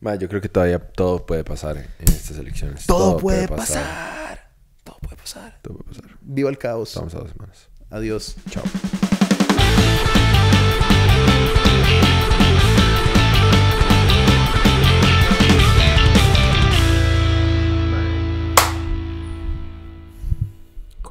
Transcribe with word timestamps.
Ma, 0.00 0.14
yo 0.14 0.28
creo 0.28 0.40
que 0.40 0.48
todavía 0.48 0.78
todo 0.78 1.26
puede 1.26 1.42
pasar 1.42 1.76
en 1.76 2.08
estas 2.08 2.38
elecciones. 2.38 2.86
Todo, 2.86 3.16
puede 3.16 3.48
pasar. 3.48 4.52
Todo 4.84 4.98
puede 4.98 5.16
pasar. 5.16 5.58
Todo 5.60 5.78
puede 5.78 5.88
pasar. 5.88 6.18
Viva 6.20 6.50
el 6.50 6.58
caos. 6.58 6.90
Estamos 6.90 7.14
a 7.14 7.18
dos 7.18 7.30
semanas. 7.30 7.68
Adiós. 7.90 8.36
Chao. 8.48 8.62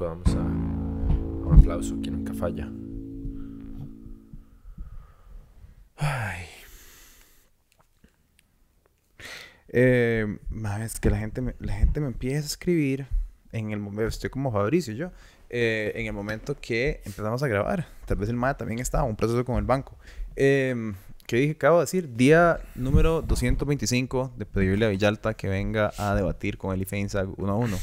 Vamos 0.00 0.28
a, 0.28 0.38
a 0.38 0.42
un 0.42 1.58
aplauso 1.58 2.00
que 2.00 2.10
nunca 2.10 2.32
falla. 2.32 2.70
Ay. 5.96 6.47
Eh, 9.68 10.38
es 10.82 11.00
que 11.00 11.10
la 11.10 11.18
gente, 11.18 11.40
me, 11.40 11.54
la 11.58 11.74
gente 11.74 12.00
me 12.00 12.06
empieza 12.06 12.38
a 12.38 12.46
escribir 12.46 13.06
en 13.52 13.72
el 13.72 13.80
momento, 13.80 14.08
estoy 14.08 14.30
como 14.30 14.52
Fabricio 14.52 14.94
yo, 14.94 15.10
eh, 15.50 15.92
en 15.94 16.06
el 16.06 16.12
momento 16.12 16.56
que 16.60 17.00
empezamos 17.04 17.42
a 17.42 17.48
grabar. 17.48 17.86
Tal 18.06 18.16
vez 18.16 18.28
el 18.28 18.36
MAD 18.36 18.56
también 18.56 18.80
estaba, 18.80 19.04
un 19.04 19.16
proceso 19.16 19.44
con 19.44 19.56
el 19.56 19.64
banco. 19.64 19.96
Eh, 20.36 20.92
¿Qué 21.26 21.36
dije? 21.36 21.52
Acabo 21.52 21.76
de 21.76 21.82
decir, 21.82 22.16
día 22.16 22.58
número 22.74 23.20
225 23.20 24.32
de 24.36 24.46
pedirle 24.46 24.86
a 24.86 24.88
Villalta 24.88 25.34
que 25.34 25.46
venga 25.46 25.92
a 25.98 26.14
debatir 26.14 26.56
con 26.56 26.74
el 26.74 26.80
IFEINSA 26.80 27.26
uno 27.36 27.52
a 27.52 27.56
uno. 27.56 27.76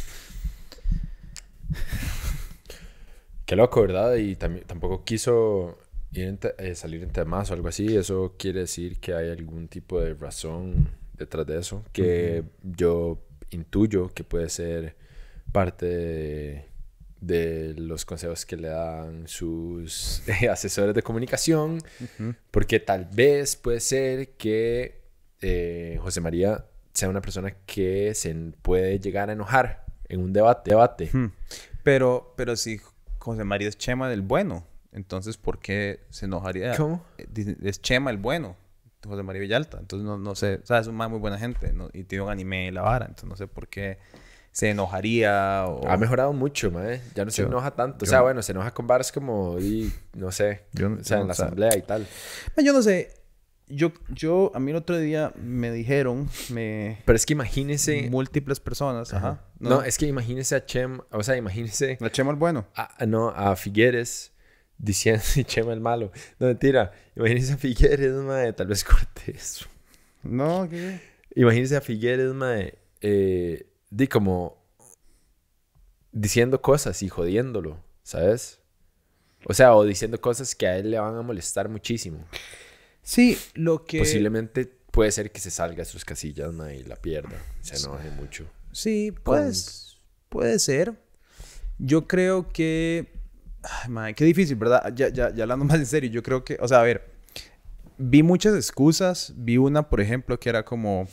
Qué 3.46 3.56
loco, 3.56 3.82
¿verdad? 3.82 4.16
Y 4.16 4.36
tampoco 4.36 5.04
quiso 5.04 5.78
ir 6.12 6.24
en 6.24 6.40
eh, 6.58 6.74
salir 6.74 7.04
en 7.04 7.12
temas 7.12 7.52
o 7.52 7.54
algo 7.54 7.68
así. 7.68 7.96
Eso 7.96 8.34
quiere 8.40 8.62
decir 8.62 9.00
que 9.00 9.14
hay 9.14 9.30
algún 9.30 9.68
tipo 9.68 10.02
de 10.02 10.16
razón 10.16 10.90
detrás 11.18 11.46
de 11.46 11.60
eso. 11.60 11.84
Que 11.92 12.44
yo 12.64 13.20
intuyo 13.52 14.10
que 14.10 14.24
puede 14.24 14.50
ser 14.50 14.96
parte 15.52 15.86
de, 15.86 16.66
de 17.22 17.74
los 17.78 18.06
consejos 18.06 18.46
que 18.46 18.58
le 18.58 18.68
dan 18.70 19.28
sus 19.28 20.22
asesores 20.52 20.94
de 20.94 21.02
comunicación. 21.02 21.82
Porque 22.52 22.80
tal 22.80 23.06
vez 23.06 23.56
puede 23.56 23.80
ser 23.80 24.32
que 24.38 25.02
eh, 25.42 25.98
José 26.02 26.22
María 26.22 26.66
sea 26.94 27.10
una 27.10 27.22
persona 27.22 27.52
que 27.66 28.14
se 28.16 28.34
puede 28.62 29.00
llegar 29.00 29.30
a 29.30 29.34
enojar 29.34 29.86
en 30.08 30.22
un 30.22 30.34
debate. 30.34 30.72
debate. 30.72 31.10
Hmm. 31.12 31.32
Pero, 31.84 32.34
pero 32.38 32.56
si 32.56 32.80
José 33.20 33.44
María 33.44 33.68
es 33.70 33.78
Chema 33.78 34.10
del 34.10 34.22
bueno, 34.22 34.66
entonces 34.92 35.38
¿por 35.38 35.60
qué 35.60 36.00
se 36.10 36.26
enojaría? 36.26 36.76
¿Cómo? 36.78 37.04
Eh, 37.18 37.56
Es 37.64 37.82
Chema 37.82 38.12
el 38.12 38.18
bueno, 38.18 38.56
José 39.06 39.24
María 39.24 39.42
Villalta. 39.42 39.78
Entonces 39.80 40.06
no, 40.06 40.18
no 40.18 40.36
sé, 40.36 40.60
o 40.64 40.66
sea, 40.66 40.80
es 40.80 40.88
un 40.88 40.96
man 40.96 41.10
muy 41.12 41.20
buena 41.20 41.38
gente 41.38 41.72
¿no? 41.74 41.90
y 41.94 42.04
tiene 42.04 42.24
un 42.26 42.30
anime 42.32 42.68
en 42.68 42.76
la 42.76 42.82
vara, 42.82 43.06
entonces 43.06 43.30
no 43.30 43.36
sé 43.36 43.48
por 43.48 43.68
qué 43.68 43.98
se 44.52 44.70
enojaría 44.70 45.66
o... 45.68 45.88
Ha 45.88 45.98
mejorado 45.98 46.32
mucho, 46.32 46.72
mae. 46.72 47.02
Ya 47.14 47.26
no 47.26 47.32
se 47.32 47.42
Yo- 47.42 47.48
enoja 47.50 47.72
tanto. 47.72 48.06
yo- 48.06 48.10
o 48.10 48.10
sea, 48.10 48.22
bueno, 48.22 48.42
se 48.42 48.54
enoja 48.54 48.72
con 48.74 48.88
bares 48.88 49.12
como, 49.12 49.60
y, 49.60 49.92
no 50.14 50.32
sé, 50.32 50.64
Yo 50.74 50.88
no- 50.90 51.02
o 51.02 51.04
sea, 51.04 51.18
en 51.18 51.24
no- 51.24 51.28
la 51.28 51.34
asamblea 51.34 51.76
y 51.78 51.82
tal. 51.82 52.08
Yo 52.64 52.72
no 52.72 52.82
sé, 52.82 53.12
yo, 53.68 53.92
yo, 54.10 54.52
a 54.56 54.60
mí 54.60 54.72
el 54.72 54.78
otro 54.78 54.98
día 54.98 55.34
me 55.36 55.72
dijeron, 55.72 56.30
me... 56.52 57.02
Pero 57.04 57.16
es 57.18 57.26
que 57.26 57.34
imagínese... 57.34 58.10
Múltiples 58.10 58.62
personas, 58.62 59.14
ajá. 59.14 59.42
No, 59.60 59.82
es 59.84 59.98
que 59.98 60.06
imagínese 60.08 60.56
a 60.56 60.66
Chem, 60.66 61.00
o 61.12 61.22
sea, 61.24 61.36
imagínese 61.36 61.98
La 62.00 62.10
Chema 62.12 62.32
el 62.32 62.38
bueno. 62.38 62.66
a, 62.76 63.04
a- 63.04 63.06
no, 63.06 63.30
a 63.30 63.56
Figueres 63.58 64.32
diciendo 64.78 65.24
Chema 65.46 65.74
el 65.74 65.82
malo. 65.82 66.12
No, 66.40 66.48
mentira. 66.48 66.92
Imagínese 67.16 67.54
a 67.54 67.58
Figueres, 67.58 68.14
mae, 68.14 68.54
tal 68.54 68.68
vez 68.68 68.84
Cortés. 68.84 69.66
No, 70.24 70.68
¿qué? 70.70 71.00
Imagínese 71.36 71.76
a 71.76 71.82
Figueres, 71.82 72.34
mae, 72.34 72.78
eh, 73.02 73.68
di 73.90 74.08
como 74.08 74.64
diciendo 76.12 76.62
cosas 76.62 77.04
y 77.04 77.10
jodiéndolo, 77.10 77.84
¿sabes? 78.04 78.60
O 79.48 79.54
sea, 79.54 79.76
o 79.76 79.84
diciendo 79.84 80.20
cosas 80.20 80.56
que 80.56 80.66
a 80.66 80.78
él 80.78 80.92
le 80.92 81.00
van 81.00 81.16
a 81.16 81.22
molestar 81.22 81.70
muchísimo. 81.70 82.26
Sí, 83.04 83.38
lo 83.54 83.86
que... 83.86 84.00
Posiblemente 84.00 84.66
puede 84.66 85.12
ser 85.12 85.32
que 85.32 85.40
se 85.40 85.52
salga 85.52 85.78
de 85.78 85.86
sus 85.86 86.04
casillas 86.04 86.52
mae, 86.54 86.78
y 86.78 86.84
la 86.84 86.96
pierda. 86.96 87.38
Se 87.62 87.76
enoje 87.76 88.10
mucho. 88.12 88.50
Sí, 88.72 89.14
pues 89.24 90.00
puede 90.30 90.58
ser. 90.58 90.96
Yo 91.78 92.08
creo 92.08 92.50
que... 92.50 93.15
Ay, 93.68 93.90
mae, 93.90 94.14
qué 94.14 94.26
difícil, 94.26 94.56
¿verdad? 94.56 94.94
Ya, 94.96 95.10
ya, 95.10 95.34
ya 95.34 95.44
hablando 95.44 95.66
más 95.66 95.78
en 95.78 95.86
serio, 95.86 96.10
yo 96.10 96.24
creo 96.24 96.44
que... 96.44 96.58
O 96.62 96.68
sea, 96.68 96.82
a 96.82 96.84
ver, 96.84 97.16
vi 97.98 98.24
muchas 98.24 98.56
excusas. 98.56 99.34
Vi 99.36 99.58
una, 99.58 99.90
por 99.90 100.02
ejemplo, 100.02 100.40
que 100.40 100.50
era 100.50 100.64
como... 100.64 101.08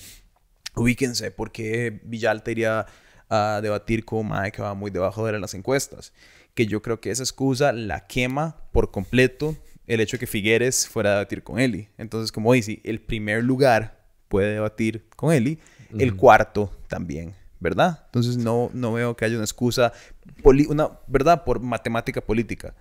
Ubíquense, 0.75 1.31
¿por 1.31 1.53
qué 1.53 2.01
Villalta 2.05 2.51
iría 2.51 2.87
a 3.29 3.61
debatir 3.63 4.05
con 4.05 4.29
Mae 4.29 4.53
que 4.53 4.63
va 4.63 4.75
muy 4.75 4.91
debajo 4.91 5.27
de 5.27 5.39
las 5.39 5.53
encuestas? 5.55 6.13
Que 6.55 6.67
yo 6.67 6.81
creo 6.81 7.01
que 7.01 7.11
esa 7.11 7.23
excusa 7.23 7.73
la 7.73 8.07
quema 8.07 8.57
por 8.73 8.91
completo 8.91 9.57
el 9.87 10.01
hecho 10.01 10.17
de 10.17 10.21
que 10.21 10.27
Figueres 10.27 10.89
fuera 10.89 11.11
a 11.11 11.13
debatir 11.15 11.43
con 11.43 11.59
Eli. 11.59 11.89
Entonces, 11.99 12.33
como 12.33 12.53
dice, 12.53 12.81
el 12.85 13.01
primer 13.01 13.45
lugar 13.45 14.03
puede 14.29 14.55
debatir 14.55 15.07
con 15.17 15.33
Eli, 15.33 15.59
el 15.99 16.17
cuarto 16.17 16.75
también, 16.89 17.35
¿verdad? 17.63 18.03
Entonces, 18.07 18.37
no, 18.37 18.71
no 18.75 18.93
veo 18.93 19.17
que 19.17 19.25
haya 19.25 19.37
una 19.37 19.45
excusa, 19.45 19.93
una, 20.43 20.91
¿verdad? 21.07 21.45
Por 21.45 21.61
matemática 21.61 22.21
política. 22.21 22.75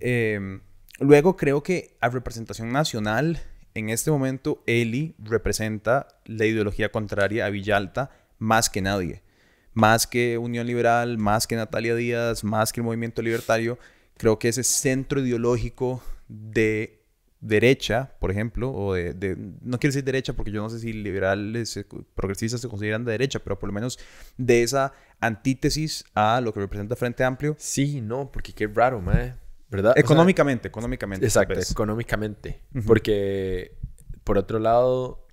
Eh, 0.00 0.60
luego, 1.00 1.36
creo 1.36 1.62
que 1.62 1.96
a 2.00 2.08
representación 2.08 2.70
nacional, 2.72 3.40
en 3.74 3.90
este 3.90 4.10
momento, 4.12 4.62
Eli 4.66 5.16
representa 5.18 6.06
la 6.24 6.46
ideología 6.46 6.90
contraria 6.90 7.46
a 7.46 7.50
Villalta 7.50 8.10
más 8.38 8.70
que 8.70 8.80
nadie. 8.80 9.22
Más 9.74 10.06
que 10.06 10.38
Unión 10.38 10.66
Liberal, 10.66 11.18
más 11.18 11.46
que 11.46 11.56
Natalia 11.56 11.94
Díaz, 11.94 12.44
más 12.44 12.72
que 12.72 12.80
el 12.80 12.84
movimiento 12.84 13.22
libertario. 13.22 13.78
Creo 14.16 14.38
que 14.38 14.48
ese 14.48 14.62
centro 14.62 15.20
ideológico 15.20 16.02
de 16.28 16.97
derecha, 17.40 18.14
por 18.18 18.30
ejemplo, 18.30 18.72
o 18.72 18.94
de, 18.94 19.14
de- 19.14 19.36
no 19.36 19.78
quiero 19.78 19.92
decir 19.92 20.04
derecha 20.04 20.32
porque 20.32 20.50
yo 20.50 20.60
no 20.62 20.68
sé 20.70 20.80
si 20.80 20.92
liberales, 20.92 21.76
eh, 21.76 21.86
progresistas 22.14 22.60
se 22.60 22.68
consideran 22.68 23.04
de 23.04 23.12
derecha, 23.12 23.38
pero 23.38 23.58
por 23.58 23.68
lo 23.68 23.72
menos 23.72 23.98
de 24.36 24.62
esa 24.62 24.92
antítesis 25.20 26.04
a 26.14 26.40
lo 26.40 26.52
que 26.52 26.60
representa 26.60 26.96
Frente 26.96 27.22
Amplio, 27.24 27.54
Sí, 27.58 28.00
no, 28.00 28.30
porque 28.32 28.52
qué 28.52 28.66
raro, 28.66 29.00
mae. 29.00 29.34
¿Verdad? 29.70 29.92
O 29.92 29.94
sea, 29.94 30.00
económicamente, 30.00 30.68
económicamente. 30.68 31.26
Exacto, 31.26 31.60
económicamente. 31.60 32.62
Porque, 32.86 33.76
por 34.24 34.38
otro 34.38 34.58
lado, 34.58 35.26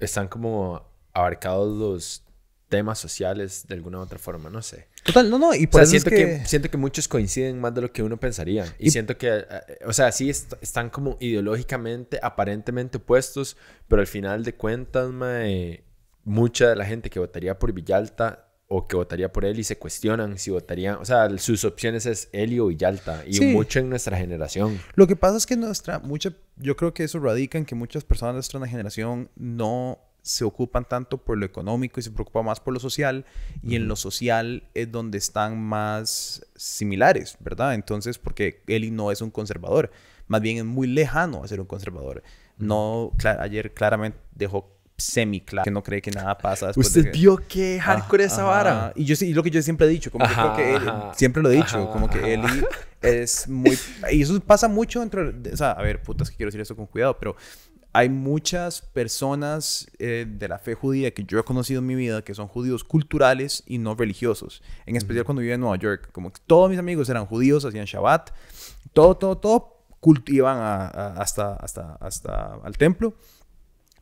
están 0.00 0.28
como 0.28 0.82
abarcados 1.12 1.76
los 1.78 2.24
temas 2.68 2.98
sociales 2.98 3.66
de 3.68 3.74
alguna 3.74 3.98
u 3.98 4.02
otra 4.02 4.18
forma, 4.18 4.50
no 4.50 4.60
sé. 4.62 4.88
Total, 5.12 5.30
no, 5.30 5.38
no, 5.38 5.54
y 5.54 5.64
O 5.64 5.70
por 5.70 5.80
sea, 5.80 5.82
eso 5.82 5.90
siento 5.90 6.10
es 6.10 6.14
que... 6.16 6.40
que... 6.42 6.46
siento 6.46 6.70
que 6.70 6.76
muchos 6.76 7.08
coinciden 7.08 7.60
más 7.60 7.74
de 7.74 7.80
lo 7.82 7.92
que 7.92 8.02
uno 8.02 8.18
pensaría. 8.18 8.64
Y, 8.78 8.88
Y- 8.88 8.90
siento 8.90 9.16
que, 9.16 9.28
eh, 9.28 9.44
o 9.86 9.92
sea, 9.92 10.10
sí 10.12 10.30
est- 10.30 10.54
están 10.60 10.90
como 10.90 11.16
ideológicamente, 11.20 12.18
aparentemente 12.22 12.98
opuestos, 12.98 13.56
pero 13.88 14.00
al 14.00 14.06
final 14.06 14.44
de 14.44 14.54
cuentas, 14.54 15.10
mae, 15.10 15.84
mucha 16.24 16.68
de 16.68 16.76
la 16.76 16.84
gente 16.84 17.10
que 17.10 17.18
votaría 17.18 17.58
por 17.58 17.72
Villalta 17.72 18.46
o 18.72 18.86
que 18.86 18.94
votaría 18.94 19.32
por 19.32 19.44
él 19.44 19.58
y 19.58 19.64
se 19.64 19.78
cuestionan 19.78 20.38
si 20.38 20.50
votarían, 20.52 20.96
o 20.96 21.04
sea, 21.04 21.28
sus 21.38 21.64
opciones 21.64 22.06
es 22.06 22.28
él 22.32 22.60
o 22.60 22.66
Villalta 22.68 23.24
y 23.26 23.32
Sí. 23.34 23.46
mucho 23.46 23.80
en 23.80 23.88
nuestra 23.90 24.16
generación. 24.16 24.80
Lo 24.94 25.08
que 25.08 25.16
pasa 25.16 25.38
es 25.38 25.46
que 25.46 25.56
nuestra, 25.56 25.98
mucha, 25.98 26.32
yo 26.56 26.76
creo 26.76 26.94
que 26.94 27.02
eso 27.02 27.18
radica 27.18 27.58
en 27.58 27.64
que 27.64 27.74
muchas 27.74 28.04
personas 28.04 28.34
de 28.34 28.36
nuestra 28.36 28.64
generación 28.68 29.28
no 29.34 29.98
se 30.30 30.44
ocupan 30.44 30.84
tanto 30.84 31.18
por 31.18 31.36
lo 31.36 31.44
económico 31.44 31.98
y 31.98 32.02
se 32.04 32.10
preocupan 32.12 32.44
más 32.44 32.60
por 32.60 32.72
lo 32.72 32.78
social 32.78 33.24
y 33.62 33.74
en 33.74 33.88
lo 33.88 33.96
social 33.96 34.62
es 34.74 34.90
donde 34.92 35.18
están 35.18 35.60
más 35.60 36.46
similares, 36.54 37.36
¿verdad? 37.40 37.74
Entonces, 37.74 38.18
porque 38.18 38.62
Eli 38.68 38.90
no 38.92 39.10
es 39.10 39.20
un 39.22 39.30
conservador, 39.30 39.90
más 40.28 40.40
bien 40.40 40.58
es 40.58 40.64
muy 40.64 40.86
lejano 40.86 41.42
a 41.42 41.48
ser 41.48 41.60
un 41.60 41.66
conservador. 41.66 42.22
No, 42.58 43.12
ayer 43.40 43.74
claramente 43.74 44.18
dejó 44.34 44.76
semi 44.96 45.40
claro 45.40 45.64
que 45.64 45.70
no 45.70 45.82
cree 45.82 46.02
que 46.02 46.10
nada 46.10 46.36
pasa 46.36 46.66
después 46.68 46.92
de 46.92 47.00
¿Usted 47.00 47.12
que- 47.12 47.18
vio 47.18 47.36
qué 47.48 47.80
hardcore 47.80 48.24
esa 48.24 48.42
Ajá. 48.42 48.44
vara? 48.44 48.92
Y 48.94 49.04
yo 49.06 49.16
y 49.26 49.32
lo 49.32 49.42
que 49.42 49.50
yo 49.50 49.60
siempre 49.62 49.86
he 49.86 49.90
dicho, 49.90 50.10
como 50.12 50.26
que 50.26 50.32
Ajá, 50.32 50.54
creo 50.54 50.80
que 50.80 50.88
ajá. 50.88 51.14
siempre 51.14 51.42
lo 51.42 51.50
he 51.50 51.56
dicho, 51.56 51.90
como 51.90 52.08
que. 52.08 52.34
Eli 52.34 52.62
es 53.00 53.48
muy... 53.48 53.78
Y 54.12 54.20
eso 54.22 54.38
pasa 54.40 54.68
mucho 54.68 55.00
dentro 55.00 55.32
de... 55.32 55.52
O 55.54 55.56
sea, 55.56 55.72
a 55.72 55.82
ver, 55.82 56.02
putas 56.02 56.28
que 56.30 56.36
quiero 56.36 56.48
decir 56.48 56.60
esto 56.60 56.76
con 56.76 56.84
cuidado, 56.86 57.16
pero 57.18 57.34
hay 57.92 58.08
muchas 58.08 58.82
personas 58.82 59.90
eh, 59.98 60.24
de 60.28 60.48
la 60.48 60.58
fe 60.58 60.74
judía 60.74 61.12
que 61.12 61.24
yo 61.24 61.38
he 61.40 61.42
conocido 61.44 61.80
en 61.80 61.86
mi 61.86 61.94
vida 61.96 62.22
que 62.22 62.34
son 62.34 62.46
judíos 62.46 62.84
culturales 62.84 63.62
y 63.66 63.78
no 63.78 63.94
religiosos. 63.94 64.62
En 64.86 64.96
especial 64.96 65.24
cuando 65.24 65.40
vivía 65.40 65.54
en 65.56 65.60
Nueva 65.60 65.76
York. 65.76 66.10
Como 66.12 66.32
que 66.32 66.40
todos 66.46 66.70
mis 66.70 66.78
amigos 66.78 67.08
eran 67.08 67.26
judíos, 67.26 67.64
hacían 67.64 67.86
Shabbat. 67.86 68.30
Todo, 68.92 69.16
todo, 69.16 69.38
todo 69.38 69.84
cult- 70.00 70.28
iban 70.32 70.56
a- 70.58 70.86
a- 70.86 71.14
hasta, 71.20 71.54
hasta, 71.54 71.94
hasta 71.96 72.54
al 72.62 72.78
templo. 72.78 73.14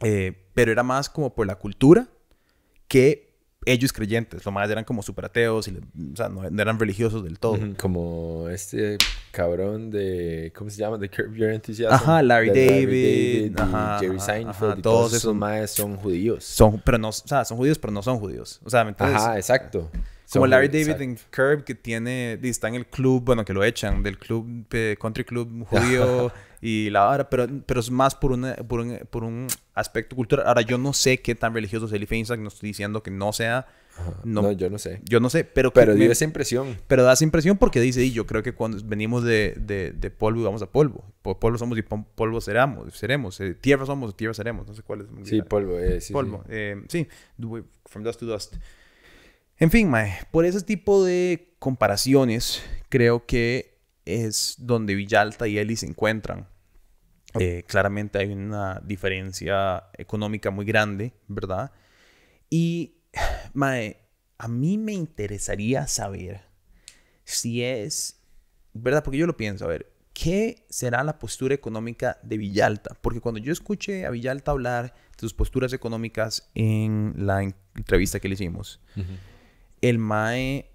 Eh, 0.00 0.48
pero 0.54 0.70
era 0.70 0.82
más 0.82 1.08
como 1.08 1.34
por 1.34 1.46
la 1.46 1.56
cultura 1.56 2.08
que 2.88 3.27
ellos 3.70 3.92
creyentes. 3.92 4.44
Los 4.44 4.52
más 4.52 4.70
eran 4.70 4.84
como 4.84 5.02
super 5.02 5.24
ateos 5.24 5.68
y, 5.68 5.76
o 5.76 6.16
sea, 6.16 6.28
no, 6.28 6.44
eran 6.44 6.78
religiosos 6.78 7.24
del 7.24 7.38
todo. 7.38 7.58
Como 7.78 8.48
este 8.48 8.98
cabrón 9.30 9.90
de, 9.90 10.52
¿cómo 10.56 10.70
se 10.70 10.78
llama? 10.78 10.98
De 10.98 11.08
Curb 11.08 11.34
Your 11.34 11.50
Enthusiasm. 11.50 11.94
Ajá, 11.94 12.22
Larry, 12.22 12.48
David, 12.48 13.56
Jerry 14.00 14.20
Seinfeld. 14.20 14.82
todos, 14.82 15.12
esos 15.12 15.34
maes 15.34 15.70
son 15.70 15.96
judíos. 15.96 16.44
Son, 16.44 16.80
pero 16.84 16.98
no, 16.98 17.08
o 17.08 17.12
sea, 17.12 17.44
son 17.44 17.56
judíos, 17.56 17.78
pero 17.78 17.92
no 17.92 18.02
son 18.02 18.18
judíos. 18.18 18.60
O 18.64 18.70
sea, 18.70 18.84
¿me 18.84 18.90
entiendes? 18.90 19.22
Ajá, 19.22 19.36
exacto. 19.36 19.90
Como 20.32 20.46
Larry 20.46 20.68
David 20.68 21.00
en 21.00 21.18
Curb, 21.30 21.64
que 21.64 21.74
tiene, 21.74 22.38
está 22.42 22.68
en 22.68 22.74
el 22.74 22.86
club, 22.86 23.24
bueno, 23.24 23.44
que 23.44 23.54
lo 23.54 23.64
echan, 23.64 24.02
del 24.02 24.18
club, 24.18 24.66
eh, 24.72 24.96
country 25.00 25.24
club 25.24 25.64
judío 25.64 26.30
y 26.60 26.90
la 26.90 27.08
hora, 27.08 27.30
pero, 27.30 27.46
pero 27.64 27.80
es 27.80 27.90
más 27.90 28.14
por, 28.14 28.32
una, 28.32 28.54
por, 28.56 28.80
un, 28.80 28.98
por 29.10 29.24
un 29.24 29.46
aspecto 29.74 30.16
cultural. 30.16 30.46
Ahora, 30.46 30.60
yo 30.60 30.76
no 30.76 30.92
sé 30.92 31.18
qué 31.22 31.34
tan 31.34 31.54
religioso 31.54 31.86
es 31.86 31.92
Eli 31.92 32.06
Feinstein, 32.06 32.42
no 32.42 32.48
estoy 32.48 32.68
diciendo 32.68 33.02
que 33.02 33.10
no 33.10 33.32
sea. 33.32 33.66
No, 34.22 34.52
yo 34.52 34.70
no 34.70 34.78
sé. 34.78 35.00
Yo 35.04 35.18
no 35.18 35.28
sé, 35.28 35.44
pero... 35.44 35.72
Pero 35.72 35.94
dio 35.94 36.12
esa 36.12 36.24
impresión. 36.24 36.76
Pero 36.86 37.02
da 37.02 37.14
esa 37.14 37.24
impresión 37.24 37.56
porque 37.56 37.80
dice, 37.80 38.04
y 38.04 38.12
yo 38.12 38.26
creo 38.26 38.42
que 38.42 38.52
cuando 38.52 38.78
venimos 38.84 39.24
de, 39.24 39.54
de, 39.58 39.92
de 39.92 40.10
polvo 40.10 40.40
y 40.40 40.44
vamos 40.44 40.62
a 40.62 40.66
polvo. 40.70 41.04
Polvo 41.22 41.58
somos 41.58 41.76
y 41.78 41.82
polvo 41.82 42.40
seremos. 42.40 42.94
seremos. 42.94 43.40
Eh, 43.40 43.54
tierra 43.54 43.86
somos 43.86 44.12
y 44.12 44.14
tierra 44.14 44.34
seremos. 44.34 44.68
No 44.68 44.74
sé 44.74 44.82
cuál 44.82 45.00
es. 45.00 45.28
Sí, 45.28 45.42
polvo. 45.42 45.78
Eh, 45.78 46.00
sí, 46.00 46.12
polvo. 46.12 46.44
Sí. 46.46 46.52
Eh, 46.52 46.82
sí, 46.88 47.08
from 47.86 48.04
dust 48.04 48.20
to 48.20 48.26
dust. 48.26 48.54
En 49.60 49.72
fin, 49.72 49.90
Mae, 49.90 50.20
por 50.30 50.44
ese 50.44 50.60
tipo 50.62 51.04
de 51.04 51.56
comparaciones, 51.58 52.62
creo 52.88 53.26
que 53.26 53.80
es 54.04 54.54
donde 54.58 54.94
Villalta 54.94 55.48
y 55.48 55.58
Eli 55.58 55.74
se 55.74 55.86
encuentran. 55.86 56.46
Eh, 57.38 57.64
claramente 57.66 58.18
hay 58.18 58.32
una 58.32 58.80
diferencia 58.84 59.90
económica 59.98 60.50
muy 60.50 60.64
grande, 60.64 61.12
¿verdad? 61.26 61.72
Y, 62.48 62.98
Mae, 63.52 63.98
a 64.38 64.46
mí 64.46 64.78
me 64.78 64.92
interesaría 64.92 65.88
saber 65.88 66.42
si 67.24 67.64
es, 67.64 68.22
¿verdad? 68.72 69.02
Porque 69.02 69.18
yo 69.18 69.26
lo 69.26 69.36
pienso, 69.36 69.64
a 69.64 69.68
ver, 69.68 69.92
¿qué 70.14 70.66
será 70.70 71.02
la 71.02 71.18
postura 71.18 71.54
económica 71.54 72.18
de 72.22 72.38
Villalta? 72.38 72.96
Porque 73.00 73.20
cuando 73.20 73.40
yo 73.40 73.52
escuché 73.52 74.06
a 74.06 74.10
Villalta 74.10 74.52
hablar 74.52 74.94
de 74.94 75.18
sus 75.18 75.34
posturas 75.34 75.72
económicas 75.72 76.48
en 76.54 77.14
la 77.16 77.42
entrevista 77.42 78.20
que 78.20 78.28
le 78.28 78.34
hicimos, 78.34 78.80
el 79.82 79.98
Mae 79.98 80.70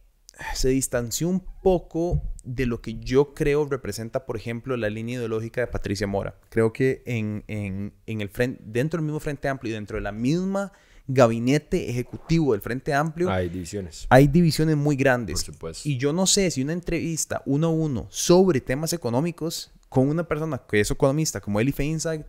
se 0.55 0.69
distanció 0.69 1.29
un 1.29 1.43
poco 1.61 2.21
de 2.43 2.65
lo 2.65 2.81
que 2.81 2.95
yo 2.95 3.33
creo 3.33 3.65
representa, 3.65 4.25
por 4.25 4.35
ejemplo, 4.35 4.75
la 4.75 4.89
línea 4.89 5.17
ideológica 5.17 5.61
de 5.61 5.67
Patricia 5.67 6.07
Mora. 6.07 6.35
Creo 6.49 6.73
que 6.73 7.03
en, 7.05 7.43
en, 7.47 7.93
en 8.05 8.21
el 8.21 8.29
frente, 8.29 8.61
dentro 8.65 8.97
del 8.97 9.05
mismo 9.05 9.19
Frente 9.19 9.47
Amplio 9.47 9.71
y 9.71 9.75
dentro 9.75 9.95
de 9.95 10.01
la 10.01 10.11
misma 10.11 10.73
gabinete 11.07 11.89
ejecutivo 11.89 12.53
del 12.53 12.61
Frente 12.61 12.93
Amplio. 12.93 13.29
Hay 13.29 13.49
divisiones. 13.49 14.07
Hay 14.09 14.27
divisiones 14.27 14.77
muy 14.77 14.95
grandes. 14.95 15.43
Por 15.43 15.53
supuesto. 15.53 15.87
Y 15.87 15.97
yo 15.97 16.13
no 16.13 16.25
sé 16.27 16.49
si 16.51 16.61
una 16.61 16.73
entrevista 16.73 17.41
uno 17.45 17.67
a 17.67 17.71
uno 17.71 18.07
sobre 18.09 18.61
temas 18.61 18.93
económicos 18.93 19.71
con 19.89 20.09
una 20.09 20.27
persona 20.27 20.61
que 20.67 20.79
es 20.79 20.89
economista 20.89 21.39
como 21.39 21.59
Eli 21.59 21.71
Feinstein 21.71 22.25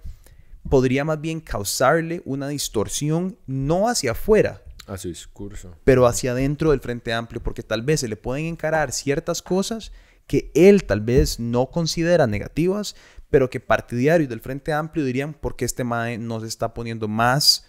podría 0.68 1.04
más 1.04 1.20
bien 1.20 1.40
causarle 1.40 2.22
una 2.24 2.48
distorsión 2.48 3.38
no 3.46 3.88
hacia 3.88 4.12
afuera, 4.12 4.62
a 4.86 4.96
su 4.96 5.08
discurso. 5.08 5.76
Pero 5.84 6.06
hacia 6.06 6.32
adentro 6.32 6.70
del 6.70 6.80
Frente 6.80 7.12
Amplio, 7.12 7.42
porque 7.42 7.62
tal 7.62 7.82
vez 7.82 8.00
se 8.00 8.08
le 8.08 8.16
pueden 8.16 8.46
encarar 8.46 8.92
ciertas 8.92 9.42
cosas 9.42 9.92
que 10.26 10.50
él 10.54 10.84
tal 10.84 11.00
vez 11.00 11.38
no 11.38 11.66
considera 11.66 12.26
negativas, 12.26 12.96
pero 13.30 13.50
que 13.50 13.60
partidarios 13.60 14.28
del 14.28 14.40
Frente 14.40 14.72
Amplio 14.72 15.04
dirían 15.04 15.34
porque 15.34 15.64
este 15.64 15.84
MAE 15.84 16.18
no 16.18 16.40
se 16.40 16.46
está 16.46 16.72
poniendo 16.72 17.08
más 17.08 17.66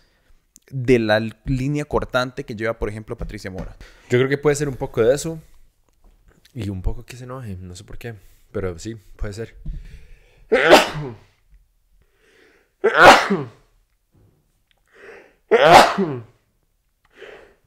de 0.69 0.99
la 0.99 1.19
línea 1.45 1.85
cortante 1.85 2.43
que 2.43 2.55
lleva, 2.55 2.77
por 2.79 2.89
ejemplo, 2.89 3.17
Patricia 3.17 3.51
Mora. 3.51 3.75
Yo 4.09 4.17
creo 4.17 4.29
que 4.29 4.37
puede 4.37 4.55
ser 4.55 4.69
un 4.69 4.75
poco 4.75 5.01
de 5.01 5.13
eso 5.13 5.39
y 6.53 6.69
un 6.69 6.81
poco 6.81 7.05
que 7.05 7.17
se 7.17 7.25
enoje, 7.25 7.57
no 7.59 7.75
sé 7.75 7.83
por 7.83 7.97
qué, 7.97 8.15
pero 8.51 8.77
sí, 8.79 8.95
puede 9.17 9.33
ser. 9.33 9.55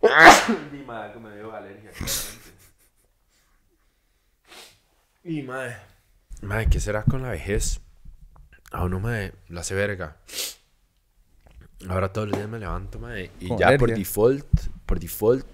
Mi 0.72 0.82
madre 0.84 1.20
me 1.20 1.34
dio 1.36 1.54
alergia, 1.54 1.90
Y 5.24 5.42
madre. 5.42 5.76
Madre, 6.42 6.68
¿qué 6.70 6.80
será 6.80 7.02
con 7.04 7.22
la 7.22 7.30
vejez? 7.30 7.80
A 8.70 8.84
uno 8.84 9.00
me 9.00 9.32
lo 9.48 9.60
hace 9.60 9.74
verga. 9.74 10.16
Ahora 11.88 12.12
todos 12.12 12.28
los 12.28 12.36
días 12.36 12.48
me 12.48 12.58
levanto, 12.58 12.98
madre. 12.98 13.30
Y 13.40 13.56
ya 13.56 13.76
por 13.76 13.94
default, 13.94 14.46
por 14.86 14.98
default, 14.98 15.46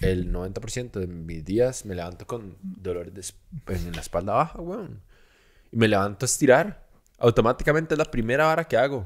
el 0.00 0.32
90% 0.32 0.92
de 1.00 1.06
mis 1.06 1.44
días 1.44 1.84
me 1.84 1.94
levanto 1.94 2.26
con 2.26 2.56
dolor 2.60 3.12
de, 3.12 3.24
en 3.68 3.92
la 3.92 4.00
espalda 4.00 4.34
baja, 4.34 4.60
weón. 4.60 5.00
Y 5.72 5.76
me 5.76 5.88
levanto 5.88 6.24
a 6.24 6.26
estirar 6.26 6.87
automáticamente 7.18 7.94
es 7.94 7.98
la 7.98 8.04
primera 8.04 8.48
hora 8.48 8.64
que 8.64 8.76
hago. 8.76 9.04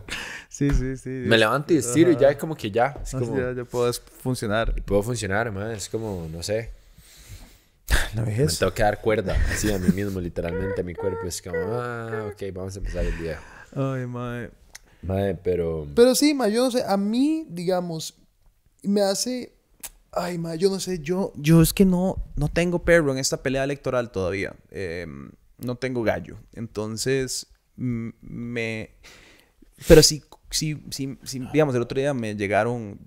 Sí, 0.48 0.70
sí, 0.70 0.96
sí. 0.96 1.08
Me 1.08 1.38
levanto 1.38 1.72
y 1.72 1.78
estiro 1.78 2.10
y 2.12 2.16
ya 2.16 2.28
es 2.28 2.36
como 2.36 2.54
que 2.54 2.70
ya. 2.70 3.00
Es 3.02 3.12
como, 3.12 3.36
ya, 3.36 3.64
puedo 3.64 3.90
funcionar. 3.92 4.74
Puedo 4.84 5.02
funcionar, 5.02 5.50
man. 5.50 5.70
Es 5.70 5.88
como, 5.88 6.28
no 6.30 6.42
sé. 6.42 6.70
La 8.14 8.22
vejez. 8.22 8.52
Me 8.52 8.58
tengo 8.58 8.74
que 8.74 8.82
dar 8.82 9.00
cuerda 9.00 9.36
así 9.50 9.72
a 9.72 9.78
mí 9.78 9.88
mismo, 9.90 10.20
literalmente 10.20 10.82
a 10.82 10.84
mi 10.84 10.94
cuerpo. 10.94 11.26
Es 11.26 11.40
como, 11.40 11.56
ah, 11.58 12.30
ok, 12.32 12.42
vamos 12.52 12.74
a 12.76 12.78
empezar 12.78 13.04
el 13.04 13.18
día. 13.18 13.40
Ay, 13.74 14.06
madre. 14.06 14.50
Madre, 15.00 15.38
pero. 15.42 15.86
Pero 15.94 16.14
sí, 16.14 16.34
ma, 16.34 16.48
yo 16.48 16.64
no 16.64 16.70
sé. 16.70 16.84
A 16.86 16.96
mí, 16.96 17.46
digamos, 17.48 18.14
me 18.82 19.00
hace. 19.00 19.54
Ay, 20.12 20.36
ma, 20.36 20.54
yo 20.54 20.68
no 20.68 20.80
sé. 20.80 20.98
Yo, 20.98 21.32
yo 21.36 21.62
es 21.62 21.72
que 21.72 21.86
no, 21.86 22.22
no 22.36 22.48
tengo 22.48 22.84
perro 22.84 23.10
en 23.12 23.18
esta 23.18 23.42
pelea 23.42 23.64
electoral 23.64 24.12
todavía. 24.12 24.54
Em, 24.70 25.30
no 25.56 25.76
tengo 25.76 26.02
gallo. 26.02 26.36
Entonces 26.52 27.51
me... 27.76 28.90
Pero 29.88 30.02
si, 30.02 30.22
si, 30.50 30.82
si, 30.90 31.18
digamos, 31.52 31.74
el 31.74 31.82
otro 31.82 31.98
día 31.98 32.14
me 32.14 32.34
llegaron 32.36 32.98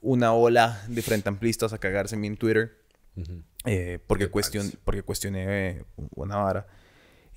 una 0.00 0.32
ola 0.32 0.84
de 0.88 1.02
frente 1.02 1.28
amplistas 1.28 1.72
a 1.72 1.78
cagarse 1.78 2.14
en 2.14 2.20
mi 2.20 2.36
Twitter. 2.36 2.78
Eh, 3.64 3.98
porque, 4.06 4.28
cuestion, 4.28 4.70
porque 4.84 5.02
cuestioné 5.02 5.84
una 6.14 6.36
vara. 6.36 6.66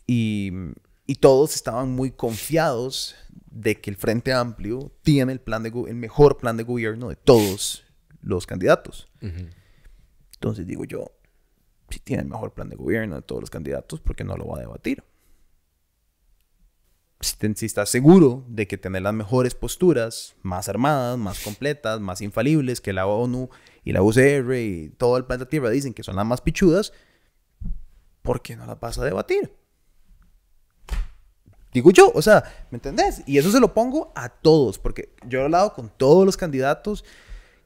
Y, 0.06 0.52
y, 1.06 1.16
todos 1.16 1.56
estaban 1.56 1.92
muy 1.92 2.12
confiados 2.12 3.16
de 3.52 3.80
que 3.80 3.90
el 3.90 3.96
Frente 3.96 4.34
Amplio 4.34 4.92
tiene 5.02 5.34
el, 5.34 5.40
plan 5.40 5.64
de, 5.64 5.70
el 5.88 5.96
mejor 5.96 6.38
plan 6.38 6.58
de 6.58 6.64
gobierno 6.64 7.10
de 7.10 7.16
todos 7.16 7.86
los 8.22 8.46
candidatos. 8.46 9.08
Entonces 9.22 10.68
digo 10.68 10.86
yo, 10.86 11.12
si 11.90 12.00
tiene 12.00 12.24
el 12.24 12.30
mejor 12.30 12.54
plan 12.54 12.70
de 12.70 12.76
gobierno 12.76 13.16
de 13.16 13.22
todos 13.22 13.42
los 13.42 13.50
candidatos, 13.50 14.00
¿por 14.00 14.16
qué 14.16 14.24
no 14.24 14.38
lo 14.38 14.48
va 14.48 14.58
a 14.58 14.62
debatir? 14.62 15.04
Si, 17.20 17.66
estás 17.66 17.90
seguro 17.90 18.46
de 18.48 18.68
que 18.68 18.78
tener 18.78 19.02
las 19.02 19.14
mejores 19.14 19.56
posturas, 19.56 20.36
más 20.44 20.70
armadas, 20.70 21.18
más 21.18 21.40
completas, 21.40 22.00
más 22.00 22.22
infalibles 22.22 22.82
que 22.82 22.94
la 22.94 23.08
ONU 23.08 23.50
y 23.84 23.94
la 23.94 24.04
UCR 24.04 24.56
y 24.56 24.90
todo 24.98 25.18
el 25.18 25.26
planeta 25.26 25.50
Tierra 25.50 25.70
dicen 25.70 25.94
que 25.94 26.04
son 26.04 26.16
las 26.16 26.26
más 26.26 26.42
pichudas, 26.42 26.94
¿por 28.22 28.42
qué 28.42 28.56
no 28.56 28.66
las 28.66 28.80
vas 28.80 28.98
a 29.00 29.06
debatir? 29.06 29.52
Digo 31.74 31.92
yo, 31.92 32.12
o 32.14 32.22
sea, 32.22 32.44
¿me 32.72 32.78
entendés? 32.78 33.24
Y 33.26 33.38
eso 33.38 33.52
se 33.52 33.60
lo 33.60 33.74
pongo 33.74 34.12
a 34.16 34.30
todos, 34.30 34.80
porque 34.80 35.14
yo 35.28 35.40
he 35.40 35.44
hablado 35.44 35.74
con 35.74 35.90
todos 35.90 36.26
los 36.26 36.38
candidatos, 36.38 37.04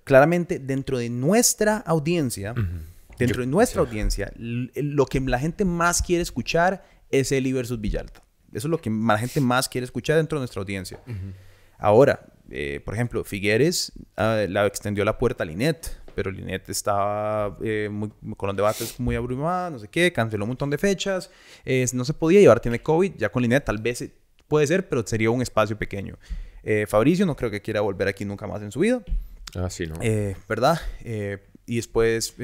claramente 0.04 0.60
dentro 0.60 0.98
de 0.98 1.10
nuestra 1.10 1.78
audiencia, 1.78 2.54
dentro 3.18 3.42
de 3.42 3.48
nuestra 3.48 3.82
audiencia, 3.82 4.32
lo 4.36 5.06
que 5.06 5.20
la 5.20 5.40
gente 5.40 5.66
más 5.66 6.02
quiere 6.02 6.24
escuchar 6.24 6.84
es 7.10 7.32
Eli 7.32 7.54
versus 7.54 7.80
Villalta. 7.80 8.24
Eso 8.54 8.68
es 8.68 8.72
lo 8.72 8.80
que 8.80 8.90
la 8.90 9.18
gente 9.18 9.40
más 9.42 9.70
quiere 9.70 9.86
escuchar 9.86 10.18
dentro 10.18 10.38
de 10.38 10.42
nuestra 10.42 10.62
audiencia. 10.62 11.00
Ahora, 11.78 12.20
eh, 12.52 12.82
por 12.84 12.94
ejemplo, 12.94 13.24
Figueres 13.24 13.94
uh, 14.18 14.48
la 14.50 14.66
extendió 14.66 15.06
la 15.06 15.18
puerta 15.18 15.44
a 15.44 15.48
Linet, 15.48 15.98
pero 16.14 16.30
Linet 16.30 16.70
estaba 16.70 17.58
eh, 17.64 17.90
con 18.36 18.48
los 18.48 18.56
debates 18.56 19.00
muy 19.00 19.16
abrumada, 19.16 19.70
no 19.70 19.80
sé 19.80 19.88
qué, 19.88 20.12
canceló 20.12 20.44
un 20.44 20.50
montón 20.50 20.70
de 20.70 20.78
fechas, 20.78 21.32
no 21.94 22.04
se 22.04 22.14
podía 22.14 22.42
llevar, 22.42 22.60
tiene 22.60 22.82
COVID, 22.82 23.14
ya 23.18 23.30
con 23.30 23.42
Linet 23.42 23.64
tal 23.64 23.78
vez 23.78 24.12
puede 24.48 24.68
ser, 24.68 24.90
pero 24.90 25.06
sería 25.08 25.32
un 25.32 25.42
espacio 25.42 25.78
pequeño. 25.78 26.18
Eh, 26.64 26.86
Fabricio 26.88 27.26
no 27.26 27.36
creo 27.36 27.50
que 27.50 27.62
quiera 27.62 27.82
volver 27.82 28.08
aquí 28.10 28.26
nunca 28.26 28.46
más 28.46 28.62
en 28.62 28.72
su 28.72 28.82
vida. 28.82 29.02
Ah, 29.56 29.70
sí, 29.70 29.88
¿no? 29.88 29.96
¿Verdad? 30.48 30.80
y 31.66 31.78
después 31.78 32.36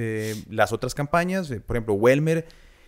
las 0.50 0.72
otras 0.72 0.96
campañas, 0.96 1.50
por 1.66 1.76
ejemplo, 1.76 1.96
Welmer 1.96 2.48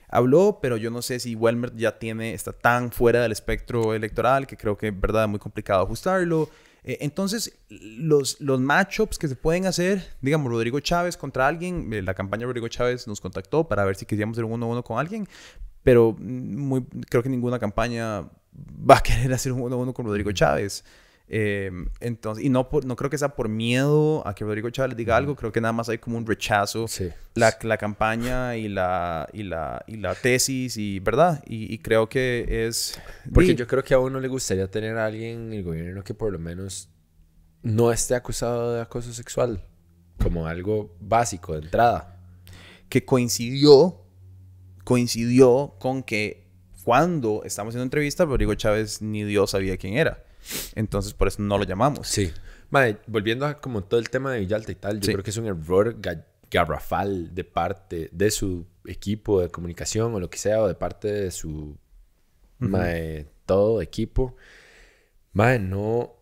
habló, 0.10 0.60
pero 0.62 0.78
yo 0.78 0.92
no 0.92 1.01
sé 1.01 1.20
si 1.20 1.36
Welmer 1.36 1.75
ya 1.75 1.98
tiene, 1.98 2.34
está 2.34 2.51
tan 2.51 2.92
fuera 2.92 3.22
del 3.22 3.32
espectro 3.32 3.94
electoral 3.94 4.48
que 4.48 4.58
creo 4.58 4.78
que 4.78 4.88
es 4.89 5.00
verdad 5.00 5.28
muy 5.28 5.39
complicado 5.39 5.84
ajustarlo. 5.84 6.50
Eh, 6.84 6.98
entonces, 7.01 7.60
los, 7.70 8.39
los 8.39 8.60
matchups 8.60 9.18
que 9.18 9.28
se 9.28 9.36
pueden 9.36 9.66
hacer, 9.66 10.04
digamos, 10.22 10.51
Rodrigo 10.51 10.80
Chávez 10.80 11.18
contra 11.18 11.48
alguien, 11.48 11.92
eh, 11.94 12.01
la 12.01 12.13
campaña 12.13 12.42
de 12.42 12.48
Rodrigo 12.48 12.68
Chávez 12.68 13.08
nos 13.08 13.22
contactó 13.22 13.68
para 13.68 13.86
ver 13.86 13.96
si 13.96 14.06
queríamos 14.06 14.36
hacer 14.36 14.46
un 14.46 14.54
uno 14.54 14.66
a 14.66 14.70
uno 14.70 14.84
con 14.84 14.98
alguien, 14.98 15.28
pero 15.84 16.16
muy, 16.20 16.86
creo 17.10 17.22
que 17.22 17.30
ninguna 17.30 17.60
campaña 17.60 18.22
va 18.22 18.98
a 18.98 19.01
querer 19.04 19.32
hacer 19.34 19.51
un 19.51 19.62
uno 19.62 19.75
a 19.75 19.80
uno 19.80 19.94
con 19.94 20.06
Rodrigo 20.06 20.32
Chávez. 20.32 20.84
Eh, 21.31 21.69
entonces, 22.00 22.43
y 22.43 22.50
no, 22.50 22.69
por, 22.69 22.86
no 22.86 22.95
creo 22.95 23.12
que 23.12 23.17
sea 23.19 23.29
por 23.29 23.50
miedo 23.50 24.27
a 24.27 24.33
que 24.33 24.43
Rodrigo 24.43 24.69
Chávez 24.71 24.98
diga 24.98 25.15
algo, 25.15 25.36
creo 25.36 25.51
que 25.51 25.62
nada 25.62 25.74
más 25.74 25.88
hay 25.88 26.00
como 26.00 26.17
un 26.17 26.25
rechazo. 26.25 26.88
Sí. 26.88 27.09
La, 27.36 27.55
la 27.62 27.77
campaña 27.77 28.57
y 28.57 28.67
la, 28.67 29.29
y, 29.31 29.43
la, 29.43 29.83
y 29.86 29.98
la 29.98 30.15
tesis, 30.15 30.75
y 30.77 31.00
verdad, 31.00 31.43
y, 31.45 31.71
y 31.71 31.77
creo 31.77 32.09
que 32.09 32.67
es... 32.67 33.00
Porque 33.31 33.53
yo 33.53 33.67
creo 33.67 33.83
que 33.83 33.93
a 33.93 34.00
uno 34.00 34.19
le 34.19 34.27
gustaría 34.27 34.67
tener 34.71 34.98
a 34.98 35.05
alguien 35.05 35.48
en 35.48 35.53
el 35.53 35.63
gobierno 35.63 36.03
que 36.03 36.15
por 36.15 36.31
lo 36.31 36.39
menos 36.39 36.89
no 37.62 37.91
esté 37.91 38.15
acusado 38.15 38.74
de 38.74 38.81
acoso 38.81 39.13
sexual. 39.13 39.63
Como 40.21 40.48
algo 40.48 40.95
básico 41.00 41.53
de 41.53 41.59
entrada. 41.59 42.19
que 42.89 43.05
coincidió, 43.05 44.01
coincidió 44.83 45.75
con 45.79 46.03
que 46.03 46.48
cuando 46.83 47.43
estamos 47.45 47.71
haciendo 47.71 47.83
entrevista, 47.83 48.25
Rodrigo 48.25 48.55
Chávez 48.55 49.01
ni 49.01 49.24
Dios 49.24 49.51
sabía 49.51 49.77
quién 49.77 49.93
era. 49.93 50.24
Entonces, 50.75 51.13
por 51.13 51.27
eso 51.27 51.41
no 51.41 51.58
lo 51.58 51.63
llamamos. 51.65 52.08
Sí. 52.08 52.31
Madre, 52.69 52.98
volviendo 53.08 53.46
a 53.46 53.60
como 53.60 53.84
todo 53.84 54.00
el 54.00 54.10
tema 54.10 54.31
de 54.34 54.39
Villalta 54.39 54.72
y 54.72 54.75
tal, 54.75 55.00
yo 55.00 55.05
Sí. 55.08 55.12
creo 55.13 55.24
que 55.24 55.29
es 55.31 55.38
un 55.38 55.48
error 55.48 56.00
ga- 56.01 56.25
garrafal 56.51 57.34
de 57.36 57.43
parte 57.43 58.10
de 58.12 58.31
su 58.31 58.65
equipo 58.86 59.41
de 59.41 59.50
comunicación 59.50 60.13
o 60.13 60.19
lo 60.19 60.29
que 60.29 60.38
sea, 60.38 60.62
o 60.62 60.67
de 60.67 60.75
parte 60.75 61.08
de 61.12 61.31
su 61.31 61.77
mae, 62.60 63.27
todo 63.46 63.81
equipo. 63.81 64.36
Madre, 65.34 65.60
no, 65.60 66.15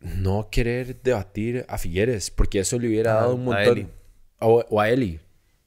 no 0.00 0.48
querer 0.50 1.00
debatir 1.02 1.64
a 1.68 1.78
Figueres, 1.78 2.30
porque 2.30 2.60
eso 2.60 2.78
le 2.78 2.88
hubiera 2.88 3.12
Ah, 3.12 3.20
dado 3.22 3.34
un 3.36 3.42
a 3.42 3.44
montón. 3.44 3.78
Eli. 3.78 3.86
O, 4.40 4.64
o 4.68 4.80
a 4.80 4.90
Eli. 4.90 5.20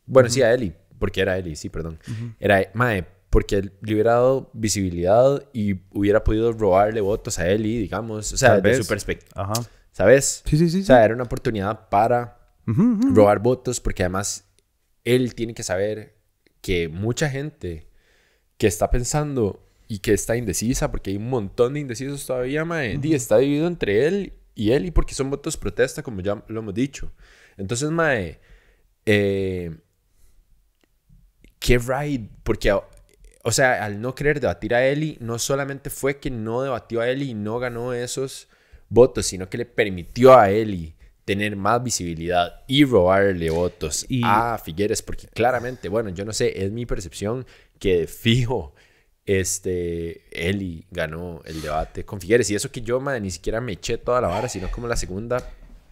Bueno, 0.06 0.30
sí, 0.30 0.42
a 0.42 0.54
Eli, 0.54 0.74
porque 1.00 1.22
era 1.22 1.38
Eli, 1.38 1.56
sí, 1.56 1.70
perdón. 1.70 1.98
Era, 2.40 2.70
mae, 2.74 3.06
porque 3.30 3.62
le 3.82 3.94
hubiera 3.94 4.14
dado 4.14 4.50
visibilidad 4.54 5.44
y 5.54 5.76
hubiera 5.92 6.24
podido 6.24 6.54
robarle 6.54 7.02
votos 7.02 7.40
a 7.40 7.48
Eli, 7.50 7.78
digamos. 7.80 8.32
O 8.34 8.38
sea, 8.38 8.50
Tal 8.54 8.62
de 8.62 8.70
vez. 8.70 8.78
su 8.80 8.88
perspectiva. 8.88 9.52
¿Sabes? 9.92 10.44
Sí, 10.46 10.58
sí, 10.58 10.70
sí. 10.70 10.82
O 10.82 10.84
sea, 10.86 11.04
era 11.04 11.14
una 11.14 11.24
oportunidad 11.24 11.90
para 11.90 12.38
Ujú, 12.68 12.82
ujú. 12.84 13.16
robar 13.16 13.40
votos, 13.40 13.80
porque 13.80 14.04
además 14.04 14.46
él 15.04 15.34
tiene 15.36 15.54
que 15.54 15.64
saber 15.64 16.16
que 16.62 16.88
mucha 16.88 17.30
gente 17.30 17.88
que 18.58 18.68
está 18.68 18.90
pensando 18.92 19.64
y 19.88 20.00
que 20.00 20.14
está 20.14 20.36
indecisa, 20.36 20.92
porque 20.92 21.12
hay 21.12 21.18
un 21.18 21.30
montón 21.30 21.74
de 21.74 21.80
indecisos 21.80 22.26
todavía, 22.26 22.66
mae, 22.66 22.98
di, 22.98 23.14
está 23.14 23.38
dividido 23.38 23.68
entre 23.68 24.06
él 24.08 24.34
y 24.54 24.72
él, 24.72 24.86
y 24.86 24.92
porque 24.92 25.14
son 25.14 25.30
votos 25.30 25.56
protesta, 25.58 26.04
como 26.04 26.22
ya 26.22 26.44
lo 26.48 26.60
hemos 26.60 26.74
dicho. 26.74 27.12
Entonces, 27.58 27.90
mae, 27.90 28.40
eh, 29.06 29.78
qué 31.60 31.78
right, 31.80 32.30
porque, 32.44 32.72
o 33.48 33.52
sea, 33.54 33.86
al 33.86 34.02
no 34.02 34.14
querer 34.14 34.42
debatir 34.42 34.76
a 34.76 34.86
Eli, 34.86 35.18
no 35.22 35.40
solamente 35.40 35.90
fue 35.90 36.18
que 36.20 36.30
no 36.30 36.64
debatió 36.64 37.00
a 37.00 37.08
Eli 37.10 37.30
y 37.30 37.34
no 37.34 37.60
ganó 37.60 37.94
esos 37.94 38.50
votos, 38.90 39.26
sino 39.26 39.50
que 39.50 39.58
le 39.58 39.66
permitió 39.66 40.38
a 40.38 40.50
Eli 40.52 40.96
tener 41.24 41.56
más 41.56 41.82
visibilidad 41.82 42.66
y 42.68 42.84
robarle 42.84 43.50
votos 43.50 44.06
Y- 44.10 44.22
a 44.26 44.58
Figueres, 44.62 45.02
porque 45.02 45.28
claramente, 45.28 45.88
bueno, 45.88 46.10
yo 46.10 46.26
no 46.26 46.34
sé, 46.34 46.62
es 46.62 46.74
mi 46.74 46.86
percepción 46.86 47.46
que 47.80 48.00
de 48.00 48.08
fijo, 48.08 48.74
este, 49.26 50.24
Eli 50.32 50.86
ganó 50.92 51.42
el 51.46 51.62
debate 51.62 52.04
con 52.04 52.20
Figueres, 52.20 52.50
y 52.50 52.56
eso 52.56 52.70
que 52.70 52.82
yo, 52.82 53.00
madre, 53.00 53.22
ni 53.22 53.32
siquiera 53.32 53.62
me 53.62 53.72
eché 53.72 53.98
toda 53.98 54.20
la 54.20 54.28
vara, 54.28 54.50
sino 54.50 54.70
como 54.72 54.88
la 54.88 54.98
segunda, 54.98 55.42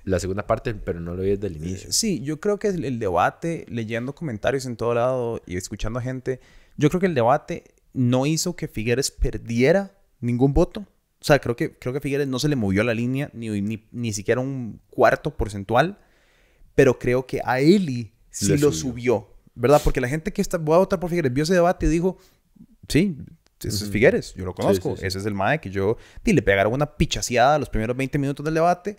la 0.04 0.20
segunda 0.20 0.46
parte, 0.46 0.74
pero 0.74 1.00
no 1.00 1.16
lo 1.16 1.24
vi 1.24 1.30
desde 1.30 1.48
el 1.48 1.56
inicio. 1.56 1.94
Sí, 1.94 2.22
yo 2.22 2.42
creo 2.42 2.60
que 2.60 2.68
el, 2.68 2.84
el 2.84 3.00
debate, 3.00 3.66
leyendo 3.70 4.14
comentarios 4.14 4.66
en 4.66 4.76
todo 4.76 4.94
lado 4.94 5.42
y 5.46 5.56
escuchando 5.56 6.00
a 6.00 6.02
gente, 6.02 6.42
yo 6.78 6.90
creo 6.90 7.00
que 7.00 7.08
el 7.08 7.16
debate 7.16 7.64
no 7.94 8.26
hizo 8.26 8.56
que 8.56 8.68
Figueres 8.68 9.12
perdiera 9.12 9.98
ningún 10.20 10.54
voto. 10.54 10.82
O 10.82 11.24
sea, 11.26 11.40
creo 11.40 11.56
que, 11.56 11.78
creo 11.78 11.94
que 11.94 12.02
Figueres 12.02 12.28
no 12.28 12.40
se 12.40 12.50
le 12.50 12.56
movió 12.56 12.84
la 12.84 12.94
línea, 12.94 13.30
ni, 13.34 13.50
ni, 13.62 13.88
ni 13.92 14.14
siquiera 14.14 14.42
un 14.42 14.80
cuarto 14.90 15.36
porcentual, 15.36 15.98
pero 16.76 17.00
creo 17.00 17.26
que 17.26 17.42
a 17.44 17.60
Eli 17.62 18.14
sí 18.30 18.52
Le 18.52 18.58
lo 18.58 18.72
subió. 18.72 18.74
subió, 18.74 19.28
¿verdad? 19.56 19.82
Porque 19.84 20.02
la 20.02 20.08
gente 20.10 20.32
que 20.34 20.42
está, 20.42 20.58
voy 20.58 20.76
a 20.76 20.80
votar 20.80 21.00
por 21.00 21.10
Figueres, 21.10 21.34
vio 21.34 21.44
ese 21.44 21.54
debate 21.54 21.86
y 21.86 21.90
dijo, 21.90 22.18
sí, 22.88 23.18
ese 23.60 23.70
es 23.70 23.82
Ujú. 23.84 23.92
Figueres, 23.92 24.34
yo 24.36 24.46
lo 24.46 24.52
Sí, 24.52 24.56
conozco, 24.58 24.96
sí, 24.96 25.02
sí. 25.02 25.08
ese 25.08 25.18
es 25.20 25.26
el 25.26 25.34
mae 25.34 25.60
que 25.62 25.72
yo, 25.72 25.98
y 26.24 26.34
le 26.34 26.42
pegaron 26.42 26.74
una 26.74 26.98
pichaseada 26.98 27.56
a 27.56 27.60
los 27.60 27.70
primeros 27.70 27.96
20 27.96 28.20
minutos 28.20 28.44
del 28.44 28.54
debate, 28.54 28.98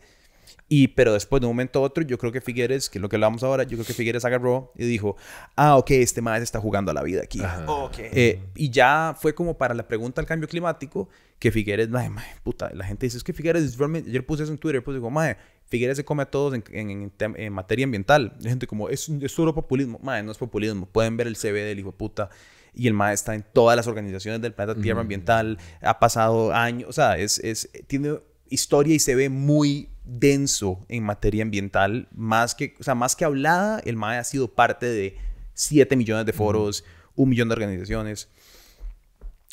y, 0.68 0.88
pero 0.88 1.12
después 1.12 1.40
de 1.40 1.46
un 1.46 1.52
momento 1.52 1.78
a 1.78 1.82
otro, 1.82 2.02
yo 2.02 2.18
creo 2.18 2.32
que 2.32 2.40
Figueres, 2.40 2.90
que 2.90 2.98
es 2.98 3.02
lo 3.02 3.08
que 3.08 3.16
hablamos 3.16 3.42
ahora, 3.44 3.62
yo 3.62 3.76
creo 3.76 3.86
que 3.86 3.92
Figueres 3.94 4.24
agarró 4.24 4.72
y 4.76 4.84
dijo, 4.84 5.16
ah, 5.54 5.76
ok, 5.76 5.90
este 5.92 6.22
mae 6.22 6.38
se 6.40 6.44
está 6.44 6.58
jugando 6.60 6.90
a 6.90 6.94
la 6.94 7.02
vida 7.02 7.22
aquí. 7.22 7.40
Ajá. 7.40 7.64
Eh, 8.12 8.40
y 8.56 8.70
ya 8.70 9.16
fue 9.18 9.34
como 9.34 9.56
para 9.58 9.74
la 9.74 9.86
pregunta 9.86 10.20
al 10.20 10.26
cambio 10.26 10.48
climático, 10.48 11.08
que 11.38 11.52
Figueres, 11.52 11.88
mae, 11.88 12.08
mae, 12.10 12.26
puta, 12.42 12.70
la 12.74 12.84
gente 12.84 13.06
dice, 13.06 13.16
es 13.18 13.22
que 13.24 13.32
Figueres 13.32 13.62
es 13.62 13.78
realmente, 13.78 14.10
ayer 14.10 14.26
puse 14.26 14.42
eso 14.42 14.52
en 14.52 14.58
Twitter, 14.58 14.82
pues 14.82 14.96
digo, 14.96 15.08
mae, 15.10 15.36
Figueres 15.68 15.96
se 15.96 16.04
come 16.04 16.22
a 16.22 16.26
todos 16.26 16.54
en, 16.54 16.64
en- 16.72 17.12
en 17.36 17.52
materia 17.52 17.84
ambiental. 17.84 18.36
La 18.40 18.50
gente 18.50 18.66
como, 18.68 18.88
es, 18.88 19.08
es 19.08 19.32
solo 19.32 19.52
populismo. 19.52 19.98
Mae, 20.00 20.22
no 20.22 20.30
es 20.30 20.38
populismo. 20.38 20.86
Pueden 20.86 21.16
ver 21.16 21.26
el 21.26 21.34
CV 21.34 21.62
del 21.64 21.80
hijo 21.80 21.90
de 21.90 21.96
puta. 21.96 22.30
Y 22.72 22.86
el 22.86 22.94
mae 22.94 23.12
está 23.14 23.34
en 23.34 23.44
todas 23.52 23.76
las 23.76 23.88
organizaciones 23.88 24.40
del 24.40 24.52
planeta 24.54 24.80
Tierra 24.80 25.00
Ambiental. 25.00 25.58
Ha 25.82 25.98
pasado 25.98 26.54
años. 26.54 26.88
O 26.88 26.92
sea, 26.92 27.18
es, 27.18 27.40
es, 27.40 27.68
tiene 27.88 28.20
historia 28.48 28.94
y 28.94 29.00
se 29.00 29.16
ve 29.16 29.28
muy 29.28 29.88
denso 30.06 30.84
en 30.88 31.02
materia 31.02 31.42
ambiental. 31.42 32.08
Más 32.12 32.54
que, 32.54 32.74
o 32.80 32.82
sea, 32.82 32.94
más 32.94 33.16
que 33.16 33.24
hablada, 33.24 33.80
el 33.84 33.96
mae 33.96 34.18
ha 34.18 34.24
sido 34.24 34.48
parte 34.48 34.86
de 34.86 35.16
7 35.54 35.96
millones 35.96 36.26
de 36.26 36.32
foros, 36.32 36.84
un 37.14 37.28
millón 37.28 37.48
de 37.48 37.54
organizaciones. 37.54 38.28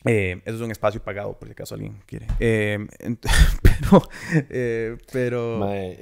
Eh, 0.05 0.41
eso 0.45 0.55
es 0.57 0.62
un 0.62 0.72
espacio 0.72 1.01
pagado, 1.01 1.38
por 1.38 1.48
si 1.48 1.53
acaso 1.53 1.75
alguien 1.75 2.01
quiere. 2.05 2.27
Eh, 2.39 2.86
pero, 3.62 4.10
eh, 4.50 4.98
pero, 5.12 5.60
Mae, 5.60 6.00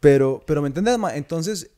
pero, 0.00 0.42
pero, 0.46 0.62
¿me 0.62 0.68
entiendes? 0.68 0.98
ma? 0.98 1.14
Entonces, 1.14 1.70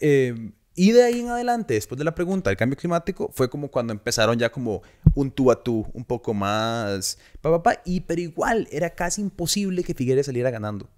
eh, 0.00 0.52
y 0.74 0.92
de 0.92 1.02
ahí 1.02 1.20
en 1.20 1.28
adelante, 1.28 1.74
después 1.74 1.98
de 1.98 2.04
la 2.04 2.14
pregunta 2.14 2.48
del 2.48 2.56
cambio 2.56 2.78
climático, 2.78 3.30
fue 3.34 3.50
como 3.50 3.70
cuando 3.70 3.92
empezaron 3.92 4.38
ya 4.38 4.50
como 4.50 4.82
un 5.14 5.30
tú 5.30 5.50
a 5.50 5.62
tú, 5.62 5.86
un 5.92 6.04
poco 6.04 6.32
más, 6.32 7.18
pa, 7.42 7.50
pa, 7.50 7.62
pa, 7.62 7.82
y 7.84 8.00
pero 8.00 8.22
igual 8.22 8.66
era 8.72 8.90
casi 8.90 9.20
imposible 9.20 9.84
que 9.84 9.94
Figueres 9.94 10.26
saliera 10.26 10.50
ganando. 10.50 10.88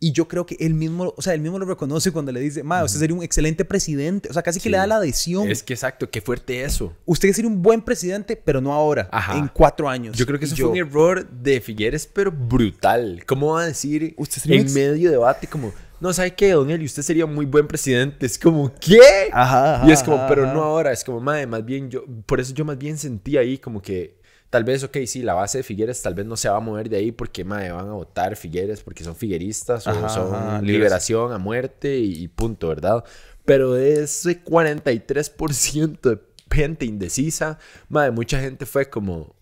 Y 0.00 0.12
yo 0.12 0.28
creo 0.28 0.46
que 0.46 0.56
él 0.60 0.74
mismo, 0.74 1.12
o 1.16 1.22
sea, 1.22 1.34
él 1.34 1.40
mismo 1.40 1.58
lo 1.58 1.66
reconoce 1.66 2.10
cuando 2.12 2.32
le 2.32 2.40
dice, 2.40 2.62
ma, 2.62 2.84
usted 2.84 2.98
sería 3.00 3.16
un 3.16 3.22
excelente 3.22 3.64
presidente. 3.64 4.28
O 4.28 4.32
sea, 4.32 4.42
casi 4.42 4.58
que 4.58 4.64
Sí. 4.64 4.68
le 4.70 4.76
da 4.78 4.86
la 4.86 4.96
adhesión. 4.96 5.48
es 5.50 5.62
que 5.62 5.72
exacto, 5.74 6.10
qué 6.10 6.20
fuerte 6.20 6.62
eso. 6.64 6.94
Usted 7.04 7.32
sería 7.32 7.50
un 7.50 7.62
buen 7.62 7.82
presidente, 7.82 8.36
pero 8.36 8.60
no 8.60 8.72
ahora, 8.72 9.08
Ajá. 9.12 9.38
en 9.38 9.48
cuatro 9.48 9.88
años. 9.88 10.16
Yo 10.16 10.26
creo 10.26 10.38
que 10.38 10.44
eso 10.46 10.54
yo- 10.54 10.66
fue 10.70 10.72
un 10.82 10.88
error 10.88 11.28
de 11.30 11.60
Figueres, 11.60 12.06
pero 12.12 12.30
brutal. 12.32 13.22
¿Cómo 13.26 13.54
va 13.54 13.62
a 13.62 13.66
decir 13.66 14.14
Usted 14.16 14.40
sería 14.42 14.56
en 14.58 14.64
ex- 14.64 14.72
medio 14.74 15.10
debate 15.10 15.46
como, 15.46 15.72
no, 16.00 16.12
¿sabe 16.12 16.34
qué, 16.34 16.52
don 16.52 16.70
Eli? 16.70 16.84
Usted 16.84 17.02
sería 17.02 17.24
un 17.24 17.34
muy 17.34 17.46
buen 17.46 17.66
presidente. 17.66 18.26
Es 18.26 18.38
como, 18.38 18.72
¿qué? 18.80 19.00
Ajá, 19.32 19.76
ajá, 19.76 19.88
y 19.88 19.92
es 19.92 20.02
como, 20.02 20.26
pero 20.28 20.52
no 20.52 20.62
ahora. 20.62 20.92
Es 20.92 21.02
como, 21.04 21.20
madre, 21.20 21.46
más 21.46 21.64
bien 21.64 21.90
yo, 21.90 22.04
por 22.26 22.40
eso 22.40 22.52
yo 22.54 22.64
más 22.64 22.78
bien 22.78 22.98
sentí 22.98 23.36
ahí 23.36 23.58
como 23.58 23.80
que, 23.80 24.18
tal 24.54 24.62
vez, 24.62 24.84
ok, 24.84 24.98
sí, 25.04 25.20
la 25.22 25.34
base 25.34 25.58
de 25.58 25.64
Figueres 25.64 26.00
tal 26.00 26.14
vez 26.14 26.24
no 26.26 26.36
se 26.36 26.48
va 26.48 26.58
a 26.58 26.60
mover 26.60 26.88
de 26.88 26.96
ahí 26.98 27.10
porque, 27.10 27.42
madre, 27.42 27.72
van 27.72 27.88
a 27.88 27.92
votar 27.94 28.36
Figueres 28.36 28.82
porque 28.84 29.02
son 29.02 29.16
figueristas 29.16 29.84
o 29.88 29.90
Ajá, 29.90 30.08
son 30.08 30.32
ajá, 30.32 30.62
liberación 30.62 31.32
a 31.32 31.38
muerte 31.38 31.98
y, 31.98 32.22
y 32.22 32.28
punto, 32.28 32.68
¿verdad? 32.68 33.02
Pero 33.44 33.72
de 33.72 34.04
ese 34.04 34.44
43% 34.44 36.10
de 36.10 36.20
gente 36.52 36.84
indecisa, 36.86 37.58
madre, 37.88 38.12
mucha 38.12 38.38
gente 38.40 38.64
fue 38.64 38.88
como, 38.88 39.34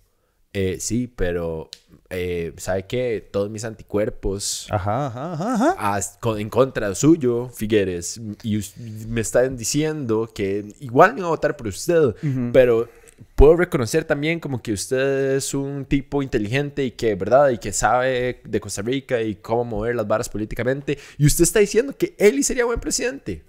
eh, 0.55 0.79
sí, 0.81 1.13
pero, 1.15 1.69
eh, 2.09 2.55
¿sabe 2.57 2.87
qué? 2.87 3.29
Todos 3.31 3.51
mis 3.51 3.65
anticuerpos 3.65 4.67
Ajá, 4.71 5.09
ajá, 5.09 5.33
ajá, 5.75 6.01
con- 6.21 6.39
en 6.41 6.49
contra 6.49 6.95
suyo, 6.95 7.51
Figueres, 7.51 8.19
y 8.43 8.61
me 9.09 9.21
están 9.21 9.59
diciendo 9.59 10.31
que 10.35 10.75
igual 10.81 11.13
no 11.13 11.19
iba 11.19 11.27
a 11.27 11.31
votar 11.33 11.55
por 11.57 11.67
usted, 11.69 12.15
pero 12.51 12.89
puedo 13.35 13.57
reconocer 13.57 14.05
también 14.05 14.41
como 14.41 14.63
que 14.63 14.73
usted 14.73 15.37
es 15.37 15.55
un 15.55 15.85
tipo 15.85 16.23
inteligente 16.23 16.85
y 16.85 16.91
que, 16.93 17.15
¿verdad? 17.15 17.51
Y 17.51 17.59
que 17.59 17.73
sabe 17.73 18.41
de 18.45 18.61
Costa 18.61 18.83
Rica 18.83 19.21
y 19.23 19.35
cómo 19.37 19.65
mover 19.65 19.95
las 19.97 20.07
varas 20.07 20.29
políticamente, 20.29 20.99
y 21.19 21.27
usted 21.27 21.43
está 21.45 21.59
diciendo 21.61 21.97
que 21.97 22.15
Eli 22.19 22.43
sería 22.43 22.65
buen 22.65 22.81
presidente. 22.81 23.43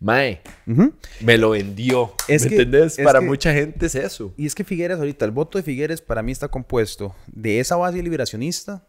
Mae, 0.00 0.40
Ujú. 0.66 0.92
me 1.20 1.38
lo 1.38 1.50
vendió. 1.50 2.12
Es 2.26 2.42
¿Me 2.42 2.48
que- 2.48 2.54
entendés? 2.56 2.98
es 2.98 3.04
Para 3.04 3.20
que- 3.20 3.26
mucha 3.26 3.52
gente 3.52 3.86
es 3.86 3.94
eso. 3.94 4.34
Y 4.36 4.46
es 4.46 4.54
que 4.54 4.64
Figueres 4.64 4.98
ahorita, 4.98 5.24
el 5.24 5.30
voto 5.30 5.58
de 5.58 5.62
Figueres 5.62 6.00
para 6.00 6.22
mí 6.24 6.32
está 6.32 6.48
compuesto 6.48 7.14
de 7.28 7.60
esa 7.60 7.76
base 7.76 8.02
liberacionista, 8.02 8.84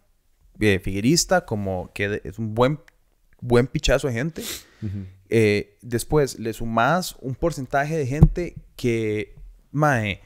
de 0.55 0.79
figuerista, 0.79 1.45
como 1.45 1.91
que 1.93 2.19
es 2.23 2.39
un 2.39 2.55
buen, 2.55 2.79
buen 3.41 3.67
pichazo 3.67 4.07
de 4.07 4.13
gente. 4.13 4.41
Eh, 5.29 5.77
después 5.81 6.39
le 6.39 6.51
sumas 6.53 7.15
un 7.21 7.35
porcentaje 7.35 7.95
de 7.97 8.05
gente 8.07 8.55
que, 8.75 9.35
mae, 9.73 10.21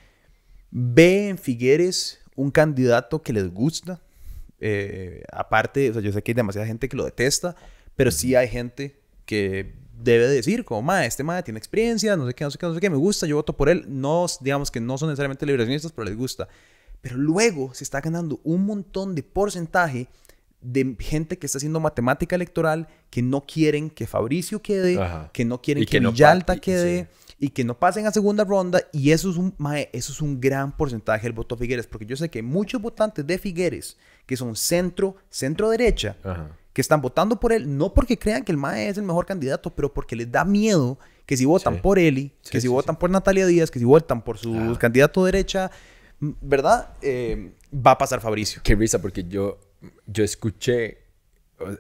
ve 0.70 1.30
en 1.30 1.38
Figueres 1.38 2.20
un 2.36 2.52
candidato 2.52 3.24
que 3.24 3.34
les 3.34 3.52
gusta. 3.52 4.02
Eh, 4.60 5.24
aparte, 5.32 5.90
o 5.90 5.94
sea, 5.94 6.02
yo 6.02 6.12
sé 6.12 6.22
que 6.22 6.32
hay 6.32 6.36
demasiada 6.36 6.68
gente 6.68 6.88
que 6.88 6.98
lo 6.98 7.06
detesta, 7.06 7.56
pero 7.96 8.12
sí 8.12 8.36
hay 8.36 8.48
gente 8.48 9.00
que 9.26 9.76
debe 10.00 10.28
decir, 10.28 10.64
como, 10.64 10.84
mae, 10.84 11.08
este 11.08 11.24
mae 11.24 11.42
tiene 11.44 11.58
experiencia, 11.58 12.16
no 12.16 12.28
sé 12.28 12.34
qué, 12.34 12.44
no 12.44 12.52
sé 12.52 12.58
qué, 12.58 12.66
no 12.68 12.74
sé 12.76 12.80
qué, 12.80 12.90
me 12.90 12.98
gusta, 12.98 13.26
yo 13.26 13.36
voto 13.36 13.58
por 13.58 13.70
él. 13.70 13.86
No, 13.88 14.26
digamos 14.42 14.70
que 14.70 14.80
no 14.80 14.98
son 14.98 15.10
necesariamente 15.10 15.46
liberacionistas, 15.46 15.92
pero 15.92 16.06
les 16.06 16.16
gusta. 16.16 16.48
Pero 17.02 17.18
luego 17.18 17.74
se 17.74 17.84
está 17.84 18.02
ganando 18.02 18.40
un 18.44 18.66
montón 18.66 19.16
de 19.16 19.24
porcentaje 19.24 20.08
de 20.62 20.96
gente 21.00 21.38
que 21.38 21.46
está 21.46 21.60
haciendo 21.60 21.80
matemática 21.80 22.36
electoral, 22.36 22.88
que 23.10 23.22
no 23.22 23.46
quieren 23.46 23.90
que 23.90 24.08
Fabricio 24.08 24.62
quede, 24.62 25.00
Ajá. 25.02 25.30
que 25.34 25.46
no 25.46 25.62
quieren 25.62 25.84
Y 25.84 25.86
que, 25.86 25.92
que 25.92 26.02
no 26.02 26.12
Villalta 26.12 26.58
quede 26.58 27.08
y 27.40 27.50
que 27.50 27.64
no 27.64 27.78
pasen 27.78 28.08
a 28.08 28.12
segunda 28.12 28.44
ronda. 28.44 28.82
Y 28.92 29.12
eso 29.12 29.30
es 29.30 29.38
un, 29.38 29.54
mae, 29.58 29.90
eso 29.94 30.12
es 30.12 30.22
un 30.22 30.40
gran 30.42 30.76
porcentaje 30.76 31.24
del 31.24 31.34
voto 31.34 31.56
Figueres, 31.58 31.88
porque 31.88 32.06
yo 32.06 32.16
sé 32.16 32.30
que 32.30 32.42
muchos 32.42 32.82
votantes 32.82 33.26
de 33.28 33.38
Figueres, 33.38 33.98
que 34.26 34.36
son 34.38 34.56
centro, 34.56 35.16
centro 35.30 35.70
derecha, 35.70 36.16
Ajá. 36.24 36.50
que 36.74 36.82
están 36.82 37.02
votando 37.02 37.40
por 37.40 37.54
él, 37.54 37.78
no 37.78 37.94
porque 37.94 38.18
crean 38.18 38.44
que 38.44 38.52
el 38.52 38.58
MAE 38.58 38.90
es 38.90 38.98
el 38.98 39.04
mejor 39.04 39.26
candidato, 39.26 39.74
pero 39.76 39.94
porque 39.94 40.16
les 40.16 40.32
da 40.32 40.44
miedo 40.46 40.98
que 41.26 41.36
si 41.38 41.46
votan 41.46 41.76
Sí. 41.76 41.80
por 41.82 42.00
Eli, 42.00 42.34
Sí, 42.42 42.52
que 42.52 42.58
si 42.60 42.64
sí, 42.64 42.68
votan 42.70 42.98
por 42.98 43.10
Natalia 43.10 43.46
Díaz, 43.46 43.70
que 43.70 43.80
si 43.80 43.86
votan 43.86 44.24
por 44.24 44.38
su 44.38 44.56
Ah. 44.56 44.78
candidato 44.80 45.24
derecha, 45.26 45.70
¿verdad? 46.20 46.90
Eh, 47.02 47.54
va 47.74 47.92
a 47.92 47.98
pasar 47.98 48.22
Fabricio. 48.22 48.62
Qué 48.64 48.76
risa, 48.76 49.00
porque 49.02 49.24
yo, 49.26 49.60
yo 50.08 50.24
escuché, 50.24 51.00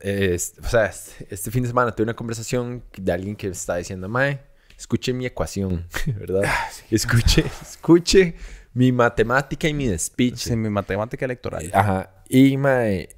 eh, 0.01 0.31
es- 0.33 0.53
o 0.63 0.67
sea, 0.67 0.85
este, 0.87 1.27
este 1.33 1.49
fin 1.51 1.63
de 1.63 1.69
semana 1.69 1.91
tuve 1.95 2.03
una 2.03 2.15
conversación 2.15 2.83
de 2.97 3.11
alguien 3.11 3.35
que 3.35 3.47
estaba 3.47 3.77
diciendo, 3.79 4.07
Mae, 4.09 4.41
escuche 4.77 5.13
mi 5.13 5.25
ecuación, 5.25 5.87
¿verdad? 6.19 6.43
Ah, 6.45 6.69
Escuche, 6.91 7.43
escuche 7.61 8.35
mi 8.73 8.91
matemática 8.91 9.67
y 9.67 9.73
mi. 9.73 9.87
Sí, 9.97 10.55
mi 10.55 10.69
matemática 10.69 11.25
electoral. 11.25 11.69
Ajá. 11.73 12.23
Y 12.29 12.57
Mae, 12.57 13.09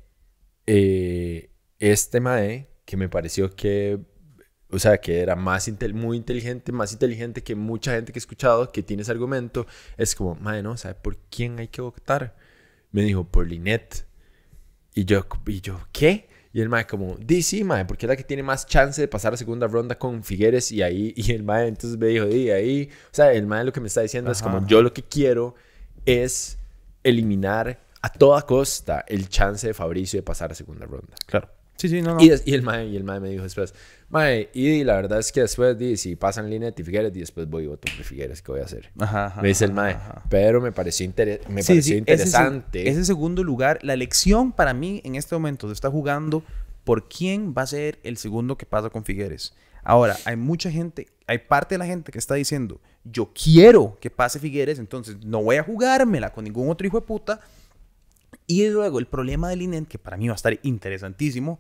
eh, 0.66 1.52
este 1.80 2.20
Mae, 2.20 2.70
que 2.86 2.98
me 2.98 3.10
pareció 3.10 3.56
que, 3.56 4.00
o 4.70 4.80
sea, 4.80 5.00
que 5.00 5.20
era 5.20 5.36
más 5.36 5.68
intel- 5.68 5.94
muy 5.94 6.18
inteligente, 6.18 6.72
más 6.72 6.94
inteligente 6.94 7.44
que 7.44 7.56
mucha 7.56 7.94
gente 7.94 8.12
que 8.14 8.20
he 8.20 8.22
escuchado 8.22 8.72
que 8.72 8.84
tiene 8.84 9.02
ese 9.04 9.12
argumento, 9.12 9.68
es 9.98 10.16
como, 10.16 10.36
Mae, 10.36 10.62
no, 10.64 10.78
¿sabe 10.78 10.96
por 10.96 11.18
quién 11.30 11.60
hay 11.60 11.68
que 11.68 11.82
votar? 11.82 12.36
Me 12.92 13.02
dijo, 13.04 13.26
por 13.28 13.48
Linet. 13.48 14.06
Y 14.96 15.06
yo, 15.06 15.26
y 15.48 15.62
yo, 15.62 15.80
¿qué? 15.92 16.29
Y 16.52 16.62
el 16.62 16.70
mae 16.70 16.88
como, 16.88 17.16
di 17.18 17.44
sí, 17.44 17.64
mae, 17.64 17.86
porque 17.86 18.06
es 18.06 18.10
la 18.10 18.16
que 18.16 18.24
tiene 18.24 18.42
más 18.42 18.66
chance 18.66 19.00
de 19.00 19.08
pasar 19.08 19.34
a 19.34 19.38
segunda 19.38 19.68
ronda 19.68 19.98
con 20.00 20.24
Figueres 20.24 20.72
y 20.72 20.82
ahí, 20.82 21.14
y 21.18 21.32
el 21.32 21.44
mae 21.44 21.68
entonces 21.68 22.00
me 22.00 22.08
dijo, 22.08 22.26
di 22.26 22.50
ahí, 22.50 22.90
o 22.92 23.14
sea, 23.14 23.32
el 23.34 23.46
mae 23.46 23.64
lo 23.64 23.72
que 23.72 23.82
me 23.82 23.88
está 23.88 24.02
diciendo 24.02 24.32
es 24.32 24.42
como, 24.42 24.66
yo 24.66 24.82
lo 24.82 24.92
que 24.92 25.04
quiero 25.04 25.56
es 26.06 26.58
eliminar 27.04 27.80
a 28.02 28.12
toda 28.12 28.42
costa 28.44 29.04
el 29.08 29.30
chance 29.30 29.68
de 29.68 29.74
Fabricio 29.74 30.18
de 30.18 30.24
pasar 30.24 30.52
a 30.52 30.56
segunda 30.56 30.86
ronda. 30.86 31.16
Claro. 31.26 31.50
Sí, 31.80 31.88
sí, 31.90 32.02
no, 32.02 32.14
no. 32.16 32.22
Y, 32.22 32.32
y 32.46 32.54
el 32.54 32.62
mae, 32.62 32.86
y 32.88 32.96
el 32.98 33.04
mae 33.04 33.20
me 33.22 33.30
dijo 33.30 33.44
después, 33.44 33.74
mae, 34.10 34.50
y 34.54 34.84
la 34.84 34.96
verdad 34.98 35.20
es 35.20 35.32
que 35.32 35.40
después, 35.42 35.78
di, 35.78 35.96
si 35.98 36.16
pasan 36.16 36.50
Linet 36.50 36.78
y 36.80 36.84
Figueres, 36.84 37.16
y 37.16 37.20
después 37.22 37.50
voy 37.50 37.64
y 37.64 37.68
voto 37.68 37.88
por 37.96 38.04
Figueres, 38.04 38.42
¿qué 38.42 38.52
voy 38.52 38.62
a 38.62 38.66
hacer? 38.66 38.92
Ajá, 39.00 39.28
ajá, 39.28 39.42
me 39.42 39.48
dice 39.48 39.64
el 39.66 39.72
mae, 39.74 39.94
ajá. 39.94 40.24
pero 40.30 40.60
me 40.62 40.72
pareció, 40.74 41.08
me 41.08 41.14
Sí, 41.16 41.40
pareció 41.48 41.74
sí, 41.74 41.80
ese 41.92 41.98
interesante. 41.98 42.84
se- 42.84 42.90
Ese, 42.90 43.06
segundo 43.06 43.44
lugar, 43.44 43.80
la 43.82 43.94
elección 43.94 44.52
para 44.52 44.74
mí 44.74 45.02
en 45.06 45.16
este 45.16 45.34
momento 45.36 45.68
se 45.68 45.74
está 45.74 45.90
jugando 45.90 46.44
por 46.84 47.08
quién 47.08 47.54
va 47.58 47.62
a 47.62 47.68
ser 47.68 48.00
el 48.04 48.18
segundo 48.18 48.58
que 48.58 48.66
pasa 48.66 48.90
con 48.90 49.06
Figueres. 49.06 49.54
Ahora, 49.84 50.18
hay 50.26 50.36
mucha 50.36 50.70
gente, 50.70 51.08
hay 51.26 51.38
parte 51.38 51.76
de 51.76 51.80
la 51.80 51.86
gente 51.86 52.12
que 52.12 52.20
está 52.20 52.36
diciendo, 52.36 52.82
yo 53.06 53.32
quiero 53.34 53.98
que 54.02 54.10
pase 54.10 54.38
Figueres, 54.40 54.78
entonces 54.80 55.16
no 55.24 55.42
voy 55.42 55.56
a 55.56 55.64
jugármela 55.64 56.34
con 56.34 56.44
ningún 56.44 56.70
otro 56.70 56.86
hijo 56.86 57.00
de 57.00 57.06
puta. 57.08 57.40
Y 58.50 58.68
luego 58.68 58.98
el 58.98 59.06
problema 59.06 59.48
del 59.50 59.62
INEN, 59.62 59.86
que 59.86 60.00
para 60.00 60.18
mí 60.18 60.28
va 60.28 60.34
a 60.34 60.36
estar 60.36 60.58
interesantísimo, 60.64 61.60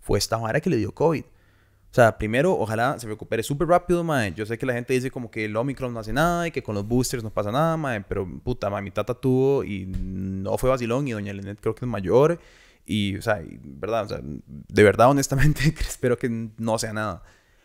fue 0.00 0.18
esta 0.18 0.38
vara 0.38 0.58
que 0.62 0.70
le 0.70 0.78
dio 0.78 0.90
COVID. 0.94 1.22
O 1.22 1.94
sea, 1.94 2.16
primero, 2.16 2.58
ojalá 2.58 2.98
se 2.98 3.06
recupere 3.06 3.42
súper 3.42 3.68
rápido, 3.68 4.02
mae. 4.02 4.32
Yo 4.32 4.46
sé 4.46 4.56
que 4.56 4.64
la 4.64 4.72
gente 4.72 4.94
dice 4.94 5.10
como 5.10 5.30
que 5.30 5.44
el 5.44 5.54
Omicron 5.54 5.92
no 5.92 6.00
hace 6.00 6.14
nada 6.14 6.48
y 6.48 6.50
que 6.50 6.62
con 6.62 6.74
los 6.74 6.88
boosters 6.88 7.22
no 7.22 7.28
pasa 7.28 7.52
nada, 7.52 7.76
mae. 7.76 8.00
Pero, 8.00 8.26
puta, 8.42 8.70
mae, 8.70 8.80
mi 8.80 8.90
tata 8.90 9.12
tuvo 9.12 9.64
y 9.64 9.84
no 9.84 10.56
fue 10.56 10.70
vacilón 10.70 11.06
y 11.08 11.10
doña 11.10 11.34
Lenet 11.34 11.60
creo 11.60 11.74
que 11.74 11.84
es 11.84 11.90
mayor. 11.90 12.40
Y, 12.86 13.18
o 13.18 13.22
sea, 13.22 13.42
verdad, 13.62 14.04
o 14.06 14.08
sea, 14.08 14.20
de 14.22 14.82
verdad, 14.82 15.10
honestamente, 15.10 15.60
espero 15.80 16.16
que 16.16 16.30
no 16.56 16.78
sea 16.78 16.94
nada. 16.94 17.22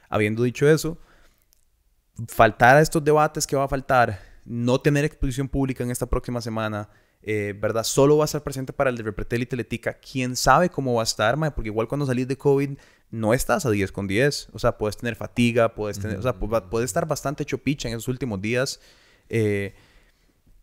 Habiendo 0.10 0.44
dicho 0.44 0.68
eso, 0.68 0.98
faltar 2.28 2.76
a 2.76 2.82
estos 2.82 3.02
debates 3.06 3.48
que 3.48 3.56
va 3.56 3.64
a 3.64 3.70
faltar, 3.70 4.20
no 4.44 4.82
tener 4.82 5.06
exposición 5.06 5.48
pública 5.48 5.82
en 5.82 5.92
esta 5.92 6.08
próxima 6.08 6.42
semana, 6.42 6.90
eh, 7.26 7.54
¿verdad? 7.60 7.84
Solo 7.84 8.18
va 8.18 8.24
a 8.24 8.26
estar 8.26 8.44
presente 8.44 8.72
para 8.72 8.90
el 8.90 8.98
de 8.98 9.04
Repretel 9.04 9.42
y 9.42 9.46
Teletica. 9.48 9.96
¿Quién 9.96 10.36
sabe 10.36 10.70
cómo 10.70 10.94
va 10.94 11.02
a 11.02 11.04
estar, 11.04 11.36
mae? 11.38 11.52
Porque 11.52 11.70
igual 11.70 11.88
cuando 11.88 12.06
salís 12.06 12.28
de 12.28 12.38
COVID 12.38 12.78
no 13.12 13.34
estás 13.34 13.66
a 13.66 13.72
10 13.72 13.92
con 13.92 14.08
10. 14.08 14.50
O 14.54 14.60
sea, 14.60 14.78
puedes 14.78 14.98
tener 14.98 15.16
fatiga, 15.16 15.74
puedes 15.76 16.00
tener... 16.00 16.18
O 16.18 16.22
sea, 16.22 16.36
pu- 16.40 16.70
puedes 16.70 16.86
estar 16.90 17.08
bastante 17.08 17.44
hecho 17.44 17.58
picha 17.58 17.88
en 17.88 17.96
esos 17.96 18.08
últimos 18.08 18.42
días. 18.42 18.80
Eh, 19.30 19.74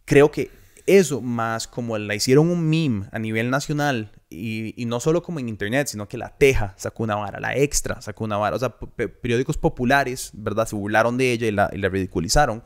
creo 0.05 0.31
que 0.31 0.51
eso, 0.87 1.21
más 1.21 1.69
como 1.69 1.97
la 1.99 2.15
hicieron 2.15 2.49
un 2.51 2.69
meme 2.69 3.07
a 3.13 3.19
nivel 3.19 3.51
nacional, 3.51 4.11
y, 4.31 4.75
y 4.81 4.87
no 4.87 4.99
solo 4.99 5.23
como 5.23 5.39
en 5.41 5.49
internet, 5.49 5.87
sino 5.89 6.09
que 6.09 6.17
la 6.17 6.31
Teja 6.37 6.75
sacó 6.79 7.03
una 7.05 7.15
vara, 7.17 7.39
la 7.39 7.55
Extra 7.57 8.01
sacó 8.01 8.25
una 8.25 8.37
vara, 8.39 8.57
o 8.57 8.59
sea, 8.59 8.71
pe- 8.79 9.09
periódicos 9.09 9.59
populares, 9.59 10.31
¿verdad? 10.33 10.67
Se 10.67 10.75
burlaron 10.75 11.17
de 11.19 11.33
ella 11.33 11.47
y 11.47 11.51
la, 11.53 11.71
y 11.73 11.79
la 11.79 11.89
ridiculizaron. 11.89 12.63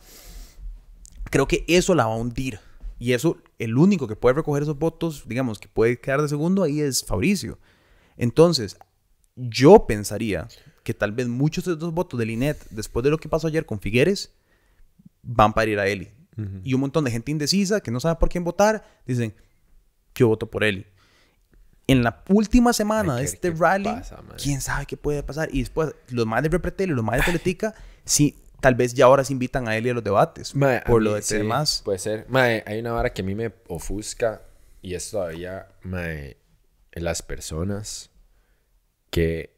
Creo 1.30 1.46
que 1.48 1.64
eso 1.68 1.94
la 1.94 2.06
va 2.06 2.14
a 2.14 2.16
hundir. 2.16 2.60
Y 2.98 3.12
eso, 3.12 3.36
el 3.58 3.76
único 3.76 4.06
que 4.06 4.16
puede 4.16 4.34
recoger 4.34 4.62
esos 4.62 4.78
votos, 4.78 5.24
digamos, 5.26 5.58
que 5.58 5.68
puede 5.68 5.98
quedar 6.00 6.22
de 6.22 6.28
segundo 6.28 6.62
ahí 6.62 6.80
es 6.80 7.04
Fabricio. 7.04 7.58
Entonces, 8.16 8.76
yo 9.36 9.86
pensaría 9.86 10.48
que 10.82 10.94
tal 10.94 11.12
vez 11.12 11.28
muchos 11.28 11.64
de 11.64 11.74
esos 11.74 11.92
votos 11.92 12.18
del 12.18 12.30
INET, 12.30 12.66
después 12.70 13.02
de 13.04 13.10
lo 13.10 13.18
que 13.18 13.28
pasó 13.28 13.48
ayer 13.48 13.66
con 13.66 13.80
Figueres, 13.80 14.32
van 15.22 15.52
para 15.52 15.70
ir 15.70 15.78
a 15.78 15.86
Eli. 15.86 16.10
Y 16.64 16.74
un 16.74 16.82
montón 16.82 17.04
de 17.04 17.10
gente 17.10 17.30
indecisa 17.30 17.80
que 17.80 17.90
no 17.90 17.98
sabe 17.98 18.16
por 18.16 18.28
quién 18.28 18.44
votar, 18.44 18.84
dicen, 19.06 19.34
yo 20.14 20.28
voto 20.28 20.50
por 20.50 20.64
Eli. 20.64 20.84
En 21.86 22.02
la 22.02 22.22
última 22.28 22.74
semana 22.74 23.16
de 23.16 23.24
este 23.24 23.50
rally, 23.52 23.84
pasa, 23.84 24.22
quién 24.36 24.60
sabe 24.60 24.84
qué 24.84 24.98
puede 24.98 25.22
pasar. 25.22 25.48
Y 25.50 25.60
después, 25.60 25.94
los 26.10 26.26
más 26.26 26.42
de 26.42 26.50
Repretel 26.50 26.90
y 26.90 26.92
los 26.92 27.04
más 27.04 27.16
de 27.16 27.22
Teletica, 27.22 27.74
sí, 28.04 28.36
tal 28.66 28.74
vez 28.74 28.94
ya 28.94 29.04
ahora 29.04 29.22
se 29.22 29.32
invitan 29.32 29.68
a 29.68 29.76
Eli 29.76 29.90
a 29.90 29.94
los 29.94 30.02
debates. 30.02 30.52
Por 30.84 31.00
lo 31.00 31.10
mí 31.10 31.14
de 31.14 31.22
sí, 31.22 31.36
temas. 31.36 31.82
Puede 31.84 32.00
ser. 32.00 32.26
Hay 32.66 32.80
una 32.80 32.90
vara 32.90 33.12
que 33.12 33.22
a 33.22 33.24
mí 33.24 33.32
me 33.36 33.52
ofusca 33.68 34.42
y 34.82 34.94
es 34.94 35.08
todavía, 35.08 35.68
las 36.92 37.22
personas 37.22 38.10
que 39.10 39.54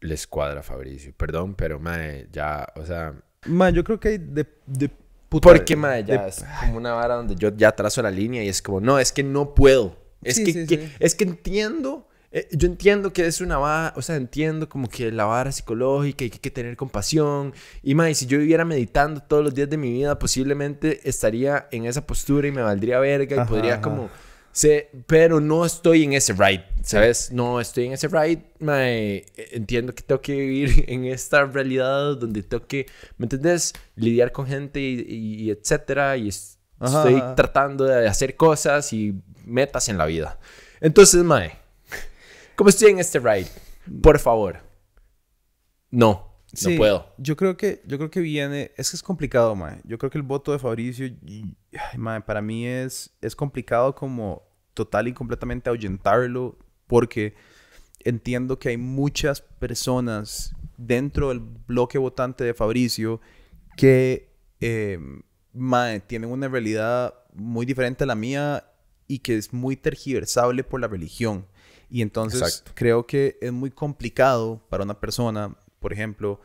les 0.00 0.26
cuadra 0.26 0.62
Fabricio. 0.62 1.14
Perdón, 1.16 1.54
pero 1.54 1.78
ya, 2.30 2.68
o 2.76 2.84
sea, 2.84 3.14
yo 3.74 3.82
creo 3.84 3.98
que 3.98 4.08
hay 4.08 4.18
de, 4.18 4.46
de 4.66 4.90
puta- 5.30 5.48
porque 5.48 5.74
mae, 5.74 6.04
ya 6.04 6.24
de- 6.24 6.28
es 6.28 6.44
como 6.60 6.76
una 6.76 6.92
vara 6.92 7.14
donde 7.14 7.36
yo 7.36 7.56
ya 7.56 7.72
trazo 7.74 8.02
la 8.02 8.10
línea 8.10 8.44
y 8.44 8.48
es 8.48 8.60
como, 8.60 8.82
no, 8.82 8.98
es 8.98 9.12
que 9.12 9.22
no 9.22 9.54
puedo. 9.54 9.96
Es 10.22 10.36
Sí, 10.36 10.44
que, 10.44 10.52
sí, 10.52 10.66
que- 10.66 10.76
sí. 10.88 10.92
es 11.00 11.14
que 11.14 11.24
entiendo, 11.24 12.06
eh, 12.32 12.48
yo 12.52 12.66
entiendo 12.66 13.12
que 13.12 13.26
es 13.26 13.40
una 13.40 13.58
vara, 13.58 13.92
o 13.96 14.02
sea, 14.02 14.16
entiendo 14.16 14.68
como 14.68 14.88
que 14.88 15.10
la 15.12 15.24
vara 15.26 15.52
psicológica 15.52 16.24
y 16.24 16.30
que 16.30 16.36
hay 16.36 16.40
que 16.40 16.50
tener 16.50 16.76
compasión. 16.76 17.52
Y 17.82 17.94
mae, 17.94 18.14
si 18.14 18.26
yo 18.26 18.38
viviera 18.38 18.64
meditando 18.64 19.20
todos 19.22 19.44
los 19.44 19.54
días 19.54 19.68
de 19.70 19.76
mi 19.76 19.90
vida, 19.92 20.18
posiblemente 20.18 21.08
estaría 21.08 21.68
en 21.70 21.86
esa 21.86 22.06
postura 22.06 22.48
y 22.48 22.52
me 22.52 22.62
valdría 22.62 22.98
verga 23.00 23.36
y 23.36 23.38
Ajá, 23.40 23.48
podría 23.48 23.72
ajá. 23.74 23.82
como 23.82 24.08
sé, 24.54 24.90
pero 25.06 25.40
no 25.40 25.64
estoy 25.64 26.04
en 26.04 26.12
ese 26.12 26.34
ride, 26.34 26.64
¿sabes? 26.82 27.30
No 27.32 27.58
estoy 27.60 27.86
en 27.86 27.92
ese 27.94 28.08
ride, 28.08 28.42
mae, 28.58 29.24
entiendo 29.52 29.94
que 29.94 30.02
tengo 30.02 30.20
que 30.20 30.34
vivir 30.36 30.84
en 30.88 31.04
esta 31.06 31.44
realidad 31.46 32.16
donde 32.16 32.42
tengo 32.42 32.66
que, 32.66 32.86
¿me 33.16 33.24
entendés? 33.26 33.72
Lidiar 33.96 34.30
con 34.32 34.46
gente 34.46 34.78
y, 34.80 35.00
y- 35.08 35.42
y 35.44 35.50
etcétera, 35.50 36.16
y 36.18 36.28
es- 36.28 36.58
estoy 36.82 37.22
tratando 37.36 37.84
de 37.84 38.06
hacer 38.08 38.36
cosas 38.36 38.92
y 38.92 39.14
metas 39.46 39.88
en 39.88 39.96
la 39.98 40.04
vida. 40.06 40.38
Entonces, 40.80 41.22
mae, 41.22 41.52
como 42.62 42.70
estoy 42.70 42.92
en 42.92 43.00
este 43.00 43.18
ride, 43.18 43.48
por 44.00 44.20
favor, 44.20 44.60
no, 45.90 46.30
Sí, 46.52 46.70
no 46.70 46.76
puedo. 46.76 47.12
Yo 47.18 47.34
creo 47.34 47.56
que, 47.56 47.82
yo 47.88 47.98
creo 47.98 48.08
que 48.08 48.20
viene, 48.20 48.70
es 48.76 48.92
que 48.92 48.96
es 48.96 49.02
complicado, 49.02 49.56
mae. 49.56 49.80
Yo 49.82 49.98
creo 49.98 50.10
que 50.10 50.18
el 50.18 50.22
voto 50.22 50.52
de 50.52 50.60
Fabricio, 50.60 51.06
y- 51.06 51.56
ay, 51.72 51.98
mae, 51.98 52.20
para 52.20 52.40
mí 52.40 52.64
es, 52.64 53.10
es 53.20 53.34
complicado 53.34 53.96
como 53.96 54.44
total 54.74 55.08
y 55.08 55.12
completamente 55.12 55.70
ahuyentarlo, 55.70 56.56
porque 56.86 57.34
entiendo 58.04 58.60
que 58.60 58.68
hay 58.68 58.76
muchas 58.76 59.40
personas 59.40 60.54
dentro 60.76 61.30
del 61.30 61.40
bloque 61.40 61.98
votante 61.98 62.44
de 62.44 62.54
Fabricio 62.54 63.20
que, 63.76 64.30
eh, 64.60 65.00
mae, 65.52 65.98
tienen 65.98 66.30
una 66.30 66.46
realidad 66.46 67.12
muy 67.34 67.66
diferente 67.66 68.04
a 68.04 68.06
la 68.06 68.14
mía 68.14 68.68
y 69.08 69.18
que 69.18 69.36
es 69.36 69.52
muy 69.52 69.74
tergiversable 69.74 70.62
por 70.62 70.80
la 70.80 70.86
religión. 70.86 71.44
Y 71.92 72.00
entonces 72.00 72.40
Exacto. 72.40 72.72
creo 72.74 73.06
que 73.06 73.36
es 73.42 73.52
muy 73.52 73.70
complicado 73.70 74.64
para 74.70 74.82
una 74.82 74.98
persona, 74.98 75.54
por 75.78 75.92
ejemplo, 75.92 76.40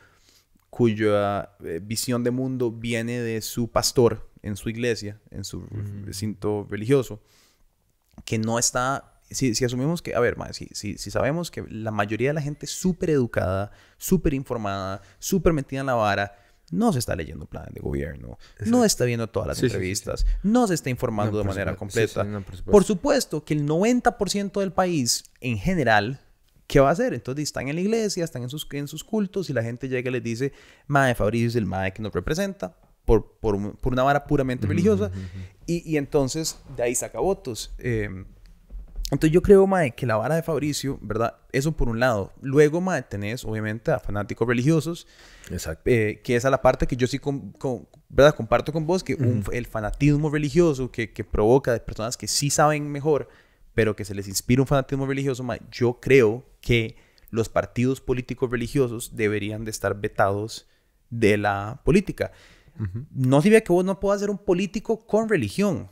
cuya 0.70 1.52
eh, 1.64 1.80
visión 1.82 2.22
de 2.26 2.32
mundo 2.32 2.70
viene 2.70 3.22
de 3.22 3.42
su 3.42 3.72
pastor 3.72 4.30
en 4.42 4.58
su 4.58 4.68
iglesia, 4.68 5.22
en 5.32 5.46
su 5.46 5.66
recinto 6.04 6.68
religioso, 6.70 7.22
que 8.26 8.38
no 8.38 8.60
está... 8.60 9.22
Si, 9.30 9.56
si 9.56 9.64
asumimos 9.64 10.02
que, 10.02 10.16
a 10.16 10.20
ver, 10.20 10.36
si, 10.52 10.68
si, 10.74 10.98
si 10.98 11.12
sabemos 11.12 11.50
que 11.50 11.64
la 11.70 11.92
mayoría 11.92 12.32
de 12.32 12.34
la 12.34 12.42
gente 12.42 12.66
es 12.66 12.72
súper 12.74 13.10
educada, 13.10 13.72
súper 13.98 14.34
informada, 14.34 15.02
súper 15.18 15.54
metida 15.54 15.80
en 15.80 15.86
la 15.86 15.96
vara, 15.96 16.36
no 16.72 16.92
se 16.94 17.00
está 17.00 17.16
leyendo 17.16 17.46
planes 17.46 17.74
de 17.74 17.80
gobierno, 17.80 18.38
no 18.66 18.84
está 18.84 19.06
viendo 19.06 19.28
todas 19.28 19.48
las 19.48 19.64
entrevistas, 19.64 20.26
no 20.44 20.68
se 20.68 20.74
está 20.74 20.90
informando 20.90 21.38
de 21.38 21.44
manera 21.44 21.76
completa. 21.76 22.26
por, 22.66 22.84
supuesto 22.84 23.44
que 23.44 23.54
el 23.54 23.66
90% 23.66 24.60
del 24.60 24.72
país 24.72 25.24
en 25.40 25.58
general, 25.58 26.20
¿qué 26.68 26.80
va 26.80 26.90
a 26.90 26.92
hacer? 26.92 27.14
Entonces 27.14 27.44
están 27.44 27.70
en 27.70 27.76
la 27.76 27.82
iglesia, 27.82 28.24
están 28.24 28.44
en 28.44 28.50
sus, 28.50 28.68
en 28.72 28.88
sus 28.88 29.04
cultos 29.04 29.50
y 29.50 29.54
la 29.54 29.64
gente 29.64 29.88
llega 29.88 30.10
y 30.10 30.14
les 30.14 30.24
dice, 30.24 30.54
Mae 30.88 31.16
Fabricio 31.16 31.48
es 31.48 31.56
el 31.56 31.66
Mae 31.66 31.94
que 31.94 32.02
nos 32.02 32.14
representa 32.14 32.78
por, 33.06 33.38
por, 33.40 33.56
una 33.56 34.04
vara 34.04 34.26
puramente 34.26 34.68
religiosa. 34.68 35.10
y, 35.66 35.90
y, 35.90 35.96
entonces 35.96 36.60
de 36.76 36.84
ahí 36.84 36.96
saca 36.96 37.20
votos. 37.20 37.74
Eh, 37.78 38.26
entonces 39.10 39.32
yo 39.32 39.42
creo, 39.42 39.66
Mae, 39.68 39.92
que 39.92 40.06
la 40.06 40.18
vara 40.18 40.36
de 40.36 40.44
Fabricio, 40.44 41.00
¿verdad? 41.02 41.36
Eso 41.54 41.72
por 41.72 41.88
un 41.88 42.00
lado. 42.00 42.34
Luego, 42.42 42.82
Mae, 42.82 43.04
tenés 43.04 43.46
obviamente 43.46 43.92
a 43.92 44.00
fanáticos 44.00 44.46
religiosos. 44.46 45.08
Exacto. 45.50 45.90
Eh, 45.90 46.22
que 46.24 46.36
esa 46.36 46.50
es 46.50 46.52
la 46.52 46.62
parte 46.62 46.88
que 46.88 46.98
yo 46.98 47.08
sí, 47.08 47.20
¿verdad? 48.10 48.36
Comparto 48.36 48.74
con 48.74 48.86
vos, 48.86 49.06
que 49.06 49.18
el 49.54 49.66
fanatismo 49.66 50.30
religioso 50.30 50.92
que, 50.92 51.14
que, 51.14 51.24
provoca 51.24 51.72
de 51.72 51.80
personas 51.80 52.18
que 52.18 52.28
sí 52.28 52.50
saben 52.50 52.92
mejor, 52.92 53.30
pero 53.74 53.96
que 53.96 54.04
se 54.04 54.14
les 54.14 54.28
inspira 54.28 54.62
un 54.62 54.68
fanatismo 54.68 55.06
religioso, 55.06 55.42
mae, 55.42 55.62
yo 55.72 56.00
creo 56.02 56.46
que 56.60 56.98
los 57.30 57.48
partidos 57.48 58.02
políticos 58.02 58.52
religiosos 58.52 59.16
deberían 59.16 59.64
de 59.64 59.72
estar 59.72 60.00
vetados 60.00 60.68
de 61.10 61.38
la 61.38 61.82
política. 61.86 62.32
No 63.12 63.42
significa 63.42 63.66
que 63.66 63.74
vos 63.74 63.86
no 63.86 64.00
puedas 64.00 64.20
ser 64.20 64.30
un 64.30 64.38
político 64.38 65.06
con 65.08 65.30
religión. 65.30 65.90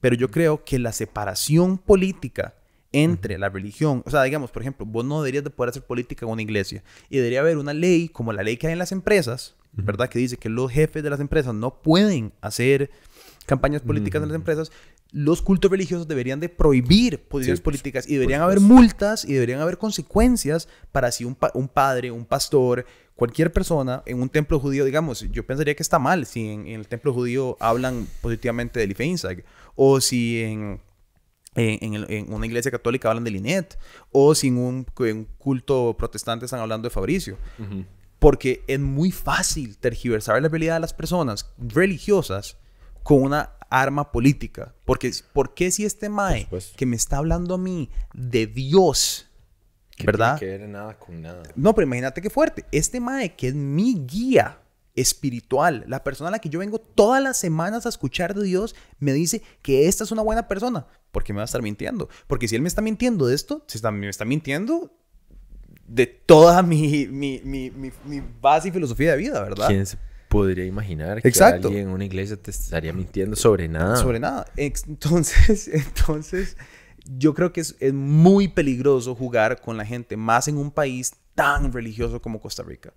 Pero 0.00 0.16
yo 0.16 0.30
creo 0.30 0.64
que 0.64 0.78
la 0.78 0.92
separación 0.92 1.78
política 1.78 2.54
entre 2.92 3.38
la 3.38 3.48
religión, 3.48 4.02
o 4.04 4.10
sea, 4.10 4.22
digamos, 4.24 4.50
por 4.50 4.62
ejemplo, 4.62 4.84
vos 4.84 5.04
no 5.04 5.22
deberías 5.22 5.44
de 5.44 5.50
poder 5.50 5.70
hacer 5.70 5.84
política 5.84 6.26
en 6.26 6.32
una 6.32 6.42
iglesia 6.42 6.82
y 7.08 7.18
debería 7.18 7.40
haber 7.40 7.58
una 7.58 7.72
ley 7.72 8.08
como 8.08 8.32
la 8.32 8.42
ley 8.42 8.56
que 8.56 8.66
hay 8.66 8.72
en 8.72 8.78
las 8.78 8.92
empresas, 8.92 9.54
¿verdad? 9.72 10.08
Que 10.08 10.18
dice 10.18 10.36
que 10.36 10.48
los 10.48 10.72
jefes 10.72 11.02
de 11.02 11.10
las 11.10 11.20
empresas 11.20 11.54
no 11.54 11.82
pueden 11.82 12.32
hacer 12.40 12.90
campañas 13.46 13.82
políticas 13.82 14.22
en 14.22 14.28
las 14.28 14.36
empresas. 14.36 14.72
Los 15.12 15.42
cultos 15.42 15.70
religiosos 15.70 16.06
deberían 16.06 16.38
de 16.38 16.48
prohibir 16.48 17.20
posiciones 17.24 17.60
políticas 17.60 18.08
y 18.08 18.14
deberían 18.14 18.42
haber 18.42 18.60
multas 18.60 19.24
y 19.24 19.34
deberían 19.34 19.60
haber 19.60 19.76
consecuencias 19.76 20.68
para 20.92 21.10
si 21.10 21.24
un, 21.24 21.36
un 21.54 21.68
padre, 21.68 22.12
un 22.12 22.24
pastor, 22.24 22.86
cualquier 23.20 23.52
persona 23.52 24.02
en 24.06 24.22
un 24.22 24.30
templo 24.30 24.58
judío, 24.58 24.84
digamos, 24.84 25.26
yo 25.30 25.44
pensaría 25.44 25.74
que 25.74 25.82
está 25.82 25.98
mal 25.98 26.24
si 26.24 26.48
en, 26.48 26.66
el 26.68 26.88
templo 26.88 27.12
judío 27.12 27.56
hablan 27.60 28.06
positivamente 28.22 28.80
del 28.80 28.92
IFEINSAG, 28.92 29.44
o 29.74 30.00
si 30.00 30.42
en, 30.42 30.80
en, 31.54 32.32
una 32.32 32.46
iglesia 32.46 32.70
católica 32.70 33.08
hablan 33.08 33.24
del 33.24 33.36
INET, 33.36 33.78
o 34.12 34.34
si 34.34 34.48
en 34.48 34.58
un, 34.58 34.86
culto 35.38 35.96
protestante 35.96 36.44
están 36.44 36.60
hablando 36.60 36.88
de 36.88 36.94
Fabricio. 36.94 37.36
Porque 38.18 38.64
es 38.66 38.78
muy 38.78 39.12
fácil 39.12 39.78
tergiversar 39.78 40.40
la 40.42 40.48
realidad 40.48 40.74
de 40.74 40.80
las 40.80 40.92
personas 40.92 41.50
religiosas 41.58 42.58
con 43.02 43.22
una 43.22 43.54
arma 43.70 44.12
política. 44.12 44.74
Porque, 44.84 45.10
¿por 45.32 45.54
qué 45.54 45.70
si 45.70 45.84
este 45.86 46.08
Mae 46.10 46.46
que 46.76 46.86
me 46.86 46.96
está 46.96 47.16
hablando 47.16 47.54
a 47.54 47.58
mí 47.58 47.88
de 48.12 48.46
Dios 48.46 49.30
¿verdad? 50.04 50.38
que 50.38 50.46
ver 50.46 50.68
nada 50.68 50.98
con 50.98 51.20
nada. 51.20 51.42
No, 51.54 51.74
pero 51.74 51.86
imagínate 51.86 52.20
qué 52.20 52.30
fuerte. 52.30 52.64
Este 52.72 53.00
mae 53.00 53.34
que 53.34 53.48
es 53.48 53.54
mi 53.54 54.06
guía 54.06 54.58
espiritual, 55.00 55.84
la 55.86 56.04
persona 56.04 56.28
a 56.28 56.30
la 56.32 56.38
que 56.38 56.48
yo 56.48 56.58
vengo 56.58 56.78
todas 56.78 57.22
las 57.22 57.36
semanas 57.36 57.86
a 57.86 57.88
escuchar 57.88 58.34
de 58.34 58.44
Dios, 58.44 58.74
me 58.98 59.12
dice 59.12 59.42
que 59.62 59.88
esta 59.88 60.04
es 60.04 60.12
una 60.12 60.22
buena 60.22 60.48
persona. 60.48 60.86
¿Por 61.10 61.24
qué 61.24 61.32
me 61.32 61.38
va 61.38 61.42
a 61.42 61.46
estar 61.46 61.62
mintiendo? 61.62 62.08
Porque 62.26 62.48
si 62.48 62.56
él 62.56 62.62
me 62.62 62.68
está 62.68 62.82
mintiendo 62.82 63.26
de 63.26 63.34
esto, 63.34 63.64
se 63.66 63.78
está, 63.78 63.90
me 63.90 64.08
está 64.08 64.24
mintiendo 64.24 64.92
de 65.86 66.06
toda 66.06 66.62
mi, 66.62 67.08
mi, 67.08 67.40
mi, 67.44 67.70
mi, 67.70 68.22
base 68.40 68.68
y 68.68 68.70
filosofía 68.70 69.12
de 69.12 69.16
vida, 69.16 69.42
¿verdad? 69.42 69.66
¿Quién 69.66 69.84
se 69.86 69.98
podría 70.28 70.64
imaginar 70.64 71.20
que 71.20 71.28
Exacto. 71.28 71.66
alguien 71.66 71.88
en 71.88 71.92
una 71.92 72.04
iglesia 72.04 72.36
te 72.36 72.52
estaría 72.52 72.92
mintiendo 72.92 73.34
sobre 73.34 73.68
nada? 73.68 73.96
Sobre 73.96 74.20
nada. 74.20 74.46
Entonces, 74.56 75.66
entonces 75.72 76.56
yo 77.04 77.34
creo 77.34 77.52
que 77.52 77.60
es, 77.60 77.76
muy 77.92 78.46
peligroso 78.46 79.16
jugar 79.16 79.60
con 79.60 79.76
la 79.76 79.84
gente, 79.84 80.16
más 80.16 80.46
en 80.46 80.56
un 80.56 80.70
país 80.70 81.14
tan 81.34 81.72
religioso 81.72 82.22
como 82.22 82.40
Costa 82.40 82.62
Rica. 82.62 82.92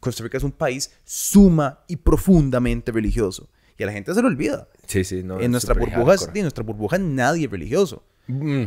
Costa 0.00 0.22
Rica 0.22 0.38
es 0.38 0.44
un 0.44 0.52
país 0.52 0.90
suma 1.04 1.84
y 1.86 1.96
profundamente 1.96 2.90
religioso. 2.90 3.48
Y 3.78 3.82
a 3.82 3.86
la 3.86 3.92
gente 3.92 4.12
se 4.12 4.20
lo 4.20 4.28
olvida. 4.28 4.68
Sí, 4.86 5.04
sí, 5.04 5.22
no. 5.22 5.40
En 5.40 5.52
nuestra 5.52 5.74
burbuja, 5.74 6.16
en 6.34 6.42
nuestra 6.42 6.64
burbuja 6.64 6.98
nadie 6.98 7.46
es 7.46 7.50
religioso. 7.50 8.02
Mm. 8.26 8.64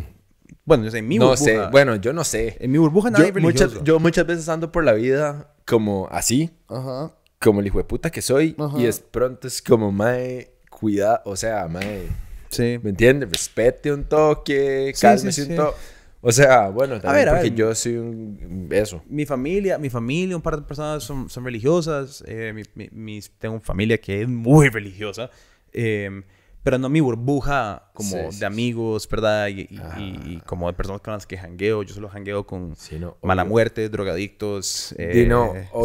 Bueno, 0.65 0.87
en 0.87 1.07
mi 1.07 1.17
no 1.17 1.29
burbuja. 1.29 1.45
Sé. 1.45 1.67
Bueno, 1.71 1.95
yo 1.97 2.13
no 2.13 2.23
sé. 2.23 2.57
En 2.59 2.71
mi 2.71 2.77
burbuja 2.77 3.11
nadie 3.11 3.27
es 3.27 3.33
religioso. 3.33 3.67
Muchas, 3.67 3.83
yo 3.83 3.99
muchas 3.99 4.25
veces 4.25 4.49
ando 4.49 4.71
por 4.71 4.83
la 4.83 4.93
vida 4.93 5.53
como 5.65 6.07
así. 6.11 6.51
Ajá. 6.67 7.13
Como 7.39 7.59
el 7.59 7.67
hijo 7.67 7.77
de 7.77 7.83
puta 7.83 8.09
que 8.09 8.21
soy. 8.21 8.55
Y 8.77 8.85
es 8.85 8.99
pronto 8.99 9.47
es 9.47 9.61
como, 9.61 9.91
mae, 9.91 10.53
cuida, 10.69 11.21
o 11.25 11.35
sea, 11.35 11.67
mae 11.67 12.07
Sí. 12.53 12.79
¿Me 12.83 12.91
entiendes? 12.91 13.29
Respete 13.31 13.91
un 13.91 14.03
toque, 14.03 14.93
cálmese 14.99 15.43
un 15.43 15.55
toque. 15.55 15.77
O 16.25 16.31
sea, 16.31 16.69
bueno, 16.69 17.01
también 17.01 17.27
a 17.27 17.33
ver, 17.33 17.41
porque 17.41 17.55
yo 17.55 17.75
soy 17.75 17.97
un... 17.97 18.69
Eso. 18.71 19.03
Mi 19.09 19.25
familia, 19.25 19.77
mi 19.77 19.89
familia, 19.89 20.37
un 20.37 20.41
par 20.41 20.55
de 20.55 20.61
personas 20.61 21.03
son, 21.03 21.29
son 21.29 21.43
religiosas. 21.43 22.23
Eh, 22.25 22.53
mi, 22.75 22.89
mi, 22.91 23.19
tengo 23.37 23.55
una 23.55 23.63
familia 23.63 23.99
que 23.99 24.21
es 24.21 24.27
muy 24.29 24.69
religiosa. 24.69 25.29
Eh, 25.73 26.23
pero 26.63 26.77
no 26.77 26.87
mi 26.87 27.01
burbuja 27.01 27.89
como 27.93 28.31
de 28.31 28.45
amigos, 28.45 29.07
¿verdad? 29.09 29.49
Y, 29.49 29.67
y, 29.97 30.41
como 30.45 30.67
de 30.67 30.73
personas 30.73 31.01
con 31.01 31.13
las 31.13 31.27
que 31.27 31.37
jangueo. 31.37 31.83
Yo 31.83 31.93
solo 31.93 32.07
jangueo 32.07 32.47
con 32.47 32.73
mala 33.21 33.43
muerte, 33.43 33.89
drogadictos, 33.89 34.95
eh, 34.97 35.29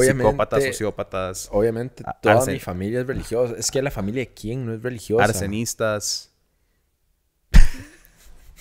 psicópatas, 0.01 0.65
sociópatas. 0.65 1.49
Obviamente, 1.51 2.05
toda 2.23 2.47
mi 2.47 2.61
familia 2.61 3.01
es 3.01 3.07
religiosa. 3.09 3.57
Es 3.59 3.73
que 3.73 3.83
la 3.83 3.91
familia 3.91 4.23
de 4.23 4.33
quién 4.33 4.65
no 4.65 4.73
es 4.73 4.83
religiosa. 4.83 5.25
Arsenistas. 5.25 6.28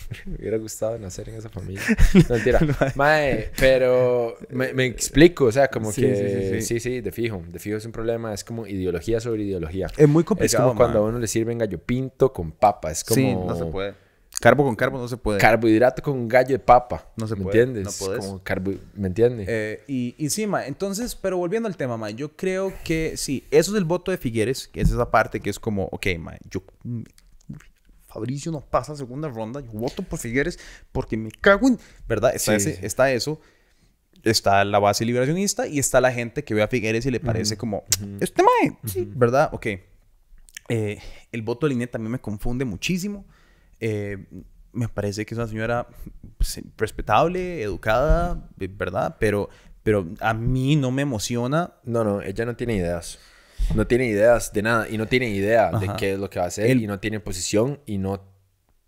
me 0.25 0.35
hubiera 0.35 0.57
gustado 0.57 0.97
nacer 0.97 1.29
en 1.29 1.35
esa 1.35 1.49
familia. 1.49 1.81
No, 2.13 2.35
mentira. 2.35 2.59
Mae, 2.95 3.51
pero 3.59 4.37
me, 4.49 4.85
explico, 4.85 5.45
o 5.45 5.51
sea, 5.51 5.67
como 5.67 5.91
que... 5.93 6.61
Sí 6.61 6.79
sí, 6.79 7.01
de 7.01 7.11
fijo. 7.11 7.43
De 7.51 7.59
fijo 7.59 7.77
es 7.77 7.85
un 7.85 7.91
problema, 7.91 8.33
es 8.33 8.43
como 8.43 8.65
ideología 8.65 9.19
sobre 9.19 9.43
ideología. 9.43 9.87
Es 9.97 10.07
muy 10.07 10.23
complicado, 10.23 10.63
Es 10.63 10.69
como 10.69 10.77
cuando 10.77 10.99
a 10.99 11.01
uno 11.03 11.19
le 11.19 11.27
sirven 11.27 11.57
gallo 11.57 11.79
pinto 11.79 12.33
con 12.33 12.51
papa, 12.51 12.91
es 12.91 13.03
como... 13.03 13.15
Sí, 13.15 13.33
no 13.33 13.55
se 13.55 13.65
puede. 13.65 14.07
Carbo 14.39 14.63
con 14.63 14.75
carbo 14.75 14.99
no 14.99 15.07
se 15.07 15.17
puede. 15.17 15.39
Carbohidrato 15.39 16.01
con 16.03 16.27
gallo 16.27 16.49
de 16.49 16.59
papa. 16.59 17.11
No 17.15 17.27
se 17.27 17.35
¿Me 17.35 17.43
puede. 17.43 17.59
entiendes? 17.61 17.99
No 17.99 18.05
puedes. 18.05 18.25
Como 18.25 18.43
carbo... 18.43 18.71
¿Me 18.93 19.07
entiendes? 19.07 19.47
Eh, 19.49 19.83
y, 19.87 20.15
y 20.17 20.29
sí, 20.29 20.45
ma, 20.45 20.67
entonces, 20.67 21.15
pero 21.15 21.37
volviendo 21.37 21.67
al 21.67 21.75
tema, 21.75 21.97
ma, 21.97 22.11
yo 22.11 22.35
creo 22.35 22.71
que 22.83 23.17
sí, 23.17 23.43
eso 23.49 23.71
es 23.71 23.77
el 23.77 23.85
voto 23.85 24.11
de 24.11 24.17
Figueres, 24.17 24.67
que 24.67 24.81
es 24.81 24.91
esa 24.91 25.09
parte 25.09 25.39
que 25.39 25.49
es 25.49 25.59
como, 25.59 25.85
ok, 25.85 26.07
ma, 26.19 26.37
yo 26.49 26.61
Fabricio 28.17 28.51
no 28.51 28.61
pasa 28.61 28.95
segunda 28.95 29.29
ronda, 29.29 29.61
yo 29.61 29.69
voto 29.73 30.01
por 30.01 30.17
Figueres 30.17 30.57
porque 30.91 31.15
me 31.15 31.29
cago 31.29 31.67
en... 31.67 31.77
¿Verdad? 32.07 32.33
Está, 32.33 32.55
está 32.55 33.11
eso. 33.11 33.39
Está 34.23 34.65
la 34.65 34.79
base 34.79 35.05
liberacionista 35.05 35.67
y 35.67 35.77
está 35.77 36.01
la 36.01 36.11
gente 36.11 36.43
que 36.43 36.55
ve 36.55 36.63
a 36.63 36.67
Figueres 36.67 37.05
y 37.05 37.11
le 37.11 37.19
parece 37.19 37.57
como, 37.57 37.83
este 38.19 38.41
mae, 38.41 38.75
¿verdad? 39.13 39.51
Ok. 39.53 39.67
Eh, 40.69 40.99
el 41.31 41.43
voto 41.43 41.67
de 41.67 41.73
Linet 41.73 41.91
también 41.91 42.11
me 42.11 42.19
confunde 42.19 42.65
muchísimo. 42.65 43.23
Eh, 43.79 44.25
me 44.73 44.89
parece 44.89 45.23
que 45.23 45.35
es 45.35 45.37
una 45.37 45.47
señora 45.47 45.87
pues, 46.39 46.59
respetable, 46.75 47.61
educada, 47.61 48.49
¿verdad? 48.57 49.17
Pero, 49.19 49.47
pero 49.83 50.07
a 50.21 50.33
mí 50.33 50.75
no 50.75 50.89
me 50.89 51.03
emociona. 51.03 51.75
No, 51.83 52.03
no, 52.03 52.23
ella 52.23 52.45
no 52.45 52.55
tiene 52.55 52.77
ideas. 52.77 53.19
No 53.75 53.85
tiene 53.87 54.07
ideas 54.07 54.53
de 54.53 54.61
nada 54.61 54.87
y 54.89 54.97
no 54.97 55.07
tiene 55.07 55.29
idea 55.29 55.71
de 55.71 55.89
qué 55.97 56.13
es 56.13 56.19
lo 56.19 56.29
que 56.29 56.39
va 56.39 56.45
a 56.45 56.47
hacer 56.47 56.75
y 56.77 56.87
no 56.87 56.99
tiene 56.99 57.19
posición 57.19 57.79
y 57.85 57.97
no 57.97 58.23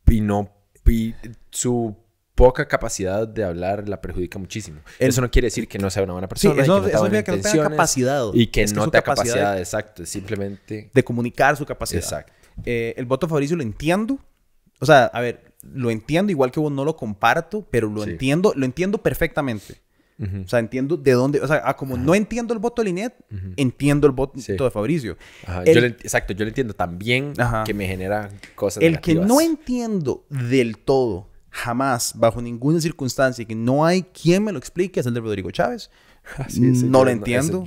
y 0.08 0.22
no 0.22 0.52
y 0.86 1.14
su 1.52 1.96
poca 2.36 2.68
capacidad 2.68 3.28
de 3.28 3.44
hablar 3.44 3.90
la 3.90 4.02
perjudica 4.02 4.40
muchísimo. 4.40 4.80
eso 4.98 5.20
no 5.20 5.30
quiere 5.30 5.48
decir 5.48 5.68
que 5.68 5.78
no 5.78 5.90
sea 5.90 6.04
una 6.04 6.14
buena 6.14 6.28
persona. 6.30 6.64
eso, 6.64 6.80
y 6.80 6.90
que 6.90 6.92
no, 6.94 7.24
que 7.24 7.32
no 7.32 7.42
tenga 7.42 7.70
capacidad. 7.70 8.24
Y 8.34 8.48
que 8.48 8.66
no 8.68 8.90
tenga 8.90 9.02
capacidad, 9.02 9.60
exacto. 9.60 10.06
Simplemente... 10.06 10.90
De 10.94 11.04
comunicar 11.04 11.58
su 11.58 11.66
capacidad. 11.66 12.02
Exacto. 12.02 12.34
Eh, 12.66 12.94
el 12.96 13.06
voto 13.06 13.28
Fabricio 13.28 13.58
lo 13.58 13.64
entiendo. 13.64 14.20
O 14.80 14.86
sea, 14.86 15.06
a 15.06 15.20
ver, 15.20 15.54
lo 15.62 15.92
entiendo 15.92 16.32
igual 16.32 16.52
que 16.52 16.62
vos 16.62 16.72
no 16.72 16.86
lo 16.86 16.96
comparto, 16.96 17.68
pero 17.70 17.90
lo 17.90 18.04
entiendo, 18.04 18.54
lo 18.56 18.66
entiendo 18.66 19.00
perfectamente. 19.00 19.82
O 20.20 20.48
sea, 20.48 20.60
entiendo 20.60 20.98
de 20.98 21.12
dónde, 21.14 21.40
o 21.40 21.48
sea, 21.48 21.62
ah, 21.64 21.78
como 21.78 21.96
no 21.96 22.14
entiendo 22.14 22.54
el 22.54 22.60
voto 22.60 22.82
de 22.82 22.88
Linet, 22.88 23.14
entiendo 23.56 24.06
el 24.06 24.14
voto 24.14 24.34
de 24.36 24.72
Fabricio. 24.72 25.18
exacto, 25.44 26.34
yo 26.34 26.44
lo 26.44 26.50
entiendo 26.50 26.74
también 26.74 27.34
que 27.66 27.74
me 27.74 27.88
genera 27.88 28.30
cosas 28.56 28.84
El 28.84 29.00
que 29.00 29.16
no 29.16 29.40
entiendo 29.40 30.26
del 30.30 30.78
todo, 30.78 31.30
jamás, 31.50 32.14
bajo 32.16 32.42
ninguna 32.42 32.82
circunstancia, 32.82 33.46
que 33.46 33.56
no 33.56 33.86
hay 33.86 34.04
quien 34.04 34.44
me 34.44 34.52
lo 34.52 34.60
explique, 34.60 35.00
es 35.00 35.06
el 35.06 35.14
de 35.14 35.22
Rodrigo 35.22 35.52
Chávez. 35.52 35.90
Ah, 36.38 36.46
no 36.60 37.06
lo 37.06 37.10
entiendo. 37.10 37.64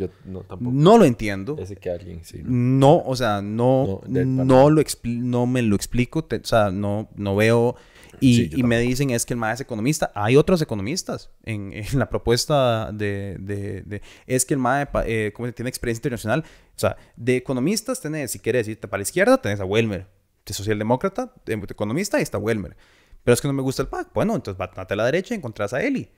No, 0.60 0.96
lo 0.96 1.04
entiendo. 1.04 1.56
Ese 1.58 1.74
que 1.74 1.90
alguien, 1.90 2.20
sí. 2.22 2.42
No, 2.44 3.02
o 3.04 3.16
sea, 3.16 3.42
no, 3.42 4.02
no, 4.06 4.70
lo 4.70 4.82
no 5.04 5.46
me 5.46 5.62
lo 5.62 5.74
explico. 5.74 6.20
o 6.20 6.44
sea, 6.44 6.70
no, 6.70 7.08
no 7.16 7.34
veo 7.34 7.74
Y, 8.20 8.58
y 8.58 8.62
me 8.62 8.78
dicen 8.78 9.10
es 9.10 9.26
que 9.26 9.34
el 9.34 9.40
MAE 9.40 9.54
es 9.54 9.60
economista. 9.60 10.12
Hay 10.14 10.36
otros 10.36 10.60
economistas 10.62 11.30
en, 11.44 11.72
en 11.74 11.98
la 11.98 12.08
propuesta 12.08 12.90
de, 12.92 13.36
de, 13.38 13.82
de, 13.82 14.02
Es 14.26 14.44
que 14.44 14.54
el 14.54 14.60
MAE 14.60 14.88
eh, 15.06 15.32
como 15.34 15.50
tiene 15.52 15.68
experiencia 15.68 16.00
internacional. 16.00 16.44
O 16.76 16.78
sea, 16.78 16.96
de 17.16 17.36
economistas 17.36 18.00
tenés, 18.00 18.30
si 18.30 18.38
quieres 18.38 18.68
irte 18.68 18.88
para 18.88 18.98
la 18.98 19.02
izquierda, 19.02 19.40
tenés 19.40 19.60
a 19.60 19.64
Welmer. 19.64 20.06
De 20.44 20.54
socialdemócrata, 20.54 21.32
de 21.46 21.54
economista, 21.54 22.16
ahí 22.16 22.22
está 22.22 22.38
Welmer. 22.38 22.76
Pero 23.24 23.34
es 23.34 23.40
que 23.40 23.48
no 23.48 23.54
me 23.54 23.62
gusta 23.62 23.82
el 23.82 23.88
PAC. 23.88 24.12
Bueno, 24.12 24.34
entonces 24.34 24.58
bate 24.58 24.92
a 24.92 24.96
la 24.96 25.04
derecha 25.04 25.34
y 25.34 25.38
encontrás 25.38 25.72
a 25.72 25.82
Eli. 25.82 26.10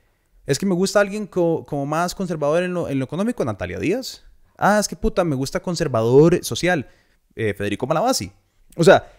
Es 0.45 0.59
que 0.59 0.65
me 0.65 0.75
gusta 0.75 0.99
alguien 0.99 1.27
como 1.27 1.85
más 1.85 2.13
conservador 2.13 2.63
en 2.63 2.73
lo, 2.73 2.87
en 2.87 2.99
lo, 2.99 3.05
económico, 3.05 3.43
Natalia 3.43 3.79
Díaz. 3.79 4.23
Ah, 4.57 4.79
es 4.79 4.87
que 4.87 4.95
puta, 4.95 5.23
me 5.23 5.35
gusta 5.35 5.59
conservador 5.59 6.43
social, 6.43 6.87
eh, 7.35 7.53
Federico 7.53 7.87
Malabasi. 7.87 8.31
O 8.75 8.83
sea, 8.83 9.11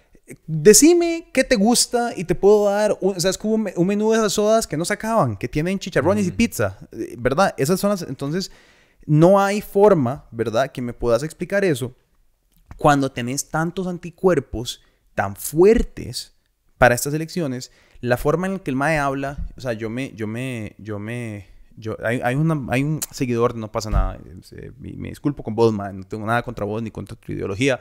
decime 0.47 1.29
qué 1.33 1.45
te 1.45 1.57
gusta 1.57 2.12
y 2.17 2.25
te 2.25 2.35
puedo 2.35 2.71
dar, 2.71 2.97
un, 3.01 3.17
o 3.17 3.21
sea, 3.21 3.31
es 3.31 3.39
como 3.39 3.55
un 3.55 3.87
menú 3.87 4.11
de 4.11 4.19
esas 4.19 4.33
sodas 4.33 4.67
que 4.67 4.77
no 4.77 4.85
se 4.85 4.95
acaban, 4.95 5.37
que 5.37 5.49
tienen 5.49 5.79
chicharrones 5.79 6.27
y 6.27 6.33
pizza, 6.33 6.79
eh, 6.93 7.15
¿verdad? 7.19 7.55
Esas 7.57 7.79
son 7.79 7.91
las, 7.91 8.03
entonces, 8.03 8.51
no 9.07 9.41
hay 9.41 9.61
forma, 9.61 10.27
¿verdad?, 10.31 10.73
que 10.73 10.83
me 10.83 10.93
puedas 10.93 11.23
explicar 11.23 11.65
eso 11.65 11.95
cuando 12.77 13.11
tenés 13.11 13.49
tantos 13.49 13.87
anticuerpos 13.87 14.83
tan 15.15 15.37
fuertes 15.37 16.35
para 16.79 16.95
estas 16.95 17.15
elecciones 17.15 17.71
la 18.01 18.17
forma 18.17 18.47
en 18.47 18.55
la 18.55 18.59
que 18.59 18.71
el 18.71 18.77
MAE 18.77 18.99
habla, 18.99 19.39
o 19.57 19.61
sea, 19.61 19.73
yo 19.73 19.89
me, 19.89 20.12
yo 20.15 20.27
me, 20.27 20.75
yo 20.79 20.99
me, 20.99 21.47
yo, 21.77 21.97
hay, 22.05 22.21
hay, 22.23 22.35
una, 22.35 22.61
hay 22.69 22.83
un 22.83 23.01
seguidor, 23.11 23.55
no 23.55 23.73
pasa 23.73 23.91
nada, 23.91 24.19
me, 24.79 25.09
disculpo 25.09 25.43
con 25.43 25.55
vos, 25.55 25.73
MAE, 25.73 25.95
no 25.95 26.05
tengo 26.05 26.27
nada 26.27 26.43
contra 26.43 26.65
vos 26.65 26.83
ni 26.83 26.91
contra 26.91 27.17
tu 27.17 27.33
ideología. 27.33 27.81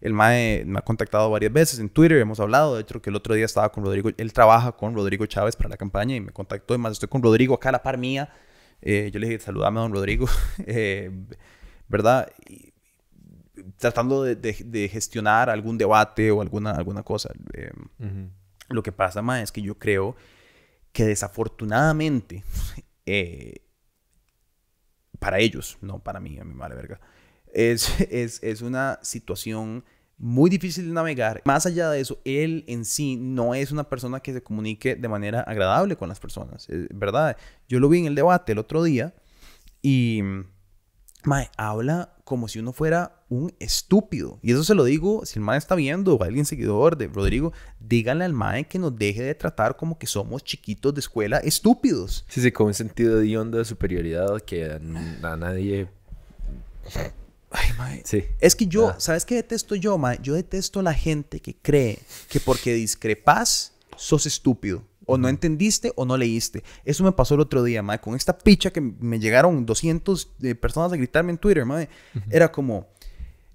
El 0.00 0.12
MAE 0.12 0.64
me 0.66 0.78
ha 0.78 0.82
contactado 0.82 1.30
varias 1.30 1.52
veces 1.52 1.78
en 1.78 1.88
Twitter, 1.88 2.18
hemos 2.18 2.40
hablado, 2.40 2.74
de 2.74 2.82
hecho 2.82 3.00
que 3.00 3.10
el 3.10 3.16
otro 3.16 3.34
día 3.34 3.44
estaba 3.44 3.70
con 3.72 3.84
Rodrigo, 3.84 4.10
él 4.16 4.32
trabaja 4.32 4.72
con 4.72 4.94
Rodrigo 4.94 5.26
Chávez 5.26 5.56
para 5.56 5.70
la 5.70 5.76
campaña 5.76 6.16
y 6.16 6.20
me 6.20 6.32
contactó, 6.32 6.74
además 6.74 6.92
estoy 6.92 7.08
con 7.08 7.22
Rodrigo 7.22 7.54
acá 7.54 7.70
a 7.70 7.72
la 7.72 7.82
par 7.82 7.98
mía, 7.98 8.32
eh, 8.82 9.10
yo 9.12 9.18
le 9.20 9.28
dije, 9.28 9.40
saludame 9.40 9.78
a 9.80 9.82
don 9.82 9.92
Rodrigo, 9.92 10.26
eh, 10.66 11.10
¿verdad? 11.88 12.30
Y, 12.48 12.74
tratando 13.78 14.22
de, 14.22 14.36
de, 14.36 14.88
gestionar 14.88 15.50
algún 15.50 15.78
debate 15.78 16.30
o 16.30 16.40
alguna, 16.40 16.72
alguna 16.72 17.02
cosa. 17.02 17.32
Eh, 17.54 17.70
lo 18.68 18.82
que 18.82 18.92
pasa, 18.92 19.22
más 19.22 19.42
es 19.42 19.52
que 19.52 19.62
yo 19.62 19.78
creo 19.78 20.16
que 20.92 21.04
desafortunadamente, 21.04 22.44
eh, 23.06 23.62
para 25.18 25.38
ellos, 25.38 25.78
no 25.80 25.98
para 25.98 26.20
mí, 26.20 26.38
a 26.38 26.44
mi 26.44 26.54
madre 26.54 26.76
verga, 26.76 27.00
es, 27.56 28.00
es, 28.10 28.42
es, 28.42 28.62
una 28.62 28.98
situación 29.02 29.84
muy 30.18 30.50
difícil 30.50 30.86
de 30.86 30.92
navegar. 30.92 31.42
Más 31.44 31.66
allá 31.66 31.90
de 31.90 32.00
eso, 32.00 32.20
él 32.24 32.64
en 32.68 32.84
sí 32.84 33.16
no 33.16 33.54
es 33.54 33.72
una 33.72 33.88
persona 33.88 34.20
que 34.20 34.32
se 34.32 34.42
comunique 34.42 34.94
de 34.94 35.08
manera 35.08 35.40
agradable 35.40 35.96
con 35.96 36.08
las 36.08 36.20
personas, 36.20 36.68
eh, 36.68 36.86
¿verdad? 36.94 37.36
Yo 37.68 37.80
lo 37.80 37.88
vi 37.88 37.98
en 37.98 38.06
el 38.06 38.14
debate 38.14 38.52
el 38.52 38.58
otro 38.58 38.82
día 38.82 39.14
y 39.82 40.22
Mae, 41.24 41.50
habla 41.56 42.14
como 42.24 42.48
si 42.48 42.58
uno 42.58 42.72
fuera 42.72 43.24
un 43.28 43.52
estúpido. 43.58 44.38
Y 44.42 44.52
eso 44.52 44.64
se 44.64 44.74
lo 44.74 44.84
digo, 44.84 45.26
si 45.26 45.38
el 45.38 45.44
Mae 45.44 45.58
está 45.58 45.74
viendo 45.74 46.14
o 46.14 46.22
alguien 46.22 46.44
seguidor 46.44 46.96
de 46.96 47.08
Rodrigo, 47.08 47.52
díganle 47.80 48.24
al 48.24 48.32
Mae 48.32 48.64
que 48.64 48.78
nos 48.78 48.96
deje 48.96 49.22
de 49.22 49.34
tratar 49.34 49.76
como 49.76 49.98
que 49.98 50.06
somos 50.06 50.44
chiquitos 50.44 50.94
de 50.94 51.00
escuela 51.00 51.38
estúpidos. 51.38 52.24
Sí, 52.28 52.40
sí, 52.40 52.52
con 52.52 52.68
un 52.68 52.74
sentido 52.74 53.18
de 53.18 53.38
onda 53.38 53.58
de 53.58 53.64
superioridad 53.64 54.40
que 54.42 54.66
a, 54.66 54.78
nadie... 55.36 55.88
Ay, 57.50 57.68
mae. 57.78 58.02
Sí. 58.04 58.24
Es 58.40 58.56
que 58.56 58.66
yo, 58.66 58.88
ah. 58.88 58.96
¿sabes 58.98 59.24
qué 59.24 59.36
detesto 59.36 59.74
yo, 59.74 59.98
mae? 59.98 60.18
Yo 60.22 60.34
detesto 60.34 60.80
a 60.80 60.82
la 60.82 60.94
gente 60.94 61.40
que 61.40 61.54
cree 61.54 61.98
que 62.28 62.40
porque 62.40 62.74
discrepas, 62.74 63.72
sos 63.96 64.26
estúpido. 64.26 64.84
O 65.08 65.16
no 65.16 65.28
entendiste 65.28 65.92
o 65.94 66.04
no 66.04 66.16
leíste. 66.16 66.64
Eso 66.84 67.04
me 67.04 67.12
pasó 67.12 67.34
el 67.34 67.40
otro 67.40 67.62
día, 67.62 67.80
madre. 67.80 68.00
Con 68.00 68.16
esta 68.16 68.36
picha 68.36 68.72
que 68.72 68.80
me 68.80 69.20
llegaron 69.20 69.64
200 69.64 70.30
eh, 70.42 70.54
personas 70.56 70.92
a 70.92 70.96
gritarme 70.96 71.30
en 71.30 71.38
Twitter, 71.38 71.64
madre. 71.64 71.88
Era 72.28 72.50
como... 72.50 72.88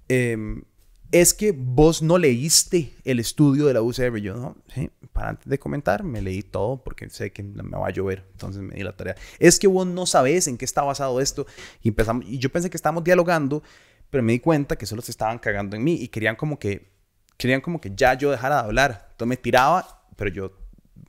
Em, 0.08 0.64
es 1.12 1.34
que 1.34 1.52
vos 1.52 2.02
no 2.02 2.18
leíste 2.18 2.94
el 3.04 3.20
estudio 3.20 3.66
de 3.66 3.74
la 3.74 3.82
UCR. 3.82 4.18
Yo, 4.18 4.36
no, 4.36 4.56
sí, 4.74 4.90
para 5.14 5.30
antes 5.30 5.48
de 5.48 5.60
comentar, 5.60 6.04
me 6.04 6.22
leí 6.22 6.42
todo 6.42 6.84
porque 6.84 7.10
sé 7.10 7.32
que 7.32 7.44
me 7.44 7.78
va 7.78 7.88
a 7.88 7.92
llover. 7.92 8.26
Entonces 8.32 8.62
me 8.62 8.76
di 8.76 8.84
la 8.84 8.96
tarea. 8.96 9.16
Es 9.40 9.60
que 9.60 9.68
vos 9.68 9.86
no 9.86 10.06
sabes 10.06 10.48
en 10.48 10.58
qué 10.58 10.66
está 10.66 10.84
basado 10.84 11.20
esto. 11.20 11.46
Y, 11.82 11.90
empezamos, 11.90 12.26
y 12.26 12.38
yo 12.38 12.52
pensé 12.52 12.70
que 12.70 12.78
estábamos 12.78 13.04
dialogando, 13.04 13.64
pero 14.10 14.24
me 14.24 14.34
di 14.34 14.40
cuenta 14.40 14.78
que 14.78 14.86
solo 14.86 15.02
se 15.02 15.12
estaban 15.12 15.40
cagando 15.40 15.76
en 15.76 15.84
mí 15.84 15.96
y 15.96 16.08
querían 16.08 16.36
como 16.36 16.58
que, 16.58 16.92
querían 17.38 17.62
como 17.62 17.82
que 17.82 17.92
ya 17.96 18.14
yo 18.14 18.32
dejara 18.32 18.56
de 18.56 18.62
hablar. 18.62 19.08
Entonces 19.12 19.30
me 19.30 19.38
tiraba, 19.38 20.06
pero 20.16 20.32
yo 20.32 20.62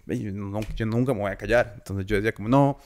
yo, 0.07 0.87
nunca 0.87 1.15
me 1.15 1.21
voy 1.21 1.31
a 1.31 1.37
callar. 1.37 1.75
Entonces 1.77 2.07
yo 2.07 2.17
decía 2.17 2.33
como, 2.33 2.49
no, 2.49 2.79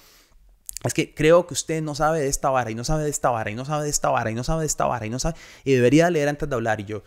es 0.84 0.94
que 0.94 1.14
creo 1.14 1.46
que 1.46 1.54
usted 1.54 1.82
no 1.82 1.94
sabe 1.94 2.20
de 2.20 2.28
esta 2.28 2.50
vara 2.50 2.70
y 2.70 2.74
no 2.74 2.84
sabe 2.84 3.04
de 3.04 3.10
esta 3.10 3.30
vara 3.30 3.50
y 3.50 3.54
no 3.54 3.64
sabe 3.64 3.84
de 3.84 3.90
esta 3.90 4.10
vara 4.10 4.30
y 4.30 4.34
no 4.34 4.44
sabe 4.44 4.60
de 4.60 4.66
esta 4.66 4.86
vara 4.86 5.06
y 5.06 5.10
no 5.10 5.18
sabe 5.18 5.36
y 5.64 5.72
debería 5.72 6.10
leer 6.10 6.28
antes 6.28 6.48
de 6.48 6.54
hablar 6.54 6.80
y 6.80 6.84
yo, 6.84 7.02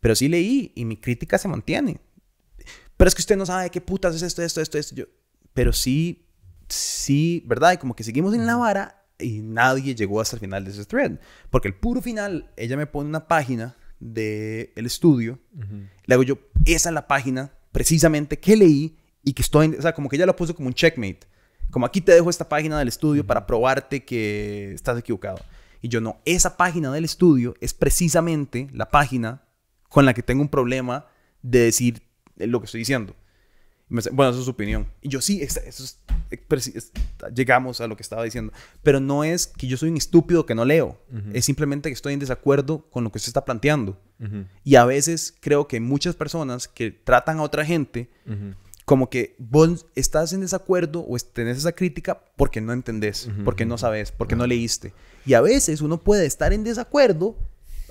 pero 0.00 0.14
sí 0.14 0.28
leí 0.28 0.72
y 0.74 0.84
mi 0.84 0.96
crítica 0.96 1.38
se 1.38 1.48
mantiene. 1.48 2.00
Pero 2.96 3.08
es 3.08 3.14
que 3.14 3.22
usted 3.22 3.36
no 3.36 3.46
sabe 3.46 3.64
de 3.64 3.70
qué 3.70 3.80
putas 3.80 4.14
es 4.14 4.22
esto, 4.22 4.42
esto, 4.42 4.60
esto, 4.60 4.76
esto. 4.76 4.94
Yo, 4.94 5.06
pero 5.54 5.72
sí, 5.72 6.26
sí, 6.68 7.42
¿verdad? 7.46 7.72
Y 7.72 7.76
como 7.78 7.96
que 7.96 8.04
seguimos 8.04 8.34
en 8.34 8.46
la 8.46 8.56
vara 8.56 9.06
y 9.18 9.40
nadie 9.40 9.94
llegó 9.94 10.20
hasta 10.20 10.36
el 10.36 10.40
final 10.40 10.64
de 10.64 10.70
ese 10.70 10.84
thread. 10.84 11.18
Porque 11.48 11.68
el 11.68 11.74
puro 11.74 12.02
final, 12.02 12.50
ella 12.56 12.76
me 12.76 12.86
pone 12.86 13.08
una 13.08 13.26
página 13.26 13.76
del 14.00 14.70
el 14.74 14.86
estudio. 14.86 15.38
Le 16.04 16.14
hago 16.14 16.22
yo, 16.24 16.38
esa 16.64 16.90
es 16.90 16.94
la 16.94 17.06
página 17.06 17.52
precisamente 17.72 18.38
que 18.38 18.56
leí 18.56 18.98
y 19.22 19.32
que 19.32 19.42
estoy, 19.42 19.68
o 19.68 19.82
sea, 19.82 19.94
como 19.94 20.08
que 20.08 20.18
ya 20.18 20.26
lo 20.26 20.36
puso 20.36 20.54
como 20.54 20.68
un 20.68 20.74
checkmate. 20.74 21.20
Como 21.70 21.86
aquí 21.86 22.00
te 22.00 22.12
dejo 22.12 22.30
esta 22.30 22.48
página 22.48 22.78
del 22.78 22.88
estudio 22.88 23.26
para 23.26 23.46
probarte 23.46 24.04
que 24.04 24.72
estás 24.72 24.98
equivocado. 24.98 25.38
Y 25.82 25.88
yo 25.88 26.00
no, 26.00 26.20
esa 26.24 26.56
página 26.56 26.92
del 26.92 27.04
estudio 27.04 27.54
es 27.60 27.72
precisamente 27.74 28.68
la 28.72 28.90
página 28.90 29.42
con 29.88 30.04
la 30.04 30.14
que 30.14 30.22
tengo 30.22 30.42
un 30.42 30.48
problema 30.48 31.06
de 31.42 31.60
decir 31.60 32.02
lo 32.36 32.60
que 32.60 32.66
estoy 32.66 32.80
diciendo. 32.80 33.14
Bueno, 33.88 34.30
eso 34.30 34.38
es 34.38 34.44
su 34.44 34.52
opinión. 34.52 34.86
Y 35.00 35.08
yo 35.08 35.20
sí, 35.20 35.42
eso 35.42 35.60
es, 35.66 35.98
llegamos 37.34 37.80
a 37.80 37.88
lo 37.88 37.96
que 37.96 38.02
estaba 38.02 38.22
diciendo. 38.22 38.52
Pero 38.84 39.00
no 39.00 39.24
es 39.24 39.48
que 39.48 39.66
yo 39.66 39.76
soy 39.76 39.88
un 39.88 39.96
estúpido 39.96 40.46
que 40.46 40.54
no 40.54 40.64
leo. 40.64 41.00
Es 41.32 41.44
simplemente 41.44 41.88
que 41.88 41.94
estoy 41.94 42.14
en 42.14 42.20
desacuerdo 42.20 42.88
con 42.90 43.02
lo 43.02 43.10
que 43.10 43.18
se 43.18 43.30
está 43.30 43.44
planteando. 43.44 44.00
Y 44.64 44.76
a 44.76 44.84
veces 44.84 45.34
creo 45.40 45.66
que 45.66 45.80
muchas 45.80 46.14
personas 46.14 46.68
que 46.68 46.92
tratan 46.92 47.38
a 47.38 47.42
otra 47.42 47.64
gente 47.64 48.10
como 48.90 49.08
que 49.08 49.36
vos 49.38 49.86
estás 49.94 50.32
en 50.32 50.40
desacuerdo 50.40 51.06
o 51.08 51.16
tenés 51.16 51.58
esa 51.58 51.70
crítica 51.70 52.24
porque 52.34 52.60
no 52.60 52.72
entendés, 52.72 53.30
porque 53.44 53.64
no 53.64 53.78
sabes, 53.78 54.10
porque 54.10 54.34
no 54.34 54.48
leíste. 54.48 54.92
Y 55.24 55.34
a 55.34 55.40
veces 55.40 55.80
uno 55.80 56.02
puede 56.02 56.26
estar 56.26 56.52
en 56.52 56.64
desacuerdo 56.64 57.36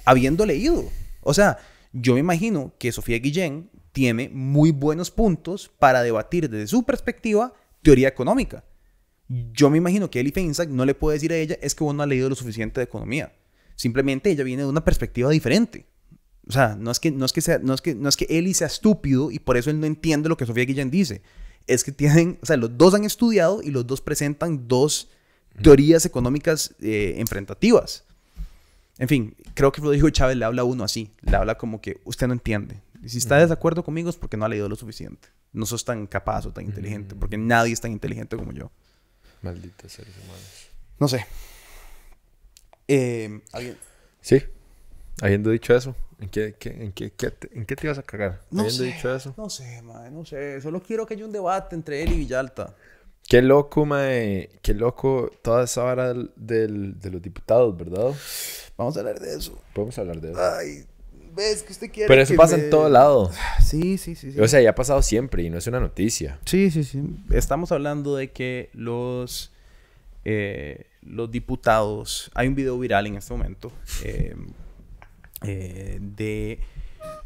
habiendo 0.04 0.46
leído. 0.46 0.84
O 1.22 1.34
sea, 1.34 1.58
yo 1.94 2.16
me 2.16 2.20
imagino 2.20 2.74
que 2.78 2.92
Sofía 2.92 3.18
Guillén 3.20 3.70
tiene 3.94 4.28
muy 4.28 4.72
buenos 4.72 5.10
puntos 5.10 5.72
para 5.80 6.04
debatir 6.04 6.50
desde 6.50 6.68
su 6.68 6.84
perspectiva 6.84 7.54
teoría 7.82 8.10
económica. 8.10 8.66
Yo 9.30 9.70
me 9.70 9.78
imagino 9.78 10.12
que 10.12 10.20
Eli 10.20 10.32
Feinsack 10.32 10.68
no 10.68 10.84
le 10.84 10.96
puede 10.96 11.16
decir 11.16 11.32
a 11.32 11.38
ella 11.38 11.58
es 11.62 11.76
que 11.76 11.86
vos 11.86 11.96
no 11.96 12.04
has 12.04 12.10
leído 12.10 12.28
lo 12.28 12.36
suficiente 12.36 12.82
de 12.82 12.84
economía. 12.84 13.32
Simplemente 13.78 14.32
ella 14.32 14.44
viene 14.44 14.64
de 14.64 14.70
una 14.70 14.84
perspectiva 14.84 15.30
diferente. 15.30 15.86
O 16.50 16.52
sea, 16.52 16.76
no 16.76 16.90
es 16.90 17.00
que, 17.00 17.12
no 17.12 17.26
es 17.26 17.32
que, 17.32 17.42
sea, 17.42 17.60
no 17.60 17.76
es 17.76 17.82
que, 17.82 17.94
no 17.94 18.10
es 18.10 18.18
que 18.18 18.26
Eli 18.28 18.56
sea 18.56 18.66
estúpido 18.66 19.30
y 19.30 19.38
por 19.38 19.56
eso 19.56 19.70
él 19.70 19.80
no 19.80 19.86
entiende 19.86 20.30
lo 20.30 20.36
que 20.36 20.48
Sofía 20.48 20.66
Guillén 20.66 20.90
dice. 20.90 21.22
Es 21.68 21.84
que 21.84 21.92
tienen, 21.92 22.40
o 22.42 22.46
sea, 22.48 22.58
los 22.58 22.76
dos 22.76 22.96
han 22.96 23.06
estudiado 23.06 23.62
y 23.62 23.70
los 23.70 23.86
dos 23.86 24.02
presentan 24.02 24.68
dos 24.68 25.10
teorías 25.62 26.08
económicas 26.08 26.74
eh, 26.82 27.14
enfrentativas. 27.18 28.04
En 28.98 29.08
fin, 29.08 29.36
creo 29.54 29.72
que 29.72 29.80
Rodrigo 29.80 30.10
Chávez 30.10 30.38
le 30.38 30.46
habla 30.46 30.64
a 30.64 30.66
uno 30.66 30.84
así. 30.84 31.12
Le 31.22 31.38
habla 31.38 31.56
como 31.56 31.82
que 31.82 32.02
usted 32.04 32.26
no 32.26 32.34
entiende. 32.34 32.82
Y 33.04 33.10
si 33.10 33.20
está 33.20 33.36
de 33.36 33.44
desacuerdo 33.44 33.84
conmigo 33.84 34.10
es 34.10 34.16
porque 34.16 34.36
no 34.36 34.46
ha 34.46 34.50
leído 34.50 34.68
lo 34.68 34.76
suficiente. 34.76 35.28
No 35.54 35.68
sos 35.68 35.86
tan 35.86 36.08
capaz 36.08 36.48
o 36.48 36.52
tan 36.52 36.66
inteligente, 36.66 37.14
porque 37.14 37.38
nadie 37.38 37.74
es 37.74 37.80
tan 37.80 37.92
inteligente 37.92 38.36
como 38.36 38.52
yo. 38.54 38.72
Malditos 39.44 39.92
seres 39.92 40.16
humanos. 40.18 40.70
No 41.00 41.08
sé. 41.08 41.28
Eh, 42.88 43.40
¿Alguien? 43.54 43.78
Sí. 44.20 44.42
Habiendo 45.22 45.50
dicho 45.50 45.76
eso, 45.76 45.96
¿en 46.20 46.30
qué, 46.30 46.56
en, 46.62 46.92
qué, 46.94 47.12
¿en 47.52 47.66
qué 47.66 47.76
te 47.76 47.88
ibas 47.88 47.98
a 47.98 48.04
cagar? 48.04 48.42
No 48.52 48.62
Habiendo 48.62 48.84
dicho 48.84 49.14
eso. 49.14 49.34
No 49.38 49.50
sé, 49.50 49.82
mae, 49.82 50.10
no 50.12 50.26
sé. 50.26 50.62
Solo 50.62 50.82
quiero 50.82 51.06
que 51.06 51.16
haya 51.16 51.26
un 51.26 51.32
debate 51.32 51.76
entre 51.76 52.02
él 52.04 52.14
y 52.14 52.18
Villalta. 52.18 52.74
Qué 53.28 53.42
loco, 53.42 53.86
mae. 53.86 54.50
Qué 54.62 54.74
loco 54.74 55.32
toda 55.42 55.66
esa 55.66 55.94
del, 55.94 57.00
de 57.00 57.12
los 57.12 57.22
diputados, 57.22 57.78
¿verdad? 57.78 58.14
Vamos 58.78 58.96
a 58.96 59.02
hablar 59.02 59.20
de 59.20 59.36
eso. 59.36 59.62
Podemos 59.74 59.98
hablar 60.00 60.22
de 60.22 60.32
eso. 60.32 60.40
Ay, 60.42 60.86
ves 61.36 61.64
que 61.64 61.74
usted 61.74 61.92
quiere. 61.92 62.08
Pero 62.08 62.22
eso 62.22 62.36
pasa 62.36 62.56
en 62.56 62.70
todo 62.70 62.90
lado. 62.90 63.32
Sí, 63.62 63.98
sí, 64.00 64.16
sí, 64.16 64.32
sí. 64.32 64.40
O 64.40 64.48
sea, 64.48 64.62
ya 64.62 64.72
ha 64.72 64.76
pasado 64.76 65.02
siempre 65.04 65.44
y 65.44 65.50
no 65.52 65.58
es 65.60 65.68
una 65.68 65.80
noticia. 65.80 66.40
Sí, 66.46 66.72
sí, 66.72 66.84
sí. 66.84 67.04
Estamos 67.32 67.72
hablando 67.72 68.16
de 68.16 68.32
que 68.32 68.70
los. 68.74 69.52
Eh, 70.26 70.88
los 71.02 71.30
diputados. 71.30 72.32
Hay 72.34 72.48
un 72.48 72.56
video 72.56 72.80
viral 72.80 73.06
en 73.06 73.16
este 73.18 73.34
momento. 73.34 73.72
Eh, 74.04 74.36
eh, 75.42 75.98
de 76.02 76.60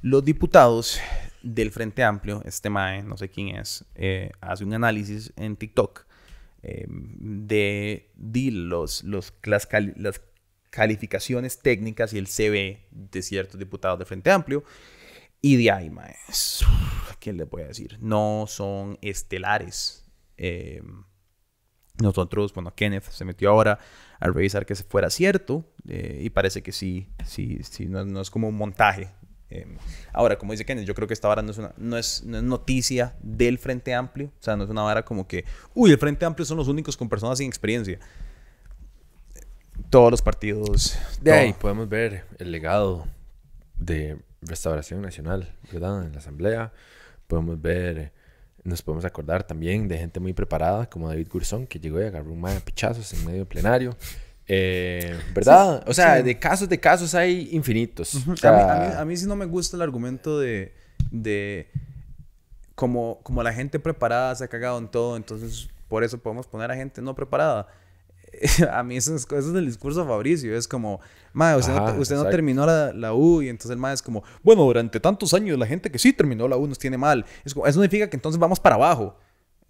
los 0.02 0.23
diputados 0.23 0.99
del 1.41 1.71
Frente 1.71 2.04
Amplio, 2.04 2.41
este 2.45 2.69
mae, 2.69 3.04
no 3.04 3.17
sé 3.17 3.30
quién 3.30 3.56
es, 3.56 3.86
eh, 3.95 4.32
hace 4.41 4.63
un 4.63 4.73
análisis 4.73 5.34
en 5.36 5.56
TikTok 5.56 6.06
eh, 6.62 6.86
de, 6.88 8.10
los, 8.15 9.04
los, 9.04 9.34
las, 9.43 9.67
las 9.97 10.21
calificaciones 10.69 11.60
técnicas 11.60 12.13
y 12.13 12.17
el 12.17 12.28
CV 12.28 12.88
de 12.91 13.21
ciertos 13.21 13.60
diputados 13.60 13.99
del 13.99 14.08
Frente 14.08 14.32
Amplio. 14.32 14.63
Y 15.41 15.58
de 15.58 15.71
ahí, 15.71 15.89
mae, 15.89 16.15
¿qué 17.19 17.34
les 17.34 17.49
voy 17.49 17.63
a 17.63 17.67
decir? 17.67 17.97
No 17.99 18.45
son 18.47 18.97
estelares. 19.02 20.06
Eh, 20.38 20.82
nosotros, 22.02 22.54
bueno, 22.54 22.73
Kenneth 22.73 23.10
se 23.10 23.26
metió 23.26 23.49
ahora 23.49 23.78
a 24.23 24.27
revisar 24.31 24.65
que 24.65 24.73
fuera 24.75 25.09
cierto 25.09 25.65
eh, 25.86 26.21
y 26.23 26.29
parece 26.29 26.63
que 26.63 26.71
sí, 26.71 27.09
sí, 27.25 27.59
sí, 27.62 27.88
no, 27.88 28.21
es 28.21 28.29
como 28.29 28.47
un 28.47 28.55
montaje. 28.55 29.09
Em, 29.49 29.75
ahora, 30.13 30.38
como 30.38 30.53
dice 30.53 30.63
Kenneth, 30.63 30.86
yo 30.86 30.95
creo 30.95 31.09
que 31.09 31.13
esta 31.13 31.27
vara 31.27 31.41
no 31.41 31.51
es, 31.51 31.57
una, 31.57 31.73
no, 31.75 31.97
es, 31.97 32.23
noticia 32.23 33.17
del 33.21 33.57
Frente 33.57 33.93
Amplio, 33.93 34.27
o 34.27 34.41
sea, 34.41 34.55
no 34.55 34.63
es 34.63 34.69
una 34.69 34.81
vara 34.81 35.03
como 35.03 35.27
que, 35.27 35.43
uy, 35.73 35.91
el 35.91 35.97
Frente 35.97 36.23
Amplio 36.23 36.45
son 36.45 36.55
los 36.55 36.69
únicos 36.69 36.95
con 36.95 37.09
personas 37.09 37.38
sin 37.38 37.47
experiencia. 37.47 37.99
Todos 39.89 40.09
los 40.09 40.21
partidos. 40.21 40.97
De 41.19 41.33
ahí 41.33 41.53
podemos 41.53 41.89
ver 41.89 42.23
el 42.39 42.49
legado 42.49 43.05
de 43.77 44.19
Restauración 44.41 45.01
Nacional, 45.01 45.53
¿verdad? 45.69 46.05
En 46.05 46.13
la 46.13 46.19
Asamblea. 46.19 46.71
Podemos 47.27 47.62
ver 47.62 48.13
nos 48.63 48.82
podemos 48.82 49.06
acordar 49.06 49.43
también 49.43 49.88
de 49.88 49.97
gente 49.97 50.19
muy 50.19 50.34
preparada, 50.34 50.89
como 50.89 51.10
David 51.10 51.28
Gurzón, 51.32 51.67
que 51.67 51.80
llegó 51.80 52.02
y 52.02 52.06
agarró 52.06 52.32
un 52.32 52.41
de 52.41 52.62
pichazos 52.62 53.12
en 53.13 53.26
medio 53.26 53.45
plenario. 53.45 53.95
Eh, 54.47 55.17
¿Verdad? 55.34 55.84
o 55.88 55.93
sea, 55.93 56.21
de 56.21 56.38
casos 56.38 56.67
de 56.67 56.80
casos 56.80 57.15
hay 57.15 57.49
infinitos. 57.52 58.15
a, 58.43 59.04
mí, 59.06 59.17
sí 59.17 59.26
no 59.26 59.36
me 59.36 59.45
gusta 59.45 59.78
el 59.78 59.82
argumento 59.82 60.39
de, 60.39 60.73
de 61.12 61.69
como, 62.76 63.19
como 63.23 63.43
la 63.43 63.54
gente 63.54 63.80
preparada 63.80 64.36
se 64.36 64.43
ha 64.43 64.47
cagado 64.47 64.78
en 64.78 64.89
todo, 64.89 65.15
entonces 65.15 65.69
por 65.88 66.04
eso 66.04 66.17
podemos 66.17 66.47
poner 66.47 66.71
a 66.71 66.76
gente 66.76 67.02
no 67.02 67.15
preparada. 67.15 67.67
a 68.71 68.83
mí 68.83 68.97
eso 68.97 69.15
es, 69.15 69.23
eso 69.23 69.49
es 69.49 69.55
el 69.55 69.65
discurso 69.65 70.01
de 70.01 70.07
Fabricio. 70.07 70.55
Es 70.55 70.67
como, 70.67 70.99
madre, 71.33 71.59
usted, 71.59 71.73
no, 71.73 71.99
usted 71.99 72.15
no 72.15 72.29
terminó 72.29 72.65
la, 72.65 72.93
la, 72.93 73.13
U 73.13 73.41
y 73.41 73.49
entonces 73.49 73.71
el 73.71 73.77
madre 73.77 73.95
es 73.95 74.01
como, 74.01 74.23
bueno, 74.41 74.63
durante 74.63 74.99
tantos 74.99 75.33
años 75.33 75.57
la 75.57 75.65
gente 75.65 75.91
que 75.91 75.99
sí 75.99 76.13
terminó 76.13 76.47
la 76.47 76.57
U 76.57 76.67
nos 76.67 76.79
tiene 76.79 76.97
mal. 76.97 77.25
Es 77.45 77.53
como, 77.53 77.67
eso 77.67 77.81
significa 77.81 78.09
que 78.09 78.17
entonces 78.17 78.39
vamos 78.39 78.59
para 78.59 78.75
abajo. 78.75 79.17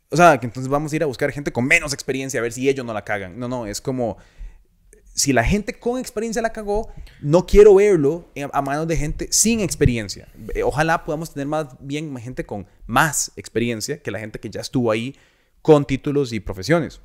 O 0.10 0.16
sea, 0.16 0.40
que 0.40 0.46
entonces 0.46 0.70
vamos 0.70 0.94
a 0.94 0.96
ir 0.96 1.04
a 1.04 1.08
buscar 1.08 1.32
gente 1.32 1.52
con 1.52 1.66
menos 1.66 1.92
experiencia 1.94 2.40
a 2.40 2.44
ver 2.44 2.54
si 2.54 2.70
ellos 2.70 2.86
no 2.86 2.94
la 2.94 3.04
cagan. 3.04 3.40
No, 3.40 3.48
no, 3.48 3.66
es 3.66 3.82
como, 3.82 4.18
si 5.14 5.34
la 5.34 5.44
gente 5.44 5.74
con 5.74 6.00
experiencia 6.00 6.42
la 6.42 6.52
cagó, 6.52 6.92
no 7.22 7.46
quiero 7.46 7.76
verlo 7.76 8.26
a 8.52 8.62
manos 8.62 8.88
de 8.88 8.98
gente 8.98 9.28
sin 9.32 9.60
experiencia. 9.60 10.28
Ojalá 10.64 11.04
podamos 11.04 11.34
tener 11.34 11.48
más 11.48 11.68
bien 11.80 12.16
gente 12.18 12.46
con 12.46 12.68
más 12.86 13.32
experiencia 13.36 14.02
que 14.02 14.12
la 14.12 14.20
gente 14.20 14.40
que 14.40 14.50
ya 14.50 14.62
estuvo 14.62 14.92
ahí 14.92 15.16
con 15.62 15.86
títulos 15.86 16.34
y 16.34 16.40
profesiones. 16.40 17.00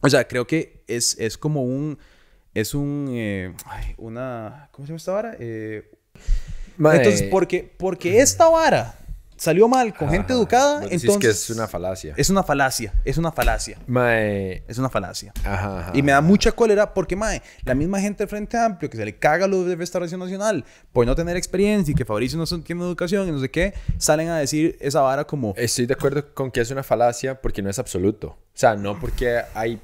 O 0.00 0.08
sea, 0.08 0.26
creo 0.26 0.46
que 0.46 0.84
es, 0.86 1.16
es 1.18 1.38
como 1.38 1.62
un. 1.62 1.98
Es 2.54 2.74
un. 2.74 3.08
Eh, 3.10 3.54
una. 3.96 4.68
¿Cómo 4.72 4.86
se 4.86 4.90
llama 4.92 4.96
esta 4.98 5.12
vara? 5.12 5.36
Eh, 5.38 5.90
entonces, 6.78 7.24
porque, 7.30 7.70
porque 7.76 8.20
esta 8.20 8.48
vara 8.48 8.94
salió 9.38 9.68
mal 9.68 9.94
con 9.94 10.10
gente 10.10 10.32
educada, 10.32 10.82
entonces... 10.82 11.16
que 11.18 11.28
es 11.28 11.50
una 11.50 11.66
falacia. 11.66 12.12
Es 12.16 12.28
una 12.28 12.42
falacia, 12.42 12.92
es 13.04 13.16
una 13.16 13.32
falacia. 13.32 13.78
Mae. 13.86 14.64
Es 14.68 14.78
una 14.78 14.90
falacia. 14.90 15.32
Ajá, 15.44 15.92
y 15.94 16.02
me 16.02 16.12
da 16.12 16.20
mucha 16.20 16.52
cólera 16.52 16.92
porque, 16.92 17.16
mae, 17.16 17.40
la 17.64 17.74
misma 17.74 18.00
gente 18.00 18.24
del 18.24 18.28
Frente 18.28 18.58
Amplio 18.58 18.90
que 18.90 18.96
se 18.96 19.04
le 19.04 19.16
caga 19.16 19.46
lo 19.46 19.64
de 19.64 19.76
Restauración 19.76 20.20
Nacional 20.20 20.64
por 20.92 21.06
no 21.06 21.14
tener 21.14 21.36
experiencia 21.36 21.92
y 21.92 21.94
que 21.94 22.04
Fabricio 22.04 22.38
no 22.38 22.46
tiene 22.62 22.82
educación 22.82 23.28
y 23.28 23.32
no 23.32 23.38
sé 23.38 23.50
qué, 23.50 23.74
salen 23.96 24.28
a 24.28 24.38
decir 24.38 24.76
esa 24.80 25.00
vara 25.00 25.24
como... 25.24 25.54
Estoy 25.56 25.86
de 25.86 25.94
acuerdo 25.94 26.34
con 26.34 26.50
que 26.50 26.60
es 26.60 26.70
una 26.70 26.82
falacia 26.82 27.40
porque 27.40 27.62
no 27.62 27.70
es 27.70 27.78
absoluto. 27.78 28.28
O 28.28 28.36
sea, 28.54 28.74
no 28.74 28.98
porque 28.98 29.40
hay... 29.54 29.80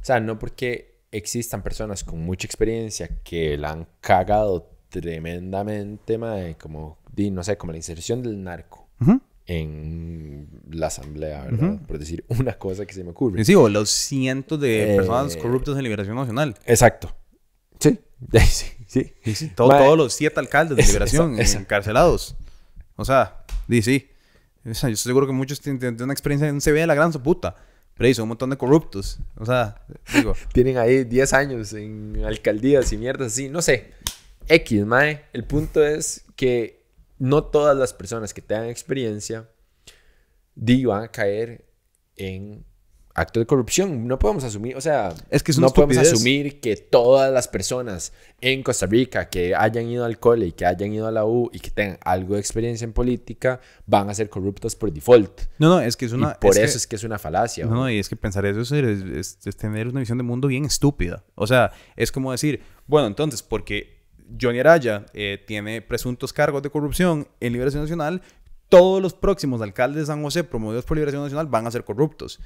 O 0.00 0.04
sea, 0.04 0.20
no 0.20 0.38
porque 0.38 0.98
existan 1.10 1.62
personas 1.62 2.04
con 2.04 2.20
mucha 2.20 2.46
experiencia 2.46 3.08
que 3.24 3.56
la 3.56 3.72
han 3.72 3.88
cagado 4.00 4.70
tremendamente, 4.88 6.18
mae, 6.18 6.56
como, 6.56 6.98
no 7.16 7.44
sé, 7.44 7.56
como 7.56 7.72
la 7.72 7.78
inserción 7.78 8.22
del 8.22 8.42
narco 8.42 8.88
en 9.48 10.46
la 10.70 10.88
asamblea, 10.88 11.44
¿verdad? 11.44 11.80
Por 11.86 11.98
decir 11.98 12.24
una 12.28 12.58
cosa 12.58 12.84
que 12.84 12.92
se 12.92 13.02
me 13.02 13.10
ocurre. 13.10 13.44
Sí, 13.44 13.54
o 13.54 13.68
los 13.68 13.90
cientos 13.90 14.60
de 14.60 14.94
personas 14.96 15.34
eh, 15.34 15.38
corruptas 15.38 15.76
en 15.76 15.82
Liberación 15.82 16.16
Nacional. 16.16 16.54
Exacto. 16.66 17.14
Sí, 17.80 17.98
sí, 18.86 19.14
sí. 19.34 19.48
todos 19.54 19.96
los 19.96 20.12
siete 20.12 20.38
alcaldes 20.38 20.76
de 20.76 20.82
Liberación 20.86 21.40
encarcelados. 21.40 22.36
O 22.96 23.04
sea, 23.04 23.44
sí, 23.68 23.80
sí. 23.80 24.08
yo 24.64 24.72
estoy 24.72 24.96
seguro 24.96 25.26
que 25.26 25.32
muchos 25.32 25.60
tienen, 25.60 26.00
una 26.02 26.12
experiencia 26.12 26.48
en 26.48 26.60
CB 26.60 26.74
de 26.74 26.86
la 26.86 26.94
gran 26.94 27.10
puta. 27.12 27.56
Pero 27.98 28.14
son 28.14 28.22
un 28.24 28.28
montón 28.30 28.50
de 28.50 28.56
corruptos. 28.56 29.18
O 29.36 29.44
sea, 29.44 29.84
digo. 30.14 30.34
Tienen 30.52 30.78
ahí 30.78 31.04
10 31.04 31.32
años 31.32 31.72
en 31.72 32.22
alcaldías 32.24 32.92
y 32.92 32.96
mierdas 32.96 33.32
así. 33.32 33.48
No 33.48 33.60
sé. 33.60 33.92
X, 34.46 34.86
mae. 34.86 35.24
El 35.32 35.44
punto 35.44 35.84
es 35.84 36.24
que 36.36 36.84
no 37.18 37.44
todas 37.44 37.76
las 37.76 37.92
personas 37.92 38.32
que 38.32 38.40
tengan 38.40 38.68
experiencia 38.68 39.48
van 40.54 41.02
a 41.04 41.08
caer 41.08 41.64
en 42.16 42.64
acto 43.18 43.40
de 43.40 43.46
corrupción. 43.46 44.06
No 44.06 44.18
podemos 44.18 44.44
asumir, 44.44 44.76
o 44.76 44.80
sea, 44.80 45.14
es 45.30 45.42
que 45.42 45.52
no 45.54 45.70
podemos 45.70 45.96
asumir 45.98 46.60
que 46.60 46.76
todas 46.76 47.32
las 47.32 47.48
personas 47.48 48.12
en 48.40 48.62
Costa 48.62 48.86
Rica 48.86 49.28
que 49.28 49.54
hayan 49.54 49.86
ido 49.86 50.04
al 50.04 50.18
cole 50.18 50.46
y 50.46 50.52
que 50.52 50.64
hayan 50.64 50.92
ido 50.92 51.06
a 51.06 51.10
la 51.10 51.24
U 51.24 51.50
y 51.52 51.58
que 51.58 51.70
tengan 51.70 51.98
algo 52.02 52.34
de 52.34 52.40
experiencia 52.40 52.84
en 52.84 52.92
política 52.92 53.60
van 53.86 54.08
a 54.10 54.14
ser 54.14 54.28
corruptas 54.28 54.76
por 54.76 54.92
default. 54.92 55.42
No, 55.58 55.68
no, 55.68 55.80
es 55.80 55.96
que 55.96 56.06
es 56.06 56.12
una... 56.12 56.34
por 56.34 56.56
eso 56.56 56.76
es 56.76 56.86
que 56.86 56.96
es 56.96 57.04
una 57.04 57.18
falacia. 57.18 57.66
No, 57.66 57.74
no, 57.74 57.90
y 57.90 57.98
es 57.98 58.08
que 58.08 58.16
pensar 58.16 58.46
eso 58.46 58.60
es, 58.60 59.38
es 59.44 59.56
tener 59.56 59.88
una 59.88 60.00
visión 60.00 60.18
de 60.18 60.24
mundo 60.24 60.48
bien 60.48 60.64
estúpida. 60.64 61.24
O 61.34 61.46
sea, 61.46 61.72
es 61.96 62.12
como 62.12 62.32
decir, 62.32 62.62
bueno, 62.86 63.06
entonces, 63.08 63.42
porque 63.42 63.98
Johnny 64.40 64.60
Araya 64.60 65.06
eh, 65.14 65.42
tiene 65.46 65.80
presuntos 65.82 66.32
cargos 66.32 66.62
de 66.62 66.70
corrupción 66.70 67.28
en 67.40 67.52
Liberación 67.52 67.82
Nacional, 67.82 68.22
todos 68.68 69.00
los 69.00 69.14
próximos 69.14 69.62
alcaldes 69.62 70.02
de 70.02 70.06
San 70.06 70.22
José 70.22 70.44
promovidos 70.44 70.84
por 70.84 70.96
Liberación 70.96 71.22
Nacional 71.22 71.46
van 71.46 71.66
a 71.66 71.70
ser 71.70 71.84
corruptos. 71.84 72.40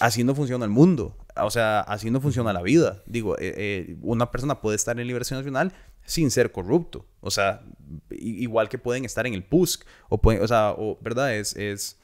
Así 0.00 0.24
no 0.24 0.34
funciona 0.34 0.64
el 0.64 0.70
mundo. 0.70 1.16
O 1.36 1.50
sea, 1.50 1.80
así 1.80 2.10
no 2.10 2.20
funciona 2.20 2.52
la 2.52 2.62
vida. 2.62 3.02
Digo, 3.06 3.38
eh, 3.38 3.54
eh, 3.56 3.96
una 4.02 4.30
persona 4.30 4.60
puede 4.60 4.76
estar 4.76 4.98
en 4.98 5.06
Liberación 5.06 5.38
Nacional 5.38 5.72
sin 6.04 6.30
ser 6.30 6.52
corrupto. 6.52 7.06
O 7.20 7.30
sea, 7.30 7.62
igual 8.10 8.68
que 8.68 8.78
pueden 8.78 9.04
estar 9.04 9.26
en 9.26 9.34
el 9.34 9.44
PUSC. 9.44 9.84
O, 10.08 10.20
pueden, 10.20 10.42
o 10.42 10.48
sea, 10.48 10.72
o, 10.76 10.98
¿verdad? 11.00 11.34
Es, 11.34 11.56
es, 11.56 11.98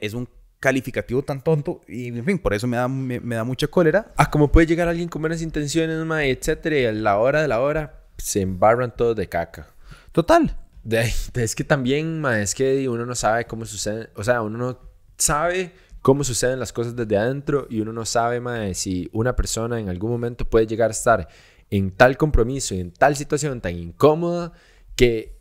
es 0.00 0.14
un 0.14 0.28
calificativo 0.60 1.22
tan 1.22 1.40
tonto 1.40 1.82
y 1.86 2.08
en 2.08 2.24
fin, 2.24 2.38
por 2.38 2.52
eso 2.52 2.66
me 2.66 2.76
da, 2.76 2.88
me, 2.88 3.20
da 3.20 3.44
mucha 3.44 3.68
cólera. 3.68 4.12
Ah, 4.16 4.30
como 4.30 4.50
puede 4.50 4.66
llegar 4.66 4.88
alguien 4.88 5.08
con 5.08 5.22
buenas 5.22 5.42
intenciones, 5.42 6.04
ma, 6.04 6.24
etcétera, 6.24 6.78
y 6.78 6.86
a 6.86 6.92
la 6.92 7.18
hora 7.18 7.42
de 7.42 7.48
la 7.48 7.60
hora 7.60 8.04
se 8.16 8.40
embarran 8.40 8.94
todos 8.94 9.16
de 9.16 9.28
caca. 9.28 9.68
Total. 10.12 10.56
De, 10.82 11.12
es 11.34 11.54
que 11.54 11.64
también, 11.64 12.20
ma, 12.20 12.40
es 12.40 12.54
que 12.54 12.88
uno 12.88 13.06
no 13.06 13.14
sabe 13.14 13.46
cómo 13.46 13.66
sucede, 13.66 14.10
o 14.16 14.24
sea, 14.24 14.42
uno 14.42 14.58
no 14.58 14.80
sabe 15.16 15.72
cómo 16.02 16.24
suceden 16.24 16.58
las 16.58 16.72
cosas 16.72 16.96
desde 16.96 17.16
adentro 17.16 17.66
y 17.70 17.80
uno 17.80 17.92
no 17.92 18.04
sabe, 18.04 18.40
ma, 18.40 18.72
si 18.74 19.08
una 19.12 19.36
persona 19.36 19.80
en 19.80 19.88
algún 19.88 20.10
momento 20.10 20.44
puede 20.44 20.66
llegar 20.66 20.90
a 20.90 20.92
estar 20.92 21.28
en 21.70 21.90
tal 21.90 22.16
compromiso 22.16 22.74
y 22.74 22.80
en 22.80 22.92
tal 22.92 23.16
situación 23.16 23.60
tan 23.60 23.76
incómoda 23.76 24.52
que 24.96 25.38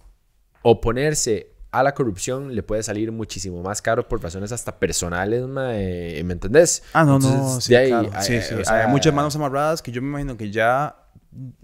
oponerse 0.62 1.54
a 1.72 1.84
la 1.84 1.94
corrupción 1.94 2.56
le 2.56 2.64
puede 2.64 2.82
salir 2.84 3.12
muchísimo 3.12 3.62
más 3.62 3.82
caro 3.82 4.08
por 4.08 4.22
razones 4.22 4.52
hasta 4.52 4.80
personales, 4.80 5.46
¿me 5.48 6.20
entendés? 6.20 6.84
Ah, 6.94 7.04
no, 7.04 7.20
no, 7.20 7.62
sí, 7.62 7.76
hay, 7.76 8.10
sí, 8.22 8.42
sí. 8.42 8.56
hay 8.68 8.88
muchas 8.88 9.14
manos 9.14 9.36
amarradas 9.36 9.82
que 9.82 9.92
yo 9.92 10.02
me 10.02 10.10
imagino 10.10 10.38
que 10.38 10.50
ya, 10.50 10.96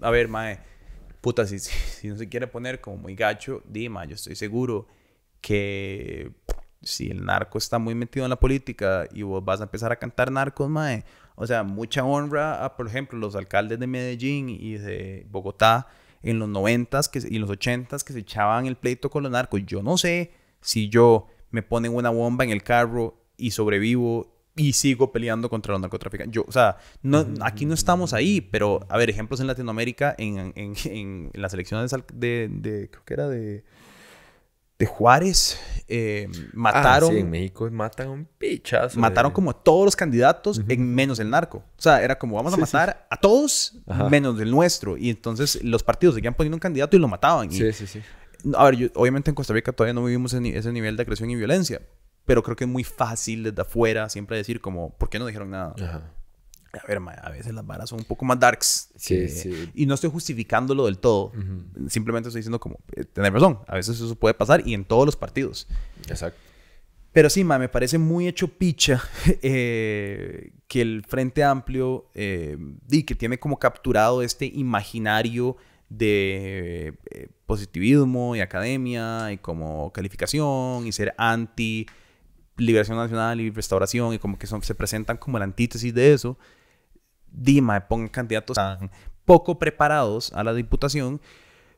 a 0.00 0.10
ver, 0.10 0.28
mae, 0.28 0.60
puta, 1.20 1.46
si, 1.46 1.58
si 1.58 2.08
no 2.08 2.16
se 2.16 2.28
quiere 2.28 2.46
poner 2.46 2.80
como 2.80 2.98
muy 2.98 3.14
gacho, 3.14 3.62
dime, 3.66 4.06
yo 4.06 4.14
estoy 4.14 4.36
seguro 4.36 4.86
que 5.40 6.30
si 6.86 7.10
el 7.10 7.24
narco 7.24 7.58
está 7.58 7.78
muy 7.78 7.94
metido 7.94 8.26
en 8.26 8.30
la 8.30 8.40
política 8.40 9.06
y 9.12 9.22
vos 9.22 9.44
vas 9.44 9.60
a 9.60 9.64
empezar 9.64 9.92
a 9.92 9.96
cantar 9.96 10.30
narcos, 10.30 10.68
mae, 10.68 11.04
o 11.36 11.46
sea, 11.46 11.62
mucha 11.62 12.04
honra 12.04 12.64
a, 12.64 12.76
por 12.76 12.86
ejemplo, 12.86 13.18
los 13.18 13.34
alcaldes 13.34 13.78
de 13.78 13.86
Medellín 13.86 14.48
y 14.48 14.74
de 14.74 15.26
Bogotá, 15.30 15.88
en 16.22 16.38
los 16.38 16.48
90s 16.48 17.10
que, 17.10 17.22
y 17.28 17.38
los 17.38 17.50
80s 17.50 18.02
que 18.02 18.12
se 18.12 18.20
echaban 18.20 18.66
el 18.66 18.76
pleito 18.76 19.10
con 19.10 19.22
los 19.22 19.30
narcos. 19.30 19.60
Yo 19.66 19.82
no 19.82 19.98
sé 19.98 20.32
si 20.60 20.88
yo 20.88 21.26
me 21.50 21.62
ponen 21.62 21.94
una 21.94 22.10
bomba 22.10 22.44
en 22.44 22.50
el 22.50 22.62
carro 22.62 23.14
y 23.36 23.50
sobrevivo 23.50 24.32
y 24.56 24.72
sigo 24.72 25.12
peleando 25.12 25.50
contra 25.50 25.72
los 25.72 25.80
narcotraficantes. 25.80 26.34
Yo, 26.34 26.44
o 26.48 26.52
sea, 26.52 26.78
no, 27.02 27.26
aquí 27.42 27.66
no 27.66 27.74
estamos 27.74 28.12
ahí, 28.12 28.40
pero 28.40 28.86
a 28.88 28.96
ver, 28.96 29.10
ejemplos 29.10 29.40
en 29.40 29.48
Latinoamérica, 29.48 30.14
en, 30.16 30.52
en, 30.56 30.74
en 30.84 31.30
las 31.34 31.52
elecciones 31.52 31.94
de, 32.12 32.48
de, 32.50 32.88
creo 32.90 33.04
que 33.04 33.14
era 33.14 33.28
de 33.28 33.64
de 34.78 34.86
Juárez. 34.86 35.58
Eh, 35.86 36.28
mataron. 36.54 37.08
Ah, 37.10 37.12
sí, 37.12 37.18
en 37.20 37.30
México 37.30 37.68
matan 37.70 38.08
un 38.08 38.24
pichazo. 38.38 38.98
Mataron 38.98 39.32
como 39.32 39.50
a 39.50 39.54
todos 39.62 39.84
los 39.84 39.94
candidatos, 39.96 40.60
en 40.66 40.94
menos 40.94 41.18
el 41.20 41.28
narco. 41.30 41.58
O 41.58 41.80
sea, 41.82 42.02
era 42.02 42.18
como 42.18 42.36
vamos 42.36 42.54
a 42.54 42.56
matar 42.56 43.06
a 43.10 43.16
todos 43.18 43.78
menos 44.10 44.40
el 44.40 44.50
nuestro. 44.50 44.96
Y 44.96 45.10
entonces 45.10 45.62
los 45.62 45.82
partidos 45.82 46.14
seguían 46.14 46.34
poniendo 46.34 46.56
un 46.56 46.60
candidato 46.60 46.96
y 46.96 47.00
lo 47.00 47.08
mataban. 47.08 47.50
sí, 47.52 47.72
sí, 47.72 47.86
sí. 47.86 48.02
A 48.56 48.64
ver, 48.64 48.76
yo- 48.76 48.88
obviamente 48.94 49.30
en 49.30 49.34
Costa 49.34 49.52
Rica 49.54 49.72
todavía 49.72 49.94
no 49.94 50.04
vivimos 50.04 50.32
ese, 50.34 50.56
ese 50.58 50.72
nivel 50.72 50.96
de 50.96 51.02
agresión 51.02 51.30
y 51.30 51.34
violencia, 51.36 51.80
pero 52.26 52.42
creo 52.42 52.56
que 52.56 52.64
es 52.64 52.70
muy 52.70 52.84
fácil 52.84 53.42
desde 53.42 53.62
afuera 53.62 54.08
siempre 54.10 54.36
decir 54.36 54.60
como, 54.60 54.90
¿por 54.96 55.08
qué 55.08 55.18
no 55.18 55.26
dijeron 55.26 55.50
nada? 55.50 55.74
Ajá. 55.80 56.10
A 56.82 56.86
ver, 56.86 56.98
a 57.22 57.30
veces 57.30 57.52
las 57.54 57.66
varas 57.66 57.88
son 57.90 58.00
un 58.00 58.04
poco 58.04 58.24
más 58.24 58.38
darks. 58.40 58.90
Sí, 58.96 59.14
que- 59.16 59.28
sí. 59.28 59.70
Y 59.74 59.86
no 59.86 59.94
estoy 59.94 60.10
justificándolo 60.10 60.86
del 60.86 60.98
todo. 60.98 61.32
Simplemente 61.88 62.28
estoy 62.28 62.40
diciendo 62.40 62.58
como, 62.60 62.78
eh, 62.92 63.04
tenés 63.04 63.32
razón, 63.32 63.60
a 63.66 63.74
veces 63.76 63.96
eso 64.00 64.14
puede 64.16 64.34
pasar 64.34 64.66
y 64.66 64.74
en 64.74 64.84
todos 64.84 65.06
los 65.06 65.16
partidos. 65.16 65.66
Exacto. 66.08 66.38
Pero 67.12 67.30
sí, 67.30 67.44
ma, 67.44 67.58
me 67.60 67.68
parece 67.68 67.96
muy 67.98 68.26
hecho 68.26 68.48
picha 68.48 69.00
eh, 69.42 70.50
que 70.66 70.80
el 70.82 71.04
Frente 71.06 71.44
Amplio, 71.44 72.10
eh, 72.14 72.56
di, 72.88 73.04
que 73.04 73.14
tiene 73.14 73.38
como 73.38 73.58
capturado 73.58 74.22
este 74.22 74.46
imaginario 74.46 75.56
de 75.88 76.94
eh, 77.10 77.28
positivismo 77.46 78.34
y 78.34 78.40
academia 78.40 79.30
y 79.32 79.38
como 79.38 79.92
calificación 79.92 80.86
y 80.86 80.92
ser 80.92 81.14
anti 81.18 81.86
liberación 82.56 82.96
nacional 82.96 83.40
y 83.40 83.50
restauración 83.50 84.14
y 84.14 84.18
como 84.18 84.38
que 84.38 84.46
son, 84.46 84.62
se 84.62 84.74
presentan 84.74 85.16
como 85.16 85.38
la 85.38 85.44
antítesis 85.44 85.92
de 85.94 86.12
eso. 86.14 86.38
Dima, 87.34 87.88
pongan 87.88 88.08
candidatos 88.08 88.54
tan 88.54 88.90
poco 89.24 89.58
preparados 89.58 90.32
a 90.32 90.44
la 90.44 90.54
diputación 90.54 91.20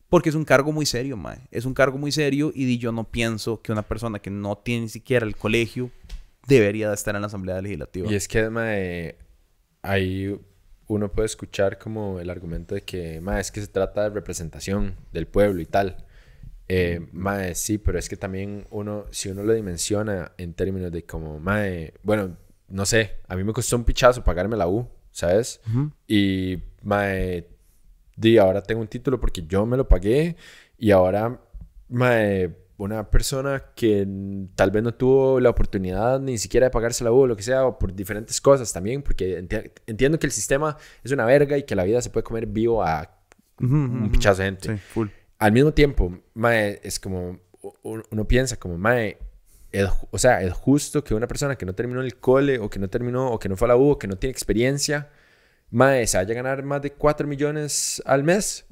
porque 0.09 0.29
es 0.29 0.35
un 0.35 0.45
cargo 0.45 0.73
muy 0.73 0.87
serio, 0.87 1.17
mae. 1.17 1.49
Es 1.51 1.65
un 1.65 1.75
cargo 1.75 1.99
muy 1.99 2.13
serio 2.13 2.53
y 2.55 2.79
yo 2.79 2.93
no 2.93 3.05
pienso 3.05 3.61
que 3.61 3.73
una 3.73 3.83
persona 3.83 4.21
que 4.21 4.31
no 4.31 4.57
tiene 4.57 4.83
ni 4.83 4.89
siquiera 4.89 5.27
el 5.27 5.37
colegio 5.37 5.91
debería 6.47 6.89
de 6.89 6.95
estar 6.95 7.15
en 7.15 7.23
la 7.23 7.27
Asamblea 7.27 7.61
Legislativa. 7.61 8.11
Y 8.11 8.15
es 8.15 8.29
que, 8.29 8.49
mae, 8.49 9.17
ahí 9.83 10.39
uno 10.87 11.11
puede 11.11 11.27
escuchar 11.27 11.79
como 11.79 12.21
el 12.21 12.31
argumento 12.31 12.75
de 12.77 12.83
que, 12.83 13.21
mae, 13.21 13.41
es 13.41 13.51
que 13.51 13.61
se 13.61 13.67
trata 13.67 14.05
de 14.05 14.11
representación 14.11 14.95
del 15.13 15.27
pueblo 15.27 15.61
y 15.61 15.67
tal. 15.67 15.97
Eh, 16.69 17.01
mae, 17.13 17.55
sí, 17.57 17.79
pero 17.79 17.99
es 17.99 18.09
que 18.09 18.17
también 18.17 18.67
uno, 18.71 19.07
si 19.11 19.29
uno 19.29 19.43
lo 19.43 19.53
dimensiona 19.55 20.33
en 20.39 20.55
términos 20.55 20.93
de 20.93 21.05
como, 21.05 21.41
mae, 21.41 21.95
bueno, 22.05 22.37
no 22.69 22.87
sé, 22.87 23.17
a 23.27 23.37
mí 23.37 23.43
me 23.43 23.53
costó 23.53 23.77
un 23.77 23.85
pichazo 23.85 24.23
pagarme 24.23 24.57
la 24.57 24.69
U, 24.69 24.89
¿sabes? 25.17 25.61
Y, 26.07 26.59
mae, 26.83 27.49
di, 28.17 28.37
ahora 28.37 28.62
tengo 28.62 28.83
un 28.83 28.89
título 28.89 29.19
porque 29.19 29.43
yo 29.47 29.64
me 29.64 29.79
lo 29.79 29.89
pagué 29.89 30.37
y 30.79 30.91
ahora, 30.91 31.41
mae, 31.89 32.55
una 32.77 33.11
persona 33.11 33.62
que 33.75 34.07
tal 34.55 34.71
vez 34.71 34.83
no 34.83 34.93
tuvo 34.93 35.41
la 35.41 35.49
oportunidad 35.49 36.21
ni 36.21 36.37
siquiera 36.37 36.67
de 36.67 36.71
pagarse 36.71 37.03
la 37.03 37.12
U 37.12 37.21
o 37.21 37.27
lo 37.27 37.35
que 37.35 37.43
sea, 37.43 37.64
o 37.64 37.79
por 37.79 37.95
diferentes 37.95 38.39
cosas 38.43 38.71
también, 38.75 39.03
porque 39.03 39.41
enti- 39.43 39.73
entiendo 39.87 40.19
que 40.19 40.27
el 40.27 40.33
sistema 40.33 40.77
es 41.03 41.11
una 41.12 41.25
verga 41.25 41.57
y 41.57 41.62
que 41.62 41.75
la 41.75 41.85
vida 41.85 42.03
se 42.03 42.11
puede 42.11 42.25
comer 42.25 42.47
vivo 42.47 42.83
a 42.83 43.11
ujú, 43.61 43.75
un 43.77 44.11
pichazo 44.11 44.43
de 44.43 44.49
gente. 44.49 44.69
Sí, 44.69 44.83
full. 44.87 45.09
Al 45.39 45.53
mismo 45.53 45.73
tiempo, 45.73 46.19
mae, 46.35 46.79
es 46.83 47.01
como, 47.01 47.39
uno 47.83 48.29
piensa 48.29 48.59
como, 48.59 48.77
mae, 48.77 49.17
o 50.11 50.18
sea, 50.18 50.43
es 50.43 50.53
justo 50.53 51.05
que 51.05 51.14
una 51.14 51.27
persona 51.27 51.57
que 51.57 51.66
no 51.66 51.74
terminó 51.74 52.01
el 52.01 52.16
cole 52.16 52.59
o 52.59 52.70
que 52.70 52.79
no 52.79 52.89
terminó 52.89 53.31
o 53.31 53.39
que 53.39 53.49
no 53.49 53.57
fue 53.57 53.66
a 53.66 53.70
la 53.70 53.77
U 53.77 53.91
o 53.91 53.99
que 53.99 54.07
no 54.07 54.16
tiene 54.16 54.31
experiencia, 54.31 55.11
mae, 55.70 56.07
se 56.07 56.16
vaya 56.16 56.33
a 56.33 56.35
ganar 56.35 56.62
más 56.62 56.83
de 56.83 56.93
4 56.93 57.27
millones 57.27 58.03
al 58.07 58.24
mes 58.24 58.66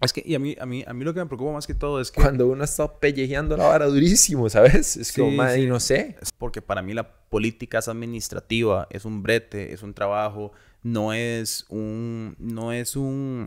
Es 0.00 0.12
que, 0.12 0.22
y 0.24 0.34
a 0.34 0.38
mí, 0.38 0.56
a, 0.58 0.66
mí, 0.66 0.84
a 0.86 0.92
mí 0.92 1.04
lo 1.04 1.14
que 1.14 1.20
me 1.20 1.26
preocupa 1.26 1.52
más 1.52 1.66
que 1.66 1.74
todo 1.74 2.00
es 2.00 2.10
que... 2.10 2.20
cuando 2.20 2.46
uno 2.48 2.64
está 2.64 2.98
pellejeando 2.98 3.56
la 3.56 3.64
vara 3.64 3.86
durísimo, 3.86 4.48
¿sabes? 4.50 4.96
Es 4.96 5.12
como, 5.12 5.30
Sí, 5.30 5.36
mae, 5.36 5.56
sí. 5.56 5.66
no 5.66 5.80
sé. 5.80 6.16
Es 6.20 6.32
porque 6.32 6.60
para 6.62 6.82
mí 6.82 6.94
la 6.94 7.08
política 7.28 7.78
es 7.78 7.88
administrativa, 7.88 8.86
es 8.90 9.04
un 9.04 9.22
brete, 9.22 9.72
es 9.72 9.82
un 9.82 9.94
trabajo, 9.94 10.52
no 10.82 11.12
es 11.12 11.64
un, 11.68 12.36
no 12.38 12.72
es 12.72 12.96
un, 12.96 13.46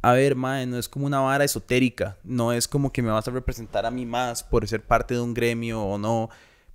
a 0.00 0.12
ver, 0.12 0.36
mae, 0.36 0.66
no 0.66 0.78
es 0.78 0.88
como 0.88 1.06
una 1.06 1.20
vara 1.20 1.44
esotérica, 1.44 2.16
no 2.22 2.52
es 2.52 2.68
como 2.68 2.92
que 2.92 3.02
me 3.02 3.10
vas 3.10 3.26
a 3.26 3.32
representar 3.32 3.84
a 3.84 3.90
mí 3.90 4.06
más 4.06 4.44
por 4.44 4.66
ser 4.68 4.82
parte 4.82 5.14
de 5.14 5.20
un 5.20 5.34
gremio 5.34 5.82
o 5.82 5.98
no. 5.98 6.30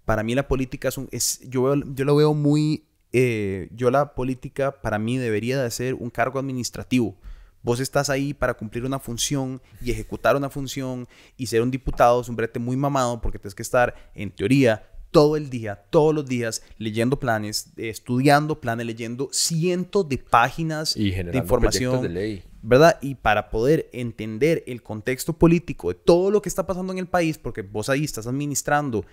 Para 0.06 0.24
mí 0.24 0.36
la 0.36 0.48
política 0.48 0.90
es 0.90 0.98
un, 0.98 1.10
yo, 1.48 1.76
yo 1.76 2.06
lo 2.06 2.16
veo 2.16 2.34
muy, 2.34 2.86
eh, 3.14 3.70
yo 3.72 3.92
la 3.92 4.14
política 4.14 4.82
para 4.82 5.00
mí 5.00 5.18
debería 5.18 5.62
de 5.62 5.72
ser 5.72 5.94
un 5.94 6.10
cargo 6.10 6.40
administrativo. 6.40 7.16
Vos 7.62 7.80
estás 7.80 8.10
ahí 8.10 8.34
para 8.34 8.56
cumplir 8.56 8.84
una 8.84 9.00
función 9.00 9.62
y 9.82 9.92
ejecutar 9.92 10.36
una 10.36 10.50
función 10.50 11.08
y 11.38 11.48
ser 11.48 11.62
un 11.62 11.72
diputado 11.72 12.20
es 12.20 12.28
un 12.28 12.36
brete 12.36 12.60
muy 12.60 12.76
mamado 12.76 13.22
porque 13.22 13.40
tienes 13.40 13.56
que 13.56 13.62
estar, 13.62 13.96
en 14.16 14.32
teoría, 14.32 14.86
todo 15.14 15.38
el 15.38 15.50
día, 15.50 15.86
todos 15.90 16.14
los 16.14 16.26
días, 16.26 16.62
leyendo 16.78 17.18
planes, 17.20 17.68
eh, 17.78 17.88
estudiando 17.88 18.60
planes, 18.60 18.86
leyendo 18.86 19.30
cientos 19.32 20.10
de 20.10 20.18
páginas 20.18 20.98
Y 20.98 21.12
de 21.12 21.38
información. 21.38 21.92
proyectos 21.94 22.02
de 22.02 22.10
ley. 22.10 22.44
¿verdad? 22.66 22.98
Y 23.02 23.16
para 23.16 23.50
poder 23.50 23.90
entender 23.94 24.64
el 24.68 24.82
contexto 24.84 25.34
político 25.38 25.90
de 25.90 25.96
todo 25.96 26.32
lo 26.32 26.42
que 26.42 26.48
está 26.50 26.66
pasando 26.66 26.92
en 26.94 27.00
el 27.00 27.08
país, 27.08 27.38
porque 27.38 27.62
vos 27.62 27.90
ahí 27.90 28.04
estás 28.06 28.26
administrando 28.28 29.06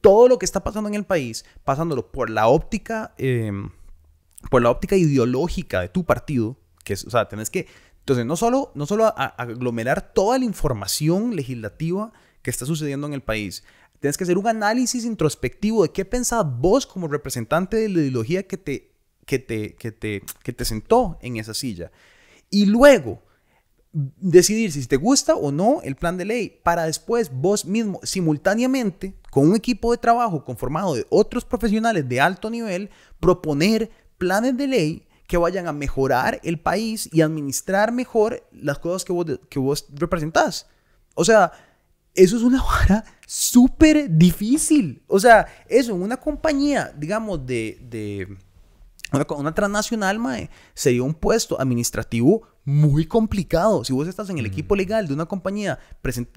todo 0.00 0.28
lo 0.28 0.38
que 0.38 0.44
está 0.44 0.62
pasando 0.62 0.88
en 0.88 0.94
el 0.94 1.04
país, 1.04 1.44
pasándolo 1.64 2.10
por 2.12 2.30
la 2.30 2.46
óptica, 2.46 3.14
eh, 3.18 3.50
por 4.50 4.62
la 4.62 4.70
óptica 4.70 4.96
ideológica 4.96 5.80
de 5.80 5.88
tu 5.88 6.04
partido, 6.04 6.56
que 6.84 6.92
es, 6.92 7.04
o 7.04 7.10
sea, 7.10 7.26
tenés 7.28 7.50
que, 7.50 7.66
entonces, 8.00 8.26
no 8.26 8.36
solo, 8.36 8.70
no 8.74 8.86
solo 8.86 9.06
a- 9.06 9.14
a- 9.16 9.26
aglomerar 9.42 10.12
toda 10.12 10.38
la 10.38 10.44
información 10.44 11.34
legislativa 11.34 12.12
que 12.42 12.50
está 12.50 12.66
sucediendo 12.66 13.06
en 13.06 13.14
el 13.14 13.22
país, 13.22 13.64
tienes 14.04 14.18
que 14.18 14.24
hacer 14.24 14.36
un 14.36 14.46
análisis 14.46 15.06
introspectivo 15.06 15.82
de 15.82 15.90
qué 15.90 16.04
pensás 16.04 16.44
vos 16.44 16.86
como 16.86 17.08
representante 17.08 17.78
de 17.78 17.88
la 17.88 18.00
ideología 18.00 18.42
que 18.42 18.58
te, 18.58 18.90
que 19.24 19.38
te, 19.38 19.76
que 19.76 19.92
te, 19.92 20.22
que 20.42 20.52
te 20.52 20.66
sentó 20.66 21.16
en 21.22 21.38
esa 21.38 21.54
silla. 21.54 21.90
Y 22.50 22.66
luego, 22.66 23.22
decidir 23.94 24.72
si 24.72 24.84
te 24.84 24.98
gusta 24.98 25.36
o 25.36 25.50
no 25.50 25.80
el 25.80 25.96
plan 25.96 26.18
de 26.18 26.26
ley 26.26 26.60
para 26.62 26.84
después 26.84 27.32
vos 27.32 27.64
mismo 27.64 27.98
simultáneamente 28.02 29.14
con 29.30 29.48
un 29.48 29.56
equipo 29.56 29.90
de 29.92 29.96
trabajo 29.96 30.44
conformado 30.44 30.94
de 30.94 31.06
otros 31.08 31.46
profesionales 31.46 32.06
de 32.06 32.20
alto 32.20 32.50
nivel 32.50 32.90
proponer 33.20 33.90
planes 34.18 34.54
de 34.54 34.66
ley 34.66 35.08
que 35.26 35.38
vayan 35.38 35.66
a 35.66 35.72
mejorar 35.72 36.42
el 36.44 36.60
país 36.60 37.08
y 37.10 37.22
administrar 37.22 37.90
mejor 37.90 38.46
las 38.52 38.78
cosas 38.78 39.02
que 39.02 39.14
vos, 39.14 39.40
que 39.48 39.58
vos 39.58 39.86
representás. 39.94 40.66
O 41.14 41.24
sea, 41.24 41.52
eso 42.14 42.36
es 42.36 42.42
una 42.42 42.62
vara 42.88 43.04
súper 43.26 44.08
difícil. 44.10 45.02
O 45.06 45.18
sea, 45.18 45.46
eso 45.68 45.94
en 45.94 46.02
una 46.02 46.16
compañía, 46.16 46.92
digamos, 46.96 47.44
de, 47.46 47.78
de 47.88 48.36
una, 49.12 49.26
una 49.36 49.54
transnacional, 49.54 50.18
mae, 50.18 50.50
sería 50.74 51.02
un 51.02 51.14
puesto 51.14 51.60
administrativo 51.60 52.42
muy 52.64 53.06
complicado. 53.06 53.84
Si 53.84 53.92
vos 53.92 54.08
estás 54.08 54.30
en 54.30 54.38
el 54.38 54.46
equipo 54.46 54.74
legal 54.74 55.06
de 55.06 55.14
una 55.14 55.26
compañía 55.26 55.78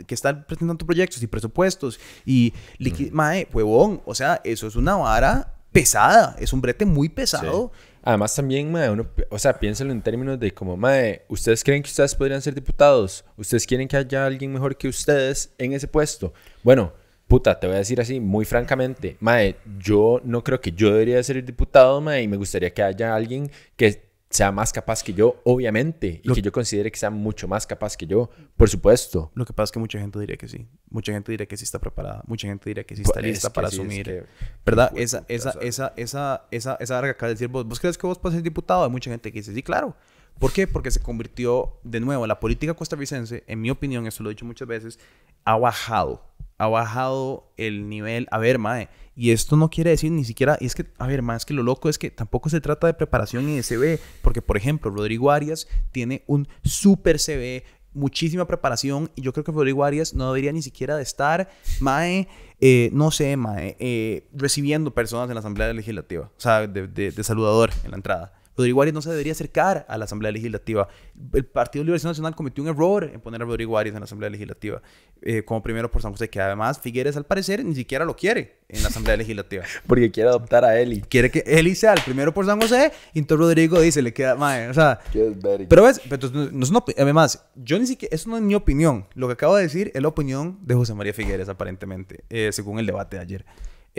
que 0.06 0.14
está 0.14 0.46
presentando 0.46 0.86
proyectos 0.86 1.22
y 1.24 1.28
presupuestos 1.28 2.00
y 2.26 2.54
liqui- 2.80 3.12
mae, 3.12 3.48
huevón, 3.54 4.02
o 4.06 4.14
sea, 4.14 4.42
eso 4.44 4.68
es 4.68 4.76
una 4.76 4.96
vara 4.96 5.54
pesada, 5.72 6.36
es 6.40 6.52
un 6.54 6.62
brete 6.62 6.86
muy 6.86 7.08
pesado. 7.10 7.72
Sí. 7.74 7.97
Además 8.08 8.34
también, 8.34 8.72
mae, 8.72 8.90
uno, 8.90 9.06
o 9.30 9.38
sea, 9.38 9.60
piénsalo 9.60 9.92
en 9.92 10.02
términos 10.02 10.40
de 10.40 10.54
como, 10.54 10.78
mae, 10.78 11.24
¿ustedes 11.28 11.62
creen 11.62 11.84
que 11.84 11.90
ustedes 11.90 12.16
podrían 12.16 12.42
ser 12.42 12.56
diputados? 12.56 13.26
¿Ustedes 13.36 13.68
quieren 13.68 13.86
que 13.86 13.98
haya 13.98 14.26
alguien 14.26 14.54
mejor 14.54 14.78
que 14.78 14.88
ustedes 14.88 15.54
en 15.58 15.74
ese 15.74 15.90
puesto? 15.90 16.32
Bueno, 16.64 16.94
puta, 17.28 17.60
te 17.60 17.68
voy 17.68 17.76
a 17.76 17.80
decir 17.80 18.00
así, 18.00 18.22
muy 18.22 18.46
francamente, 18.46 19.18
mae, 19.20 19.58
yo 19.78 20.22
no 20.24 20.42
creo 20.42 20.62
que 20.62 20.72
yo 20.72 20.94
debería 20.94 21.22
ser 21.22 21.44
diputado, 21.44 22.00
mae, 22.00 22.22
y 22.22 22.30
me 22.30 22.38
gustaría 22.38 22.74
que 22.74 22.82
haya 22.82 23.14
alguien 23.14 23.52
que 23.76 24.07
sea 24.30 24.52
más 24.52 24.74
capaz 24.74 25.04
que 25.04 25.14
yo, 25.14 25.40
obviamente, 25.46 26.20
y 26.24 26.28
Lo- 26.28 26.36
que 26.36 26.42
yo 26.42 26.52
considere 26.52 26.92
que 26.92 27.00
sea 27.00 27.10
mucho 27.10 27.48
más 27.48 27.66
capaz 27.66 27.96
que 27.96 28.06
yo, 28.06 28.30
por 28.58 28.70
supuesto. 28.70 29.32
Lo 29.36 29.46
que 29.46 29.54
pasa 29.54 29.66
es 29.66 29.72
que 29.72 29.80
mucha 29.80 30.00
gente 30.00 30.20
diría 30.20 30.36
que 30.36 30.48
sí. 30.50 30.68
Mucha 30.90 31.14
gente 31.14 31.32
diría 31.32 31.46
que 31.48 31.56
sí 31.56 31.64
está 31.64 31.80
preparada. 31.80 32.24
Mucha 32.28 32.48
gente 32.48 32.70
diría 32.70 32.84
que 32.84 32.96
sí 32.96 33.04
está 33.04 33.14
Pues, 33.14 33.26
lista 33.26 33.48
es 33.48 33.52
que 33.54 33.56
para 33.56 33.70
sí, 33.70 33.76
es 33.78 33.80
asumir. 33.82 34.06
que- 34.06 34.24
¿Verdad? 34.66 34.92
De 34.92 35.02
Esa, 35.04 35.24
esa, 35.30 35.52
esa, 35.62 35.94
esa, 35.96 36.46
esa, 36.52 36.76
esa 36.80 36.98
acabas 37.00 37.20
de 37.22 37.36
decir 37.36 37.48
vos. 37.48 37.66
¿Vos 37.66 37.80
crees 37.80 37.98
que 37.98 38.06
vos 38.06 38.20
puedes 38.20 38.36
ser 38.36 38.44
diputado? 38.44 38.84
Hay 38.84 38.90
mucha 38.92 39.10
gente 39.10 39.32
que 39.32 39.40
dice, 39.40 39.54
sí, 39.54 39.64
claro. 39.64 39.96
¿Por 40.40 40.52
qué? 40.52 40.68
Porque 40.68 40.92
se 40.92 41.00
convirtió, 41.00 41.80
de 41.84 42.00
nuevo, 42.00 42.28
la 42.28 42.40
política 42.40 42.74
costarricense, 42.76 43.44
en 43.48 43.62
mi 43.62 43.72
opinión, 43.72 44.06
eso 44.08 44.22
lo 44.24 44.30
he 44.30 44.34
dicho 44.34 44.46
muchas 44.46 44.68
veces, 44.68 45.00
ha 45.46 45.58
bajado. 45.58 46.24
Ha 46.60 46.68
bajado 46.68 47.52
el 47.58 47.88
nivel. 47.90 48.28
A 48.30 48.38
ver, 48.40 48.60
mae. 48.60 48.90
Y 49.20 49.32
esto 49.32 49.58
no 49.58 49.70
quiere 49.72 49.90
decir 49.90 50.12
ni 50.12 50.24
siquiera. 50.24 50.58
Y 50.62 50.68
es 50.68 50.76
que, 50.76 50.86
a 51.00 51.08
ver, 51.08 51.24
es 51.36 51.44
que 51.46 51.56
lo 51.56 51.64
loco 51.64 51.90
es 51.90 51.98
que 51.98 52.12
tampoco 52.12 52.50
se 52.50 52.62
trata 52.62 52.86
de 52.86 52.94
preparación 52.94 53.48
de 53.48 53.64
CV. 53.64 54.00
Porque, 54.22 54.44
por 54.44 54.58
ejemplo, 54.58 54.92
Rodrigo 54.92 55.32
Arias 55.32 55.68
tiene 55.92 56.24
un 56.28 56.48
super 56.64 57.18
CV, 57.20 57.64
muchísima 57.94 58.46
preparación. 58.46 59.10
Y 59.16 59.24
yo 59.24 59.34
creo 59.34 59.44
que 59.44 59.52
Rodrigo 59.52 59.84
Arias 59.84 60.14
no 60.14 60.28
debería 60.28 60.52
ni 60.52 60.62
siquiera 60.62 60.96
de 60.96 61.02
estar, 61.02 61.50
mae, 61.80 62.28
eh, 62.62 62.92
no 62.94 63.10
sé, 63.10 63.36
mae, 63.38 63.76
eh, 63.80 64.28
recibiendo 64.34 64.94
personas 64.94 65.28
en 65.30 65.34
la 65.34 65.40
Asamblea 65.40 65.74
Legislativa. 65.74 66.26
O 66.38 66.40
sea, 66.40 66.68
de, 66.68 66.88
de- 66.88 67.10
de 67.12 67.24
saludador 67.24 67.72
en 67.84 67.90
la 67.92 67.98
entrada. 67.98 68.37
Rodrigo 68.58 68.82
Arias 68.82 68.96
no 68.96 69.02
se 69.04 69.12
debería 69.12 69.34
acercar 69.34 69.86
a 69.88 69.98
la 69.98 70.06
Asamblea 70.06 70.32
Legislativa. 70.32 70.88
El 71.34 71.46
Partido 71.46 71.84
Liberación 71.86 72.10
Nacional 72.10 72.36
cometió 72.36 72.64
un 72.64 72.70
error 72.70 73.04
en 73.14 73.22
poner 73.22 73.42
a 73.44 73.46
Rodrigo 73.46 73.78
Arias 73.78 73.96
en 73.96 74.02
la 74.02 74.06
Asamblea 74.06 74.32
Legislativa 74.32 74.82
eh, 75.22 75.44
como 75.44 75.62
primero 75.62 75.92
por 75.92 76.02
San 76.02 76.12
José, 76.12 76.30
que 76.30 76.42
además 76.42 76.80
Figueres 76.80 77.16
al 77.18 77.26
parecer 77.26 77.64
ni 77.64 77.76
siquiera 77.76 78.04
lo 78.04 78.16
quiere 78.16 78.62
en 78.68 78.82
la 78.82 78.90
Asamblea 78.90 79.16
Legislativa. 79.16 79.64
Porque 79.88 80.10
quiere 80.10 80.30
adoptar 80.30 80.66
a 80.66 80.80
Eli. 80.80 81.02
Quiere 81.02 81.30
que 81.30 81.44
Eli 81.46 81.76
sea 81.76 81.94
el 81.94 82.02
primero 82.02 82.34
por 82.34 82.46
San 82.48 82.60
José 82.60 82.92
y 83.14 83.20
entonces 83.20 83.46
Rodrigo 83.46 83.80
dice, 83.80 84.02
le 84.02 84.14
queda, 84.14 84.36
mae, 84.36 84.70
o 84.70 84.74
sea... 84.74 85.00
Pero 85.14 85.84
ves, 85.84 86.02
pero 86.10 86.30
no 86.52 86.64
es 86.64 86.70
una, 86.72 86.84
además, 86.98 87.46
yo 87.56 87.78
ni 87.78 87.86
siquiera, 87.86 88.16
eso 88.16 88.30
no 88.30 88.38
es 88.38 88.44
mi 88.44 88.56
opinión. 88.56 89.06
Lo 89.14 89.28
que 89.28 89.34
acabo 89.34 89.56
de 89.56 89.64
decir 89.64 89.92
es 89.94 90.02
la 90.02 90.08
opinión 90.08 90.58
de 90.62 90.74
José 90.74 90.96
María 90.96 91.14
Figueres 91.14 91.48
aparentemente, 91.48 92.24
eh, 92.32 92.50
según 92.52 92.80
el 92.80 92.88
debate 92.88 93.18
de 93.18 93.22
ayer. 93.22 93.46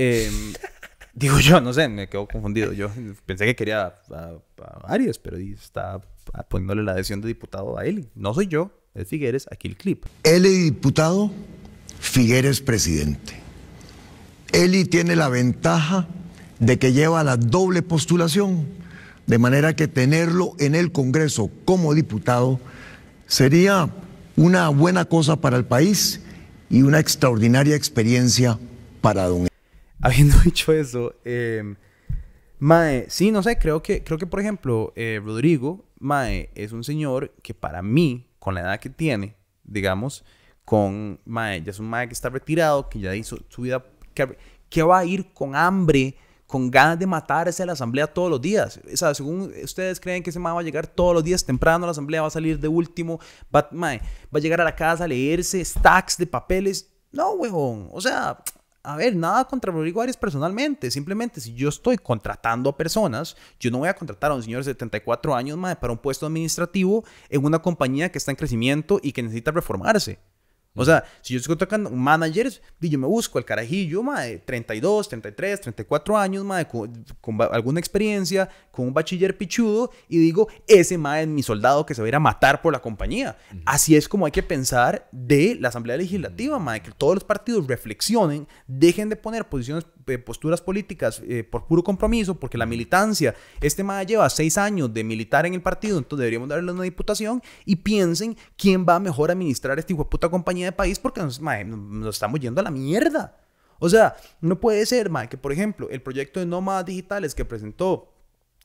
Eh, 0.01 0.31
Digo 1.19 1.41
yo, 1.41 1.61
no 1.61 1.73
sé, 1.73 1.89
me 1.89 2.09
quedo 2.09 2.29
confundido. 2.29 2.73
Yo 2.73 2.91
pensé 3.27 3.45
que 3.45 3.57
quería 3.57 3.87
a, 3.87 4.33
Arias, 4.85 5.19
pero 5.19 5.37
está 5.37 6.01
poniéndole 6.49 6.85
la 6.85 6.93
adhesión 6.93 7.21
de 7.21 7.27
diputado 7.27 7.77
a 7.77 7.85
Eli. 7.85 8.09
No 8.15 8.35
soy 8.35 8.47
yo, 8.47 8.71
es 8.95 9.09
Figueres, 9.09 9.49
aquí 9.51 9.67
el 9.67 9.77
clip. 9.77 10.05
Eli 10.23 10.49
diputado, 10.49 11.33
Figueres 11.99 12.61
presidente. 12.61 13.35
Eli 14.53 14.85
tiene 14.85 15.17
la 15.17 15.29
ventaja 15.29 16.07
de 16.61 16.79
que 16.79 16.93
lleva 16.93 17.25
la 17.25 17.37
doble 17.37 17.83
postulación, 17.83 18.69
de 19.27 19.39
manera 19.39 19.75
que 19.75 19.89
tenerlo 19.89 20.53
en 20.61 20.77
el 20.77 20.93
Congreso 20.93 21.51
como 21.65 21.95
diputado 21.95 22.61
sería 23.27 23.91
una 24.37 24.69
buena 24.69 25.05
cosa 25.05 25.35
para 25.35 25.57
el 25.57 25.65
país 25.65 26.21
y 26.71 26.83
una 26.83 27.01
extraordinaria 27.01 27.75
experiencia 27.75 28.57
para 29.01 29.27
don 29.27 29.48
habiendo 30.01 30.37
dicho 30.45 30.73
eso, 30.73 31.15
eh, 31.25 31.75
Mae, 32.61 33.07
sí, 33.09 33.31
no 33.31 33.43
sé, 33.43 33.57
creo 33.57 33.83
que, 33.83 34.03
creo 34.03 34.19
que 34.19 34.27
por 34.27 34.41
ejemplo, 34.41 34.93
eh, 34.97 35.21
Rodrigo, 35.25 35.85
Mae, 36.01 36.51
es 36.55 36.73
un 36.73 36.83
señor 36.83 37.33
que 37.43 37.55
para 37.55 37.83
mí, 37.83 38.27
con 38.41 38.55
la 38.55 38.63
edad 38.63 38.81
que 38.81 38.91
tiene, 38.91 39.37
digamos, 39.63 40.25
con 40.65 41.21
Mae, 41.25 41.63
ya 41.63 41.71
es 41.71 41.79
un 41.79 41.89
Mae 41.89 42.09
que 42.09 42.15
está 42.15 42.31
retirado, 42.31 42.89
que 42.89 42.99
ya 42.99 43.15
hizo 43.15 43.39
su 43.49 43.63
vida, 43.63 43.85
que, 44.13 44.83
va 44.83 44.99
a 44.99 45.05
ir 45.05 45.33
con 45.33 45.55
hambre, 45.55 46.17
con 46.49 46.69
ganas 46.69 46.99
de 46.99 47.07
matarse 47.07 47.63
a 47.63 47.67
la 47.67 47.73
asamblea 47.73 48.09
todos 48.09 48.29
los 48.29 48.41
días. 48.41 48.81
O 48.93 48.97
sea, 48.97 49.15
según 49.15 49.53
ustedes 49.63 50.01
creen 50.01 50.23
que 50.23 50.31
ese 50.31 50.39
mae 50.39 50.53
va 50.53 50.61
a 50.61 50.65
llegar 50.65 50.87
todos 50.87 51.15
los 51.15 51.23
días 51.23 51.45
temprano 51.45 51.85
a 51.85 51.87
la 51.87 51.93
asamblea, 51.93 52.23
va 52.23 52.29
a 52.29 52.31
salir 52.31 52.59
de 52.59 52.69
último, 52.69 53.21
va, 53.55 53.69
mae, 53.71 53.99
va 54.35 54.39
a 54.39 54.41
llegar 54.41 54.61
a 54.61 54.65
la 54.65 54.75
casa 54.75 55.05
a 55.05 55.09
leerse 55.09 55.65
stacks 55.65 56.17
de 56.17 56.27
papeles. 56.27 56.91
No, 57.13 57.33
huevón. 57.33 57.89
O 57.93 58.01
sea, 58.01 58.43
a 58.89 58.97
ver, 58.97 59.15
nada 59.15 59.45
contra 59.45 59.71
Rodrigo 59.71 60.01
Arias 60.01 60.17
personalmente. 60.17 60.91
Simplemente, 60.91 61.43
si 61.43 61.53
yo 61.53 61.69
estoy 61.69 61.99
contratando 61.99 62.71
a 62.71 62.77
personas, 62.79 63.37
yo 63.61 63.71
no 63.71 63.79
voy 63.79 63.89
a 63.89 63.95
contratar 63.95 64.31
a 64.31 64.35
un 64.35 64.43
señor 64.43 64.61
de 64.61 64.73
74 64.73 65.35
años 65.35 65.59
más 65.59 65.77
para 65.77 65.93
un 65.93 65.99
puesto 65.99 66.25
administrativo 66.25 67.05
en 67.29 67.45
una 67.45 67.59
compañía 67.59 68.11
que 68.11 68.17
está 68.17 68.31
en 68.31 68.39
crecimiento 68.39 68.99
y 69.03 69.13
que 69.13 69.23
necesita 69.23 69.51
reformarse. 69.51 70.19
O 70.79 70.85
sea, 70.85 71.05
si 71.21 71.35
yo 71.35 71.41
estoy 71.41 71.57
tocando 71.57 71.91
managers, 71.91 72.63
yo 72.81 72.99
me 72.99 73.07
busco 73.07 73.39
el 73.39 73.45
carajillo, 73.45 74.03
de 74.03 74.39
32, 74.39 75.09
33, 75.09 75.61
34 75.61 76.17
años, 76.17 76.47
con, 76.71 77.05
con, 77.21 77.43
alguna 77.43 77.81
experiencia, 77.81 78.49
con 78.71 78.87
un 78.87 78.95
bachiller 78.95 79.37
pichudo, 79.37 79.91
y 80.09 80.19
digo, 80.19 80.49
ese 80.67 80.97
mae 80.97 81.23
es 81.23 81.29
mi 81.29 81.43
soldado 81.43 81.85
que 81.85 81.95
se 81.95 82.01
va 82.01 82.07
a 82.07 82.09
ir 82.09 82.15
a 82.15 82.21
matar 82.21 82.63
por 82.63 82.73
la 82.73 82.81
compañía. 82.81 83.37
Así 83.67 83.97
es 83.97 84.09
como 84.09 84.27
hay 84.27 84.33
que 84.33 84.43
pensar 84.43 85.09
de 85.11 85.57
la 85.61 85.69
Asamblea 85.69 85.97
Legislativa, 85.97 86.59
mae, 86.59 86.81
que 86.81 86.93
todos 86.93 87.15
los 87.15 87.25
partidos 87.25 87.67
reflexionen, 87.67 88.47
dejen 88.67 89.09
de 89.09 89.17
poner 89.17 89.49
posiciones 89.49 89.85
eh, 90.09 90.19
posturas 90.19 90.61
políticas 90.61 91.23
eh, 91.27 91.45
por 91.45 91.67
puro 91.67 91.83
compromiso, 91.83 92.35
porque 92.39 92.59
la 92.59 92.67
militancia, 92.67 93.35
este 93.61 93.85
mae 93.85 94.07
lleva 94.07 94.29
seis 94.31 94.59
años 94.59 94.93
de 94.93 95.05
militar 95.05 95.47
en 95.47 95.55
el 95.55 95.63
partido, 95.63 95.99
entonces 95.99 96.21
deberíamos 96.21 96.49
darle 96.49 96.73
una 96.73 96.83
diputación 96.83 97.43
y 97.65 97.77
piensen 97.77 98.37
quién 98.57 98.87
va 98.89 98.97
a 98.97 99.01
mejor 99.01 99.31
administrar 99.31 99.79
esta 99.79 99.95
puta 99.95 100.29
compañía 100.29 100.67
de 100.67 100.73
país 100.73 100.99
porque 100.99 101.21
nos, 101.21 101.41
nos 101.41 102.15
estamos 102.15 102.41
yendo 102.41 102.61
a 102.61 102.65
la 102.65 102.71
mierda. 102.71 103.37
O 103.79 103.89
sea, 103.89 104.17
no 104.41 104.59
puede 104.59 104.85
ser, 104.87 105.09
mae, 105.11 105.29
que 105.29 105.37
por 105.37 105.53
ejemplo, 105.53 105.89
el 105.91 106.03
proyecto 106.03 106.41
de 106.41 106.47
nómadas 106.47 106.85
digitales 106.85 107.35
que 107.35 107.45
presentó, 107.45 108.13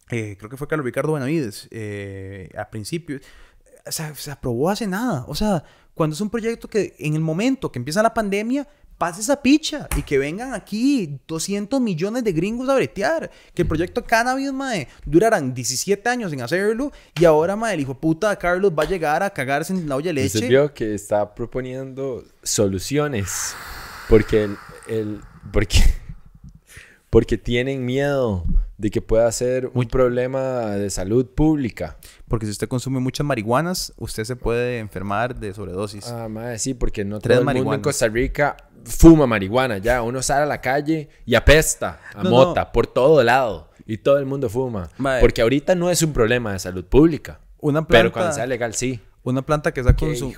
eh, 0.09 0.35
creo 0.37 0.49
que 0.49 0.57
fue 0.57 0.67
Carlos 0.67 0.85
Ricardo 0.85 1.13
Benavides, 1.13 1.69
a 2.57 2.69
principio, 2.69 3.19
se 3.85 4.31
aprobó 4.31 4.69
hace 4.69 4.87
nada. 4.87 5.25
O 5.27 5.35
sea, 5.35 5.63
cuando 5.93 6.15
es 6.15 6.21
un 6.21 6.29
proyecto 6.29 6.67
que 6.67 6.95
en 6.99 7.13
el 7.13 7.21
momento 7.21 7.71
que 7.71 7.79
empieza 7.79 8.01
la 8.01 8.13
pandemia, 8.13 8.67
pase 8.97 9.21
esa 9.21 9.41
picha 9.41 9.87
y 9.97 10.03
que 10.03 10.17
vengan 10.17 10.53
aquí 10.53 11.19
200 11.27 11.79
millones 11.81 12.23
de 12.23 12.31
gringos 12.31 12.69
a 12.69 12.75
bretear. 12.75 13.29
Que 13.53 13.63
el 13.63 13.67
proyecto 13.67 14.03
Cannabis, 14.03 14.51
mae, 14.51 14.87
durarán 15.05 15.53
17 15.53 16.07
años 16.09 16.33
en 16.33 16.41
hacerlo 16.41 16.91
y 17.19 17.25
ahora, 17.25 17.55
mae, 17.55 17.73
el 17.73 17.81
hijo 17.81 17.95
puta 17.95 18.35
Carlos 18.37 18.71
va 18.77 18.83
a 18.83 18.87
llegar 18.87 19.23
a 19.23 19.29
cagarse 19.29 19.73
en 19.73 19.87
la 19.87 19.95
olla 19.95 20.07
de 20.07 20.13
leche. 20.13 20.39
Se 20.39 20.47
vio 20.47 20.73
que 20.73 20.93
está 20.93 21.33
proponiendo 21.33 22.23
soluciones 22.43 23.55
porque 24.09 24.49
el, 24.87 25.21
porque 25.51 25.79
porque 27.09 27.37
tienen 27.37 27.85
miedo 27.85 28.43
de 28.83 28.91
que 28.91 29.01
pueda 29.01 29.31
ser 29.31 29.71
un 29.73 29.85
problema 29.85 30.71
de 30.71 30.89
salud 30.89 31.25
pública. 31.25 31.95
Porque 32.27 32.45
si 32.45 32.51
usted 32.51 32.67
consume 32.67 32.99
muchas 32.99 33.25
marihuanas, 33.25 33.93
usted 33.95 34.25
se 34.25 34.35
puede 34.35 34.79
enfermar 34.79 35.39
de 35.39 35.53
sobredosis. 35.53 36.05
Ah, 36.09 36.27
madre, 36.27 36.59
sí, 36.59 36.73
porque 36.73 37.05
no 37.05 37.21
todo 37.21 37.33
el 37.33 37.45
mundo 37.45 37.73
en 37.75 37.79
Costa 37.79 38.09
Rica 38.09 38.57
fuma 38.83 39.25
marihuana, 39.25 39.77
ya. 39.77 40.01
Uno 40.01 40.21
sale 40.21 40.43
a 40.43 40.45
la 40.45 40.59
calle 40.59 41.07
y 41.25 41.35
apesta 41.35 42.01
a 42.13 42.23
mota 42.23 42.73
por 42.73 42.85
todo 42.85 43.23
lado. 43.23 43.69
Y 43.85 43.99
todo 43.99 44.17
el 44.17 44.25
mundo 44.25 44.49
fuma. 44.49 44.89
Porque 45.21 45.41
ahorita 45.41 45.75
no 45.75 45.89
es 45.89 46.01
un 46.01 46.11
problema 46.11 46.51
de 46.51 46.59
salud 46.59 46.83
pública. 46.83 47.39
Una 47.61 47.87
planta, 47.87 48.01
pero 48.01 48.11
cuando 48.11 48.33
sea 48.33 48.45
legal, 48.45 48.73
sí. 48.73 48.99
Una 49.23 49.43
planta 49.43 49.73
que 49.73 49.79
está 49.79 49.95
con 49.95 50.13
su... 50.17 50.33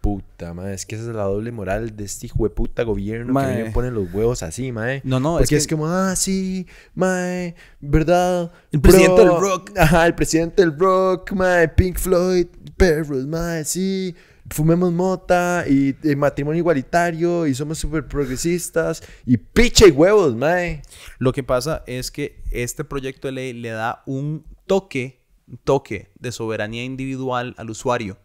Puta, 0.00 0.54
madre, 0.54 0.74
es 0.74 0.86
que 0.86 0.94
esa 0.94 1.10
es 1.10 1.14
la 1.14 1.24
doble 1.24 1.52
moral 1.52 1.94
de 1.94 2.04
este 2.04 2.26
hijo 2.26 2.44
de 2.44 2.50
puta 2.50 2.84
gobierno 2.84 3.38
que 3.38 3.64
me 3.64 3.70
ponen 3.70 3.94
los 3.94 4.12
huevos 4.12 4.42
así, 4.42 4.72
madre. 4.72 5.02
No, 5.04 5.20
no, 5.20 5.32
Porque 5.32 5.44
es, 5.44 5.50
que... 5.50 5.56
es 5.56 5.66
como, 5.68 5.86
ah, 5.86 6.16
sí, 6.16 6.66
madre, 6.94 7.54
¿verdad? 7.80 8.50
El 8.72 8.80
presidente 8.80 9.20
del 9.20 9.38
rock. 9.38 9.72
Ajá, 9.76 10.06
el 10.06 10.14
presidente 10.14 10.62
del 10.62 10.78
rock, 10.78 11.32
madre, 11.32 11.68
Pink 11.68 11.98
Floyd, 11.98 12.46
perros, 12.76 13.26
madre, 13.26 13.64
sí 13.64 14.14
fumemos 14.50 14.92
mota 14.92 15.64
y, 15.68 15.94
matrimonio 16.16 16.58
igualitario 16.58 17.46
y 17.46 17.54
somos 17.54 17.78
súper 17.78 18.06
progresistas 18.06 19.02
y 19.24 19.36
piche 19.36 19.88
y 19.88 19.90
huevos, 19.92 20.34
mae. 20.34 20.82
Lo 21.18 21.32
que 21.32 21.42
pasa 21.42 21.84
es 21.86 22.10
que 22.10 22.42
este 22.50 22.84
proyecto 22.84 23.28
de 23.28 23.32
ley 23.32 23.52
le 23.52 23.70
da 23.70 24.02
un 24.06 24.44
toque, 24.66 25.20
un 25.46 25.58
toque 25.58 26.10
de 26.18 26.32
soberanía 26.32 26.84
individual 26.84 27.54
al 27.58 27.70
usuario 27.70 28.18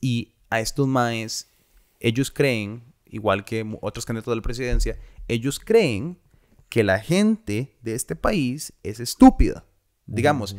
y 0.00 0.33
a 0.54 0.60
estos 0.60 0.86
maes, 0.86 1.48
ellos 1.98 2.30
creen, 2.30 2.82
igual 3.06 3.44
que 3.44 3.66
otros 3.80 4.06
candidatos 4.06 4.32
de 4.32 4.36
la 4.36 4.42
presidencia, 4.42 4.98
ellos 5.26 5.58
creen 5.58 6.16
que 6.68 6.84
la 6.84 7.00
gente 7.00 7.76
de 7.82 7.94
este 7.94 8.14
país 8.14 8.72
es 8.82 9.00
estúpida. 9.00 9.64
Digamos, 10.06 10.56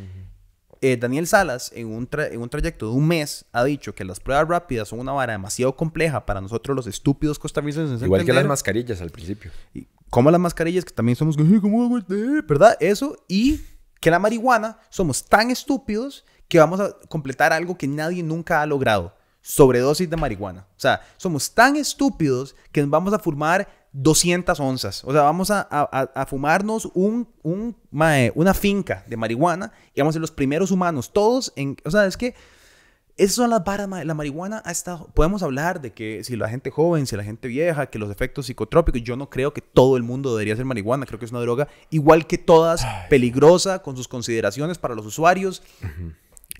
eh, 0.81 0.97
Daniel 0.97 1.27
Salas, 1.27 1.71
en 1.73 1.87
un, 1.87 2.09
en 2.11 2.41
un 2.41 2.49
trayecto 2.49 2.89
de 2.89 2.95
un 2.95 3.07
mes, 3.07 3.45
ha 3.53 3.63
dicho 3.63 3.95
que 3.95 4.03
las 4.03 4.19
pruebas 4.19 4.47
rápidas 4.47 4.89
son 4.89 4.99
una 4.99 5.13
vara 5.13 5.33
demasiado 5.33 5.75
compleja 5.75 6.25
para 6.25 6.41
nosotros 6.41 6.75
los 6.75 6.87
estúpidos 6.87 7.39
costarricenses. 7.39 8.01
Igual 8.01 8.25
que 8.25 8.33
las 8.33 8.45
mascarillas 8.45 9.01
al 9.01 9.11
principio. 9.11 9.51
Y 9.73 9.87
como 10.09 10.29
las 10.29 10.41
mascarillas, 10.41 10.83
que 10.83 10.93
también 10.93 11.15
somos, 11.15 11.37
¿verdad? 11.37 12.75
Eso, 12.81 13.17
y 13.29 13.61
que 14.01 14.11
la 14.11 14.19
marihuana 14.19 14.77
somos 14.89 15.23
tan 15.23 15.51
estúpidos 15.51 16.25
que 16.49 16.59
vamos 16.59 16.79
a 16.81 16.97
completar 17.07 17.53
algo 17.53 17.77
que 17.77 17.87
nadie 17.87 18.23
nunca 18.23 18.61
ha 18.61 18.65
logrado. 18.65 19.14
Sobredosis 19.47 20.09
de 20.09 20.17
marihuana. 20.17 20.65
O 20.71 20.79
sea, 20.79 21.01
somos 21.17 21.53
tan 21.53 21.75
estúpidos 21.75 22.55
que 22.71 22.81
nos 22.81 22.89
vamos 22.89 23.13
a 23.13 23.19
formar 23.19 23.67
200 23.91 24.59
onzas. 24.59 25.03
O 25.03 25.11
sea, 25.11 25.21
vamos 25.21 25.51
a, 25.51 26.25
fumarnos 26.27 26.89
un, 26.95 27.27
un 27.43 27.75
una 27.91 28.53
finca 28.55 29.05
de 29.07 29.17
marihuana 29.17 29.71
y 29.93 30.01
vamos 30.01 30.13
a 30.13 30.15
ser 30.15 30.21
los 30.21 30.31
primeros 30.31 30.71
humanos, 30.71 31.13
todos 31.13 31.53
en... 31.55 31.77
O 31.85 31.91
sea, 31.91 32.07
es 32.07 32.17
que 32.17 32.33
esas 33.17 33.35
son 33.35 33.51
las 33.51 33.63
varas, 33.63 33.87
la 33.87 34.13
marihuana 34.15 34.63
ha 34.65 34.71
estado... 34.71 35.09
Podemos 35.13 35.43
hablar 35.43 35.79
de 35.79 35.93
que 35.93 36.23
si 36.23 36.35
la 36.35 36.49
gente 36.49 36.71
joven, 36.71 37.05
si 37.05 37.15
la 37.15 37.23
gente 37.23 37.47
vieja, 37.47 37.85
que 37.85 37.99
los 37.99 38.09
efectos 38.09 38.47
psicotrópicos, 38.47 39.03
yo 39.03 39.15
no 39.15 39.29
creo 39.29 39.53
que 39.53 39.61
todo 39.61 39.95
el 39.95 40.01
mundo 40.01 40.31
debería 40.31 40.55
ser 40.55 40.65
marihuana, 40.65 41.05
creo 41.05 41.19
que 41.19 41.25
es 41.25 41.31
una 41.31 41.41
droga 41.41 41.67
igual 41.91 42.25
que 42.25 42.39
todas, 42.39 42.83
peligrosa, 43.11 43.83
con 43.83 43.95
sus 43.95 44.07
consideraciones 44.07 44.79
para 44.79 44.95
los 44.95 45.05
usuarios. 45.05 45.61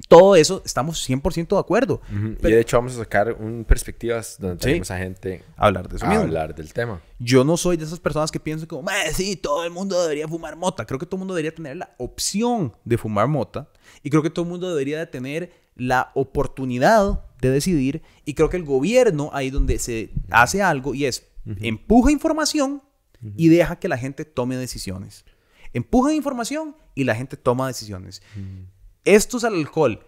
Todo 0.10 0.36
eso 0.36 0.62
estamos 0.66 1.08
100% 1.08 1.48
de 1.48 1.60
acuerdo. 1.60 2.02
y 2.12 2.36
de 2.41 2.60
hecho 2.60 2.78
vamos 2.78 2.93
a 2.96 2.98
sacar 2.98 3.34
un 3.34 3.64
perspectivas 3.64 4.38
donde 4.39 4.58
tenemos 4.58 4.91
a 4.91 4.98
gente 4.98 5.43
hablar 5.56 5.88
de 5.88 5.98
eso 5.98 6.06
a 6.06 6.16
hablar 6.16 6.54
del 6.54 6.74
tema. 6.74 7.02
Yo 7.18 7.43
no 7.43 7.56
soy 7.58 7.78
de 7.78 7.86
esas 7.86 8.00
personas 8.00 8.32
que 8.32 8.39
piensan 8.39 8.68
como, 8.68 8.89
sí, 9.14 9.36
todo 9.38 9.64
el 9.64 9.72
mundo 9.72 10.02
debería 10.02 10.28
fumar 10.28 10.56
mota. 10.56 10.86
Creo 10.86 11.00
que 11.00 11.06
todo 11.06 11.16
el 11.16 11.20
mundo 11.20 11.34
debería 11.34 11.56
tener 11.56 11.78
la 11.78 11.96
opción 11.98 12.76
de 12.84 12.98
fumar 12.98 13.28
mota. 13.28 13.70
Y 14.04 14.10
creo 14.10 14.22
que 14.22 14.30
todo 14.30 14.43
el 14.43 14.52
mundo 14.52 14.70
debería 14.70 15.00
de 15.00 15.08
tener 15.08 15.52
la 15.76 16.12
oportunidad 16.14 17.24
de 17.41 17.50
decidir. 17.50 18.04
Y 18.26 18.34
creo 18.34 18.50
que 18.50 18.58
el 18.58 18.64
gobierno, 18.66 19.30
ahí 19.34 19.50
donde 19.50 19.80
se 19.80 20.12
hace 20.30 20.62
algo, 20.62 20.93
y 20.93 21.06
es 21.06 21.28
empuja 21.62 22.12
información 22.12 22.82
y 23.36 23.50
deja 23.50 23.78
que 23.78 23.88
la 23.88 23.98
gente 23.98 24.26
tome 24.26 24.58
decisiones. 24.58 25.26
empujan 25.74 26.14
información 26.14 26.76
y 26.96 27.04
la 27.04 27.16
gente 27.16 27.38
toma 27.38 27.68
decisiones. 27.68 28.22
Esto 29.06 29.38
es 29.38 29.43
el 29.43 29.53
alcohol 29.53 30.01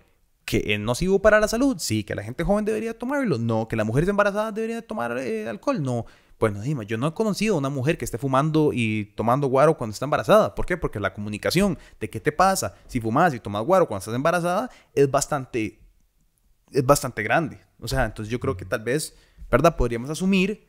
que 0.48 0.64
es 0.74 0.80
nocivo 0.80 1.22
para 1.22 1.42
la 1.42 1.48
salud, 1.50 1.76
sí, 1.78 2.06
que 2.06 2.16
la 2.16 2.24
gente 2.24 2.46
joven 2.46 2.64
debería 2.64 2.98
tomarlo, 2.98 3.38
no, 3.38 3.68
que 3.68 3.76
las 3.76 3.86
mujeres 3.86 4.08
embarazadas 4.08 4.56
deberían 4.56 4.82
tomar 4.82 5.18
eh, 5.18 5.48
alcohol, 5.48 5.84
no. 5.84 6.06
Bueno, 6.40 6.62
dime, 6.62 6.86
yo 6.86 6.98
no 6.98 7.08
he 7.08 7.14
conocido 7.14 7.56
a 7.56 7.58
una 7.58 7.70
mujer 7.70 7.98
que 7.98 8.06
esté 8.06 8.18
fumando 8.18 8.72
y 8.72 9.12
tomando 9.16 9.48
guaro 9.48 9.78
cuando 9.78 9.92
está 9.92 10.06
embarazada. 10.06 10.56
¿Por 10.56 10.66
qué? 10.66 10.78
Porque 10.78 11.02
la 11.02 11.14
comunicación 11.14 11.78
de 12.00 12.10
qué 12.10 12.22
te 12.22 12.32
pasa 12.32 12.76
si 12.88 13.02
fumas 13.02 13.34
y 13.34 13.42
tomas 13.42 13.66
guaro 13.66 13.88
cuando 13.90 14.00
estás 14.00 14.16
embarazada 14.16 14.70
es 14.94 15.12
bastante, 15.12 15.82
es 16.72 16.86
bastante 16.86 17.24
grande. 17.24 17.60
O 17.82 17.88
sea, 17.90 18.06
entonces 18.06 18.32
yo 18.32 18.40
creo 18.40 18.56
que 18.56 18.64
tal 18.64 18.84
vez, 18.84 19.18
¿verdad? 19.52 19.76
Podríamos 19.76 20.10
asumir 20.10 20.66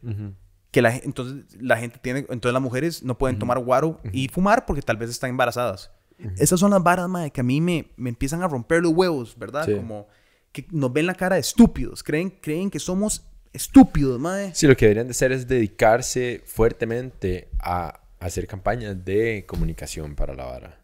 que 0.72 0.82
la, 0.82 0.96
entonces 0.96 1.44
la 1.60 1.76
gente 1.76 2.00
tiene, 2.00 2.20
entonces 2.30 2.52
las 2.52 2.62
mujeres 2.62 3.02
no 3.04 3.16
pueden 3.16 3.38
tomar 3.38 3.60
guaro 3.60 4.00
y 4.12 4.26
fumar 4.28 4.66
porque 4.66 4.82
tal 4.82 4.96
vez 4.96 5.10
están 5.10 5.30
embarazadas. 5.30 5.92
Esas 6.36 6.58
son 6.58 6.70
las 6.70 6.82
varas, 6.82 7.08
madre, 7.08 7.30
que 7.30 7.40
a 7.40 7.44
mí 7.44 7.60
me, 7.60 7.90
me 7.96 8.10
empiezan 8.10 8.42
a 8.42 8.48
romper 8.48 8.82
los 8.82 8.92
huevos, 8.92 9.36
¿verdad? 9.38 9.68
Como 9.72 10.08
que 10.52 10.66
nos 10.70 10.92
ven 10.92 11.06
la 11.06 11.14
cara 11.14 11.36
de 11.36 11.40
estúpidos. 11.40 12.02
Creen, 12.02 12.30
creen 12.30 12.70
que 12.70 12.78
somos 12.78 13.24
estúpidos, 13.52 14.18
madre. 14.18 14.50
Sí, 14.54 14.66
lo 14.66 14.76
que 14.76 14.86
deberían 14.86 15.06
de 15.06 15.12
hacer 15.12 15.32
es 15.32 15.46
dedicarse 15.46 16.42
fuertemente 16.44 17.48
a 17.60 18.00
hacer 18.20 18.46
campañas 18.46 19.04
de 19.04 19.44
comunicación 19.46 20.14
para 20.14 20.34
la 20.34 20.44
vara. 20.44 20.80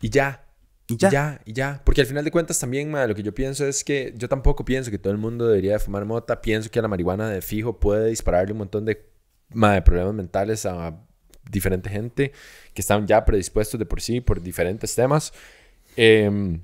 Y 0.00 0.10
ya. 0.10 0.42
Y 0.88 0.96
ya. 0.96 1.08
Y 1.08 1.10
ya, 1.10 1.40
y 1.46 1.52
ya. 1.52 1.82
Porque 1.84 2.02
al 2.02 2.06
final 2.06 2.24
de 2.24 2.30
cuentas 2.30 2.58
también, 2.60 2.90
madre, 2.90 3.08
lo 3.08 3.14
que 3.14 3.22
yo 3.22 3.34
pienso 3.34 3.66
es 3.66 3.82
que 3.82 4.14
yo 4.16 4.28
tampoco 4.28 4.64
pienso 4.64 4.90
que 4.90 4.98
todo 4.98 5.12
el 5.12 5.18
mundo 5.18 5.48
debería 5.48 5.72
de 5.72 5.78
fumar 5.78 6.04
mota. 6.04 6.40
Pienso 6.40 6.70
que 6.70 6.80
la 6.80 6.88
marihuana 6.88 7.28
de 7.28 7.42
fijo 7.42 7.80
puede 7.80 8.08
dispararle 8.08 8.52
un 8.52 8.58
montón 8.58 8.84
de, 8.84 9.08
madre, 9.50 9.82
problemas 9.82 10.14
mentales 10.14 10.64
a 10.66 11.00
diferente 11.50 11.90
gente 11.90 12.32
que 12.74 12.80
están 12.80 13.06
ya 13.06 13.24
predispuestos 13.24 13.78
de 13.78 13.86
por 13.86 14.00
sí 14.00 14.20
por 14.20 14.42
diferentes 14.42 14.94
temas. 14.94 15.32
Em, 15.96 16.62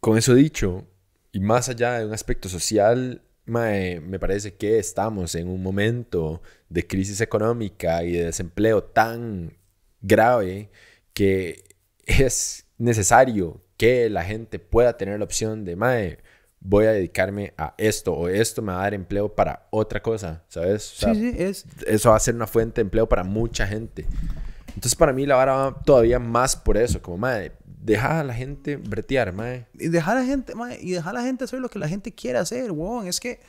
con 0.00 0.18
eso 0.18 0.34
dicho, 0.34 0.86
y 1.32 1.40
más 1.40 1.68
allá 1.68 1.98
de 1.98 2.06
un 2.06 2.12
aspecto 2.12 2.48
social, 2.48 3.22
me 3.44 4.18
parece 4.20 4.54
que 4.54 4.78
estamos 4.78 5.34
en 5.34 5.48
un 5.48 5.62
momento 5.62 6.42
de 6.68 6.86
crisis 6.86 7.20
económica 7.20 8.04
y 8.04 8.12
de 8.12 8.26
desempleo 8.26 8.84
tan 8.84 9.56
grave 10.00 10.70
que 11.12 11.64
es 12.06 12.66
necesario 12.78 13.62
que 13.76 14.08
la 14.10 14.24
gente 14.24 14.58
pueda 14.58 14.96
tener 14.96 15.18
la 15.18 15.24
opción 15.24 15.64
de, 15.64 15.76
mae, 15.76 16.18
voy 16.64 16.86
a 16.86 16.92
dedicarme 16.92 17.52
a 17.58 17.74
esto 17.76 18.12
o 18.12 18.28
esto 18.28 18.62
me 18.62 18.72
va 18.72 18.80
a 18.80 18.82
dar 18.82 18.94
empleo 18.94 19.34
para 19.34 19.66
otra 19.70 20.00
cosa, 20.00 20.42
¿sabes? 20.48 20.94
sí, 20.96 21.14
sí, 21.14 21.34
es. 21.36 21.64
Eso 21.86 22.10
va 22.10 22.16
a 22.16 22.20
ser 22.20 22.34
una 22.34 22.46
fuente 22.46 22.76
de 22.76 22.82
empleo 22.82 23.08
para 23.08 23.24
mucha 23.24 23.66
gente. 23.66 24.06
Entonces 24.68 24.94
para 24.94 25.12
mí 25.12 25.26
la 25.26 25.36
vara 25.36 25.54
va 25.54 25.82
todavía 25.82 26.18
más 26.18 26.56
por 26.56 26.76
eso, 26.76 27.02
como, 27.02 27.18
madre, 27.18 27.52
deja 27.66 28.20
a 28.20 28.24
la 28.24 28.32
gente 28.32 28.76
bretear, 28.76 29.32
madre. 29.32 29.66
Y 29.74 29.88
dejar 29.88 30.16
a 30.16 30.20
la 30.20 30.26
gente, 30.26 30.54
madre, 30.54 30.78
y 30.80 30.92
dejar 30.92 31.16
a 31.16 31.20
la 31.20 31.26
gente 31.26 31.44
hacer 31.44 31.60
lo 31.60 31.68
que 31.68 31.78
la 31.78 31.88
gente 31.88 32.14
quiere 32.14 32.38
hacer, 32.38 32.70
weón. 32.70 33.06
Es 33.06 33.20
que, 33.20 33.40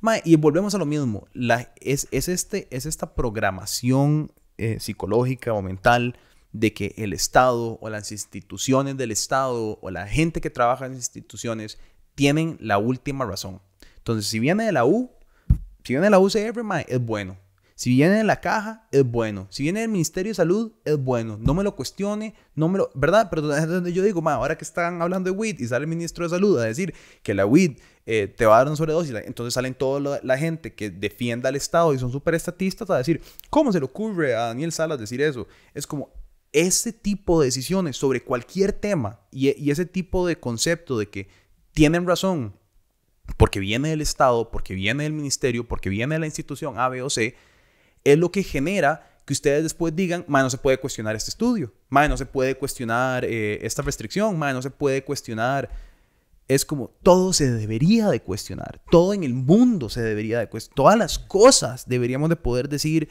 madre, 0.00 0.22
y 0.24 0.36
volvemos 0.36 0.74
a 0.74 0.78
lo 0.78 0.86
mismo. 0.86 1.28
La, 1.32 1.72
es, 1.80 2.08
es, 2.10 2.28
este, 2.28 2.66
es 2.70 2.86
esta 2.86 3.14
programación 3.14 4.32
eh, 4.56 4.78
psicológica 4.80 5.52
o 5.52 5.62
mental 5.62 6.16
de 6.52 6.72
que 6.72 6.94
el 6.96 7.12
Estado 7.12 7.78
o 7.80 7.90
las 7.90 8.10
instituciones 8.12 8.96
del 8.96 9.10
Estado 9.10 9.78
o 9.80 9.90
la 9.90 10.06
gente 10.06 10.40
que 10.40 10.50
trabaja 10.50 10.86
en 10.86 10.94
instituciones 10.94 11.78
tienen 12.14 12.56
la 12.60 12.78
última 12.78 13.24
razón. 13.24 13.60
Entonces, 13.98 14.26
si 14.26 14.38
viene 14.38 14.64
de 14.64 14.72
la 14.72 14.84
U, 14.84 15.10
si 15.84 15.92
viene 15.92 16.06
de 16.06 16.10
la 16.10 16.18
UCR, 16.18 16.62
mae, 16.62 16.86
es 16.88 17.00
bueno. 17.00 17.38
Si 17.76 17.90
viene 17.90 18.18
de 18.18 18.24
la 18.24 18.40
caja, 18.40 18.86
es 18.92 19.04
bueno. 19.04 19.48
Si 19.50 19.64
viene 19.64 19.80
del 19.80 19.90
Ministerio 19.90 20.30
de 20.30 20.34
Salud, 20.34 20.72
es 20.84 20.96
bueno. 20.96 21.38
No 21.40 21.54
me 21.54 21.64
lo 21.64 21.74
cuestione, 21.74 22.34
no 22.54 22.68
me 22.68 22.78
lo... 22.78 22.90
¿Verdad? 22.94 23.28
Pero 23.30 23.42
donde 23.42 23.92
yo 23.92 24.02
digo, 24.04 24.22
mae, 24.22 24.36
ahora 24.36 24.56
que 24.56 24.64
están 24.64 25.02
hablando 25.02 25.30
de 25.30 25.36
WID 25.36 25.58
y 25.58 25.66
sale 25.66 25.84
el 25.84 25.88
Ministro 25.88 26.24
de 26.24 26.30
Salud 26.30 26.58
a 26.60 26.64
decir 26.64 26.94
que 27.22 27.34
la 27.34 27.46
WID 27.46 27.78
eh, 28.06 28.28
te 28.28 28.46
va 28.46 28.54
a 28.54 28.58
dar 28.58 28.68
una 28.68 28.76
sobredosis, 28.76 29.14
entonces 29.24 29.54
salen 29.54 29.74
toda 29.74 30.20
la 30.22 30.38
gente 30.38 30.74
que 30.74 30.90
defienda 30.90 31.48
al 31.48 31.56
Estado 31.56 31.92
y 31.94 31.98
son 31.98 32.12
súper 32.12 32.34
estatistas 32.34 32.88
a 32.90 32.98
decir, 32.98 33.20
¿cómo 33.50 33.72
se 33.72 33.80
le 33.80 33.86
ocurre 33.86 34.34
a 34.34 34.48
Daniel 34.48 34.70
Salas 34.70 34.98
decir 34.98 35.20
eso? 35.20 35.48
Es 35.72 35.86
como, 35.86 36.12
ese 36.52 36.92
tipo 36.92 37.40
de 37.40 37.46
decisiones 37.46 37.96
sobre 37.96 38.22
cualquier 38.22 38.72
tema 38.72 39.20
y 39.32 39.70
ese 39.70 39.86
tipo 39.86 40.26
de 40.26 40.38
concepto 40.38 40.96
de 40.96 41.08
que 41.08 41.28
tienen 41.74 42.06
razón, 42.06 42.54
porque 43.36 43.60
viene 43.60 43.90
del 43.90 44.00
Estado, 44.00 44.50
porque 44.50 44.74
viene 44.74 45.02
del 45.02 45.12
ministerio, 45.12 45.66
porque 45.66 45.90
viene 45.90 46.14
de 46.14 46.20
la 46.20 46.26
institución 46.26 46.78
A, 46.78 46.88
B 46.88 47.02
o 47.02 47.10
C, 47.10 47.36
es 48.04 48.18
lo 48.18 48.30
que 48.30 48.42
genera 48.42 49.10
que 49.24 49.32
ustedes 49.32 49.62
después 49.62 49.96
digan, 49.96 50.24
no 50.28 50.50
se 50.50 50.58
puede 50.58 50.78
cuestionar 50.78 51.16
este 51.16 51.30
estudio, 51.30 51.72
no 51.90 52.16
se 52.16 52.26
puede 52.26 52.56
cuestionar 52.56 53.24
eh, 53.24 53.58
esta 53.62 53.82
restricción, 53.82 54.38
no 54.38 54.62
se 54.62 54.70
puede 54.70 55.02
cuestionar. 55.04 55.70
Es 56.46 56.66
como 56.66 56.90
todo 57.02 57.32
se 57.32 57.50
debería 57.50 58.10
de 58.10 58.20
cuestionar, 58.20 58.82
todo 58.90 59.14
en 59.14 59.24
el 59.24 59.32
mundo 59.32 59.88
se 59.88 60.02
debería 60.02 60.38
de 60.40 60.48
cuestionar, 60.48 60.76
todas 60.76 60.98
las 60.98 61.18
cosas 61.18 61.88
deberíamos 61.88 62.28
de 62.28 62.36
poder 62.36 62.68
decir, 62.68 63.08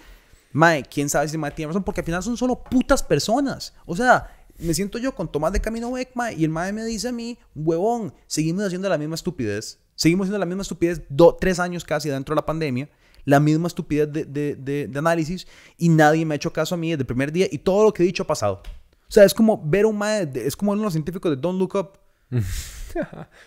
mae, 0.51 0.83
quién 0.83 1.09
sabe 1.09 1.27
si 1.27 1.37
mae 1.39 1.49
tiene 1.49 1.69
razón, 1.69 1.83
porque 1.83 2.01
al 2.01 2.05
final 2.05 2.21
son 2.21 2.37
solo 2.37 2.63
putas 2.63 3.01
personas. 3.01 3.73
O 3.87 3.95
sea, 3.95 4.42
me 4.63 4.73
siento 4.73 4.97
yo 4.97 5.13
con 5.13 5.31
Tomás 5.31 5.53
de 5.53 5.61
Camino 5.61 5.91
Beckma 5.91 6.31
y 6.31 6.43
el 6.43 6.49
mae 6.49 6.73
me 6.73 6.83
dice 6.85 7.09
a 7.09 7.11
mí, 7.11 7.37
huevón, 7.55 8.13
seguimos 8.27 8.63
haciendo 8.63 8.89
la 8.89 8.97
misma 8.97 9.15
estupidez. 9.15 9.79
Seguimos 9.95 10.25
haciendo 10.25 10.39
la 10.39 10.45
misma 10.45 10.63
estupidez 10.63 11.01
tres 11.39 11.59
años 11.59 11.83
casi 11.83 12.09
dentro 12.09 12.33
de 12.33 12.37
la 12.37 12.45
pandemia. 12.45 12.89
La 13.25 13.39
misma 13.39 13.67
estupidez 13.67 14.11
de, 14.11 14.25
de, 14.25 14.87
de, 14.87 14.99
análisis 14.99 15.47
y 15.77 15.87
nadie 15.87 16.25
me 16.25 16.33
ha 16.33 16.37
hecho 16.37 16.51
caso 16.51 16.75
a 16.75 16.77
mí 16.77 16.91
desde 16.91 17.03
el 17.03 17.07
primer 17.07 17.31
día 17.31 17.47
y 17.49 17.57
todo 17.59 17.83
lo 17.83 17.93
que 17.93 18.03
he 18.03 18.05
dicho 18.05 18.23
ha 18.23 18.27
pasado. 18.27 18.61
O 19.07 19.11
sea, 19.13 19.23
es 19.23 19.33
como 19.33 19.61
ver 19.63 19.85
un 19.85 19.97
mae, 19.97 20.29
es 20.35 20.55
como 20.55 20.71
uno 20.71 20.81
de 20.81 20.85
los 20.85 20.93
científicos 20.93 21.31
de 21.31 21.37
Don't 21.37 21.59
Look 21.59 21.75
Up. 21.75 21.99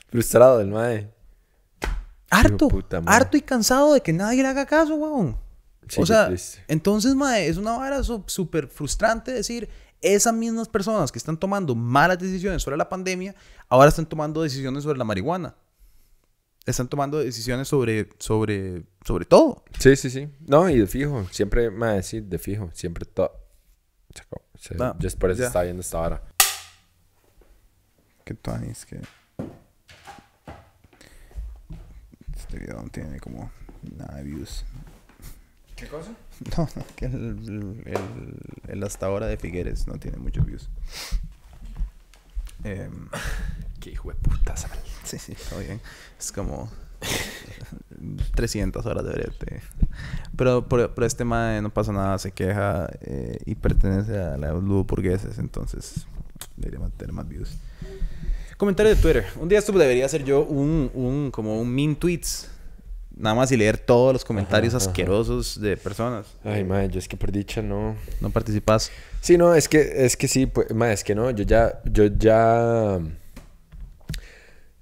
Frustrado 0.09 0.59
del 0.59 0.69
mae. 0.69 1.13
Harto, 2.31 2.69
harto 3.07 3.37
y 3.37 3.43
cansado 3.43 3.95
de 3.95 4.01
que 4.01 4.13
nadie 4.13 4.43
le 4.43 4.49
haga 4.49 4.67
caso, 4.67 4.95
huevón. 4.95 5.37
o 5.97 6.07
sea, 6.07 6.31
entonces, 6.69 7.15
mae, 7.15 7.47
es 7.47 7.57
una 7.57 7.77
vara 7.77 8.03
súper 8.03 8.69
frustrante 8.69 9.33
decir, 9.33 9.69
esas 10.01 10.35
mismas 10.35 10.69
personas 10.69 11.11
que 11.11 11.19
están 11.19 11.39
tomando 11.39 11.75
malas 11.75 12.19
decisiones 12.19 12.63
sobre 12.63 12.77
la 12.77 12.89
pandemia, 12.89 13.35
ahora 13.69 13.89
están 13.89 14.07
tomando 14.07 14.43
decisiones 14.43 14.83
sobre 14.83 14.99
la 14.99 15.05
marihuana. 15.05 15.55
Están 16.65 16.89
tomando 16.89 17.19
decisiones 17.19 17.69
sobre, 17.69 18.09
sobre, 18.19 18.85
sobre 19.05 19.25
todo. 19.25 19.65
Sí, 19.79 19.95
sí, 19.95 20.11
sí. 20.11 20.29
No, 20.41 20.69
y 20.69 20.81
de 20.81 20.87
fijo. 20.87 21.27
Siempre 21.31 21.71
me 21.71 21.87
va 21.87 21.93
a 21.93 21.95
decir 21.95 22.25
de 22.25 22.39
fijo. 22.39 22.71
Siempre 22.73 23.05
todo. 23.05 23.33
Yo 24.99 25.11
por 25.19 25.31
eso 25.31 25.45
está 25.45 25.63
viendo 25.63 25.81
esta 25.81 26.01
hora. 26.01 26.23
Qué 28.25 28.35
tuanis 28.35 28.85
que... 28.85 29.01
Este 32.37 32.59
video 32.59 32.83
no 32.83 32.89
tiene 32.89 33.21
como 33.21 33.51
nada 33.97 34.17
de 34.17 34.25
views. 34.25 34.65
¿Qué 35.77 35.87
cosa? 35.87 36.11
No, 36.57 36.69
no, 36.77 36.85
que 36.97 37.05
el, 37.05 37.83
el, 37.85 38.35
el, 38.69 38.83
hasta 38.83 39.07
ahora 39.07 39.27
de 39.27 39.37
Figueres 39.37 39.87
no 39.87 39.99
tiene 39.99 40.17
muchos 40.17 40.45
views. 40.45 40.71
Eh, 42.65 42.89
Qué 43.81 43.91
hijo 43.91 44.09
de 44.09 44.15
puta, 44.17 44.57
sal. 44.57 44.71
Sí, 45.05 45.19
sí, 45.19 45.33
está 45.33 45.59
bien. 45.59 45.81
Es 46.19 46.33
como 46.33 46.71
300 48.35 48.85
horas 48.87 49.05
de 49.05 49.13
verte. 49.13 49.61
Pero 50.37 50.67
por, 50.67 50.93
este 51.05 51.25
mae 51.25 51.61
no 51.63 51.71
pasa 51.71 51.93
nada, 51.93 52.19
se 52.19 52.33
queja 52.33 52.89
eh, 53.03 53.39
y 53.45 53.55
pertenece 53.55 54.19
a 54.19 54.37
la 54.39 54.53
burgueses, 54.53 55.39
entonces 55.39 56.07
debería 56.57 56.89
tener 56.97 57.13
más 57.13 57.29
views. 57.29 57.57
Comentario 58.57 58.95
de 58.95 59.01
Twitter. 59.01 59.27
Un 59.39 59.49
día 59.49 59.59
esto 59.59 59.73
debería 59.73 60.09
ser 60.09 60.25
yo 60.25 60.43
un, 60.43 60.91
un 60.95 61.31
como 61.31 61.61
un 61.61 61.75
min 61.75 61.97
tweets 61.97 62.51
nada 63.17 63.35
más 63.35 63.51
y 63.51 63.57
leer 63.57 63.79
todos 63.79 64.13
los 64.13 64.25
comentarios 64.25 64.75
asquerosos 64.75 65.61
de 65.61 65.77
personas. 65.77 66.27
Ay, 66.45 66.65
madre, 66.65 66.91
yo 66.91 66.99
es 66.99 67.09
que 67.09 67.17
por 67.17 67.33
dicha 67.33 67.63
no... 67.63 67.97
No 68.21 68.31
participas. 68.31 68.91
Sí, 69.21 69.39
no, 69.39 69.55
es 69.55 69.69
que, 69.69 70.05
es 70.05 70.17
que 70.17 70.29
sí, 70.29 70.47
pues, 70.47 70.73
madre, 70.75 70.95
es 70.95 71.03
que 71.03 71.15
no, 71.15 71.31
yo 71.31 71.45
ya, 71.45 71.81
yo 71.85 72.07
ya 72.07 72.99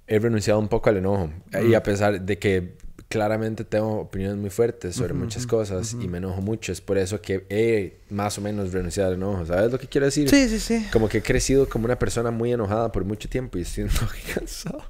he 0.07 0.19
renunciado 0.19 0.59
un 0.59 0.67
poco 0.67 0.89
al 0.89 0.97
enojo. 0.97 1.31
Y 1.67 1.73
a 1.73 1.81
pesar 1.81 2.21
de 2.21 2.37
que 2.37 2.77
claramente 3.07 3.63
tengo 3.63 4.01
opiniones 4.01 4.37
muy 4.37 4.49
fuertes 4.49 4.95
sobre 4.95 5.13
muchas 5.13 5.47
cosas 5.47 5.93
y 5.93 6.07
me 6.07 6.17
enojo 6.17 6.41
mucho, 6.41 6.71
es 6.71 6.81
por 6.81 6.97
eso 6.97 7.21
que 7.21 7.45
he 7.49 8.01
más 8.09 8.37
o 8.37 8.41
menos 8.41 8.73
renunciado 8.73 9.09
al 9.09 9.15
enojo. 9.15 9.45
¿Sabes 9.45 9.71
lo 9.71 9.79
que 9.79 9.87
quiero 9.87 10.05
decir? 10.05 10.29
Sí, 10.29 10.49
sí, 10.49 10.59
sí. 10.59 10.85
Como 10.91 11.07
que 11.07 11.19
he 11.19 11.21
crecido 11.21 11.69
como 11.69 11.85
una 11.85 11.97
persona 11.97 12.31
muy 12.31 12.51
enojada 12.51 12.91
por 12.91 13.05
mucho 13.05 13.29
tiempo 13.29 13.57
y 13.57 13.61
estoy 13.61 13.87
cansado. 14.33 14.83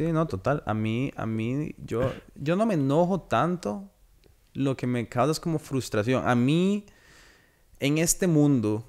Sí, 0.00 0.12
no, 0.12 0.26
total. 0.26 0.62
A 0.64 0.72
mí, 0.72 1.12
a 1.14 1.26
mí, 1.26 1.74
yo, 1.84 2.10
yo 2.34 2.56
no 2.56 2.64
me 2.64 2.72
enojo 2.72 3.20
tanto. 3.20 3.90
Lo 4.54 4.74
que 4.74 4.86
me 4.86 5.06
causa 5.06 5.32
es 5.32 5.40
como 5.40 5.58
frustración. 5.58 6.26
A 6.26 6.34
mí, 6.34 6.86
en 7.80 7.98
este 7.98 8.26
mundo, 8.26 8.82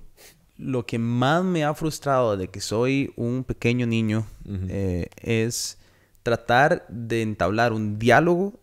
lo 0.57 0.86
que 0.86 0.99
más 0.99 1.43
me 1.43 1.66
ha 1.66 1.74
frustrado 1.74 2.38
de 2.38 2.47
que 2.47 2.62
soy 2.62 3.12
un 3.18 3.43
pequeño 3.43 3.86
niño 3.86 4.26
eh, 4.70 5.09
es 5.18 5.80
tratar 6.24 6.86
de 6.88 7.24
entablar 7.24 7.74
un 7.74 7.99
diálogo 7.99 8.53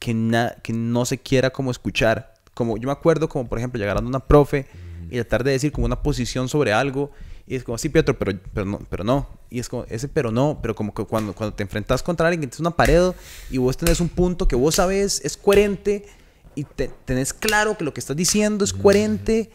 que, 0.00 0.50
que 0.64 0.72
no 0.72 1.04
se 1.04 1.18
quiera 1.18 1.50
como 1.50 1.70
escuchar. 1.70 2.34
Como 2.54 2.76
yo 2.76 2.88
me 2.88 2.92
acuerdo, 2.92 3.28
como 3.28 3.48
por 3.48 3.58
ejemplo, 3.58 3.78
llegar 3.78 3.98
a 3.98 4.00
una 4.00 4.18
profe 4.18 4.66
y 5.10 5.14
tratar 5.14 5.44
de 5.44 5.52
decir 5.52 5.70
como 5.70 5.86
una 5.86 6.02
posición 6.02 6.48
sobre 6.48 6.72
algo. 6.72 7.12
Y 7.52 7.56
es 7.56 7.64
como, 7.64 7.76
sí, 7.76 7.90
Pietro, 7.90 8.18
pero, 8.18 8.32
pero, 8.54 8.64
no, 8.64 8.78
pero 8.88 9.04
no. 9.04 9.28
Y 9.50 9.60
es 9.60 9.68
como, 9.68 9.84
ese 9.90 10.08
pero 10.08 10.30
no, 10.30 10.58
pero 10.62 10.74
como 10.74 10.94
que 10.94 11.04
cuando, 11.04 11.34
cuando 11.34 11.54
te 11.54 11.62
enfrentas 11.62 12.02
contra 12.02 12.28
alguien 12.28 12.40
que 12.40 12.46
tienes 12.46 12.60
una 12.60 12.70
pared 12.70 13.12
y 13.50 13.58
vos 13.58 13.76
tenés 13.76 14.00
un 14.00 14.08
punto 14.08 14.48
que 14.48 14.56
vos 14.56 14.76
sabes 14.76 15.20
es 15.22 15.36
coherente 15.36 16.06
y 16.54 16.64
te, 16.64 16.88
tenés 17.04 17.34
claro 17.34 17.76
que 17.76 17.84
lo 17.84 17.92
que 17.92 18.00
estás 18.00 18.16
diciendo 18.16 18.64
es 18.64 18.72
coherente 18.72 19.50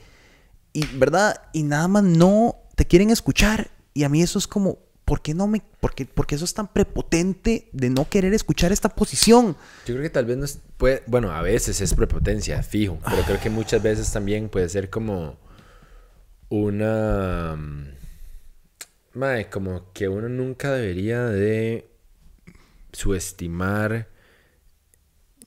y, 0.74 0.86
¿verdad? 0.98 1.42
Y 1.54 1.64
nada 1.64 1.88
más 1.88 2.04
no 2.04 2.58
te 2.76 2.86
quieren 2.86 3.10
escuchar. 3.10 3.72
Y 3.96 4.04
a 4.04 4.10
mí 4.10 4.22
eso 4.22 4.38
es 4.38 4.46
como, 4.46 4.78
¿por 5.04 5.24
qué 5.24 5.34
no 5.34 5.48
me, 5.48 5.64
por 5.80 5.96
qué, 5.96 6.06
porque 6.06 6.36
eso 6.36 6.46
es 6.46 6.54
tan 6.54 6.68
prepotente 6.68 7.68
de 7.74 7.90
no 7.90 8.08
querer 8.08 8.36
escuchar 8.36 8.72
esta 8.72 8.90
posición? 8.90 9.58
Yo 9.88 9.96
creo 9.96 10.04
que 10.04 10.12
tal 10.12 10.26
vez 10.26 10.38
no 10.38 10.46
es, 10.46 10.60
puede, 10.78 11.02
bueno, 11.08 11.32
a 11.32 11.42
veces 11.42 11.82
es 11.82 11.96
prepotencia, 11.96 12.62
fijo, 12.62 13.00
pero 13.04 13.24
creo 13.24 13.40
que 13.40 13.50
muchas 13.50 13.82
veces 13.82 14.12
también 14.12 14.50
puede 14.50 14.70
ser 14.70 14.92
como 14.92 15.47
una, 16.50 17.56
mae, 19.14 19.50
como 19.50 19.92
que 19.94 20.08
uno 20.08 20.30
nunca 20.30 20.72
debería 20.74 21.24
de 21.26 21.90
subestimar 22.92 24.08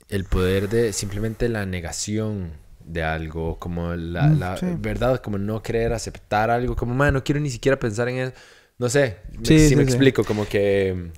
el 0.09 0.25
poder 0.25 0.69
de 0.69 0.93
simplemente 0.93 1.49
la 1.49 1.67
negación 1.67 2.53
de 2.85 3.03
algo, 3.05 3.59
como 3.59 3.95
la, 3.95 4.29
Mm, 4.29 4.39
la 4.41 4.57
sí. 4.57 4.67
verdad, 4.79 5.21
como 5.21 5.39
no 5.39 5.63
querer 5.63 5.93
aceptar 5.93 6.51
algo, 6.51 6.75
como, 6.75 6.95
man, 6.95 7.15
no 7.15 7.23
quiero 7.23 7.41
ni 7.41 7.51
siquiera 7.51 7.79
pensar 7.79 8.09
en 8.09 8.17
eso. 8.19 8.33
No 8.79 8.89
sé, 8.89 9.19
Sí, 9.43 9.77
me 9.77 9.83
explico, 9.83 10.25
como 10.25 10.47
que... 10.49 11.11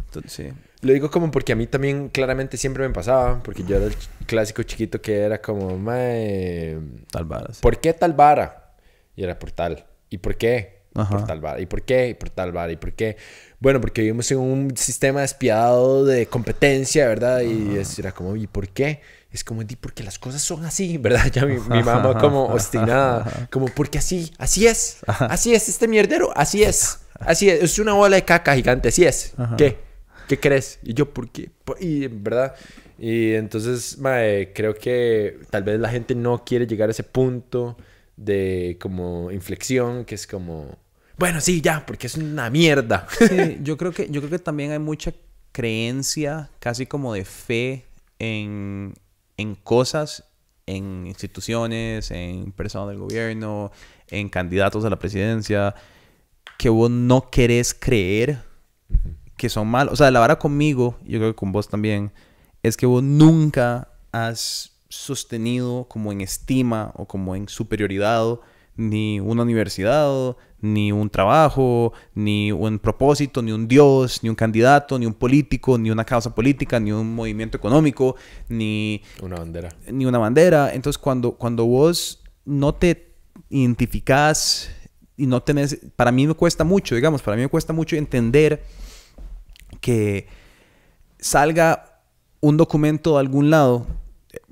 Lo 0.80 0.92
digo 0.92 1.10
como 1.12 1.30
porque 1.30 1.52
a 1.52 1.56
mí 1.56 1.68
también 1.68 2.08
claramente 2.08 2.56
siempre 2.56 2.86
me 2.86 2.92
pasaba, 2.92 3.40
porque 3.42 3.62
yo 3.62 3.76
era 3.76 3.86
el 3.86 3.94
clásico 4.26 4.64
chiquito 4.64 5.00
que 5.00 5.20
era 5.20 5.40
como, 5.40 5.78
mae, 5.78 6.76
Tal 7.10 7.24
vara. 7.24 7.50
¿por 7.60 7.78
qué 7.80 7.92
tal 7.92 8.12
vara? 8.14 8.61
Y 9.16 9.24
era 9.24 9.38
por 9.38 9.50
tal. 9.52 9.86
¿Y 10.10 10.18
por 10.18 10.36
qué? 10.36 10.82
Ajá. 10.94 11.16
Por 11.16 11.26
tal 11.26 11.40
vara. 11.40 11.60
¿Y 11.60 11.66
por 11.66 11.82
qué? 11.82 12.08
Y 12.08 12.14
por 12.14 12.30
tal 12.30 12.52
vara. 12.52 12.72
¿Y 12.72 12.76
por 12.76 12.92
qué? 12.92 13.16
Bueno, 13.60 13.80
porque 13.80 14.02
vivimos 14.02 14.30
en 14.30 14.38
un 14.38 14.76
sistema 14.76 15.22
despiadado 15.22 16.04
de 16.04 16.26
competencia, 16.26 17.06
¿verdad? 17.06 17.40
Y 17.40 17.76
es, 17.78 17.98
era 17.98 18.12
como, 18.12 18.36
¿y 18.36 18.46
por 18.46 18.68
qué? 18.68 19.00
Es 19.30 19.44
como, 19.44 19.64
di, 19.64 19.76
porque 19.76 20.02
las 20.02 20.18
cosas 20.18 20.42
son 20.42 20.64
así, 20.64 20.98
¿verdad? 20.98 21.30
Ya 21.32 21.46
mi, 21.46 21.54
mi 21.54 21.82
mamá 21.82 22.18
como 22.20 22.46
obstinada, 22.46 23.48
como, 23.50 23.66
porque 23.66 23.98
así, 23.98 24.32
así 24.38 24.66
es, 24.66 24.98
así 25.06 25.54
es 25.54 25.68
este 25.68 25.88
mierdero, 25.88 26.36
así 26.36 26.62
es, 26.62 27.00
así 27.20 27.48
es, 27.48 27.62
es 27.62 27.78
una 27.78 27.94
bola 27.94 28.16
de 28.16 28.24
caca 28.24 28.54
gigante, 28.54 28.88
así 28.88 29.04
es. 29.04 29.32
Ajá. 29.38 29.56
¿Qué? 29.56 29.78
¿Qué 30.28 30.38
crees? 30.38 30.78
Y 30.82 30.94
yo, 30.94 31.12
¿por 31.12 31.30
qué? 31.30 31.50
Y, 31.80 32.06
¿verdad? 32.08 32.54
Y 32.98 33.32
entonces, 33.34 33.98
mae, 33.98 34.52
creo 34.52 34.74
que 34.74 35.38
tal 35.50 35.62
vez 35.62 35.80
la 35.80 35.88
gente 35.88 36.14
no 36.14 36.44
quiere 36.44 36.66
llegar 36.66 36.88
a 36.88 36.92
ese 36.92 37.02
punto 37.02 37.76
de 38.24 38.78
como 38.80 39.30
inflexión, 39.30 40.04
que 40.04 40.14
es 40.14 40.26
como, 40.26 40.78
bueno, 41.18 41.40
sí, 41.40 41.60
ya, 41.60 41.84
porque 41.86 42.06
es 42.06 42.16
una 42.16 42.50
mierda. 42.50 43.06
Sí, 43.18 43.58
yo 43.62 43.76
creo 43.76 43.92
que 43.92 44.08
yo 44.10 44.20
creo 44.20 44.30
que 44.30 44.38
también 44.38 44.72
hay 44.72 44.78
mucha 44.78 45.12
creencia, 45.52 46.50
casi 46.58 46.86
como 46.86 47.14
de 47.14 47.24
fe 47.24 47.84
en, 48.18 48.94
en 49.36 49.54
cosas, 49.54 50.24
en 50.66 51.06
instituciones, 51.06 52.10
en 52.10 52.52
personas 52.52 52.88
del 52.88 52.98
gobierno, 52.98 53.70
en 54.08 54.28
candidatos 54.28 54.84
a 54.84 54.90
la 54.90 54.98
presidencia, 54.98 55.74
que 56.58 56.68
vos 56.68 56.90
no 56.90 57.30
querés 57.30 57.74
creer 57.74 58.38
que 59.36 59.48
son 59.48 59.68
malos. 59.68 59.94
O 59.94 59.96
sea, 59.96 60.10
la 60.10 60.20
vara 60.20 60.38
conmigo, 60.38 60.98
yo 61.04 61.18
creo 61.18 61.32
que 61.32 61.36
con 61.36 61.52
vos 61.52 61.68
también, 61.68 62.12
es 62.62 62.76
que 62.76 62.86
vos 62.86 63.02
nunca 63.02 63.88
has 64.12 64.71
sostenido 64.92 65.86
como 65.88 66.12
en 66.12 66.20
estima 66.20 66.92
o 66.96 67.06
como 67.06 67.34
en 67.34 67.48
superioridad 67.48 68.38
ni 68.76 69.20
una 69.20 69.42
universidad, 69.42 70.36
ni 70.60 70.92
un 70.92 71.10
trabajo, 71.10 71.92
ni 72.14 72.52
un 72.52 72.78
propósito, 72.78 73.42
ni 73.42 73.52
un 73.52 73.68
dios, 73.68 74.22
ni 74.22 74.28
un 74.28 74.34
candidato, 74.34 74.98
ni 74.98 75.06
un 75.06 75.14
político, 75.14 75.78
ni 75.78 75.90
una 75.90 76.04
causa 76.04 76.34
política, 76.34 76.78
ni 76.80 76.92
un 76.92 77.14
movimiento 77.14 77.56
económico, 77.56 78.16
ni 78.48 79.02
Una 79.20 79.36
bandera. 79.36 79.70
ni 79.90 80.06
una 80.06 80.18
bandera. 80.18 80.72
Entonces, 80.72 80.98
cuando, 80.98 81.32
cuando 81.32 81.66
vos 81.66 82.22
no 82.44 82.74
te 82.74 83.14
identificás 83.50 84.70
y 85.16 85.26
no 85.26 85.42
tenés... 85.42 85.78
Para 85.96 86.12
mí 86.12 86.26
me 86.26 86.34
cuesta 86.34 86.64
mucho, 86.64 86.94
digamos, 86.94 87.22
para 87.22 87.36
mí 87.36 87.42
me 87.42 87.48
cuesta 87.48 87.72
mucho 87.72 87.96
entender 87.96 88.62
que 89.80 90.28
salga 91.18 92.00
un 92.40 92.56
documento 92.56 93.14
de 93.14 93.20
algún 93.20 93.50
lado, 93.50 93.86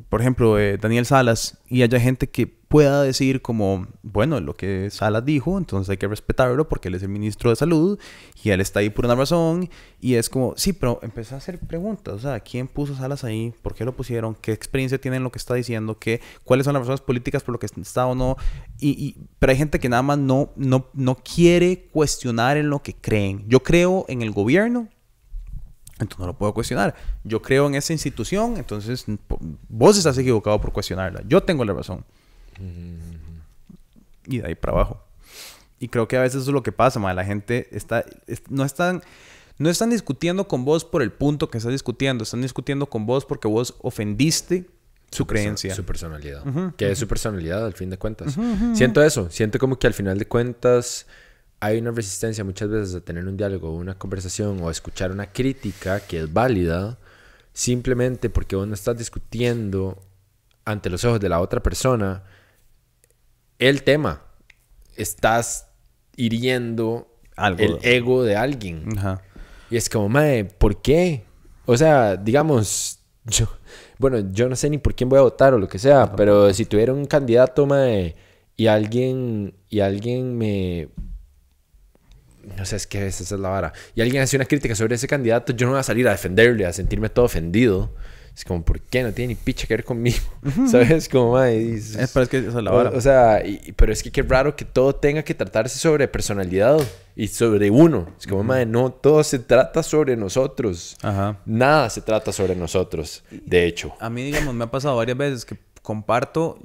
por 0.08 0.20
ejemplo, 0.20 0.58
eh, 0.58 0.76
Daniel 0.78 1.06
Salas, 1.06 1.58
y 1.68 1.82
haya 1.82 2.00
gente 2.00 2.28
que 2.28 2.46
pueda 2.46 3.02
decir 3.02 3.42
como, 3.42 3.88
bueno, 4.02 4.38
lo 4.38 4.56
que 4.56 4.90
Salas 4.90 5.24
dijo, 5.24 5.58
entonces 5.58 5.90
hay 5.90 5.96
que 5.96 6.06
respetarlo 6.06 6.68
porque 6.68 6.86
él 6.86 6.94
es 6.94 7.02
el 7.02 7.08
ministro 7.08 7.50
de 7.50 7.56
salud 7.56 7.98
y 8.44 8.50
él 8.50 8.60
está 8.60 8.78
ahí 8.78 8.90
por 8.90 9.06
una 9.06 9.16
razón 9.16 9.68
y 10.00 10.14
es 10.14 10.30
como, 10.30 10.54
sí, 10.56 10.72
pero 10.72 11.00
empecé 11.02 11.34
a 11.34 11.38
hacer 11.38 11.58
preguntas, 11.58 12.14
o 12.14 12.18
sea, 12.20 12.38
¿quién 12.38 12.68
puso 12.68 12.94
Salas 12.94 13.24
ahí? 13.24 13.52
¿Por 13.62 13.74
qué 13.74 13.84
lo 13.84 13.96
pusieron? 13.96 14.36
¿Qué 14.40 14.52
experiencia 14.52 15.00
tiene 15.00 15.16
en 15.16 15.24
lo 15.24 15.32
que 15.32 15.38
está 15.38 15.54
diciendo? 15.54 15.98
¿Qué, 15.98 16.20
¿Cuáles 16.44 16.64
son 16.64 16.74
las 16.74 16.82
razones 16.82 17.00
políticas 17.00 17.42
por 17.42 17.52
lo 17.54 17.58
que 17.58 17.66
está 17.66 18.06
o 18.06 18.14
no? 18.14 18.36
Y, 18.78 18.90
y- 18.90 19.16
pero 19.40 19.50
hay 19.50 19.58
gente 19.58 19.80
que 19.80 19.88
nada 19.88 20.02
más 20.02 20.18
no, 20.18 20.52
no, 20.54 20.86
no 20.94 21.16
quiere 21.16 21.88
cuestionar 21.92 22.56
en 22.56 22.70
lo 22.70 22.82
que 22.82 22.94
creen. 22.94 23.44
Yo 23.48 23.64
creo 23.64 24.04
en 24.08 24.22
el 24.22 24.30
gobierno, 24.30 24.88
entonces 26.00 26.18
no 26.18 26.26
lo 26.26 26.34
puedo 26.36 26.52
cuestionar. 26.54 26.94
Yo 27.24 27.40
creo 27.42 27.66
en 27.66 27.74
esa 27.74 27.92
institución, 27.92 28.56
entonces 28.56 29.04
vos 29.68 29.96
estás 29.96 30.16
equivocado 30.18 30.60
por 30.60 30.72
cuestionarla. 30.72 31.22
Yo 31.28 31.42
tengo 31.42 31.64
la 31.64 31.72
razón. 31.74 32.04
Y 34.26 34.38
de 34.38 34.46
ahí 34.48 34.54
para 34.54 34.72
abajo. 34.74 35.02
Y 35.78 35.88
creo 35.88 36.06
que 36.08 36.16
a 36.16 36.20
veces 36.20 36.42
eso 36.42 36.50
es 36.50 36.54
lo 36.54 36.62
que 36.62 36.72
pasa, 36.72 37.00
ma. 37.00 37.14
La 37.14 37.24
gente 37.24 37.68
está, 37.72 38.04
es- 38.26 38.42
no 38.48 38.64
están... 38.64 39.02
No 39.58 39.68
están 39.68 39.90
discutiendo 39.90 40.48
con 40.48 40.64
vos 40.64 40.86
por 40.86 41.02
el 41.02 41.12
punto 41.12 41.50
que 41.50 41.58
estás 41.58 41.72
discutiendo, 41.72 42.24
están 42.24 42.40
discutiendo 42.40 42.86
con 42.86 43.04
vos 43.04 43.26
porque 43.26 43.46
vos 43.46 43.74
ofendiste 43.82 44.64
su 45.10 45.26
creencia. 45.26 45.74
Su 45.74 45.84
personalidad. 45.84 46.42
Que 46.78 46.90
es 46.90 46.98
su 46.98 47.06
personalidad, 47.06 47.66
al 47.66 47.74
fin 47.74 47.90
de 47.90 47.98
cuentas. 47.98 48.38
Siento 48.72 49.02
eso. 49.02 49.28
Siento 49.28 49.58
como 49.58 49.78
que 49.78 49.86
al 49.86 49.92
final 49.92 50.16
de 50.18 50.24
cuentas 50.26 51.06
hay 51.60 51.78
una 51.78 51.90
resistencia 51.90 52.42
muchas 52.42 52.68
veces 52.68 52.94
a 52.94 53.00
tener 53.00 53.26
un 53.26 53.36
diálogo, 53.36 53.74
una 53.74 53.98
conversación 53.98 54.60
o 54.62 54.68
a 54.68 54.72
escuchar 54.72 55.12
una 55.12 55.30
crítica 55.30 56.00
que 56.00 56.20
es 56.20 56.32
válida 56.32 56.98
simplemente 57.52 58.30
porque 58.30 58.56
vos 58.56 58.66
no 58.66 58.74
estás 58.74 58.96
discutiendo 58.96 60.02
ante 60.64 60.88
los 60.88 61.04
ojos 61.04 61.20
de 61.20 61.28
la 61.28 61.40
otra 61.40 61.62
persona 61.62 62.24
el 63.58 63.82
tema. 63.82 64.22
Estás 64.96 65.68
hiriendo 66.16 67.14
Algo. 67.36 67.62
el 67.62 67.78
ego 67.82 68.24
de 68.24 68.36
alguien. 68.36 68.84
Ajá. 68.98 69.22
Y 69.70 69.76
es 69.76 69.88
como, 69.88 70.08
mae, 70.08 70.44
¿por 70.44 70.82
qué? 70.82 71.24
O 71.66 71.76
sea, 71.76 72.16
digamos, 72.16 73.00
yo, 73.24 73.46
bueno, 73.98 74.32
yo 74.32 74.48
no 74.48 74.56
sé 74.56 74.68
ni 74.68 74.78
por 74.78 74.94
quién 74.94 75.08
voy 75.08 75.18
a 75.18 75.22
votar 75.22 75.54
o 75.54 75.58
lo 75.58 75.68
que 75.68 75.78
sea, 75.78 76.16
pero 76.16 76.52
si 76.52 76.64
tuviera 76.64 76.92
un 76.92 77.04
candidato, 77.04 77.66
mae, 77.66 78.16
y 78.56 78.66
alguien, 78.66 79.54
y 79.68 79.80
alguien 79.80 80.36
me... 80.36 80.88
No 82.56 82.64
sé, 82.64 82.76
es 82.76 82.86
que 82.86 83.06
esa 83.06 83.22
es 83.22 83.30
la 83.32 83.48
vara. 83.50 83.72
Y 83.94 84.00
alguien 84.00 84.22
hace 84.22 84.36
una 84.36 84.44
crítica 84.46 84.74
sobre 84.74 84.94
ese 84.94 85.06
candidato, 85.08 85.52
yo 85.52 85.66
no 85.66 85.72
voy 85.72 85.80
a 85.80 85.84
salir 85.84 86.08
a 86.08 86.12
defenderle, 86.12 86.66
a 86.66 86.72
sentirme 86.72 87.08
todo 87.08 87.24
ofendido. 87.26 87.94
Es 88.34 88.44
como, 88.44 88.64
¿por 88.64 88.80
qué? 88.80 89.02
No 89.02 89.12
tiene 89.12 89.34
ni 89.34 89.34
picha 89.34 89.66
que 89.66 89.74
ver 89.74 89.84
conmigo. 89.84 90.18
¿Sabes? 90.70 91.08
Como, 91.08 91.32
mae, 91.32 91.58
dices- 91.58 91.96
Es, 92.00 92.10
pero 92.12 92.22
es 92.22 92.28
que 92.30 92.38
esa 92.38 92.58
es 92.58 92.64
la 92.64 92.72
o, 92.72 92.76
vara. 92.76 92.90
o 92.90 93.00
sea, 93.00 93.44
y- 93.44 93.72
pero 93.72 93.92
es 93.92 94.02
que 94.02 94.10
qué 94.10 94.22
raro 94.22 94.54
que 94.56 94.64
todo 94.64 94.94
tenga 94.94 95.22
que 95.22 95.34
tratarse 95.34 95.78
sobre 95.78 96.06
personalidad 96.08 96.80
y 97.16 97.26
sobre 97.28 97.70
uno. 97.70 98.08
Es 98.18 98.26
como, 98.26 98.42
madre, 98.44 98.66
no, 98.66 98.90
todo 98.92 99.22
se 99.24 99.40
trata 99.40 99.82
sobre 99.82 100.16
nosotros. 100.16 100.96
Ajá. 101.02 101.38
Nada 101.44 101.90
se 101.90 102.00
trata 102.00 102.32
sobre 102.32 102.54
nosotros, 102.56 103.24
de 103.30 103.66
hecho. 103.66 103.92
A 104.00 104.08
mí, 104.08 104.22
digamos, 104.22 104.54
me 104.54 104.64
ha 104.64 104.70
pasado 104.70 104.96
varias 104.96 105.18
veces 105.18 105.44
que 105.44 105.58
comparto 105.82 106.58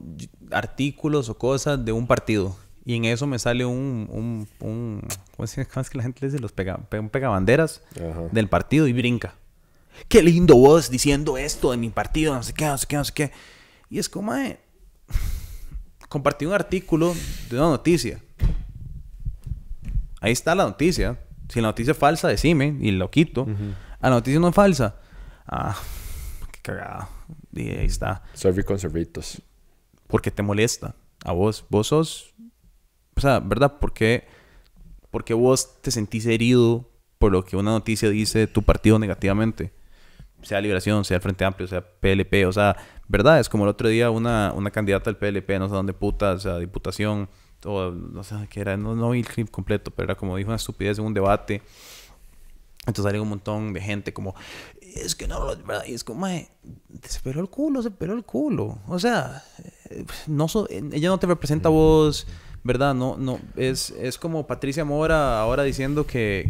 artículos 0.52 1.30
o 1.30 1.38
cosas 1.38 1.84
de 1.84 1.92
un 1.92 2.08
partido. 2.08 2.56
Y 2.86 2.96
en 2.96 3.06
eso 3.06 3.26
me 3.28 3.40
sale 3.40 3.66
un... 3.66 4.08
un, 4.12 4.48
un 4.60 5.02
¿cómo, 5.36 5.48
se, 5.48 5.66
cómo 5.68 5.82
es 5.82 5.90
que 5.90 5.98
la 5.98 6.04
gente 6.04 6.20
le 6.22 6.28
dice? 6.28 6.40
Los 6.40 6.52
pega, 6.52 6.78
pe- 6.78 7.00
un 7.00 7.10
pegabanderas 7.10 7.82
Ajá. 7.96 8.24
del 8.32 8.48
partido 8.48 8.88
y 8.88 8.94
brinca. 8.94 9.34
Qué 10.08 10.22
lindo 10.22 10.56
vos 10.56 10.90
diciendo 10.90 11.38
esto 11.38 11.72
de 11.72 11.78
mi 11.78 11.90
partido, 11.90 12.36
no 12.36 12.44
sé 12.44 12.54
qué, 12.54 12.66
no 12.66 12.78
sé 12.78 12.86
qué, 12.88 12.96
no 12.98 13.06
sé 13.06 13.14
qué. 13.14 13.32
Y 13.90 13.98
es 14.00 14.10
como, 14.10 14.32
mae, 14.32 14.60
compartí 16.10 16.46
un 16.46 16.54
artículo 16.54 17.16
de 17.50 17.58
una 17.58 17.70
noticia. 17.70 18.20
Ahí 20.22 20.32
está 20.32 20.54
la 20.56 20.66
noticia. 20.66 21.20
Si 21.50 21.62
la 21.62 21.68
noticia 21.68 21.92
es 21.92 21.98
falsa, 21.98 22.28
decime 22.28 22.76
y 22.82 22.92
lo 22.92 23.10
quito. 23.12 23.48
Ah, 24.02 24.10
la 24.10 24.16
noticia 24.16 24.40
no 24.40 24.50
es 24.50 24.56
falsa. 24.56 24.96
Ah, 25.48 25.76
qué 26.52 26.60
cagada. 26.62 27.10
Y 27.54 27.70
ahí 27.70 27.86
está. 27.86 28.24
Sorry 28.34 28.64
con 28.64 28.80
sorbitos. 28.80 29.42
Porque 30.08 30.32
te 30.32 30.42
molesta. 30.44 30.96
A 31.24 31.32
vos. 31.32 31.66
Vos 31.70 31.88
sos. 31.88 32.34
O 33.16 33.22
sea, 33.22 33.40
¿verdad? 33.40 33.76
Porque, 33.80 34.26
porque 35.12 35.34
vos 35.34 35.82
te 35.82 35.92
sentís 35.92 36.26
herido 36.26 36.90
por 37.18 37.32
lo 37.32 37.46
que 37.46 37.56
una 37.58 37.72
noticia 37.72 38.10
dice 38.10 38.40
de 38.40 38.48
tu 38.48 38.64
partido 38.64 39.00
negativamente. 39.00 39.72
Sea 40.42 40.62
Liberación, 40.62 41.06
sea 41.06 41.16
el 41.18 41.22
Frente 41.24 41.46
Amplio, 41.46 41.68
sea 41.68 41.82
PLP. 41.82 42.46
O 42.46 42.52
sea, 42.52 42.76
¿verdad? 43.08 43.40
Es 43.40 43.50
como 43.50 43.64
el 43.64 43.70
otro 43.70 43.88
día 43.88 44.10
una, 44.12 44.52
una 44.54 44.70
candidata 44.70 45.12
del 45.12 45.18
PLP, 45.18 45.58
no 45.60 45.68
sé 45.70 45.74
dónde 45.74 45.94
puta, 45.94 46.34
o 46.34 46.40
sea, 46.40 46.58
diputación. 46.60 47.30
o 47.64 47.90
no 47.92 48.24
sé 48.24 48.36
qué 48.50 48.60
era, 48.60 48.78
no, 48.78 48.96
no 48.96 49.10
vi 49.12 49.20
el 49.22 49.26
clip 49.28 49.50
completo, 49.50 49.90
pero 49.92 50.06
era 50.12 50.16
como 50.16 50.36
dijo 50.38 50.50
una 50.50 50.58
estupidez 50.58 51.00
en 51.00 51.06
un 51.06 51.14
debate. 51.14 51.62
Entonces 52.82 53.04
salió 53.06 53.24
un 53.24 53.30
montón 53.30 53.74
de 53.74 53.82
gente 53.82 54.14
como, 54.14 54.36
es 54.82 55.16
que 55.16 55.28
no, 55.28 55.44
¿verdad? 55.48 55.84
Y 55.88 55.94
es 55.96 56.04
como, 56.04 56.20
mae, 56.22 56.50
se 57.02 57.20
peló 57.22 57.42
el 57.42 57.50
culo, 57.50 57.82
se 57.82 57.90
peló 57.90 58.14
el 58.14 58.24
culo. 58.24 58.78
O 58.88 59.00
sea, 59.00 59.44
eh, 59.90 60.06
no 60.28 60.48
so- 60.48 60.68
ella 60.70 61.10
no 61.10 61.18
te 61.18 61.26
representa 61.26 61.70
a 61.70 61.72
vos, 61.72 62.28
¿verdad? 62.66 62.96
No, 62.96 63.16
no, 63.16 63.40
es, 63.56 63.92
es 63.92 64.18
como 64.18 64.48
Patricia 64.48 64.84
Mora 64.84 65.40
ahora 65.40 65.62
diciendo 65.62 66.08
que, 66.08 66.50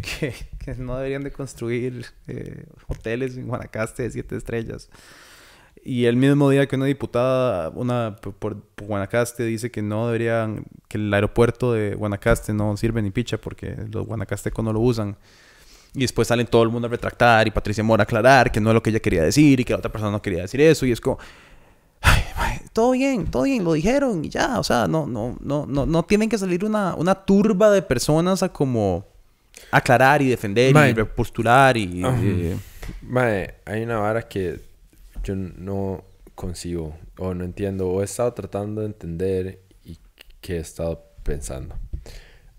que, 0.64 0.74
no 0.76 0.96
deberían 0.96 1.22
de 1.22 1.30
construir 1.30 2.06
eh, 2.26 2.64
hoteles 2.88 3.36
en 3.36 3.46
Guanacaste 3.46 4.04
de 4.04 4.10
siete 4.10 4.34
estrellas. 4.34 4.88
Y 5.84 6.06
el 6.06 6.16
mismo 6.16 6.48
día 6.48 6.66
que 6.66 6.74
una 6.74 6.86
diputada, 6.86 7.68
una 7.68 8.16
por, 8.16 8.56
Guanacaste, 8.80 9.44
dice 9.44 9.70
que 9.70 9.82
no 9.82 10.06
deberían, 10.06 10.64
que 10.88 10.96
el 10.96 11.12
aeropuerto 11.12 11.74
de 11.74 11.94
Guanacaste 11.94 12.54
no 12.54 12.74
sirve 12.78 13.02
ni 13.02 13.10
picha 13.10 13.36
porque 13.36 13.76
los 13.92 14.06
guanacastecos 14.06 14.64
no 14.64 14.72
lo 14.72 14.80
usan. 14.80 15.18
Y 15.94 16.00
después 16.00 16.28
salen 16.28 16.46
todo 16.46 16.62
el 16.62 16.70
mundo 16.70 16.88
a 16.88 16.90
retractar 16.90 17.46
y 17.46 17.50
Patricia 17.50 17.84
Mora 17.84 18.02
a 18.02 18.04
aclarar 18.04 18.50
que 18.50 18.58
no 18.58 18.70
es 18.70 18.74
lo 18.74 18.82
que 18.82 18.88
ella 18.88 19.00
quería 19.00 19.22
decir 19.22 19.60
y 19.60 19.64
que 19.64 19.74
la 19.74 19.78
otra 19.78 19.92
persona 19.92 20.10
no 20.10 20.22
quería 20.22 20.42
decir 20.42 20.62
eso. 20.62 20.86
Y 20.86 20.92
es 20.92 21.00
como, 21.00 21.18
todo 22.72 22.92
bien, 22.92 23.26
todo 23.26 23.44
bien, 23.44 23.64
lo 23.64 23.72
dijeron 23.72 24.24
y 24.24 24.28
ya. 24.28 24.58
O 24.58 24.64
sea, 24.64 24.86
no, 24.86 25.06
no, 25.06 25.36
no, 25.40 25.66
no, 25.66 25.86
no 25.86 26.02
tienen 26.04 26.28
que 26.28 26.38
salir 26.38 26.64
una, 26.64 26.94
una 26.94 27.14
turba 27.14 27.70
de 27.70 27.82
personas 27.82 28.42
a 28.42 28.48
como 28.52 29.06
aclarar 29.70 30.22
y 30.22 30.28
defender 30.28 30.74
Mae. 30.74 30.90
y 30.90 30.94
postular 31.04 31.76
y... 31.76 32.02
Eh, 32.04 32.56
Mae, 33.02 33.54
hay 33.64 33.82
una 33.82 33.98
vara 33.98 34.28
que 34.28 34.60
yo 35.24 35.34
no 35.34 36.04
concibo 36.34 36.96
o 37.18 37.34
no 37.34 37.44
entiendo 37.44 37.88
o 37.88 38.02
he 38.02 38.04
estado 38.04 38.32
tratando 38.32 38.82
de 38.82 38.88
entender 38.88 39.60
y 39.84 39.98
que 40.40 40.56
he 40.56 40.60
estado 40.60 41.02
pensando. 41.22 41.74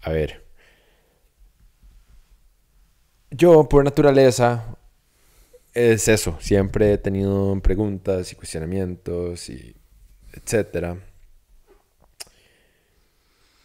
A 0.02 0.12
ver. 0.12 0.46
Yo, 3.32 3.68
por 3.70 3.84
naturaleza, 3.84 4.78
es 5.74 6.08
eso. 6.08 6.38
Siempre 6.42 6.94
he 6.94 6.98
tenido 6.98 7.60
preguntas 7.62 8.32
y 8.32 8.36
cuestionamientos 8.36 9.50
y 9.50 9.77
etcétera. 10.44 10.98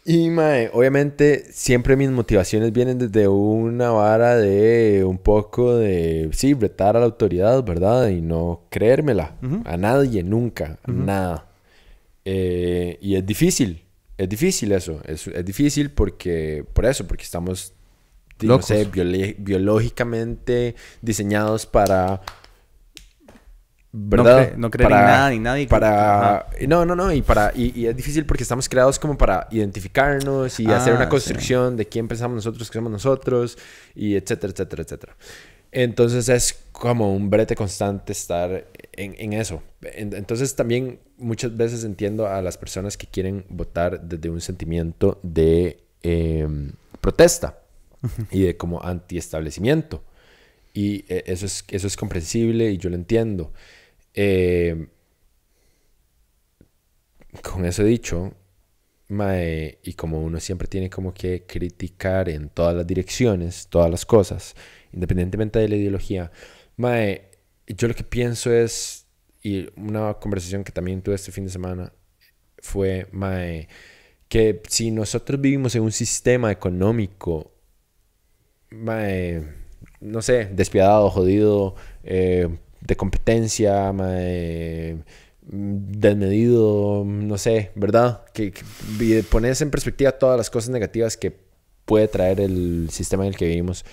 Y 0.05 0.29
mae, 0.29 0.69
obviamente 0.73 1.45
siempre 1.53 1.95
mis 1.95 2.09
motivaciones 2.09 2.73
vienen 2.73 2.97
desde 2.97 3.29
una 3.29 3.91
vara 3.91 4.35
de 4.35 5.05
un 5.05 5.17
poco 5.17 5.77
de, 5.77 6.29
sí, 6.33 6.53
retar 6.53 6.97
a 6.97 6.99
la 6.99 7.05
autoridad, 7.05 7.63
¿verdad? 7.63 8.09
Y 8.09 8.21
no 8.21 8.63
creérmela 8.69 9.37
a 9.63 9.77
nadie, 9.77 10.21
nunca, 10.23 10.77
a 10.83 10.91
nada. 10.91 11.47
Eh, 12.25 12.97
y 13.01 13.15
es 13.15 13.25
difícil, 13.25 13.83
es 14.17 14.27
difícil 14.27 14.73
eso, 14.73 14.99
es, 15.05 15.27
es 15.27 15.45
difícil 15.45 15.89
porque, 15.91 16.65
por 16.73 16.85
eso, 16.85 17.07
porque 17.07 17.23
estamos, 17.23 17.73
no 18.41 18.61
sé, 18.61 18.85
biológicamente 19.37 20.75
diseñados 21.01 21.65
para... 21.65 22.21
¿Verdad? 23.95 24.53
cre- 24.53 24.57
no 24.57 24.71
creer 24.71 24.91
en 24.91 24.97
nada 24.97 25.29
ni 25.29 25.39
nadie. 25.39 25.67
Para... 25.67 26.39
Ajá. 26.39 26.47
No, 26.67 26.83
no, 26.85 26.95
no. 26.95 27.13
Y, 27.13 27.21
para, 27.21 27.51
y, 27.55 27.79
y 27.79 27.85
es 27.87 27.95
difícil 27.95 28.25
porque 28.25 28.41
estamos 28.43 28.67
creados 28.67 28.97
como 28.97 29.17
para 29.17 29.47
identificarnos 29.51 30.59
y 30.59 30.65
hacer 30.71 30.93
Ah, 30.93 30.95
una 30.95 31.05
sí. 31.05 31.09
construcción 31.11 31.77
de 31.77 31.85
quién 31.87 32.07
pensamos 32.07 32.35
nosotros, 32.35 32.69
que 32.71 32.77
somos 32.79 32.91
nosotros, 32.91 33.57
y 33.95 34.15
etcétera, 34.15 34.51
etcétera, 34.51 34.83
etcétera. 34.83 35.15
Entonces 35.71 36.27
es 36.29 36.55
como 36.71 37.15
un 37.15 37.29
brete 37.29 37.55
constante 37.55 38.11
estar 38.13 38.65
en, 38.93 39.15
en 39.17 39.33
eso. 39.33 39.61
En- 39.81 40.13
Entonces 40.15 40.55
también 40.55 40.99
muchas 41.17 41.55
veces 41.55 41.83
entiendo 41.83 42.27
a 42.27 42.41
las 42.41 42.57
personas 42.57 42.97
que 42.97 43.07
quieren 43.07 43.45
votar 43.49 44.01
desde 44.01 44.29
un 44.29 44.41
sentimiento 44.41 45.19
de 45.23 45.83
eh, 46.03 46.47
protesta 46.99 47.59
y 48.31 48.41
de 48.43 48.57
como 48.57 48.81
antiestablecimiento. 48.83 50.03
Y 50.73 51.05
eh, 51.07 51.23
eso 51.27 51.45
es, 51.45 51.63
eso 51.69 51.87
es 51.87 51.95
comprensible 51.95 52.71
y 52.71 52.77
yo 52.77 52.89
lo 52.89 52.95
entiendo. 52.95 53.53
Eh, 54.13 54.87
con 57.41 57.65
eso 57.65 57.83
dicho, 57.83 58.33
mae, 59.09 59.79
y 59.83 59.93
como 59.93 60.21
uno 60.21 60.39
siempre 60.39 60.67
tiene 60.67 60.89
como 60.89 61.13
que 61.13 61.45
criticar 61.45 62.29
en 62.29 62.49
todas 62.49 62.75
las 62.75 62.87
direcciones, 62.87 63.67
todas 63.69 63.89
las 63.89 64.05
cosas, 64.05 64.55
independientemente 64.91 65.59
de 65.59 65.69
la 65.69 65.75
ideología, 65.75 66.31
mae, 66.77 67.31
yo 67.67 67.87
lo 67.87 67.95
que 67.95 68.03
pienso 68.03 68.51
es, 68.53 69.07
y 69.41 69.67
una 69.75 70.15
conversación 70.15 70.63
que 70.63 70.71
también 70.71 71.01
tuve 71.01 71.15
este 71.15 71.31
fin 71.31 71.45
de 71.45 71.51
semana, 71.51 71.93
fue, 72.59 73.07
mae, 73.11 73.67
que 74.29 74.61
si 74.67 74.91
nosotros 74.91 75.39
vivimos 75.41 75.75
en 75.75 75.83
un 75.83 75.91
sistema 75.91 76.51
económico, 76.51 77.53
mae, 78.69 79.43
no 80.01 80.21
sé, 80.21 80.45
despiadado, 80.45 81.09
jodido, 81.09 81.75
eh, 82.03 82.49
de 82.85 82.95
competencia, 82.95 83.91
mae, 83.93 84.95
mm, 85.47 85.75
desmedido, 85.99 87.03
no 87.05 87.37
sé, 87.37 87.71
¿verdad? 87.75 88.23
Que, 88.33 88.53
pones 89.29 89.61
en 89.61 89.71
perspectiva 89.71 90.11
todas 90.13 90.37
las 90.37 90.49
cosas 90.49 90.69
negativas 90.69 91.17
que 91.17 91.35
puede 91.85 92.07
traer 92.07 92.39
el 92.39 92.89
sistema 92.91 93.23
en 93.23 93.29
el 93.33 93.37
que 93.37 93.45
vivimos. 93.45 93.85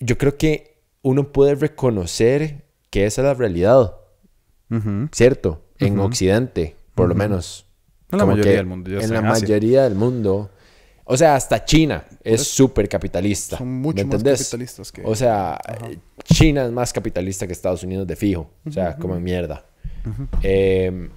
Yo 0.00 0.18
creo 0.18 0.36
que 0.36 0.78
uno 1.02 1.32
puede 1.32 1.54
reconocer 1.54 2.64
que 2.90 3.06
esa 3.06 3.22
es 3.22 3.26
la 3.26 3.34
realidad. 3.34 3.94
¿cierto? 5.12 5.62
En. 5.78 6.00
Occidente, 6.00 6.74
por 6.96 7.08
lo 7.08 7.14
menos. 7.14 7.66
En 8.10 8.18
la 8.18 8.24
Como 8.24 8.32
mayoría 8.36 8.56
del 8.56 8.66
mundo, 8.66 8.90
ya 8.90 8.98
En 9.00 9.12
la 9.12 9.18
Asia. 9.20 9.30
mayoría 9.46 9.82
del 9.84 9.94
mundo. 9.94 10.50
O 11.04 11.16
sea, 11.16 11.36
hasta 11.36 11.64
China 11.64 12.04
es 12.24 12.42
súper 12.44 12.88
capitalista. 12.88 13.58
Son 13.58 13.68
mucho 13.68 13.98
¿me 13.98 14.04
más 14.04 14.14
entendés? 14.14 14.38
capitalistas 14.40 14.90
que- 14.90 15.02
O 15.04 15.14
sea, 15.14 15.54
Ajá. 15.54 15.90
China 16.24 16.64
es 16.64 16.72
más 16.72 16.92
capitalista 16.92 17.46
que 17.46 17.52
Estados 17.52 17.82
Unidos 17.82 18.06
de 18.06 18.16
fijo. 18.16 18.50
O 18.66 18.70
sea, 18.70 18.96
como 18.96 19.18
mierda. 19.20 19.64
Eh, 20.42 21.08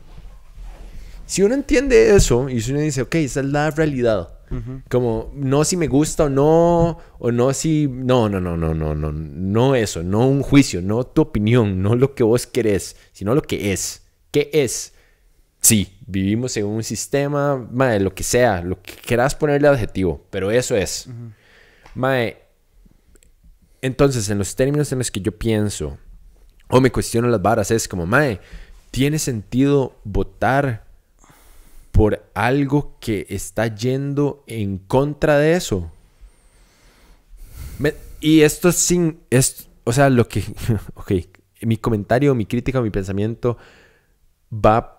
si 1.25 1.43
uno 1.43 1.55
entiende 1.55 2.15
eso 2.15 2.49
y 2.49 2.61
si 2.61 2.71
uno 2.71 2.79
dice, 2.79 3.01
ok, 3.01 3.15
esa 3.15 3.41
es 3.41 3.45
la 3.47 3.69
realidad. 3.71 4.33
Como, 4.89 5.29
no 5.35 5.65
si 5.65 5.75
me 5.75 5.87
gusta 5.87 6.23
o 6.23 6.29
no, 6.29 6.97
o 7.19 7.31
no 7.33 7.53
si... 7.53 7.87
No, 7.89 8.29
no, 8.29 8.39
no, 8.39 8.55
no, 8.55 8.73
no, 8.73 8.95
no, 8.95 9.11
no 9.11 9.75
eso, 9.75 10.03
no 10.03 10.25
un 10.25 10.41
juicio, 10.41 10.81
no 10.81 11.03
tu 11.03 11.23
opinión, 11.23 11.81
no 11.83 11.95
lo 11.95 12.15
que 12.15 12.23
vos 12.23 12.47
querés, 12.47 12.95
sino 13.11 13.35
lo 13.35 13.41
que 13.41 13.73
es. 13.73 14.03
¿Qué 14.31 14.49
es? 14.53 14.93
Sí, 15.59 15.97
vivimos 16.05 16.55
en 16.55 16.65
un 16.65 16.81
sistema, 16.81 17.57
mae, 17.57 17.99
lo 17.99 18.15
que 18.15 18.23
sea, 18.23 18.61
lo 18.61 18.81
que 18.81 18.93
quieras 18.93 19.35
ponerle 19.35 19.67
adjetivo, 19.67 20.25
pero 20.29 20.49
eso 20.49 20.77
es. 20.77 21.09
Mae, 21.93 22.37
entonces, 23.81 24.29
en 24.29 24.37
los 24.37 24.55
términos 24.55 24.91
en 24.91 24.99
los 24.99 25.11
que 25.11 25.21
yo 25.21 25.31
pienso 25.31 25.97
o 26.69 26.81
me 26.81 26.91
cuestiono 26.91 27.27
las 27.27 27.41
varas, 27.41 27.71
es 27.71 27.87
como, 27.87 28.05
mae, 28.05 28.39
¿tiene 28.91 29.19
sentido 29.19 29.99
votar 30.03 30.85
por 31.91 32.29
algo 32.33 32.97
que 32.99 33.25
está 33.29 33.67
yendo 33.67 34.43
en 34.47 34.77
contra 34.77 35.37
de 35.37 35.55
eso? 35.55 35.91
Y 38.19 38.41
esto 38.41 38.71
sin, 38.71 39.19
es, 39.29 39.69
o 39.83 39.93
sea, 39.93 40.09
lo 40.09 40.27
que, 40.27 40.43
ok, 40.95 41.11
mi 41.61 41.77
comentario, 41.77 42.33
mi 42.33 42.45
crítica, 42.45 42.81
mi 42.81 42.89
pensamiento 42.89 43.57
va 44.51 44.97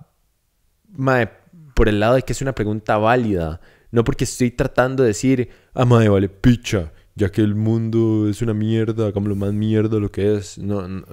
mae, 0.88 1.30
por 1.74 1.88
el 1.88 2.00
lado 2.00 2.14
de 2.14 2.22
que 2.22 2.32
es 2.32 2.42
una 2.42 2.54
pregunta 2.54 2.98
válida. 2.98 3.60
No 3.90 4.04
porque 4.04 4.24
estoy 4.24 4.50
tratando 4.50 5.02
de 5.02 5.08
decir, 5.08 5.50
ah, 5.74 5.84
mae, 5.84 6.08
vale, 6.08 6.28
picha, 6.28 6.92
ya 7.18 7.30
que 7.30 7.42
el 7.42 7.56
mundo 7.56 8.28
es 8.28 8.42
una 8.42 8.54
mierda, 8.54 9.08
hagámoslo 9.08 9.34
más 9.34 9.52
mierda 9.52 9.98
lo 9.98 10.10
que 10.10 10.36
es. 10.36 10.56
No, 10.56 10.86
no, 10.86 11.04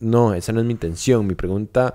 no, 0.00 0.34
esa 0.34 0.52
no 0.52 0.60
es 0.60 0.66
mi 0.66 0.72
intención. 0.72 1.26
Mi 1.26 1.36
pregunta, 1.36 1.94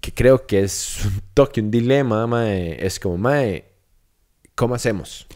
que 0.00 0.12
creo 0.12 0.44
que 0.44 0.64
es 0.64 1.04
un 1.04 1.22
toque, 1.34 1.60
un 1.60 1.70
dilema, 1.70 2.26
mae, 2.26 2.84
es 2.84 2.98
como, 2.98 3.16
mae, 3.16 3.64
¿cómo 4.56 4.74
hacemos? 4.74 5.26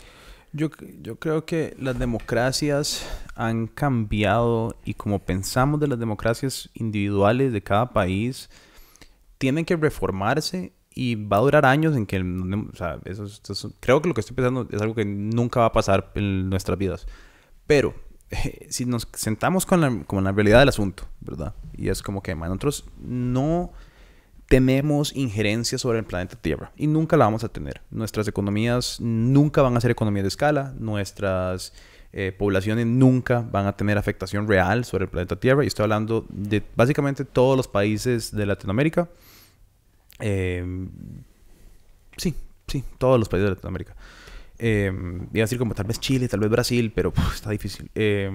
Yo, 0.53 0.69
yo 1.01 1.17
creo 1.17 1.45
que 1.45 1.77
las 1.79 1.97
democracias 1.97 3.07
han 3.37 3.69
cambiado 3.69 4.75
y 4.85 4.95
como 4.95 5.21
pensamos 5.21 5.79
de 5.79 5.87
las 5.87 5.99
democracias 5.99 6.71
individuales 6.75 7.53
de 7.53 7.63
cada 7.63 7.93
país, 7.93 8.51
tienen 9.39 9.65
que 9.65 9.77
reformarse 9.77 10.73
y 10.99 11.15
va 11.15 11.37
a 11.37 11.41
durar 11.41 11.65
años 11.65 11.97
en 11.97 12.07
que, 12.07 12.19
o 12.21 12.77
sea, 12.77 12.99
eso, 13.05 13.25
es- 13.25 13.41
eso- 13.49 13.73
creo 13.79 14.03
que 14.03 14.09
lo 14.09 14.15
que 14.15 14.21
estoy 14.21 14.35
pensando 14.35 14.67
es 14.71 14.83
algo 14.83 14.95
que 14.97 15.05
nunca 15.05 15.61
va 15.61 15.67
a 15.67 15.73
pasar 15.73 16.11
en 16.17 16.51
nuestras 16.51 16.77
vidas. 16.77 17.07
Pero 17.69 17.95
eh, 18.31 18.67
si 18.71 18.85
nos 18.85 19.07
sentamos 19.13 19.65
con 19.65 19.81
la, 19.81 20.03
con 20.07 20.25
la 20.25 20.33
realidad 20.33 20.59
del 20.59 20.71
asunto, 20.71 21.05
¿verdad? 21.21 21.55
Y 21.77 21.89
es 21.89 22.03
como 22.03 22.23
que 22.23 22.35
man, 22.35 22.49
nosotros 22.49 22.85
no 23.01 23.71
tenemos 24.49 25.15
injerencia 25.15 25.77
sobre 25.79 25.99
el 25.99 26.05
planeta 26.05 26.37
Tierra 26.37 26.73
y 26.77 26.87
nunca 26.87 27.17
la 27.17 27.27
vamos 27.27 27.45
a 27.45 27.49
tener. 27.49 27.83
Nuestras 27.91 28.27
economías 28.29 28.99
nunca 29.01 29.63
van 29.63 29.77
a 29.77 29.81
ser 29.81 29.91
economías 29.91 30.25
de 30.25 30.29
escala, 30.29 30.75
nuestras 30.79 31.75
eh, 32.13 32.33
poblaciones 32.37 32.87
nunca 32.87 33.47
van 33.53 33.67
a 33.67 33.77
tener 33.77 33.99
afectación 33.99 34.49
real 34.49 34.85
sobre 34.87 35.05
el 35.05 35.11
planeta 35.11 35.37
Tierra. 35.37 35.63
Y 35.65 35.67
estoy 35.67 35.83
hablando 35.85 36.27
de 36.31 36.63
básicamente 36.75 37.25
todos 37.27 37.57
los 37.57 37.69
países 37.69 38.35
de 38.35 38.47
Latinoamérica. 38.47 39.09
Eh, 40.21 40.65
sí, 42.17 42.35
sí, 42.67 42.85
todos 42.99 43.19
los 43.19 43.29
países 43.29 43.45
de 43.47 43.55
Latinoamérica. 43.55 43.95
Eh, 44.59 44.91
iba 44.93 45.43
a 45.43 45.47
decir 45.47 45.59
como 45.59 45.75
tal 45.75 45.87
vez 45.87 46.01
Chile, 46.01 46.27
tal 46.29 46.41
vez 46.41 46.51
Brasil, 46.51 46.93
pero 46.95 47.13
puf, 47.13 47.35
está 47.35 47.51
difícil. 47.51 47.91
Eh, 47.95 48.31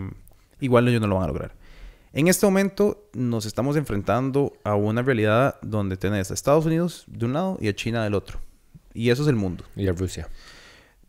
igual 0.62 0.88
ellos 0.88 1.02
no 1.02 1.08
lo 1.08 1.16
van 1.16 1.26
a 1.26 1.28
lograr. 1.28 1.54
En 2.14 2.28
este 2.28 2.46
momento 2.46 3.10
nos 3.14 3.46
estamos 3.46 3.76
enfrentando 3.76 4.54
a 4.64 4.76
una 4.76 5.02
realidad 5.02 5.56
donde 5.62 5.98
tenés 5.98 6.30
a 6.32 6.36
Estados 6.36 6.66
Unidos 6.66 7.06
de 7.08 7.26
un 7.26 7.34
lado 7.34 7.58
y 7.60 7.68
a 7.68 7.76
China 7.76 8.04
del 8.04 8.14
otro. 8.14 8.40
Y 8.94 9.10
eso 9.10 9.24
es 9.24 9.28
el 9.30 9.36
mundo. 9.36 9.64
Y 9.76 9.88
a 9.88 9.94
Rusia. 9.94 10.30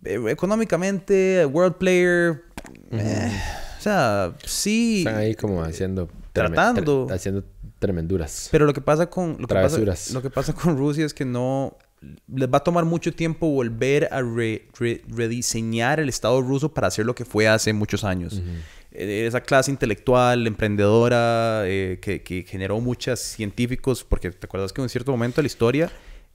Eh, 0.03 0.19
económicamente, 0.29 1.45
world 1.47 1.77
player, 1.77 2.43
eh, 2.91 3.31
o 3.79 3.81
sea, 3.83 4.35
sí. 4.45 4.99
Están 4.99 5.17
ahí 5.17 5.35
como 5.35 5.63
haciendo... 5.63 6.09
Tratando. 6.33 7.07
tre- 7.07 7.15
haciendo 7.15 7.45
tremenduras. 7.85 8.49
Pero 8.51 8.65
lo 8.67 8.73
que 8.73 8.81
pasa 8.81 9.09
con 9.11 9.37
lo 9.39 9.47
que 9.47 9.55
pasa, 9.55 9.79
lo 10.15 10.23
que 10.23 10.31
pasa 10.31 10.53
con 10.55 10.77
Rusia 10.77 11.05
es 11.05 11.13
que 11.15 11.25
no 11.25 11.77
les 12.29 12.49
va 12.53 12.59
a 12.59 12.65
tomar 12.65 12.85
mucho 12.85 13.13
tiempo 13.15 13.47
volver 13.49 14.09
a 14.13 14.21
re- 14.21 14.69
re- 14.79 15.03
rediseñar 15.09 16.01
el 16.01 16.09
Estado 16.09 16.41
ruso 16.43 16.73
para 16.75 16.89
hacer 16.89 17.07
lo 17.07 17.15
que 17.15 17.25
fue 17.25 17.49
hace 17.49 17.73
muchos 17.73 18.05
años. 18.05 18.43
Eh, 18.93 19.25
Esa 19.27 19.41
clase 19.41 19.71
intelectual, 19.71 20.47
emprendedora, 20.47 21.63
eh, 21.67 21.99
que, 22.03 22.23
que 22.23 22.43
generó 22.47 22.79
muchos 22.81 23.21
científicos, 23.21 24.05
porque 24.05 24.31
te 24.31 24.47
acuerdas 24.47 24.73
que 24.73 24.83
en 24.83 24.89
cierto 24.89 25.13
momento 25.13 25.37
de 25.37 25.43
la 25.45 25.47
historia 25.47 25.91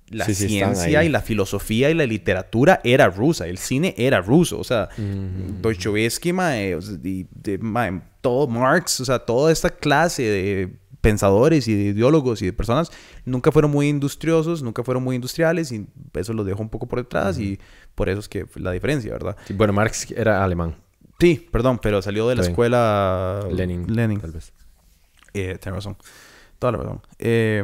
la 0.09 0.25
Sí, 0.25 0.33
sí, 0.33 0.47
ciencia 0.47 0.99
ahí. 1.01 1.05
y 1.05 1.09
la 1.09 1.21
filosofía 1.21 1.91
y 1.91 1.93
la 1.93 2.05
literatura 2.07 2.81
era 2.83 3.07
rusa, 3.09 3.45
el 3.47 3.59
cine 3.59 3.93
era 3.95 4.21
ruso, 4.21 4.57
o 4.59 4.63
sea, 4.63 4.89
Dostoyevsky, 5.61 6.33
mae, 6.33 6.73
o 6.75 6.81
sea, 6.81 6.97
y 7.03 7.27
de- 7.31 7.57
mae, 7.59 8.01
todo 8.21 8.47
Marx, 8.47 8.99
o 9.01 9.05
sea, 9.05 9.19
toda 9.19 9.51
esta 9.51 9.69
clase 9.69 10.23
de 10.23 10.69
pensadores 11.01 11.67
y 11.67 11.75
de 11.75 11.83
ideólogos 11.91 12.41
y 12.41 12.47
de 12.47 12.53
personas 12.53 12.91
nunca 13.25 13.51
fueron 13.51 13.71
muy 13.71 13.87
industriosos, 13.87 14.61
nunca 14.61 14.83
fueron 14.83 15.03
muy 15.03 15.15
industriales 15.15 15.71
y 15.71 15.87
eso 16.13 16.33
los 16.33 16.45
dejó 16.45 16.61
un 16.61 16.69
poco 16.69 16.87
por 16.87 16.99
detrás 16.99 17.39
y 17.39 17.59
por 17.95 18.09
eso 18.09 18.19
es 18.19 18.29
que 18.29 18.45
la 18.55 18.71
diferencia, 18.71 19.11
¿verdad? 19.11 19.37
Sí, 19.47 19.53
bueno, 19.53 19.73
Marx 19.73 20.11
era 20.11 20.43
alemán. 20.43 20.75
Sí, 21.19 21.47
perdón, 21.51 21.79
pero 21.81 22.01
salió 22.01 22.27
de 22.29 22.35
la 22.35 22.43
escuela 22.43 23.45
Lenin. 23.51 23.93
Lenin. 23.93 24.19
Tal 24.21 24.31
vez. 24.31 24.53
Eh, 25.33 25.57
tienes 25.61 25.75
razón. 25.75 25.97
Toda 26.59 26.71
la 26.71 26.77
razón. 26.79 27.01
Eh, 27.19 27.63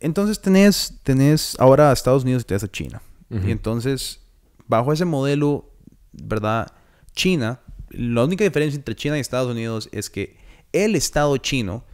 entonces 0.00 0.40
tenés, 0.40 0.98
tenés 1.02 1.56
ahora 1.60 1.90
a 1.90 1.92
Estados 1.92 2.24
Unidos 2.24 2.42
y 2.42 2.46
tenés 2.46 2.64
a 2.64 2.68
China. 2.68 3.02
Y 3.30 3.52
entonces, 3.52 4.20
bajo 4.66 4.92
ese 4.92 5.04
modelo, 5.04 5.70
¿verdad? 6.10 6.72
China, 7.14 7.60
la 7.90 8.24
única 8.24 8.42
diferencia 8.42 8.76
entre 8.76 8.96
China 8.96 9.16
y 9.16 9.20
Estados 9.20 9.48
Unidos 9.48 9.88
es 9.92 10.10
que 10.10 10.36
el 10.72 10.96
Estado 10.96 11.36
chino 11.36 11.84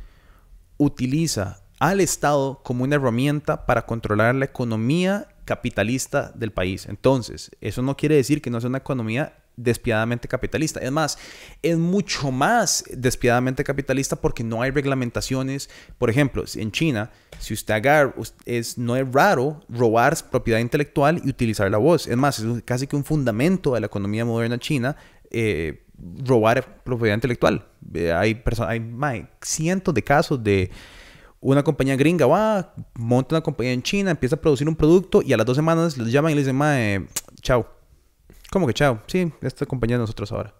utiliza 0.78 1.62
al 1.78 2.00
Estado 2.00 2.60
como 2.62 2.84
una 2.84 2.96
herramienta 2.96 3.66
para 3.66 3.84
controlar 3.86 4.34
la 4.34 4.46
economía 4.46 5.28
capitalista 5.44 6.32
del 6.34 6.52
país. 6.52 6.86
Entonces, 6.86 7.50
eso 7.60 7.82
no 7.82 7.96
quiere 7.96 8.16
decir 8.16 8.42
que 8.42 8.50
no 8.50 8.60
sea 8.60 8.68
una 8.68 8.78
economía 8.78 9.34
despiadadamente 9.56 10.28
capitalista. 10.28 10.80
Es 10.80 10.92
más, 10.92 11.18
es 11.62 11.78
mucho 11.78 12.30
más 12.30 12.84
despiadamente 12.90 13.64
capitalista 13.64 14.16
porque 14.16 14.44
no 14.44 14.60
hay 14.60 14.70
reglamentaciones. 14.70 15.70
Por 15.98 16.10
ejemplo, 16.10 16.44
en 16.54 16.72
China, 16.72 17.10
si 17.38 17.54
usted 17.54 17.74
agarra, 17.74 18.14
es, 18.44 18.76
no 18.76 18.96
es 18.96 19.10
raro 19.10 19.60
robar 19.68 20.16
propiedad 20.30 20.58
intelectual 20.58 21.22
y 21.24 21.30
utilizar 21.30 21.70
la 21.70 21.78
voz. 21.78 22.06
Es 22.06 22.16
más, 22.16 22.38
es 22.38 22.62
casi 22.64 22.86
que 22.86 22.96
un 22.96 23.04
fundamento 23.04 23.74
de 23.74 23.80
la 23.80 23.86
economía 23.86 24.24
moderna 24.24 24.58
china. 24.58 24.96
eh, 25.30 25.85
robar 25.98 26.82
propiedad 26.84 27.14
intelectual. 27.14 27.66
Eh, 27.94 28.12
hay, 28.12 28.42
hay 28.66 28.80
mae, 28.80 29.28
cientos 29.40 29.94
de 29.94 30.02
casos 30.02 30.42
de 30.42 30.70
una 31.40 31.62
compañía 31.62 31.96
gringa 31.96 32.26
va, 32.26 32.74
monta 32.94 33.36
una 33.36 33.42
compañía 33.42 33.72
en 33.72 33.82
China, 33.82 34.10
empieza 34.10 34.36
a 34.36 34.40
producir 34.40 34.68
un 34.68 34.76
producto 34.76 35.22
y 35.22 35.32
a 35.32 35.36
las 35.36 35.46
dos 35.46 35.56
semanas 35.56 35.96
les 35.96 36.10
llaman 36.10 36.32
y 36.32 36.34
les 36.34 36.44
dicen, 36.44 36.56
mae, 36.56 37.06
chao. 37.40 37.66
¿Cómo 38.50 38.66
que 38.66 38.74
chao? 38.74 39.00
Sí, 39.06 39.32
esta 39.42 39.66
compañía 39.66 39.96
es 39.96 39.98
de 39.98 40.02
nosotros 40.02 40.32
ahora. 40.32 40.54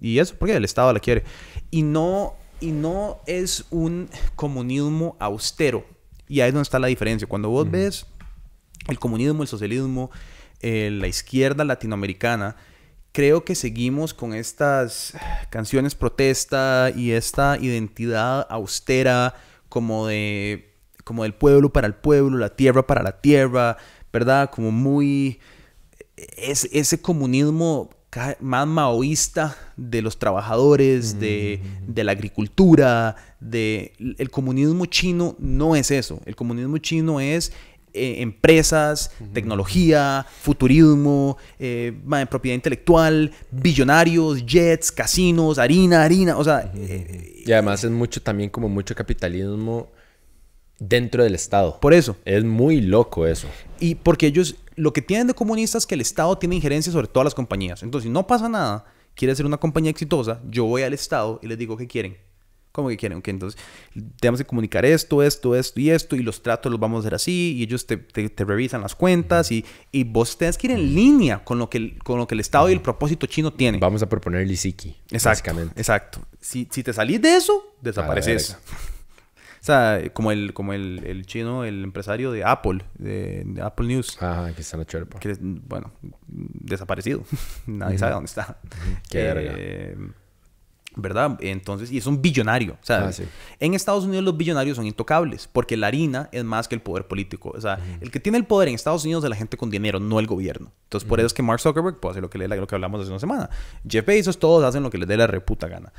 ¿Y 0.00 0.18
eso? 0.18 0.34
Porque 0.38 0.54
el 0.54 0.64
Estado 0.64 0.92
la 0.92 1.00
quiere. 1.00 1.24
Y 1.70 1.82
no, 1.82 2.34
y 2.60 2.70
no 2.70 3.20
es 3.26 3.64
un 3.70 4.08
comunismo 4.36 5.16
austero. 5.18 5.84
Y 6.28 6.40
ahí 6.40 6.48
es 6.48 6.54
donde 6.54 6.64
está 6.64 6.78
la 6.78 6.88
diferencia. 6.88 7.28
Cuando 7.28 7.48
vos 7.48 7.70
ves 7.70 8.06
el 8.88 8.98
comunismo, 8.98 9.42
el 9.42 9.48
socialismo, 9.48 10.10
eh, 10.60 10.90
la 10.90 11.06
izquierda 11.06 11.64
latinoamericana, 11.64 12.56
creo 13.14 13.44
que 13.44 13.54
seguimos 13.54 14.12
con 14.12 14.34
estas 14.34 15.14
canciones 15.48 15.94
protesta 15.94 16.90
y 16.94 17.12
esta 17.12 17.56
identidad 17.60 18.44
austera 18.50 19.36
como 19.68 20.08
de 20.08 20.74
como 21.04 21.22
del 21.22 21.34
pueblo 21.34 21.72
para 21.72 21.86
el 21.86 21.94
pueblo, 21.94 22.38
la 22.38 22.56
tierra 22.56 22.86
para 22.86 23.02
la 23.02 23.20
tierra, 23.20 23.76
¿verdad? 24.12 24.50
Como 24.50 24.72
muy 24.72 25.38
es, 26.16 26.68
ese 26.72 27.00
comunismo 27.00 27.90
más 28.40 28.66
maoísta 28.66 29.56
de 29.76 30.02
los 30.02 30.18
trabajadores, 30.18 31.20
de, 31.20 31.60
de 31.86 32.04
la 32.04 32.12
agricultura, 32.12 33.16
de 33.38 33.92
el 34.18 34.30
comunismo 34.30 34.86
chino 34.86 35.36
no 35.38 35.76
es 35.76 35.90
eso. 35.90 36.20
El 36.24 36.34
comunismo 36.34 36.78
chino 36.78 37.20
es 37.20 37.52
eh, 37.94 38.22
empresas, 38.22 39.12
tecnología, 39.32 40.26
futurismo, 40.40 41.38
eh, 41.60 41.92
propiedad 42.28 42.56
intelectual, 42.56 43.30
billonarios, 43.52 44.44
jets, 44.44 44.90
casinos, 44.90 45.58
harina, 45.58 46.02
harina, 46.02 46.36
o 46.36 46.42
sea, 46.42 46.72
eh, 46.74 47.42
Y 47.46 47.52
además 47.52 47.84
es 47.84 47.92
mucho 47.92 48.20
también 48.20 48.50
como 48.50 48.68
mucho 48.68 48.96
capitalismo 48.96 49.92
dentro 50.80 51.22
del 51.22 51.36
Estado. 51.36 51.78
por 51.80 51.94
eso. 51.94 52.16
Es 52.24 52.42
muy 52.42 52.80
loco 52.80 53.28
eso. 53.28 53.46
Y 53.78 53.94
porque 53.94 54.26
ellos, 54.26 54.56
lo 54.74 54.92
que 54.92 55.00
tienen 55.00 55.28
de 55.28 55.34
comunistas 55.34 55.84
es 55.84 55.86
que 55.86 55.94
el 55.94 56.00
Estado 56.00 56.36
tiene 56.36 56.56
injerencia 56.56 56.92
sobre 56.92 57.06
todas 57.06 57.24
las 57.24 57.34
compañías. 57.34 57.84
Entonces, 57.84 58.08
si 58.08 58.10
no 58.10 58.26
pasa 58.26 58.48
nada, 58.48 58.86
quiere 59.14 59.36
ser 59.36 59.46
una 59.46 59.58
compañía 59.58 59.92
exitosa, 59.92 60.40
yo 60.50 60.64
voy 60.64 60.82
al 60.82 60.94
Estado 60.94 61.38
y 61.42 61.46
les 61.46 61.58
digo 61.58 61.76
qué 61.76 61.86
quieren. 61.86 62.16
¿Cómo 62.74 62.88
que 62.88 62.96
quieren? 62.96 63.18
Ok, 63.18 63.28
entonces, 63.28 63.60
tenemos 64.20 64.40
que 64.40 64.44
comunicar 64.46 64.84
esto, 64.84 65.22
esto, 65.22 65.54
esto 65.54 65.78
y 65.80 65.90
esto, 65.90 66.16
y 66.16 66.24
los 66.24 66.42
tratos 66.42 66.72
los 66.72 66.80
vamos 66.80 66.96
a 66.96 67.00
hacer 67.02 67.14
así, 67.14 67.54
y 67.56 67.62
ellos 67.62 67.86
te, 67.86 67.96
te- 67.98 68.28
te 68.28 68.44
revisan 68.44 68.80
las 68.80 68.96
cuentas, 68.96 69.52
y, 69.52 69.64
y 69.92 70.02
vos 70.02 70.36
tenés 70.36 70.58
que 70.58 70.66
ir 70.66 70.72
en 70.72 70.92
línea 70.92 71.44
con 71.44 71.60
lo 71.60 71.70
que 71.70 71.78
el, 71.78 71.98
con 72.02 72.18
lo 72.18 72.26
que 72.26 72.34
el 72.34 72.40
Estado 72.40 72.68
y 72.68 72.72
el 72.72 72.80
propósito 72.80 73.26
chino 73.26 73.52
tienen. 73.52 73.78
Vamos 73.80 74.02
a 74.02 74.08
proponer 74.08 74.44
Lisiki. 74.46 74.88
Exacto, 75.10 75.28
Básicamente. 75.28 75.80
exacto. 75.80 76.18
Si, 76.40 76.66
si 76.70 76.82
te 76.82 76.92
salís 76.92 77.22
de 77.22 77.36
eso, 77.36 77.76
desapareces. 77.80 78.58
O 79.60 79.66
sea, 79.66 79.98
como 80.12 80.30
el, 80.30 80.52
como 80.52 80.74
el, 80.74 81.02
el 81.06 81.24
chino, 81.24 81.64
el 81.64 81.84
empresario 81.84 82.30
de 82.32 82.44
Apple, 82.44 82.84
de, 82.98 83.44
de 83.46 83.62
Apple 83.62 83.86
News. 83.86 84.18
Ajá, 84.20 84.44
aquí 84.44 84.60
está 84.60 84.76
la 84.76 84.84
que 84.84 85.30
es, 85.30 85.38
bueno, 85.40 85.90
desaparecido. 86.28 87.24
Nadie 87.66 87.96
sabe 87.96 88.12
dónde 88.12 88.26
está. 88.26 88.58
Qué 89.08 89.22
verga. 89.22 89.54
Eh, 89.56 89.96
¿Verdad? 90.96 91.38
Entonces, 91.40 91.90
y 91.90 91.98
es 91.98 92.06
un 92.06 92.22
billonario. 92.22 92.74
O 92.74 92.86
sea, 92.86 93.08
Ah, 93.08 93.12
sí. 93.12 93.24
en 93.58 93.74
Estados 93.74 94.04
Unidos 94.04 94.24
los 94.24 94.36
billonarios 94.36 94.76
son 94.76 94.86
intocables, 94.86 95.48
porque 95.52 95.76
la 95.76 95.88
harina 95.88 96.28
es 96.30 96.44
más 96.44 96.68
que 96.68 96.76
el 96.76 96.82
poder 96.82 97.06
político. 97.08 97.52
O 97.56 97.60
sea, 97.60 97.78
el 98.00 98.10
que 98.12 98.20
tiene 98.20 98.38
el 98.38 98.44
poder 98.46 98.68
en 98.68 98.76
Estados 98.76 99.04
Unidos 99.04 99.24
es 99.24 99.30
la 99.30 99.34
gente 99.36 99.56
con 99.56 99.70
dinero, 99.70 99.98
no 99.98 100.20
el 100.20 100.26
gobierno. 100.28 100.70
Entonces, 100.84 101.08
por 101.08 101.18
eso 101.18 101.26
es 101.26 101.34
que 101.34 101.42
Mark 101.42 101.60
Zuckerberg 101.60 101.98
puede 101.98 102.12
hacer 102.12 102.22
lo 102.22 102.30
que, 102.30 102.38
le, 102.38 102.46
lo 102.46 102.66
que 102.66 102.74
hablamos 102.76 103.00
hace 103.00 103.10
una 103.10 103.18
semana. 103.18 103.50
Jeff 103.88 104.06
Bezos, 104.06 104.38
todos 104.38 104.62
hacen 104.62 104.82
lo 104.84 104.90
que 104.90 104.98
les 104.98 105.08
dé 105.08 105.16
la 105.16 105.26
reputa 105.26 105.66
gana. 105.66 105.92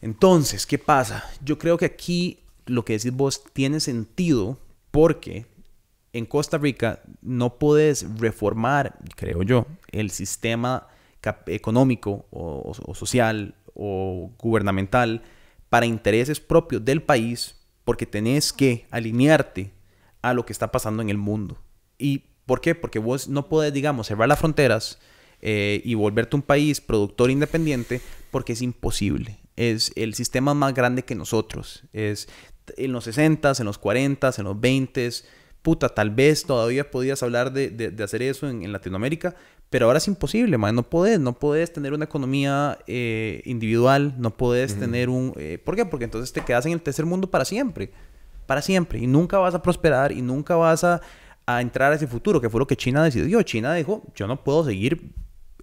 Entonces, 0.00 0.66
¿qué 0.66 0.78
pasa? 0.78 1.24
Yo 1.42 1.58
creo 1.58 1.78
que 1.78 1.86
aquí 1.86 2.40
lo 2.66 2.84
que 2.84 2.94
decís 2.94 3.12
vos 3.12 3.42
tiene 3.52 3.80
sentido 3.80 4.58
porque 4.90 5.46
en 6.12 6.26
Costa 6.26 6.58
Rica 6.58 7.00
no 7.22 7.58
puedes 7.58 8.06
reformar, 8.18 8.96
creo 9.16 9.42
yo, 9.42 9.66
el 9.90 10.10
sistema 10.10 10.86
económico 11.46 12.26
o 12.30 12.72
social 12.94 13.54
o 13.76 14.32
gubernamental 14.38 15.22
para 15.68 15.86
intereses 15.86 16.40
propios 16.40 16.84
del 16.84 17.02
país 17.02 17.56
porque 17.84 18.06
tenés 18.06 18.52
que 18.52 18.86
alinearte 18.90 19.72
a 20.22 20.34
lo 20.34 20.44
que 20.44 20.52
está 20.52 20.72
pasando 20.72 21.02
en 21.02 21.10
el 21.10 21.18
mundo. 21.18 21.58
¿Y 21.98 22.24
por 22.46 22.60
qué? 22.60 22.74
Porque 22.74 22.98
vos 22.98 23.28
no 23.28 23.48
puedes, 23.48 23.72
digamos, 23.72 24.08
cerrar 24.08 24.28
las 24.28 24.38
fronteras 24.38 24.98
eh, 25.40 25.82
y 25.84 25.94
volverte 25.94 26.36
un 26.36 26.42
país 26.42 26.80
productor 26.80 27.30
independiente 27.30 28.00
porque 28.30 28.54
es 28.54 28.62
imposible. 28.62 29.38
Es 29.56 29.92
el 29.96 30.14
sistema 30.14 30.54
más 30.54 30.74
grande 30.74 31.04
que 31.04 31.14
nosotros. 31.14 31.84
Es 31.92 32.28
en 32.76 32.92
los 32.92 33.06
60s, 33.06 33.60
en 33.60 33.66
los 33.66 33.80
40s, 33.80 34.38
en 34.38 34.44
los 34.44 34.56
20s. 34.56 35.24
Puta, 35.62 35.88
tal 35.88 36.10
vez 36.10 36.44
todavía 36.44 36.90
podías 36.90 37.22
hablar 37.22 37.52
de, 37.52 37.70
de- 37.70 38.04
hacer 38.04 38.22
eso 38.22 38.48
en 38.48 38.72
Latinoamérica, 38.72 39.34
pero 39.70 39.86
ahora 39.86 39.98
es 39.98 40.06
imposible, 40.08 40.56
man. 40.58 40.74
No 40.74 40.82
puedes, 40.82 41.18
no 41.18 41.32
puedes 41.32 41.72
tener 41.72 41.92
una 41.92 42.04
economía 42.04 42.78
eh, 42.86 43.42
individual, 43.44 44.14
no 44.18 44.30
puedes 44.30 44.78
tener 44.78 45.08
un... 45.08 45.32
eh, 45.36 45.58
¿Por 45.62 45.76
qué? 45.76 45.84
Porque 45.84 46.04
entonces 46.04 46.32
te 46.32 46.42
quedas 46.42 46.66
en 46.66 46.72
el 46.72 46.80
tercer 46.80 47.04
mundo 47.04 47.30
para 47.30 47.44
siempre. 47.44 47.90
Para 48.46 48.62
siempre. 48.62 48.98
Y 49.00 49.06
nunca 49.06 49.38
vas 49.38 49.54
a 49.54 49.62
prosperar 49.62 50.12
y 50.12 50.22
nunca 50.22 50.54
vas 50.56 50.84
a, 50.84 51.00
a 51.46 51.60
entrar 51.60 51.92
a 51.92 51.96
ese 51.96 52.06
futuro, 52.06 52.40
que 52.40 52.48
fue 52.48 52.60
lo 52.60 52.66
que 52.66 52.76
China 52.76 53.02
decidió. 53.02 53.42
China 53.42 53.74
dijo, 53.74 54.02
yo 54.14 54.26
no 54.26 54.42
puedo 54.42 54.64
seguir 54.64 55.12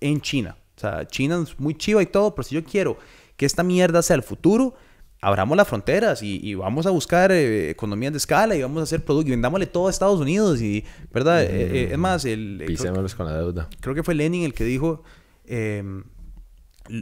en 0.02 0.20
China. 0.22 0.58
O 0.76 0.80
sea, 0.80 1.08
China 1.08 1.42
es 1.42 1.60
muy 1.60 1.76
chiva 1.76 2.02
y 2.02 2.06
todo, 2.08 2.36
pero 2.36 2.44
si 2.44 2.56
yo 2.56 2.64
quiero 2.64 2.98
que 3.38 3.46
esta 3.46 3.64
mierda 3.64 4.02
sea 4.02 4.16
el 4.16 4.24
futuro, 4.24 4.76
abramos 5.24 5.56
las 5.56 5.68
fronteras 5.68 6.22
y, 6.22 6.54
vamos 6.56 6.86
a 6.86 6.90
buscar 6.90 7.32
eh, 7.32 7.70
economías 7.70 8.12
de 8.12 8.18
escala 8.18 8.56
y 8.56 8.62
vamos 8.62 8.82
a 8.82 8.84
hacer 8.84 9.06
productos 9.06 9.30
y 9.30 9.32
vendámosle 9.32 9.66
todo 9.68 9.88
a 9.88 9.90
Estados 9.90 10.20
Unidos 10.20 10.62
y, 10.62 10.84
¿verdad? 11.14 11.44
Eh, 11.44 11.48
eh, 11.50 11.90
es 11.92 11.98
más, 11.98 12.26
el... 12.26 12.62
Pisémoslos 12.68 13.16
con 13.16 13.28
la 13.28 13.38
deuda. 13.38 13.70
Creo 13.80 13.96
que 13.96 14.04
fue 14.04 14.16
Lenin 14.16 14.44
el 14.44 14.54
que 14.54 14.66
dijo, 14.66 15.04
em, 15.46 16.04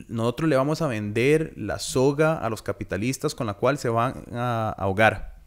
nosotros 0.08 0.48
le 0.50 0.56
vamos 0.56 0.84
a 0.84 0.88
vender 0.88 1.54
la 1.58 1.80
soga 1.80 2.38
a 2.38 2.50
los 2.52 2.62
capitalistas 2.62 3.34
con 3.34 3.48
la 3.48 3.56
cual 3.56 3.80
se 3.80 3.90
van 3.90 4.24
a 4.32 4.76
ahogar. 4.78 5.42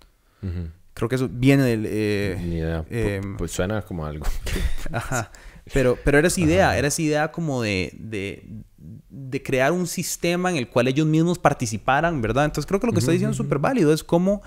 Creo 0.94 1.08
que 1.08 1.14
eso 1.14 1.28
viene 1.30 1.62
del... 1.62 1.82
Ni 1.82 2.56
idea. 2.56 2.84
Em, 2.90 3.36
pues 3.36 3.52
suena 3.52 3.82
como 3.82 4.04
algo. 4.04 4.26
Ajá. 4.92 5.30
Pero, 5.72 5.96
pero 6.04 6.18
era 6.18 6.26
esa 6.26 6.40
idea, 6.40 6.76
era 6.76 6.88
esa 6.88 7.00
idea 7.00 7.32
como 7.32 7.62
de, 7.62 7.92
de, 7.98 8.44
crear 9.42 9.72
un 9.72 9.86
sistema 9.86 10.50
en 10.50 10.56
el 10.56 10.68
cual 10.68 10.88
ellos 10.88 11.06
mismos 11.06 11.38
participaran, 11.38 12.20
¿verdad? 12.20 12.44
Entonces 12.44 12.66
creo 12.66 12.80
que 12.80 12.86
lo 12.86 12.92
que 12.92 13.00
está 13.00 13.12
diciendo 13.12 13.32
es 13.32 13.36
súper 13.36 13.58
válido, 13.58 13.92
es 13.92 14.04
cómo, 14.04 14.42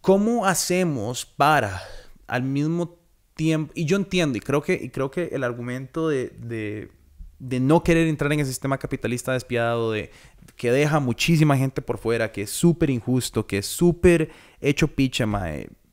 cómo 0.00 0.46
hacemos 0.46 1.24
para 1.24 1.82
al 2.26 2.42
mismo 2.42 2.98
tiempo, 3.34 3.72
y 3.74 3.84
yo 3.84 3.96
entiendo, 3.96 4.38
y 4.38 4.40
creo 4.40 4.62
que, 4.62 4.74
y 4.74 4.90
creo 4.90 5.10
que 5.10 5.30
el 5.32 5.44
argumento 5.44 6.08
de, 6.08 6.90
de, 7.38 7.60
no 7.60 7.82
querer 7.82 8.06
entrar 8.06 8.32
en 8.32 8.40
ese 8.40 8.50
sistema 8.50 8.78
capitalista 8.78 9.32
despiadado, 9.32 9.92
de, 9.92 10.10
que 10.56 10.70
deja 10.70 11.00
muchísima 11.00 11.56
gente 11.56 11.82
por 11.82 11.98
fuera, 11.98 12.30
que 12.30 12.42
es 12.42 12.50
súper 12.50 12.90
injusto, 12.90 13.46
que 13.46 13.58
es 13.58 13.66
súper 13.66 14.30
hecho 14.60 14.88
picha, 14.88 15.26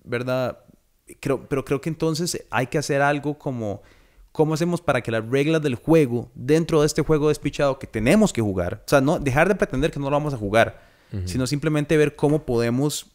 ¿verdad? 0.03 0.59
Creo, 1.19 1.47
pero 1.47 1.63
creo 1.63 1.79
que 1.79 1.89
entonces 1.89 2.45
hay 2.49 2.67
que 2.67 2.77
hacer 2.77 3.01
algo 3.01 3.37
como 3.37 3.81
¿Cómo 4.37 4.53
hacemos 4.53 4.81
para 4.81 5.01
que 5.01 5.09
las 5.09 5.27
reglas 5.27 5.63
del 5.63 5.73
juego, 5.73 6.29
dentro 6.35 6.81
de 6.81 6.85
este 6.85 7.01
juego 7.01 7.29
despichado 7.29 7.79
que 7.79 7.87
tenemos 7.87 8.31
que 8.31 8.39
jugar, 8.39 8.83
o 8.85 8.87
sea, 8.87 9.01
no 9.01 9.17
dejar 9.17 9.47
de 9.47 9.55
pretender 9.55 9.89
que 9.89 9.99
no 9.99 10.11
lo 10.11 10.11
vamos 10.11 10.31
a 10.35 10.37
jugar, 10.37 10.79
sino 11.25 11.47
simplemente 11.47 11.97
ver 11.97 12.15
cómo 12.15 12.45
podemos 12.45 13.07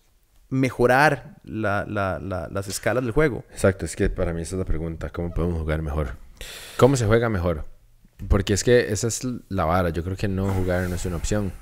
mejorar 0.48 1.36
las 1.44 2.66
escalas 2.66 3.04
del 3.04 3.12
juego? 3.12 3.44
Exacto, 3.52 3.84
es 3.84 3.94
que 3.94 4.10
para 4.10 4.32
mí 4.32 4.42
esa 4.42 4.56
es 4.56 4.58
la 4.58 4.64
pregunta, 4.64 5.10
¿cómo 5.10 5.32
podemos 5.32 5.60
jugar 5.60 5.80
mejor? 5.80 6.16
¿Cómo 6.76 6.96
se 6.96 7.06
juega 7.06 7.28
mejor? 7.28 7.66
Porque 8.26 8.54
es 8.54 8.64
que 8.64 8.92
esa 8.92 9.06
es 9.06 9.20
la 9.48 9.64
vara, 9.64 9.90
yo 9.90 10.02
creo 10.02 10.16
que 10.16 10.26
no 10.26 10.52
jugar 10.52 10.88
no 10.88 10.96
es 10.96 11.06
una 11.06 11.18
opción. 11.18 11.52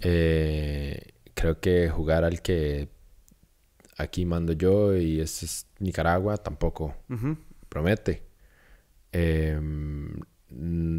Eh, 0.00 1.12
creo 1.34 1.60
que 1.60 1.90
jugar 1.90 2.24
al 2.24 2.40
que 2.40 2.88
aquí 3.98 4.24
mando 4.24 4.54
yo 4.54 4.96
y 4.96 5.20
este 5.20 5.44
es 5.44 5.66
Nicaragua 5.78 6.38
tampoco 6.38 6.94
promete. 7.68 8.31
Em, 9.12 10.20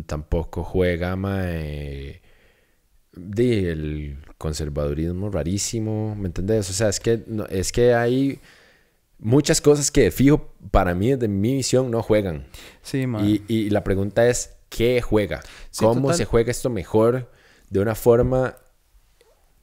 tampoco 0.06 0.64
juega 0.64 1.16
mae, 1.16 2.22
de 3.12 3.72
el 3.72 4.18
conservadurismo 4.38 5.30
rarísimo, 5.30 6.16
¿me 6.16 6.28
entendés? 6.28 6.70
O 6.70 6.74
sea, 6.74 6.90
es 6.90 7.00
que, 7.00 7.24
es 7.50 7.72
que 7.72 7.94
hay 7.94 8.40
muchas 9.20 9.62
cosas 9.62 9.92
que 9.92 10.12
fijo 10.12 10.54
para 10.72 10.96
mí, 10.96 11.12
desde 11.12 11.28
mi 11.28 11.56
visión, 11.56 11.92
no 11.92 12.02
juegan. 12.02 12.46
Sí, 12.82 13.06
y, 13.22 13.44
y, 13.48 13.70
la 13.70 13.84
pregunta 13.84 14.28
es, 14.28 14.56
¿qué 14.70 15.02
juega? 15.02 15.42
¿Cómo 15.78 16.14
se 16.14 16.26
juega 16.26 16.52
esto 16.52 16.70
mejor 16.70 17.32
de 17.70 17.80
una 17.80 17.96
forma 17.96 18.58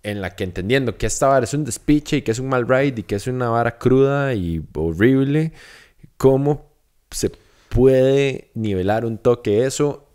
en 0.02 0.20
la 0.20 0.34
que 0.34 0.44
entendiendo 0.44 0.96
que 0.96 1.06
esta 1.06 1.26
vara 1.28 1.44
es 1.44 1.54
un 1.54 1.64
despiche 1.64 2.18
y 2.18 2.22
que 2.22 2.30
es 2.30 2.38
un 2.38 2.48
mal 2.48 2.66
ride 2.66 3.00
y 3.00 3.02
que 3.02 3.16
es 3.16 3.26
una 3.26 3.50
vara 3.50 3.78
cruda 3.78 4.34
y 4.34 4.64
horrible, 4.74 5.52
cómo 6.16 6.70
se 7.10 7.30
puede 7.70 8.50
nivelar 8.54 9.06
un 9.06 9.16
toque 9.16 9.64
eso 9.64 10.06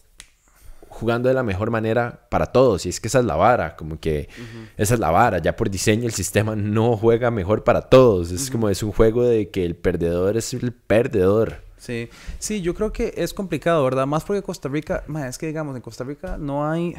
jugando 0.90 1.28
de 1.28 1.36
la 1.36 1.44
mejor 1.44 1.72
manera 1.72 2.28
para 2.30 2.48
todos. 2.48 2.86
Y 2.86 2.90
es 2.90 3.00
que 3.00 3.08
esa 3.08 3.20
es 3.20 3.26
la 3.26 3.36
vara, 3.36 3.76
como 3.76 4.00
que 4.00 4.30
esa 4.78 4.94
es 4.94 5.00
la 5.00 5.10
vara. 5.10 5.40
Ya 5.40 5.56
por 5.56 5.70
diseño 5.70 6.06
el 6.06 6.14
sistema 6.14 6.56
no 6.56 6.96
juega 6.96 7.32
mejor 7.32 7.64
para 7.64 7.82
todos. 7.82 8.32
Es 8.32 8.52
como 8.52 8.70
es 8.70 8.84
un 8.84 8.92
juego 8.92 9.24
de 9.24 9.50
que 9.50 9.66
el 9.66 9.76
perdedor 9.76 10.38
es 10.38 10.54
el 10.54 10.72
perdedor. 10.72 11.64
Sí, 11.78 12.10
sí, 12.40 12.62
yo 12.62 12.74
creo 12.74 12.92
que 12.92 13.14
es 13.18 13.34
complicado, 13.34 13.84
¿verdad? 13.84 14.08
Más 14.08 14.24
porque 14.24 14.42
Costa 14.42 14.70
Rica, 14.70 15.04
es 15.28 15.38
que 15.38 15.48
digamos, 15.48 15.76
en 15.76 15.82
Costa 15.82 16.04
Rica 16.04 16.38
no 16.38 16.68
hay... 16.68 16.96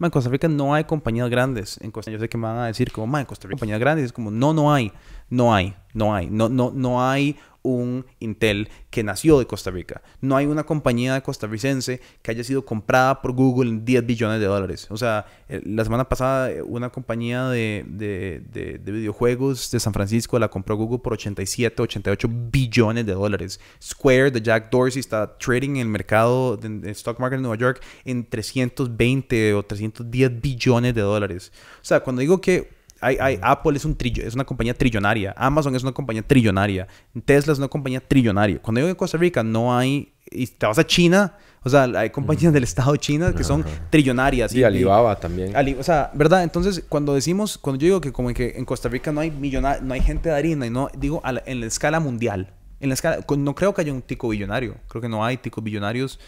en 0.00 0.10
Costa 0.10 0.30
Rica 0.30 0.48
no 0.48 0.74
hay 0.74 0.84
compañías 0.84 1.30
grandes. 1.30 1.78
En 1.82 1.90
Costa 1.90 2.10
yo 2.10 2.18
sé 2.18 2.28
que 2.28 2.38
me 2.38 2.46
van 2.46 2.58
a 2.58 2.66
decir 2.66 2.90
como, 2.92 3.16
en 3.18 3.26
Costa 3.26 3.46
Rica 3.46 3.54
hay 3.54 3.58
compañías 3.58 3.80
grandes. 3.80 4.06
Es 4.06 4.12
como, 4.12 4.30
no, 4.30 4.52
no 4.52 4.72
hay. 4.72 4.92
No 5.28 5.54
hay. 5.54 5.74
No 5.94 6.14
hay. 6.14 6.28
No, 6.30 6.48
no, 6.48 6.72
no 6.74 7.06
hay 7.08 7.36
un 7.62 8.06
Intel 8.20 8.68
que 8.90 9.02
nació 9.02 9.38
de 9.38 9.46
Costa 9.46 9.70
Rica. 9.70 10.02
No 10.20 10.36
hay 10.36 10.46
una 10.46 10.64
compañía 10.64 11.20
costarricense 11.22 12.00
que 12.20 12.30
haya 12.30 12.44
sido 12.44 12.64
comprada 12.64 13.22
por 13.22 13.32
Google 13.32 13.70
en 13.70 13.84
10 13.84 14.06
billones 14.06 14.40
de 14.40 14.46
dólares. 14.46 14.86
O 14.90 14.96
sea, 14.96 15.26
eh, 15.48 15.60
la 15.64 15.84
semana 15.84 16.08
pasada 16.08 16.50
eh, 16.50 16.62
una 16.62 16.90
compañía 16.90 17.48
de, 17.48 17.84
de, 17.88 18.80
videojuegos 18.84 19.70
de 19.70 19.80
San 19.80 19.92
Francisco 19.92 20.38
la 20.38 20.48
compró 20.48 20.76
Google 20.76 20.98
por 20.98 21.14
87, 21.14 21.82
88 21.82 22.28
billones 22.50 23.06
de 23.06 23.14
dólares. 23.14 23.60
Square 23.82 24.30
de 24.30 24.42
Jack 24.42 24.70
Dorsey 24.70 25.00
está 25.00 25.38
trading 25.38 25.70
en 25.70 25.76
el 25.78 25.88
mercado 25.88 26.56
de, 26.56 26.90
stock 26.90 27.18
market 27.18 27.36
en 27.36 27.42
Nueva 27.42 27.56
York 27.56 27.82
en 28.04 28.28
320 28.28 29.54
o 29.54 29.62
310 29.62 30.40
billones 30.40 30.94
de 30.94 31.00
dólares. 31.00 31.52
O 31.80 31.84
sea, 31.84 32.00
cuando 32.00 32.20
digo 32.20 32.40
que 32.40 32.81
hay, 33.02 33.38
Apple 33.42 33.76
es, 33.76 33.84
un 33.84 33.96
trillo, 33.96 34.22
es 34.24 34.34
una 34.34 34.44
compañía 34.44 34.74
trillonaria. 34.74 35.34
Amazon 35.36 35.74
es 35.74 35.82
una 35.82 35.92
compañía 35.92 36.22
trillonaria. 36.22 36.86
Tesla 37.24 37.52
es 37.52 37.58
una 37.58 37.68
compañía 37.68 38.00
trillonaria. 38.00 38.60
Cuando 38.62 38.80
digo 38.80 38.88
en 38.88 38.94
Costa 38.94 39.18
Rica 39.18 39.42
no 39.42 39.76
hay... 39.76 40.12
Y 40.30 40.46
te 40.46 40.64
vas 40.64 40.78
a 40.78 40.86
China, 40.86 41.36
o 41.64 41.68
sea, 41.68 41.82
hay 41.82 42.10
compañías 42.10 42.52
del 42.52 42.64
Estado 42.64 42.92
de 42.92 42.98
China 42.98 43.34
que 43.34 43.44
son 43.44 43.64
trillonarias. 43.90 44.54
Y, 44.54 44.64
Alibaba 44.64 45.14
también. 45.16 45.54
o 45.78 45.82
sea, 45.82 46.10
¿verdad? 46.14 46.42
Entonces, 46.42 46.82
cuando 46.88 47.14
decimos, 47.14 47.58
cuando 47.58 47.80
yo 47.80 47.86
digo 47.86 48.00
que 48.00 48.12
como 48.12 48.32
que 48.32 48.54
en 48.56 48.64
Costa 48.64 48.88
Rica 48.88 49.12
no 49.12 49.20
hay 49.20 49.30
millonar, 49.30 49.82
no 49.82 49.94
hay 49.94 50.00
gente 50.00 50.30
de 50.30 50.34
harina, 50.34 50.66
y 50.66 50.70
no, 50.70 50.88
digo 50.96 51.22
en 51.44 51.60
la 51.60 51.66
escala 51.66 52.00
mundial. 52.00 52.52
En 52.80 52.88
la 52.88 52.94
escala, 52.94 53.18
no 53.36 53.54
creo 53.54 53.74
que 53.74 53.82
haya 53.82 53.92
un 53.92 54.02
tico 54.02 54.28
billonario. 54.28 54.76
Creo 54.88 55.02
que 55.02 55.08
no 55.08 55.24
hay 55.24 55.36
ticos 55.36 55.62
billonarios 55.62 56.18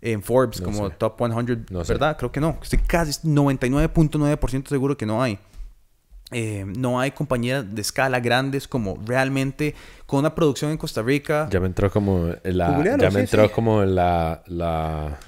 en 0.00 0.22
Forbes 0.22 0.60
como 0.60 0.90
Top 0.90 1.18
100, 1.18 1.66
¿verdad? 1.86 2.16
Creo 2.16 2.32
que 2.32 2.40
no. 2.40 2.58
Estoy 2.62 2.78
casi 2.80 3.12
99.9% 3.26 4.68
seguro 4.68 4.96
que 4.96 5.06
no 5.06 5.22
hay. 5.22 5.38
Eh, 6.32 6.64
no 6.66 6.98
hay 6.98 7.10
compañías 7.10 7.74
de 7.74 7.80
escala 7.80 8.20
grandes 8.20 8.66
como 8.66 8.98
realmente 9.04 9.74
con 10.06 10.20
una 10.20 10.34
producción 10.34 10.70
en 10.70 10.78
Costa 10.78 11.02
Rica. 11.02 11.48
Ya 11.50 11.60
me 11.60 11.66
entró 11.66 11.90
como 11.90 12.30
la, 12.42 12.96
ya 12.98 13.10
me 13.10 13.20
entró 13.20 13.50
como 13.52 13.84
la, 13.84 14.42
la 14.46 15.18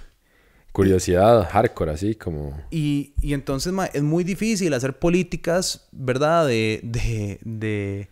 curiosidad 0.73 1.49
hardcore, 1.51 1.93
así 1.93 2.15
como. 2.15 2.59
Y, 2.71 3.13
y 3.21 3.35
entonces 3.35 3.73
es 3.93 4.03
muy 4.03 4.25
difícil 4.25 4.75
hacer 4.75 4.99
políticas, 4.99 5.87
¿verdad? 5.93 6.47
De, 6.47 6.81
de, 6.83 7.39
de, 7.43 8.09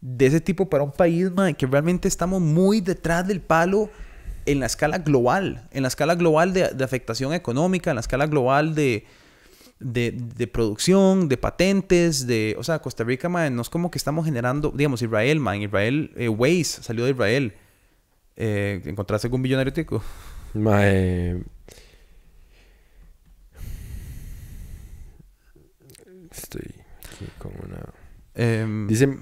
de 0.00 0.26
ese 0.26 0.40
tipo 0.40 0.68
para 0.68 0.82
un 0.82 0.92
país 0.92 1.30
que 1.56 1.66
realmente 1.66 2.08
estamos 2.08 2.40
muy 2.40 2.80
detrás 2.80 3.26
del 3.28 3.40
palo 3.40 3.90
en 4.46 4.60
la 4.60 4.66
escala 4.66 4.98
global, 4.98 5.68
en 5.70 5.82
la 5.82 5.88
escala 5.88 6.14
global 6.14 6.52
de, 6.52 6.70
de 6.70 6.84
afectación 6.84 7.34
económica, 7.34 7.90
en 7.90 7.96
la 7.96 8.00
escala 8.00 8.26
global 8.26 8.74
de, 8.74 9.04
de, 9.80 10.12
de, 10.12 10.46
producción, 10.46 11.28
de 11.28 11.36
patentes, 11.36 12.26
de... 12.26 12.54
O 12.58 12.62
sea, 12.62 12.80
Costa 12.80 13.02
Rica, 13.02 13.28
man, 13.28 13.56
no 13.56 13.62
es 13.62 13.70
como 13.70 13.90
que 13.90 13.98
estamos 13.98 14.24
generando... 14.24 14.70
Digamos, 14.70 15.02
Israel, 15.02 15.40
man. 15.40 15.62
Israel, 15.62 16.12
eh, 16.16 16.28
Waze 16.28 16.82
salió 16.82 17.04
de 17.04 17.10
Israel. 17.12 17.54
Eh, 18.36 18.82
¿Encontraste 18.84 19.26
algún 19.26 19.42
billonario 19.42 19.72
tico? 19.72 20.02
Mae... 20.54 21.42
Estoy 26.30 26.74
aquí 27.04 27.26
con 27.38 27.52
una... 27.66 27.84
Eh, 28.34 28.86
Dicen 28.86 29.20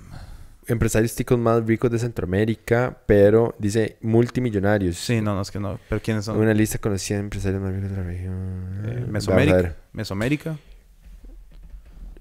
empresarios 0.69 1.14
ticos 1.14 1.39
más 1.39 1.64
ricos 1.66 1.91
de 1.91 1.99
Centroamérica, 1.99 2.99
pero 3.07 3.55
dice 3.59 3.97
multimillonarios. 4.03 4.97
Sí, 4.97 5.21
no, 5.21 5.35
no, 5.35 5.41
es 5.41 5.51
que 5.51 5.59
no. 5.59 5.81
¿Pero 5.89 6.01
quiénes 6.01 6.27
son? 6.27 6.39
Una 6.39 6.55
lista 6.55 6.79
conocida 6.79 7.16
de 7.16 7.25
empresarios 7.25 7.61
más 7.61 7.73
ricos 7.73 7.91
de 7.91 7.97
la 7.97 8.03
región. 8.03 8.83
Eh, 8.85 9.07
Mesoamérica. 9.09 9.77
Mesoamérica. 9.93 10.59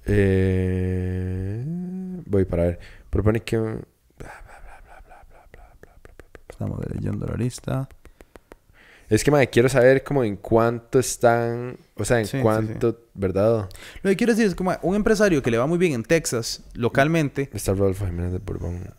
Eh, 0.06 1.64
voy 2.26 2.45
para 2.45 2.64
ver. 2.64 2.80
Propone 3.10 3.41
que... 3.41 3.58
Estamos 6.50 6.80
leyendo 6.91 7.28
la 7.28 7.36
lista. 7.36 7.88
Es 9.10 9.24
que, 9.24 9.32
madre, 9.32 9.49
quiero 9.49 9.70
saber 9.70 10.03
como 10.03 10.24
en 10.24 10.36
cuánto 10.36 10.99
están, 10.99 11.78
o 11.95 12.03
sea, 12.03 12.20
en 12.20 12.41
cuánto, 12.41 13.08
¿verdad? 13.14 13.70
Lo 14.01 14.09
que 14.09 14.17
quiero 14.17 14.34
decir 14.34 14.47
es 14.47 14.55
como 14.55 14.75
un 14.82 14.96
empresario 14.96 15.42
que 15.42 15.50
le 15.50 15.58
va 15.58 15.66
muy 15.66 15.78
bien 15.78 15.93
en 15.93 16.04
Texas, 16.04 16.63
localmente. 16.74 17.50
Está 17.54 17.74
Rodolfo 17.74 18.05
Jiménez 18.05 18.34
de 18.34 18.39
Bourbon, 18.39 18.93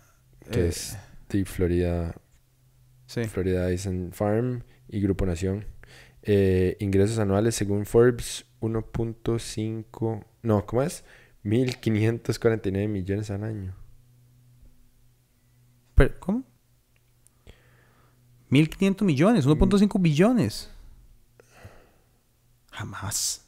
que 0.51 0.61
eh. 0.61 0.69
es 0.69 0.97
de 1.29 1.45
Florida, 1.45 2.15
sí. 3.07 3.25
Florida 3.25 3.71
Island 3.71 4.15
Farm 4.15 4.65
y 4.89 5.01
Grupo 5.03 5.27
Nación. 5.27 5.67
Eh, 6.23 6.77
ingresos 6.81 7.19
anuales 7.19 7.55
según 7.55 7.85
Forbes, 7.85 8.47
1.5, 8.61 10.25
no, 10.43 10.67
¿cómo 10.67 10.83
es? 10.83 11.05
1.549 11.45 12.89
millones 12.89 13.31
al 13.31 13.45
año. 13.45 13.75
¿Cómo? 16.21 16.45
1.500 18.51 19.03
millones, 19.05 19.47
1.5 19.47 20.01
billones. 20.01 20.71
Jamás. 22.73 23.45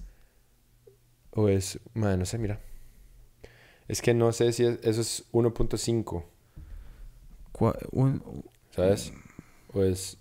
O 1.32 1.48
es, 1.48 1.78
madre, 1.94 2.16
no 2.16 2.26
sé, 2.26 2.38
mira. 2.38 2.60
Es 3.88 4.02
que 4.02 4.14
no 4.14 4.32
sé 4.32 4.52
si 4.52 4.64
es- 4.64 4.78
eso 4.82 5.00
es 5.00 5.24
1.5, 5.32 6.24
Cua- 7.52 7.78
un- 7.92 8.44
¿sabes? 8.74 9.12
O 9.72 9.82
es... 9.82 10.16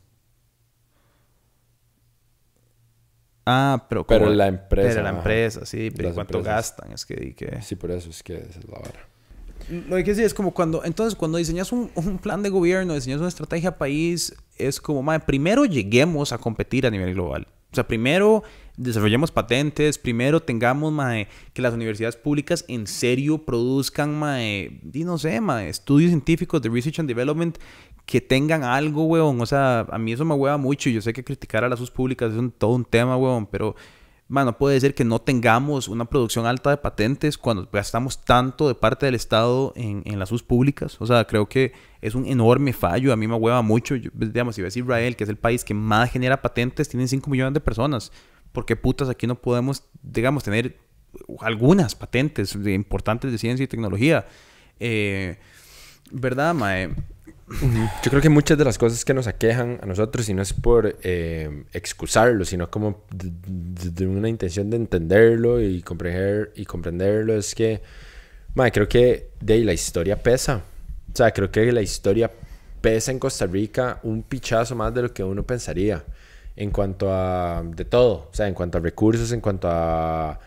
Ah, 3.45 3.85
pero 3.89 4.05
Pero 4.05 4.25
como- 4.25 4.35
la 4.35 4.47
empresa, 4.47 4.89
Pero 4.89 5.03
la 5.03 5.09
ajá. 5.09 5.17
empresa, 5.19 5.65
sí. 5.65 5.89
Pero 5.91 6.03
¿y 6.03 6.05
Las 6.07 6.13
¿cuánto 6.15 6.37
empresas. 6.37 6.55
gastan? 6.77 6.91
Es 6.91 7.05
que... 7.05 7.15
di 7.15 7.33
que... 7.33 7.61
Sí, 7.63 7.75
por 7.75 7.91
eso 7.91 8.09
es 8.09 8.21
que 8.21 8.35
esa 8.37 8.59
es 8.59 8.67
la 8.67 8.79
vara. 8.79 9.07
Lo 9.69 10.03
que 10.03 10.15
sí 10.15 10.23
es 10.23 10.33
como 10.33 10.51
cuando, 10.53 10.83
entonces 10.83 11.15
cuando 11.17 11.37
diseñas 11.37 11.71
un, 11.71 11.91
un 11.95 12.17
plan 12.19 12.41
de 12.43 12.49
gobierno, 12.49 12.93
diseñas 12.93 13.19
una 13.19 13.27
estrategia 13.29 13.77
país, 13.77 14.33
es 14.59 14.79
como, 14.79 15.01
madre, 15.01 15.23
primero 15.25 15.65
lleguemos 15.65 16.31
a 16.33 16.37
competir 16.37 16.85
a 16.85 16.91
nivel 16.91 17.13
global. 17.15 17.47
O 17.71 17.75
sea, 17.75 17.87
primero 17.87 18.43
desarrollemos 18.77 19.31
patentes, 19.31 19.97
primero 19.97 20.39
tengamos, 20.41 20.91
mae, 20.91 21.27
que 21.53 21.61
las 21.61 21.73
universidades 21.73 22.15
públicas 22.15 22.65
en 22.67 22.87
serio 22.87 23.45
produzcan, 23.45 24.17
mae, 24.17 24.79
y 24.91 25.03
no 25.03 25.17
sé, 25.17 25.39
mae, 25.41 25.69
estudios 25.69 26.09
científicos 26.09 26.61
de 26.61 26.69
Research 26.69 26.99
and 26.99 27.07
Development 27.07 27.57
que 28.05 28.21
tengan 28.21 28.63
algo, 28.63 29.03
weón. 29.05 29.39
O 29.41 29.45
sea, 29.45 29.81
a 29.81 29.97
mí 29.99 30.11
eso 30.13 30.25
me 30.25 30.33
hueva 30.33 30.57
mucho. 30.57 30.89
y 30.89 30.93
Yo 30.93 31.01
sé 31.01 31.13
que 31.13 31.23
criticar 31.23 31.63
a 31.63 31.69
las 31.69 31.77
sus 31.77 31.91
públicas 31.91 32.31
es 32.31 32.37
un- 32.39 32.51
todo 32.51 32.71
un 32.71 32.85
tema, 32.85 33.15
weón, 33.17 33.45
pero... 33.45 33.75
Man, 34.29 34.45
no 34.45 34.55
puede 34.59 34.79
ser 34.79 34.93
que 34.93 35.03
no 35.03 35.19
tengamos 35.19 35.87
una 35.87 36.05
producción 36.05 36.45
alta 36.45 36.69
de 36.69 36.77
patentes 36.77 37.35
cuando 37.35 37.67
gastamos 37.73 38.23
tanto 38.23 38.67
de 38.67 38.75
parte 38.75 39.07
del 39.07 39.15
Estado 39.15 39.73
en, 39.75 40.03
en 40.05 40.19
las 40.19 40.29
sus 40.29 40.43
públicas. 40.43 40.97
O 41.01 41.07
sea, 41.07 41.25
creo 41.25 41.49
que 41.49 41.73
es 41.99 42.13
un 42.13 42.27
enorme 42.27 42.71
fallo. 42.71 43.11
A 43.11 43.15
mí 43.15 43.27
me 43.27 43.33
hueva 43.33 43.63
mucho. 43.63 43.95
Pues, 44.15 44.31
digamos, 44.31 44.53
si 44.53 44.61
ves 44.61 44.77
Israel, 44.77 45.15
que 45.15 45.23
es 45.23 45.31
el 45.31 45.37
país 45.37 45.65
que 45.65 45.73
más 45.73 46.11
genera 46.11 46.43
patentes, 46.43 46.87
tienen 46.87 47.07
5 47.07 47.27
millones 47.27 47.55
de 47.55 47.59
personas. 47.59 48.11
¿Por 48.51 48.67
qué 48.67 48.75
putas 48.75 49.09
aquí 49.09 49.25
no 49.25 49.33
podemos, 49.33 49.83
digamos, 50.03 50.43
tener 50.43 50.77
algunas 51.39 51.95
patentes 51.95 52.53
importantes 52.53 53.31
de 53.31 53.37
ciencia 53.39 53.63
y 53.63 53.67
tecnología? 53.67 54.27
Eh, 54.79 55.39
¿Verdad, 56.11 56.53
Mae? 56.53 56.93
Yo 57.49 58.09
creo 58.11 58.21
que 58.21 58.29
muchas 58.29 58.57
de 58.57 58.63
las 58.63 58.77
cosas 58.77 59.03
que 59.03 59.13
nos 59.13 59.25
aquejan 59.27 59.79
a 59.81 59.85
nosotros, 59.87 60.29
y 60.29 60.33
no 60.35 60.41
es 60.43 60.53
por 60.53 60.97
eh, 61.01 61.63
excusarlo, 61.73 62.45
sino 62.45 62.69
como 62.69 63.03
de, 63.11 63.31
de- 63.91 64.07
una 64.07 64.29
intención 64.29 64.69
de 64.69 64.77
entenderlo 64.77 65.59
y 65.61 65.81
comprender, 65.81 66.51
y 66.55 66.65
comprenderlo, 66.65 67.33
es 67.35 67.55
que, 67.55 67.81
madre, 68.53 68.71
creo 68.71 68.87
que 68.87 69.29
de 69.41 69.53
ahí 69.53 69.63
la 69.63 69.73
historia 69.73 70.21
pesa. 70.21 70.61
O 71.11 71.15
sea, 71.15 71.31
creo 71.31 71.49
que 71.51 71.71
la 71.71 71.81
historia 71.81 72.31
pesa 72.81 73.11
en 73.11 73.17
Costa 73.19 73.47
Rica 73.47 73.99
un 74.03 74.21
pichazo 74.23 74.75
más 74.75 74.93
de 74.93 75.01
lo 75.03 75.13
que 75.13 75.23
uno 75.23 75.43
pensaría. 75.43 76.03
En 76.55 76.71
cuanto 76.71 77.11
a 77.13 77.63
de 77.65 77.85
todo. 77.85 78.27
O 78.31 78.33
sea, 78.33 78.47
en 78.47 78.53
cuanto 78.53 78.77
a 78.77 78.81
recursos, 78.81 79.31
en 79.31 79.39
cuanto 79.39 79.69
a 79.71 80.37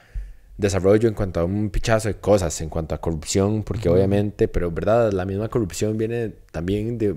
desarrollo, 0.63 1.09
en 1.09 1.15
cuanto 1.15 1.41
a 1.41 1.45
un 1.45 1.69
pichazo 1.69 2.09
de 2.09 2.15
cosas, 2.15 2.59
en 2.63 2.71
cuanto 2.71 2.95
a 2.95 2.99
corrupción, 3.01 3.63
porque 3.63 3.89
obviamente, 3.91 4.49
pero 4.49 4.71
verdad, 4.71 5.13
la 5.13 5.25
misma 5.27 5.49
corrupción 5.49 5.99
viene 5.99 6.31
también 6.51 6.97
de, 6.97 7.15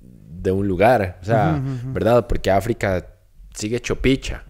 de 0.00 0.50
un 0.52 0.68
lugar, 0.68 1.18
o 1.22 1.24
sea, 1.24 1.62
verdad, 1.94 2.26
porque 2.26 2.50
África 2.50 3.06
sigue 3.54 3.80
chopicha, 3.80 4.44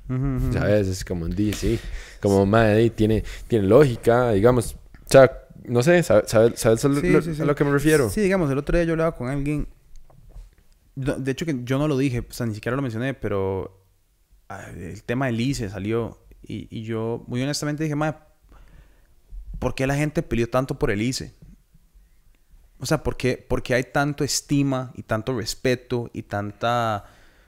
¿sabes? 0.52 0.88
Es 0.88 1.04
como 1.04 1.24
un 1.24 1.30
di, 1.34 1.52
sí, 1.52 1.78
como 2.20 2.44
madre, 2.44 2.90
tiene, 2.90 3.22
tiene 3.46 3.66
lógica, 3.68 4.32
digamos, 4.32 4.74
o 4.74 5.10
sea, 5.10 5.30
no 5.64 5.82
sé, 5.82 6.02
¿sabes, 6.02 6.30
sabes, 6.30 6.58
sabes 6.60 6.80
Sí, 6.80 6.88
lo- 7.12 7.22
sí, 7.22 7.34
sí. 7.34 7.42
a 7.42 7.44
lo 7.44 7.54
que 7.54 7.64
me 7.64 7.70
refiero? 7.70 8.08
Sí, 8.10 8.20
digamos, 8.22 8.50
el 8.50 8.58
otro 8.58 8.76
día 8.76 8.84
yo 8.84 8.92
hablaba 8.92 9.14
con 9.14 9.28
alguien. 9.28 9.68
De 10.96 11.30
hecho, 11.30 11.46
que 11.46 11.60
yo 11.62 11.78
no 11.78 11.86
lo 11.86 11.96
dije, 11.96 12.20
o 12.28 12.32
sea, 12.32 12.44
ni 12.46 12.54
siquiera 12.54 12.74
lo 12.74 12.82
mencioné, 12.82 13.14
pero 13.14 13.84
ah, 14.48 14.66
el 14.76 15.02
tema 15.04 15.26
del 15.26 15.40
ICE 15.40 15.68
salió. 15.70 16.18
Y, 16.42 16.66
y 16.76 16.82
yo, 16.82 17.22
muy 17.28 17.40
honestamente, 17.42 17.84
dije, 17.84 17.94
madre, 17.94 18.18
¿por 19.58 19.74
qué 19.74 19.86
la 19.86 19.94
gente 19.96 20.22
peleó 20.22 20.48
tanto 20.48 20.78
por 20.78 20.90
el 20.90 21.02
ICE? 21.02 21.34
O 22.80 22.86
sea, 22.86 23.02
¿por 23.02 23.16
qué, 23.16 23.36
por 23.48 23.62
qué 23.62 23.74
hay 23.74 23.84
tanto 23.84 24.22
estima 24.24 24.92
y 24.94 25.02
tanto 25.02 25.36
respeto 25.36 26.10
y 26.12 26.22
tanta... 26.22 27.04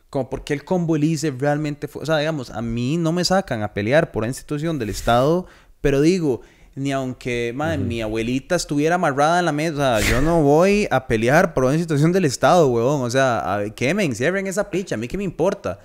Como 0.08 0.28
por 0.28 0.42
qué 0.42 0.54
el 0.54 0.64
combo 0.64 0.96
el 0.96 1.04
ICE 1.04 1.30
realmente 1.30 1.86
fue... 1.86 2.02
O 2.02 2.06
sea, 2.06 2.18
digamos, 2.18 2.50
a 2.50 2.60
mí 2.62 2.96
no 2.96 3.12
me 3.12 3.24
sacan 3.24 3.62
a 3.62 3.72
pelear 3.72 4.10
por 4.10 4.22
una 4.22 4.28
institución 4.28 4.76
del 4.80 4.88
Estado, 4.88 5.46
pero 5.80 6.00
digo, 6.00 6.40
ni 6.74 6.90
aunque 6.90 7.52
madre, 7.54 7.78
mi 7.78 8.02
abuelita 8.02 8.56
estuviera 8.56 8.96
amarrada 8.96 9.38
en 9.38 9.44
la 9.44 9.52
mesa, 9.52 10.00
yo 10.00 10.20
no 10.20 10.42
voy 10.42 10.88
a 10.90 11.06
pelear 11.06 11.54
por 11.54 11.62
una 11.62 11.74
institución 11.74 12.10
del 12.10 12.24
Estado, 12.24 12.66
huevón. 12.66 13.02
O 13.02 13.10
sea, 13.10 13.54
a- 13.54 13.70
quemen, 13.70 14.16
cierren 14.16 14.48
esa 14.48 14.68
picha, 14.68 14.96
a 14.96 14.98
mí 14.98 15.06
qué 15.06 15.16
me 15.16 15.22
importa. 15.22 15.78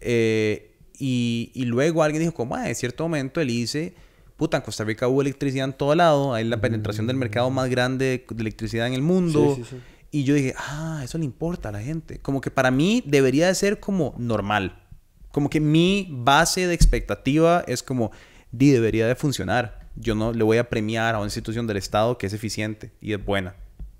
Eh, 0.00 0.76
y, 0.96 1.50
y 1.54 1.64
luego 1.64 2.04
alguien 2.04 2.22
dijo, 2.22 2.34
como, 2.34 2.54
"Mae, 2.54 2.68
en 2.68 2.74
cierto 2.76 3.02
momento 3.02 3.40
el 3.40 3.50
ICE, 3.50 3.94
puta, 4.42 4.56
en 4.56 4.62
Costa 4.64 4.82
Rica 4.82 5.06
hubo 5.06 5.20
electricidad 5.22 5.66
en 5.66 5.72
todo 5.72 5.94
lado, 5.94 6.34
hay 6.34 6.42
la 6.44 6.60
penetración 6.60 7.06
del 7.06 7.16
mercado 7.16 7.48
más 7.50 7.70
grande 7.70 8.24
de 8.28 8.40
electricidad 8.40 8.88
en 8.88 8.94
el 8.94 9.02
mundo. 9.02 9.54
Sí, 9.54 9.62
sí, 9.62 9.76
sí. 9.76 9.82
Y 10.10 10.24
yo 10.24 10.34
dije, 10.34 10.52
ah, 10.58 11.00
eso 11.04 11.16
le 11.16 11.24
importa 11.24 11.68
a 11.68 11.72
la 11.72 11.80
gente. 11.80 12.18
Como 12.18 12.40
que 12.40 12.50
para 12.50 12.72
mí 12.72 13.04
debería 13.06 13.46
de 13.46 13.54
ser 13.54 13.78
como 13.78 14.14
normal. 14.18 14.82
Como 15.30 15.48
que 15.48 15.60
mi 15.60 16.08
base 16.10 16.66
de 16.66 16.74
expectativa 16.74 17.62
es 17.68 17.84
como, 17.84 18.10
di, 18.50 18.70
debería 18.72 19.06
de 19.06 19.14
funcionar. 19.14 19.88
Yo 19.94 20.16
no 20.16 20.32
le 20.32 20.42
voy 20.42 20.58
a 20.58 20.68
premiar 20.68 21.14
a 21.14 21.18
una 21.18 21.26
institución 21.26 21.68
del 21.68 21.76
Estado 21.76 22.18
que 22.18 22.26
es 22.26 22.32
eficiente 22.32 22.90
y 23.00 23.12
es 23.12 23.24
buena. 23.24 23.54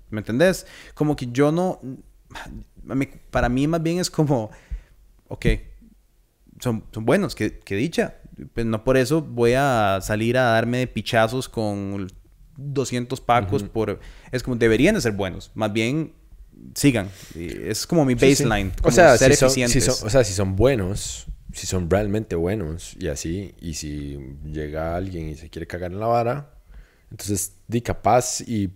¿Me 0.09 0.19
entendés? 0.19 0.67
Como 0.93 1.15
que 1.15 1.27
yo 1.31 1.53
no... 1.53 1.79
mí- 2.83 3.07
Para 3.31 3.47
mí 3.47 3.65
más 3.65 3.81
bien 3.81 3.99
es 3.99 4.11
como, 4.11 4.51
ok, 5.29 5.45
son, 6.59 6.83
son 6.91 7.05
buenos, 7.05 7.33
que, 7.33 7.59
que 7.59 7.75
dicha. 7.77 8.15
Pues 8.53 8.65
no 8.65 8.83
por 8.83 8.97
eso 8.97 9.21
voy 9.21 9.53
a 9.55 9.99
salir 10.01 10.37
a 10.37 10.43
darme 10.43 10.79
de 10.79 10.87
pichazos 10.87 11.47
con 11.49 12.07
200 12.57 13.21
pacos 13.21 13.63
por... 13.63 13.99
Es 14.31 14.43
como, 14.43 14.55
deberían 14.55 14.95
de 14.95 15.01
ser 15.01 15.11
buenos. 15.13 15.51
Más 15.53 15.71
bien, 15.73 16.13
sigan. 16.75 17.09
Es 17.35 17.85
como 17.87 18.05
mi 18.05 18.13
Sí, 18.13 18.35
sí. 18.35 18.43
baseline. 18.43 18.71
O 18.83 18.91
sea, 18.91 19.17
ser 19.17 19.31
si 19.31 19.37
son, 19.37 19.49
si 19.51 19.61
eficientes. 19.61 19.95
son- 19.97 20.07
o 20.07 20.09
sea, 20.09 20.23
si 20.23 20.33
son 20.33 20.55
buenos, 20.55 21.27
si 21.53 21.67
son 21.67 21.89
realmente 21.89 22.35
buenos 22.35 22.95
y 22.99 23.07
así, 23.07 23.53
y 23.61 23.75
si 23.75 24.17
llega 24.45 24.95
alguien 24.95 25.29
y 25.29 25.35
se 25.35 25.49
quiere 25.49 25.67
cagar 25.67 25.91
en 25.91 25.99
la 25.99 26.07
vara, 26.07 26.53
entonces 27.11 27.53
di 27.67 27.81
capaz 27.81 28.41
y 28.41 28.71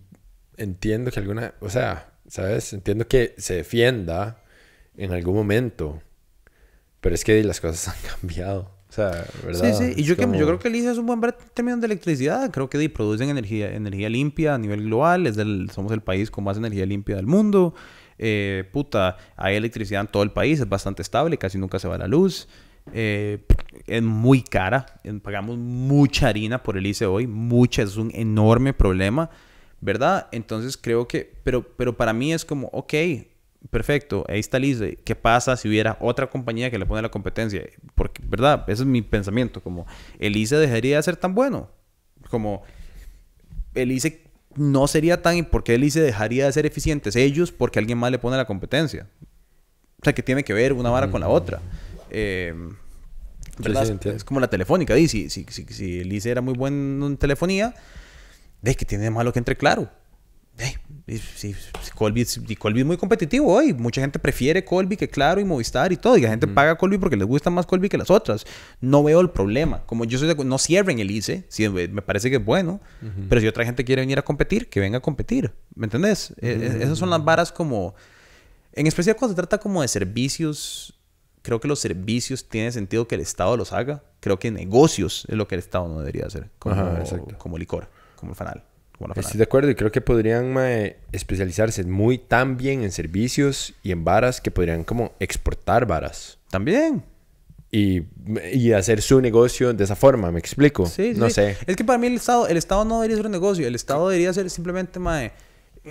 entiendo 0.56 1.10
que 1.10 1.18
alguna, 1.20 1.54
o 1.60 1.70
sea, 1.70 2.12
¿sabes? 2.28 2.72
Entiendo 2.72 3.08
que 3.08 3.34
se 3.38 3.54
defienda 3.54 4.42
en 4.96 5.12
algún 5.12 5.34
momento, 5.34 6.00
pero 7.00 7.14
es 7.14 7.24
que 7.24 7.42
las 7.42 7.60
cosas 7.60 7.88
han 7.96 8.18
cambiado, 8.20 8.70
sea, 9.10 9.26
¿verdad? 9.44 9.78
Sí, 9.78 9.86
sí. 9.94 10.00
Y 10.00 10.04
yo, 10.04 10.12
Es 10.12 10.18
que, 10.18 10.24
como- 10.26 10.38
yo 10.38 10.46
creo 10.46 10.58
que 10.58 10.68
el 10.68 10.76
ICE 10.76 10.90
es 10.92 10.98
un 10.98 11.06
buen 11.06 11.20
términos 11.54 11.80
de 11.80 11.86
electricidad. 11.86 12.50
Creo 12.50 12.68
que 12.68 12.88
producen 12.90 13.28
energía, 13.28 13.74
energía 13.74 14.08
limpia 14.08 14.54
a 14.54 14.58
nivel 14.58 14.82
global. 14.84 15.26
Es 15.26 15.36
del, 15.36 15.70
somos 15.70 15.92
el 15.92 16.00
país 16.00 16.30
con 16.30 16.44
más 16.44 16.56
energía 16.56 16.84
limpia 16.86 17.16
del 17.16 17.26
mundo. 17.26 17.74
Eh, 18.18 18.64
puta, 18.72 19.16
hay 19.36 19.56
electricidad 19.56 20.00
en 20.02 20.06
todo 20.08 20.22
el 20.22 20.30
país. 20.32 20.60
Es 20.60 20.68
bastante 20.68 21.02
estable. 21.02 21.38
Casi 21.38 21.58
nunca 21.58 21.78
se 21.78 21.88
va 21.88 21.96
la 21.98 22.08
luz. 22.08 22.48
Eh, 22.92 23.44
es 23.86 24.02
muy 24.02 24.42
cara. 24.42 24.86
Pagamos 25.22 25.56
mucha 25.58 26.28
harina 26.28 26.62
por 26.62 26.76
el 26.76 26.86
ICE 26.86 27.06
hoy. 27.06 27.26
Mucha. 27.26 27.82
Es 27.82 27.96
un 27.96 28.10
enorme 28.14 28.72
problema. 28.74 29.30
¿Verdad? 29.80 30.26
Entonces 30.32 30.76
creo 30.76 31.06
que... 31.06 31.32
Pero, 31.44 31.62
pero 31.76 31.96
para 31.96 32.12
mí 32.12 32.32
es 32.32 32.44
como, 32.44 32.66
ok, 32.72 32.92
perfecto, 33.70 34.24
ahí 34.28 34.40
está 34.40 34.58
ICE. 34.58 34.96
¿Qué 34.96 35.14
pasa 35.14 35.56
si 35.56 35.68
hubiera 35.68 35.96
otra 36.00 36.28
compañía 36.28 36.70
que 36.70 36.78
le 36.78 36.86
pone 36.86 37.02
la 37.02 37.10
competencia? 37.10 37.62
Porque, 37.94 38.22
¿verdad? 38.26 38.64
Ese 38.68 38.82
es 38.82 38.88
mi 38.88 39.02
pensamiento. 39.02 39.62
Como, 39.62 39.86
el 40.18 40.36
ICE 40.36 40.56
dejaría 40.56 40.96
de 40.96 41.02
ser 41.02 41.16
tan 41.16 41.34
bueno. 41.34 41.70
Como, 42.30 42.62
el 43.74 43.92
ICE 43.92 44.24
no 44.56 44.86
sería 44.86 45.22
tan... 45.22 45.44
¿Por 45.44 45.64
qué 45.64 45.74
el 45.74 45.84
ICE 45.84 46.00
dejaría 46.00 46.46
de 46.46 46.52
ser 46.52 46.66
eficientes 46.66 47.16
ellos? 47.16 47.52
Porque 47.52 47.78
alguien 47.78 47.98
más 47.98 48.10
le 48.10 48.18
pone 48.18 48.36
la 48.36 48.46
competencia. 48.46 49.08
O 50.00 50.04
sea, 50.04 50.14
que 50.14 50.22
tiene 50.22 50.44
que 50.44 50.52
ver 50.52 50.72
una 50.72 50.90
vara 50.90 51.10
con 51.10 51.20
la 51.20 51.28
otra. 51.28 51.60
Eh, 52.10 52.54
es 54.14 54.24
como 54.24 54.40
la 54.40 54.48
telefónica. 54.48 54.94
di, 54.94 55.08
Si, 55.08 55.30
si, 55.30 55.44
si, 55.48 55.64
si 55.64 56.00
el 56.00 56.12
ICE 56.12 56.30
era 56.30 56.40
muy 56.40 56.54
bueno 56.54 57.06
en 57.06 57.16
telefonía, 57.16 57.74
de 58.62 58.74
que 58.74 58.84
tiene 58.84 59.04
de 59.04 59.10
malo 59.10 59.32
que 59.32 59.38
entre 59.38 59.56
claro. 59.56 59.90
Eh, 60.58 60.74
si 61.16 61.54
Colby, 61.94 62.26
Colby 62.58 62.80
es 62.80 62.86
muy 62.86 62.96
competitivo 62.96 63.52
hoy. 63.52 63.72
Mucha 63.72 64.00
gente 64.00 64.18
prefiere 64.18 64.64
Colby 64.64 64.96
que 64.96 65.08
Claro 65.08 65.40
y 65.40 65.44
Movistar 65.44 65.92
y 65.92 65.96
todo. 65.96 66.16
Y 66.18 66.20
la 66.20 66.28
gente 66.28 66.46
paga 66.46 66.76
Colby 66.76 66.98
porque 66.98 67.16
les 67.16 67.26
gusta 67.26 67.48
más 67.48 67.66
Colby 67.66 67.88
que 67.88 67.96
las 67.96 68.10
otras. 68.10 68.44
No 68.80 69.02
veo 69.02 69.20
el 69.20 69.30
problema. 69.30 69.82
Como 69.86 70.04
yo 70.04 70.18
soy 70.18 70.28
de, 70.28 70.44
no 70.44 70.58
cierren 70.58 70.98
el 70.98 71.10
ICE. 71.10 71.44
Sí, 71.48 71.68
me 71.68 72.02
parece 72.02 72.28
que 72.30 72.36
es 72.36 72.44
bueno. 72.44 72.80
Pero 73.28 73.40
si 73.40 73.46
otra 73.46 73.64
gente 73.64 73.84
quiere 73.84 74.02
venir 74.02 74.18
a 74.18 74.22
competir, 74.22 74.68
que 74.68 74.80
venga 74.80 74.98
a 74.98 75.00
competir. 75.00 75.52
¿Me 75.74 75.86
entendés? 75.86 76.30
Eh, 76.40 76.58
eh, 76.60 76.78
esas 76.82 76.98
son 76.98 77.10
las 77.10 77.24
varas 77.24 77.52
como... 77.52 77.94
En 78.74 78.86
especial 78.86 79.16
cuando 79.16 79.32
se 79.32 79.36
trata 79.36 79.58
como 79.58 79.82
de 79.82 79.88
servicios, 79.88 80.94
creo 81.42 81.58
que 81.58 81.66
los 81.66 81.80
servicios 81.80 82.48
tiene 82.48 82.70
sentido 82.70 83.08
que 83.08 83.14
el 83.14 83.22
Estado 83.22 83.56
los 83.56 83.72
haga. 83.72 84.04
Creo 84.20 84.38
que 84.38 84.50
negocios 84.50 85.24
es 85.28 85.36
lo 85.36 85.48
que 85.48 85.54
el 85.54 85.60
Estado 85.60 85.88
no 85.88 85.98
debería 85.98 86.26
hacer. 86.26 86.50
Como, 86.58 86.74
Ajá, 86.74 87.02
como 87.38 87.56
licor, 87.56 87.88
como 88.16 88.32
el 88.32 88.36
fanal. 88.36 88.67
Como. 88.98 89.14
Estoy 89.14 89.38
de 89.38 89.44
acuerdo 89.44 89.70
y 89.70 89.74
creo 89.74 89.92
que 89.92 90.00
podrían 90.00 90.52
mae, 90.52 90.96
especializarse 91.12 91.84
muy 91.84 92.18
tan 92.18 92.56
bien 92.56 92.82
en 92.82 92.90
servicios 92.90 93.74
y 93.82 93.92
en 93.92 94.04
varas 94.04 94.40
que 94.40 94.50
podrían 94.50 94.84
como 94.84 95.12
exportar 95.20 95.86
varas. 95.86 96.38
También. 96.50 97.04
y, 97.70 98.02
y 98.52 98.72
hacer 98.72 99.02
su 99.02 99.20
negocio 99.20 99.72
de 99.74 99.84
esa 99.84 99.94
forma, 99.94 100.32
¿me 100.32 100.38
explico? 100.38 100.86
Sí, 100.86 101.12
no 101.14 101.28
sí. 101.28 101.34
sé. 101.34 101.56
Es 101.66 101.76
que 101.76 101.84
para 101.84 101.98
mí 101.98 102.06
el 102.06 102.14
Estado, 102.14 102.48
el 102.48 102.56
Estado 102.56 102.84
no 102.84 102.96
debería 102.96 103.16
ser 103.16 103.26
un 103.26 103.32
negocio. 103.32 103.66
El 103.66 103.74
Estado 103.74 104.08
debería 104.08 104.32
ser 104.32 104.48
simplemente, 104.50 104.98
mae... 104.98 105.32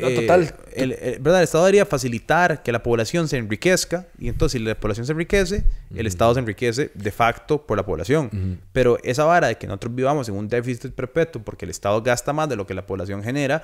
No, 0.01 0.09
total. 0.21 0.53
El, 0.73 0.93
el- 0.93 1.19
¿verdad? 1.19 1.39
el 1.39 1.43
Estado 1.45 1.65
debería 1.65 1.85
facilitar 1.85 2.63
que 2.63 2.71
la 2.71 2.83
población 2.83 3.27
se 3.27 3.37
enriquezca. 3.37 4.07
Y 4.19 4.27
entonces, 4.29 4.59
si 4.59 4.65
la 4.65 4.75
población 4.75 5.05
se 5.05 5.11
enriquece, 5.13 5.63
el 5.95 6.07
Estado 6.07 6.33
se 6.33 6.39
enriquece 6.39 6.91
de 6.93 7.11
facto 7.11 7.65
por 7.65 7.77
la 7.77 7.85
población. 7.85 8.59
Pero 8.73 8.97
esa 9.03 9.23
vara 9.25 9.47
de 9.47 9.55
que 9.57 9.67
nosotros 9.67 9.93
vivamos 9.95 10.27
en 10.29 10.35
un 10.35 10.47
déficit 10.47 10.91
perpetuo 10.93 11.41
porque 11.43 11.65
el 11.65 11.71
Estado 11.71 12.01
gasta 12.01 12.33
más 12.33 12.47
de 12.49 12.55
lo 12.55 12.65
que 12.67 12.73
la 12.73 12.85
población 12.85 13.23
genera, 13.23 13.63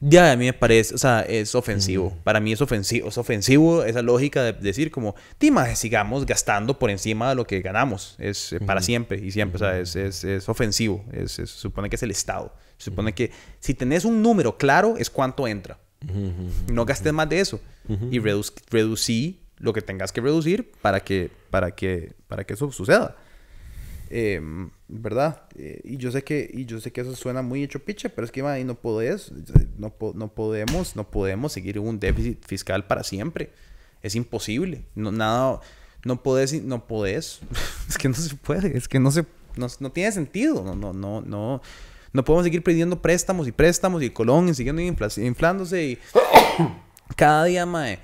ya 0.00 0.32
a 0.32 0.36
mí 0.36 0.44
me 0.46 0.52
parece, 0.52 0.94
o 0.94 0.98
sea, 0.98 1.20
es 1.22 1.54
ofensivo. 1.54 2.14
Para 2.24 2.38
mí 2.40 2.52
es 2.52 2.60
ofensivo, 2.60 3.08
es 3.08 3.16
ofensivo 3.16 3.84
esa 3.84 4.02
lógica 4.02 4.42
de 4.42 4.52
decir 4.52 4.90
como, 4.90 5.14
Dima, 5.40 5.74
sigamos 5.76 6.26
gastando 6.26 6.78
por 6.78 6.90
encima 6.90 7.30
de 7.30 7.36
lo 7.36 7.46
que 7.46 7.60
ganamos. 7.60 8.16
Es 8.18 8.52
eh, 8.52 8.60
para 8.60 8.82
siempre 8.82 9.18
y 9.24 9.30
siempre, 9.30 9.56
o 9.56 9.58
sea, 9.60 9.78
es, 9.78 9.96
es, 9.96 10.24
es 10.24 10.48
ofensivo. 10.48 11.04
Se 11.26 11.46
supone 11.46 11.88
que 11.88 11.96
es 11.96 12.02
el 12.02 12.10
Estado. 12.10 12.52
Se 12.84 12.90
supone 12.90 13.14
que 13.14 13.30
si 13.60 13.72
tenés 13.74 14.04
un 14.04 14.20
número 14.22 14.56
claro 14.58 14.96
es 14.98 15.08
cuánto 15.10 15.46
entra. 15.48 15.78
No 16.72 16.84
gastes 16.84 17.12
más 17.12 17.28
de 17.28 17.40
eso. 17.40 17.60
Y 17.88 18.18
reduc- 18.20 18.60
reducí 18.70 19.40
lo 19.58 19.72
que 19.72 19.80
tengas 19.80 20.12
que 20.12 20.20
reducir 20.20 20.70
para 20.82 21.00
que, 21.00 21.30
para 21.50 21.70
que, 21.74 22.12
para 22.28 22.44
que 22.44 22.52
eso 22.54 22.70
suceda. 22.72 23.16
Eh, 24.10 24.40
¿Verdad? 24.88 25.44
Eh, 25.56 25.80
y 25.84 25.96
yo 25.96 26.10
sé 26.12 26.22
que 26.22 26.48
y 26.52 26.66
yo 26.66 26.78
sé 26.80 26.92
que 26.92 27.00
eso 27.00 27.16
suena 27.16 27.40
muy 27.42 27.62
hecho 27.62 27.78
piche, 27.80 28.10
pero 28.10 28.26
es 28.26 28.30
que 28.30 28.42
ahí 28.42 28.62
no 28.64 28.74
podés, 28.74 29.32
no, 29.78 29.90
po- 29.90 30.12
no 30.14 30.28
podemos, 30.34 30.94
no 30.94 31.10
podemos 31.10 31.52
seguir 31.52 31.78
un 31.80 31.98
déficit 31.98 32.44
fiscal 32.46 32.86
para 32.86 33.02
siempre. 33.02 33.50
Es 34.02 34.14
imposible. 34.14 34.84
No, 34.94 35.10
nada, 35.10 35.60
no 36.04 36.22
podés, 36.22 36.62
no 36.62 36.86
podés. 36.86 37.40
es 37.88 37.96
que 37.96 38.08
no 38.10 38.14
se 38.14 38.34
puede, 38.36 38.76
es 38.76 38.88
que 38.88 39.00
no 39.00 39.10
se, 39.10 39.24
no, 39.56 39.66
no 39.80 39.90
tiene 39.90 40.12
sentido. 40.12 40.62
No, 40.62 40.74
no, 40.76 40.92
no, 40.92 41.22
no. 41.22 41.62
No 42.14 42.24
podemos 42.24 42.44
seguir 42.44 42.62
pidiendo 42.62 43.02
préstamos 43.02 43.48
y 43.48 43.52
préstamos 43.52 44.00
y 44.00 44.08
colón 44.08 44.54
siguiendo 44.54 44.80
inflándose 44.80 45.84
y 45.84 45.98
cada 47.16 47.44
día, 47.44 47.66
mae. 47.66 47.98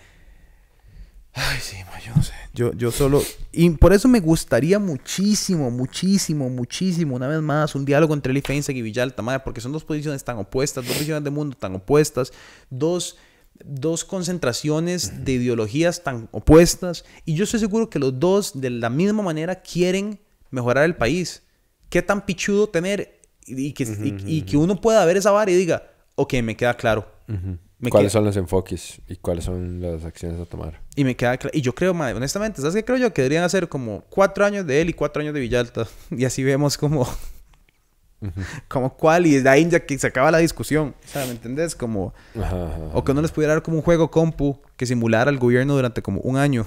Ay, 1.33 1.59
sí, 1.63 1.77
mae, 1.89 2.03
yo 2.05 2.13
no 2.17 2.23
sé. 2.23 2.33
Yo, 2.53 2.91
solo... 2.91 3.23
Y 3.53 3.71
por 3.71 3.93
eso 3.93 4.09
me 4.09 4.19
gustaría 4.19 4.81
muchísimo, 4.81 5.71
muchísimo, 5.71 6.51
muchísimo, 6.51 7.15
una 7.15 7.29
vez 7.29 7.41
más, 7.41 7.77
un 7.77 7.85
diálogo 7.85 8.13
entre 8.13 8.33
Eli 8.33 8.41
Feinstein 8.41 8.79
y 8.79 8.83
Villalta, 8.83 9.23
mae, 9.23 9.39
porque 9.39 9.61
son 9.61 9.71
dos 9.71 9.85
posiciones 9.85 10.25
tan 10.25 10.39
opuestas, 10.39 10.85
dos 10.85 10.99
visiones 10.99 11.23
del 11.23 11.33
mundo 11.33 11.57
tan 11.57 11.77
opuestas, 11.77 12.33
dos, 12.69 13.17
dos 13.65 14.05
concentraciones 14.05 15.25
de 15.25 15.33
ideologías 15.35 16.03
tan 16.03 16.29
opuestas, 16.33 17.05
y 17.25 17.35
yo 17.35 17.45
estoy 17.45 17.61
seguro 17.61 17.89
que 17.89 18.01
los 18.01 18.19
dos, 18.19 18.61
de 18.61 18.71
la 18.71 18.91
misma 18.91 19.23
manera, 19.23 19.63
quieren 19.63 20.19
mejorar 20.51 20.85
el 20.85 20.97
país. 20.97 21.45
¿Qué 21.89 22.03
tan 22.03 22.27
pichudo 22.27 22.69
tener 22.69 23.20
y, 23.47 23.73
que, 23.73 23.85
y- 23.85 24.37
y 24.39 24.43
que 24.43 24.57
uno 24.57 24.81
pueda 24.81 25.05
ver 25.05 25.17
esa 25.17 25.31
vara 25.31 25.51
y 25.51 25.55
diga, 25.57 25.83
ok, 26.15 26.35
me 26.43 26.57
queda 26.57 26.75
claro. 26.75 27.07
Me 27.79 27.89
¿Cuáles 27.91 28.13
queda- 28.13 28.19
son 28.19 28.25
los 28.27 28.37
enfoques 28.37 29.01
y 29.09 29.17
cuáles 29.17 29.45
son 29.45 29.81
las 29.81 30.05
acciones 30.05 30.39
a 30.41 30.45
tomar? 30.45 30.81
y 30.97 31.05
me 31.05 31.17
queda 31.17 31.37
claro. 31.39 31.57
Y 31.57 31.63
yo 31.63 31.75
creo, 31.75 31.95
madre, 31.95 32.15
honestamente, 32.15 32.61
¿sabes 32.61 32.75
qué 32.75 32.85
creo 32.85 32.99
yo? 32.99 33.13
Que 33.15 33.23
deberían 33.23 33.45
hacer 33.45 33.69
como 33.69 34.03
cuatro 34.11 34.45
años 34.45 34.67
de 34.67 34.83
él 34.83 34.91
y 34.91 34.93
cuatro 34.93 35.23
años 35.23 35.33
de 35.33 35.41
Villalta. 35.41 35.87
Y 36.11 36.25
así 36.27 36.43
vemos 36.45 36.77
como. 36.77 37.09
como 38.69 38.95
cuál. 38.97 39.27
Y 39.27 39.39
de 39.41 39.49
ahí 39.49 39.67
ya 39.71 39.81
que 39.81 39.99
se 39.99 40.07
acaba 40.07 40.31
la 40.31 40.39
discusión. 40.39 40.95
O 41.05 41.09
sea, 41.09 41.25
¿me 41.25 41.33
entendés? 41.33 41.75
Como. 41.75 42.13
Ajá, 42.37 42.67
ajá. 42.67 42.91
O 42.93 43.03
que 43.05 43.13
uno 43.13 43.23
les 43.23 43.31
pudiera 43.33 43.55
dar 43.55 43.63
como 43.63 43.77
un 43.79 43.83
juego 43.83 44.11
compu 44.11 44.61
que 44.77 44.85
simulara 44.85 45.31
al 45.31 45.39
gobierno 45.39 45.75
durante 45.75 46.03
como 46.03 46.21
un 46.21 46.37
año. 46.37 46.67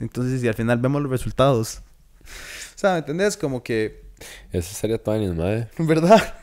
Entonces, 0.00 0.42
y 0.42 0.48
al 0.48 0.54
final 0.54 0.78
vemos 0.78 1.00
los 1.02 1.10
resultados. 1.10 1.82
O 2.24 2.78
sea, 2.78 2.92
¿me 2.94 2.98
entendés? 2.98 3.36
Como 3.36 3.62
que. 3.62 4.05
Eso 4.52 4.74
sería 4.74 4.98
Tony, 5.02 5.28
madre. 5.28 5.68
¿Verdad? 5.78 6.34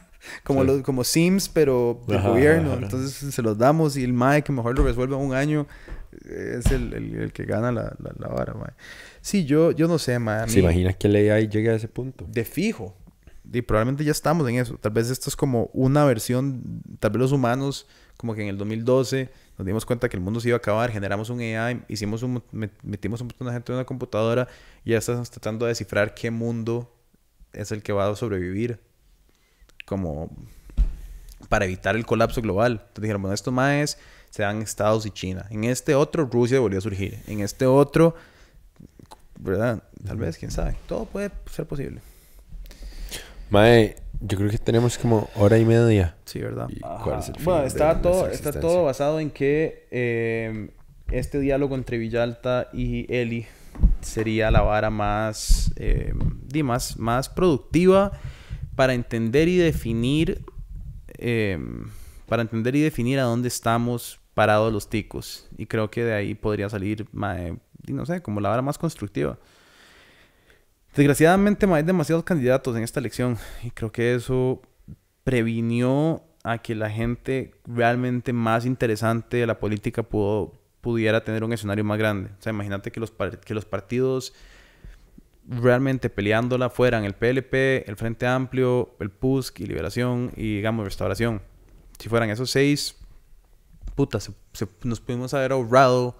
Como, 0.44 0.62
Sí. 0.62 0.68
los, 0.68 0.82
como 0.84 1.04
Sims, 1.04 1.50
pero 1.50 2.02
del 2.08 2.18
Ajá, 2.20 2.30
gobierno. 2.30 2.68
ajá, 2.70 2.74
ajá. 2.78 2.84
Entonces 2.86 3.34
se 3.34 3.42
los 3.42 3.58
damos 3.58 3.98
y 3.98 4.04
el 4.04 4.14
MAE 4.14 4.42
que 4.44 4.52
mejor 4.54 4.78
lo 4.78 4.86
resuelve 4.86 5.16
en 5.16 5.22
un 5.22 5.34
año 5.34 5.68
eh, 6.26 6.56
es 6.60 6.72
el, 6.72 6.94
el- 6.94 7.16
el 7.16 7.34
que 7.34 7.44
gana 7.46 7.72
la, 7.72 7.94
la, 8.00 8.12
la 8.18 8.28
vara, 8.30 8.54
MAE. 8.54 8.72
Sí, 9.22 9.44
yo, 9.46 9.72
yo 9.72 9.88
no 9.88 9.98
sé, 10.00 10.18
MAE. 10.20 10.48
¿Se 10.48 10.56
mí- 10.58 10.62
imagina 10.64 10.94
que 10.94 11.08
el 11.08 11.16
AI 11.32 11.50
llegue 11.50 11.72
a 11.72 11.76
ese 11.76 11.88
punto? 11.90 12.26
De 12.30 12.46
fijo. 12.46 12.96
Y 13.52 13.62
probablemente 13.62 14.06
ya 14.06 14.12
estamos 14.12 14.48
en 14.50 14.56
eso. 14.56 14.78
Tal 14.78 14.94
vez 14.94 15.10
esto 15.10 15.30
es 15.30 15.36
como 15.36 15.70
una 15.74 16.06
versión, 16.06 16.82
tal 17.00 17.12
vez 17.12 17.20
los 17.20 17.32
humanos, 17.34 17.86
como 18.16 18.34
que 18.34 18.42
en 18.44 18.48
el 18.48 18.58
2012 18.58 19.30
nos 19.58 19.68
dimos 19.68 19.86
cuenta 19.86 20.08
que 20.08 20.16
el 20.16 20.24
mundo 20.24 20.40
se 20.40 20.48
iba 20.48 20.56
a 20.56 20.60
acabar, 20.60 20.90
generamos 20.92 21.30
un 21.30 21.42
AI, 21.42 21.84
hicimos 21.90 22.24
un, 22.24 22.42
met- 22.54 22.72
metimos 22.82 23.20
un 23.20 23.28
montón 23.28 23.48
de 23.48 23.54
gente 23.54 23.72
en 23.74 23.76
una 23.76 23.86
computadora 23.86 24.48
y 24.86 24.92
ya 24.92 25.00
estamos 25.00 25.30
tratando 25.30 25.66
de 25.66 25.70
descifrar 25.72 26.14
qué 26.16 26.32
mundo 26.32 26.90
es 27.54 27.72
el 27.72 27.84
que 27.84 27.94
va 27.94 28.10
a 28.10 28.16
sobrevivir. 28.16 28.80
Como 29.86 30.30
para 31.50 31.66
evitar 31.66 31.96
el 31.96 32.06
colapso 32.06 32.42
global. 32.42 32.74
Entonces 32.74 33.02
dijeron, 33.04 33.22
bueno, 33.22 33.36
estos 33.36 33.54
maes 33.54 33.98
se 34.30 34.44
dan 34.44 34.62
Estados 34.62 35.06
y 35.06 35.12
China. 35.12 35.46
En 35.50 35.66
este 35.66 35.94
otro, 35.94 36.26
Rusia 36.26 36.60
volvió 36.60 36.80
a 36.80 36.82
surgir. 36.82 37.20
En 37.28 37.42
este 37.42 37.66
otro, 37.66 38.16
¿verdad? 39.40 39.84
Tal 40.06 40.18
vez, 40.18 40.38
quién 40.38 40.52
sabe. 40.52 40.76
Todo 40.88 41.06
puede 41.06 41.32
ser 41.52 41.68
posible. 41.68 42.02
Mae, 43.50 43.98
yo 44.22 44.38
creo 44.38 44.50
que 44.50 44.58
tenemos 44.58 44.98
como 44.98 45.30
hora 45.36 45.58
y 45.60 45.66
media. 45.66 46.16
Sí, 46.26 46.40
¿verdad? 46.40 46.68
¿Y 46.70 46.80
cuál 46.80 47.20
es 47.20 47.30
el 47.30 47.36
fin 47.36 47.46
bueno, 47.46 47.62
de 47.62 47.68
está, 47.68 48.02
todo, 48.02 48.28
está 48.28 48.60
todo 48.60 48.86
basado 48.86 49.20
en 49.20 49.30
que 49.30 49.88
eh, 49.92 50.72
este 51.12 51.40
diálogo 51.40 51.76
entre 51.76 52.00
Villalta 52.00 52.70
y 52.74 53.06
Eli 53.14 53.46
sería 54.02 54.52
la 54.52 54.62
vara 54.62 54.90
más, 54.90 55.74
di, 56.48 56.64
más, 56.64 56.98
más 56.98 57.30
productiva 57.30 58.12
para 58.76 58.94
entender 58.94 59.48
y 59.48 59.58
definir 59.58 60.44
eh, 61.18 61.58
para 62.28 62.42
entender 62.42 62.76
y 62.76 62.82
definir 62.82 63.20
a 63.20 63.24
dónde 63.24 63.48
estamos 63.48 64.20
parados 64.34 64.74
los 64.74 64.90
ticos. 64.90 65.48
Y 65.58 65.68
creo 65.68 65.92
que 65.92 66.04
de 66.04 66.14
ahí 66.14 66.36
podría 66.36 66.70
salir, 66.70 67.08
no 67.12 68.06
sé, 68.06 68.22
como 68.22 68.42
la 68.42 68.50
vara 68.50 68.62
más 68.62 68.78
constructiva. 68.78 69.38
Desgraciadamente 70.96 71.66
hay 71.66 71.84
demasiados 71.84 72.24
candidatos 72.24 72.76
en 72.76 72.84
esta 72.84 73.00
elección 73.00 73.38
y 73.64 73.72
creo 73.72 73.92
que 73.92 74.16
eso 74.16 74.62
previnió 75.24 76.24
a 76.44 76.58
que 76.58 76.76
la 76.76 76.90
gente 76.90 77.52
realmente 77.66 78.34
más 78.34 78.66
interesante 78.66 79.38
de 79.38 79.48
la 79.48 79.60
política 79.60 80.04
pudo, 80.04 80.54
pudiera 80.84 81.24
tener 81.24 81.46
un 81.46 81.54
escenario 81.54 81.86
más 81.86 81.98
grande. 81.98 82.30
O 82.38 82.42
sea, 82.42 82.52
imagínate 82.52 82.92
que 82.92 83.00
los, 83.00 83.12
que 83.46 83.54
los 83.54 83.64
partidos 83.64 84.34
realmente 85.48 86.10
peleándola 86.10 86.70
fueran 86.70 87.06
el 87.06 87.14
PLP, 87.14 87.88
el 87.88 87.96
Frente 87.96 88.28
Amplio, 88.28 88.94
el 89.00 89.10
PUSC 89.10 89.62
y 89.62 89.66
Liberación 89.66 90.32
y 90.36 90.58
digamos 90.58 90.84
Restauración. 90.84 91.42
Si 92.00 92.10
fueran 92.10 92.30
esos 92.30 92.52
seis, 92.52 92.98
puta, 93.96 94.20
se- 94.20 94.34
se- 94.52 94.68
nos 94.84 95.00
pudimos 95.00 95.34
haber 95.34 95.54
ahorrado 95.54 96.18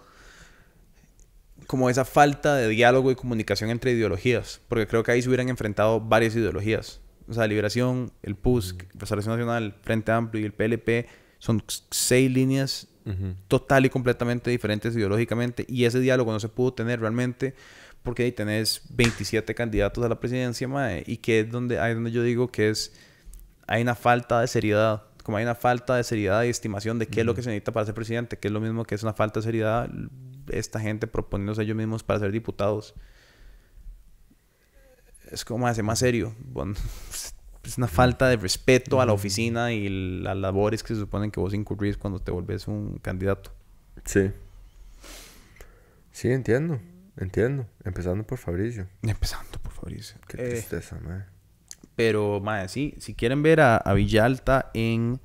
como 1.68 1.90
esa 1.90 2.06
falta 2.06 2.56
de 2.56 2.70
diálogo 2.70 3.12
y 3.12 3.16
comunicación 3.16 3.70
entre 3.70 3.92
ideologías, 3.92 4.62
porque 4.70 4.88
creo 4.88 5.04
que 5.04 5.12
ahí 5.12 5.22
se 5.22 5.28
hubieran 5.28 5.50
enfrentado 5.50 6.00
varias 6.00 6.36
ideologías. 6.36 7.02
O 7.28 7.34
sea, 7.34 7.48
Liberación, 7.48 8.12
el 8.22 8.36
PUSC, 8.36 8.86
Restauración 8.96 9.36
Nacional, 9.36 9.76
Frente 9.82 10.12
Amplio 10.14 10.42
y 10.42 10.46
el 10.46 10.54
PLP 10.54 11.08
son 11.40 11.64
seis 11.90 12.32
líneas 12.32 12.88
Total 13.48 13.86
y 13.86 13.90
completamente 13.90 14.50
diferentes 14.50 14.96
ideológicamente 14.96 15.66
y 15.68 15.84
ese 15.84 16.00
diálogo 16.00 16.32
no 16.32 16.40
se 16.40 16.48
pudo 16.48 16.74
tener 16.74 17.02
realmente 17.02 17.54
porque 18.02 18.24
ahí 18.24 18.32
tenés 18.32 18.82
27 18.90 19.54
candidatos 19.56 20.04
a 20.06 20.10
la 20.10 20.20
presidencia 20.20 20.68
mae, 20.68 21.04
y 21.06 21.18
que 21.18 21.42
es 21.42 21.52
donde 21.52 21.80
ahí 21.80 21.94
donde 21.94 22.12
yo 22.12 22.24
digo 22.24 22.50
que 22.50 22.70
es 22.70 22.94
hay 23.68 23.82
una 23.82 23.96
falta 23.96 24.40
de 24.40 24.48
seriedad 24.48 25.04
como 25.24 25.38
hay 25.38 25.44
una 25.44 25.56
falta 25.56 25.98
de 25.98 26.04
seriedad 26.04 26.44
y 26.44 26.50
estimación 26.50 26.98
de 26.98 27.08
qué 27.08 27.22
es 27.22 27.26
lo 27.26 27.36
que 27.36 27.44
se 27.44 27.50
necesita 27.50 27.74
para 27.74 27.86
ser 27.86 27.96
presidente 27.96 28.38
que 28.38 28.48
es 28.48 28.54
lo 28.54 28.62
mismo 28.62 28.86
que 28.86 28.96
es 28.96 29.04
una 29.04 29.14
falta 29.14 29.42
de 29.42 29.44
seriedad 29.44 29.90
esta 30.50 30.80
gente 30.80 31.08
proponiéndose 31.08 31.64
ellos 31.64 31.76
mismos 31.76 32.04
para 32.04 32.20
ser 32.20 32.32
diputados. 32.32 32.94
Es 35.32 35.46
como 35.46 35.68
hace 35.68 35.84
más 35.84 36.00
serio 36.00 36.36
bueno, 36.40 36.76
es 37.64 37.78
una 37.78 37.88
falta 37.88 38.28
de 38.28 38.36
respeto 38.38 39.00
a 39.02 39.06
la 39.06 39.14
oficina 39.14 39.72
y 39.72 40.20
las 40.22 40.36
labores 40.38 40.84
que 40.84 40.90
se 40.94 41.00
suponen 41.00 41.32
que 41.32 41.40
vos 41.40 41.54
incurrís 41.54 41.98
cuando 41.98 42.20
te 42.20 42.32
volvés 42.32 42.68
un 42.68 42.98
candidato 43.02 43.52
Sí. 44.06 44.32
Sí, 46.12 46.30
entiendo. 46.30 46.80
Entiendo. 47.18 47.68
Empezando 47.84 48.24
por 48.26 48.38
Fabricio. 48.38 48.88
Empezando 49.02 49.60
por 49.60 49.72
Fabricio. 49.72 50.18
Qué 50.28 50.38
Eh, 50.46 50.50
tristeza, 50.52 51.00
mae. 51.00 51.24
pero, 51.96 52.40
mae, 52.40 52.68
sí, 52.70 52.96
si 53.00 53.14
quieren 53.14 53.44
ver 53.44 53.62
a, 53.62 53.78
a 53.78 53.94
Villalta 53.94 54.72
en 54.74 55.20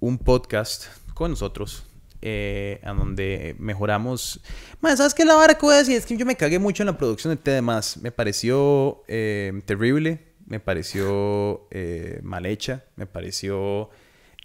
un 0.00 0.18
podcast 0.18 0.86
con 1.14 1.32
nosotros, 1.32 1.84
eh, 2.22 2.80
en 2.82 2.96
donde 2.96 3.56
mejoramos. 3.58 4.40
Mae, 4.80 4.96
¿sabes 4.96 5.14
qué? 5.14 5.24
La 5.24 5.34
vara 5.34 5.54
que 5.54 5.62
voy 5.66 5.74
a 5.74 5.78
decir 5.78 5.96
es 5.96 6.06
que 6.06 6.16
yo 6.16 6.24
me 6.26 6.36
cagué 6.36 6.58
mucho 6.58 6.82
en 6.84 6.86
la 6.86 6.96
producción 6.96 7.32
de 7.34 7.36
T 7.36 7.50
de 7.50 7.62
más. 7.62 7.96
Me 7.98 8.12
pareció 8.12 9.02
eh, 9.08 9.52
terrible, 9.66 10.27
me 10.48 10.60
pareció 10.60 11.68
eh, 11.70 12.20
mal 12.22 12.46
hecha, 12.46 12.84
me 12.96 13.06
pareció 13.06 13.90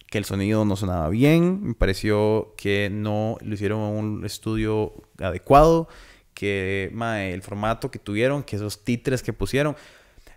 que 0.09 0.17
el 0.17 0.25
sonido 0.25 0.65
no 0.65 0.75
sonaba 0.75 1.09
bien, 1.09 1.63
me 1.63 1.73
pareció 1.73 2.53
que 2.57 2.89
no 2.91 3.37
lo 3.41 3.53
hicieron 3.55 3.79
en 3.79 3.95
un 3.95 4.25
estudio 4.25 4.93
adecuado, 5.19 5.87
que 6.33 6.91
el 7.31 7.41
formato 7.41 7.89
que 7.89 7.99
tuvieron, 7.99 8.43
que 8.43 8.57
esos 8.57 8.83
títeres 8.83 9.23
que 9.23 9.33
pusieron. 9.33 9.75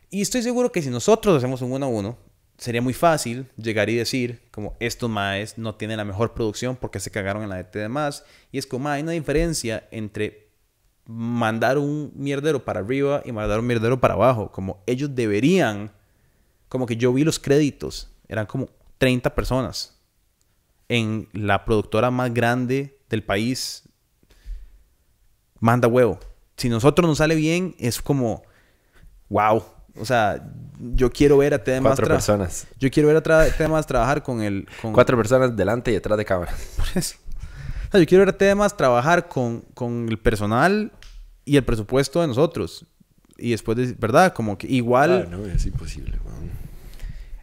Y 0.09 0.23
estoy 0.23 0.43
seguro 0.43 0.71
que 0.71 0.83
si 0.83 0.89
nosotros 0.89 1.37
hacemos 1.37 1.61
un 1.63 1.73
uno 1.73 1.87
a 1.87 1.89
uno, 1.89 2.19
sería 2.59 2.81
muy 2.81 2.95
fácil 2.95 3.47
llegar 3.57 3.91
y 3.91 3.97
decir, 3.97 4.41
como 4.51 4.77
estos 4.81 5.11
maes 5.11 5.59
no 5.59 5.75
tienen 5.75 5.97
la 5.97 6.05
mejor 6.05 6.33
producción 6.33 6.77
porque 6.77 7.01
se 7.01 7.11
cagaron 7.11 7.43
en 7.43 7.49
la 7.49 7.57
DT 7.57 7.75
de 7.81 7.89
más. 7.89 8.25
Y 8.53 8.59
es 8.59 8.67
como, 8.67 8.89
hay 8.89 9.03
una 9.03 9.13
diferencia 9.13 9.89
entre 9.91 10.46
mandar 11.07 11.79
un 11.79 12.13
mierdero 12.15 12.65
para 12.65 12.81
arriba 12.81 13.23
y 13.25 13.33
mandar 13.33 13.61
un 13.61 13.67
mierdero 13.67 14.01
para 14.01 14.15
abajo. 14.15 14.51
Como 14.51 14.83
ellos 14.87 15.15
deberían, 15.15 15.93
como 16.69 16.87
que 16.87 16.97
yo 16.97 17.13
vi 17.13 17.25
los 17.25 17.39
créditos, 17.39 18.11
eran 18.29 18.47
como 18.47 18.69
30 18.99 19.35
personas 19.35 19.97
en 20.89 21.29
la 21.33 21.65
productora 21.65 22.11
más 22.11 22.33
grande 22.33 22.99
del 23.09 23.23
país. 23.23 23.85
Manda 25.61 25.89
huevo. 25.89 26.19
Si 26.57 26.69
nosotros 26.69 27.09
nos 27.09 27.19
sale 27.19 27.35
bien, 27.35 27.75
es 27.79 28.01
como, 28.01 28.43
wow. 29.29 29.63
O 29.99 30.05
sea, 30.05 30.43
yo 30.79 31.11
quiero 31.11 31.39
ver 31.39 31.55
a 31.55 31.63
temas 31.63 31.91
Cuatro 31.91 32.09
personas. 32.09 32.67
Yo 32.79 32.91
quiero 32.91 33.09
ver 33.09 33.17
a 33.17 33.51
temas 33.51 33.87
trabajar 33.87 34.23
con 34.23 34.43
el... 34.43 34.69
Con... 34.83 34.93
Cuatro 34.93 35.17
personas 35.17 35.57
delante 35.57 35.91
y 35.91 35.95
detrás 35.95 36.19
de 36.19 36.25
cámara. 36.25 36.53
Por 36.77 36.87
eso. 36.95 37.17
O 37.89 37.91
sea, 37.91 38.01
yo 38.01 38.07
quiero 38.07 38.25
ver 38.25 38.35
a 38.35 38.39
temas 38.39 38.77
trabajar 38.77 39.29
con, 39.29 39.63
con 39.75 40.09
el 40.09 40.19
personal 40.19 40.93
y 41.47 41.57
el 41.57 41.65
presupuesto 41.65 42.21
de 42.21 42.27
nosotros. 42.27 42.85
Y 43.39 43.53
después, 43.53 43.79
de, 43.79 43.95
¿verdad? 43.99 44.35
Como 44.35 44.59
que 44.59 44.67
igual... 44.67 45.27
Ah, 45.27 45.31
no, 45.31 45.47
es 45.47 45.65
imposible, 45.65 46.19
weón. 46.25 46.51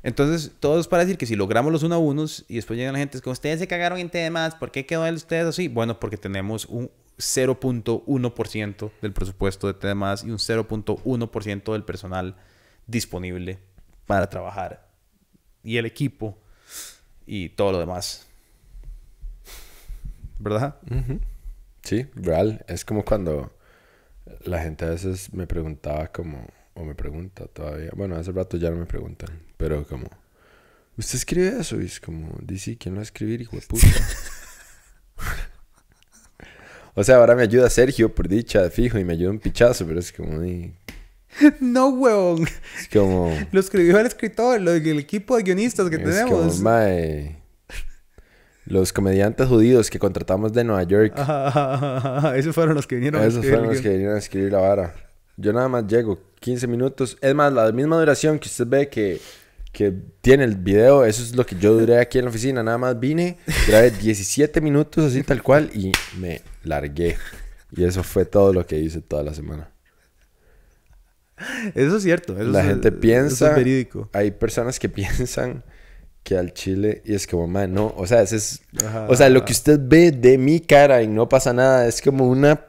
Entonces, 0.03 0.51
todo 0.59 0.79
es 0.79 0.87
para 0.87 1.05
decir 1.05 1.17
que 1.17 1.25
si 1.25 1.35
logramos 1.35 1.71
los 1.71 1.81
uno 1.81 1.95
a 1.95 1.97
unos 1.97 2.45
y 2.49 2.55
después 2.55 2.77
llegan 2.77 2.93
la 2.93 2.99
gente, 2.99 3.17
es 3.17 3.23
como 3.23 3.31
ustedes 3.31 3.59
se 3.59 3.67
cagaron 3.67 3.97
en 3.99 4.09
temas, 4.09 4.53
¿por 4.53 4.69
qué 4.69 4.85
quedó 4.85 5.09
ustedes 5.13 5.45
así? 5.45 5.69
Bueno, 5.69 5.97
porque 5.99 6.17
tenemos 6.17 6.65
un 6.65 6.91
0.1% 7.17 8.91
del 9.01 9.13
presupuesto 9.13 9.67
de 9.67 9.73
temas 9.75 10.25
y 10.25 10.31
un 10.31 10.39
0.1% 10.39 11.71
del 11.71 11.83
personal 11.83 12.35
disponible 12.85 13.59
para 14.05 14.29
trabajar. 14.29 14.89
Y 15.63 15.77
el 15.77 15.85
equipo 15.85 16.37
y 17.25 17.49
todo 17.49 17.71
lo 17.71 17.79
demás. 17.79 18.27
¿Verdad? 20.39 20.75
Sí, 21.83 22.07
real. 22.15 22.65
Es 22.67 22.83
como 22.83 23.05
cuando 23.05 23.53
la 24.45 24.61
gente 24.61 24.85
a 24.85 24.89
veces 24.89 25.33
me 25.33 25.47
preguntaba 25.47 26.07
como, 26.07 26.47
o 26.73 26.83
me 26.83 26.95
pregunta 26.95 27.45
todavía, 27.47 27.91
bueno, 27.95 28.15
hace 28.15 28.31
rato 28.31 28.57
ya 28.57 28.69
no 28.69 28.77
me 28.77 28.85
preguntan, 28.85 29.29
pero 29.57 29.85
como, 29.85 30.09
¿usted 30.97 31.15
escribe 31.15 31.59
eso? 31.59 31.81
Y 31.81 31.85
es 31.85 31.99
como, 31.99 32.37
dice, 32.41 32.77
¿quién 32.77 32.95
lo 32.95 32.99
va 32.99 33.01
a 33.01 33.03
escribir, 33.03 33.41
hijo 33.41 33.55
de 33.55 33.61
puta? 33.63 33.87
o 36.95 37.03
sea, 37.03 37.17
ahora 37.17 37.35
me 37.35 37.43
ayuda 37.43 37.69
Sergio 37.69 38.13
por 38.13 38.27
dicha, 38.27 38.69
fijo, 38.69 38.97
y 38.97 39.03
me 39.03 39.13
ayuda 39.13 39.31
un 39.31 39.39
pichazo, 39.39 39.85
pero 39.85 39.99
es 39.99 40.11
como, 40.11 40.43
y... 40.43 40.73
No, 41.59 41.89
huevón. 41.89 42.47
Es 42.79 42.87
como... 42.91 43.35
Lo 43.51 43.59
escribió 43.59 43.99
el 43.99 44.05
escritor, 44.05 44.61
lo, 44.61 44.71
el 44.71 44.99
equipo 44.99 45.35
de 45.35 45.43
guionistas 45.43 45.89
que 45.89 45.95
es 45.95 46.03
tenemos. 46.03 46.53
Como, 46.53 46.63
mae, 46.63 47.42
los 48.65 48.93
comediantes 48.93 49.47
judíos 49.47 49.89
que 49.89 49.99
contratamos 49.99 50.53
de 50.53 50.63
Nueva 50.63 50.83
York. 50.83 51.13
Ajá, 51.17 51.47
ajá, 51.47 52.17
ajá. 52.17 52.37
Esos 52.37 52.55
fueron 52.55 52.75
los 52.75 52.87
que 52.87 52.95
vinieron 52.95 53.21
a 53.21 53.25
Esos 53.25 53.35
escribir 53.43 53.55
fueron 53.57 53.73
los 53.73 53.81
que 53.81 53.89
vinieron 53.89 54.15
a 54.15 54.19
escribir 54.19 54.51
la 54.51 54.59
vara. 54.59 54.95
Yo 55.35 55.51
nada 55.51 55.67
más 55.67 55.85
llego 55.87 56.19
15 56.39 56.67
minutos. 56.67 57.17
Es 57.21 57.33
más, 57.35 57.51
la 57.51 57.71
misma 57.71 57.97
duración 57.97 58.39
que 58.39 58.47
usted 58.47 58.67
ve 58.67 58.87
que, 58.89 59.19
que 59.71 59.91
tiene 60.21 60.43
el 60.43 60.55
video, 60.55 61.03
eso 61.05 61.23
es 61.23 61.35
lo 61.35 61.45
que 61.45 61.55
yo 61.57 61.73
duré 61.73 61.99
aquí 61.99 62.19
en 62.19 62.25
la 62.25 62.29
oficina. 62.29 62.63
Nada 62.63 62.77
más 62.77 62.99
vine, 62.99 63.37
grabé 63.67 63.91
17 63.91 64.61
minutos 64.61 65.05
así 65.05 65.23
tal 65.23 65.41
cual 65.43 65.69
y 65.73 65.91
me 66.19 66.41
largué. 66.63 67.17
Y 67.75 67.83
eso 67.83 68.03
fue 68.03 68.25
todo 68.25 68.53
lo 68.53 68.65
que 68.65 68.77
hice 68.79 69.01
toda 69.01 69.23
la 69.23 69.33
semana. 69.33 69.69
Eso 71.73 71.97
es 71.97 72.03
cierto. 72.03 72.33
eso 72.39 72.49
la 72.51 72.61
es- 72.61 72.67
gente 72.67 72.87
eso 72.89 72.99
piensa, 72.99 73.49
es 73.49 73.55
verídico. 73.55 74.09
hay 74.13 74.31
personas 74.31 74.79
que 74.79 74.87
piensan 74.89 75.63
que 76.23 76.37
al 76.37 76.53
chile 76.53 77.01
y 77.05 77.13
es 77.15 77.27
como, 77.27 77.47
man, 77.47 77.73
no, 77.73 77.93
o 77.97 78.07
sea, 78.07 78.21
ese 78.21 78.37
es, 78.37 78.61
Ajá. 78.83 79.07
o 79.09 79.15
sea, 79.15 79.29
lo 79.29 79.43
que 79.45 79.51
usted 79.53 79.79
ve 79.81 80.11
de 80.11 80.37
mi 80.37 80.59
cara 80.59 81.01
y 81.03 81.07
no 81.07 81.27
pasa 81.29 81.53
nada, 81.53 81.87
es 81.87 82.01
como 82.01 82.27
una 82.29 82.59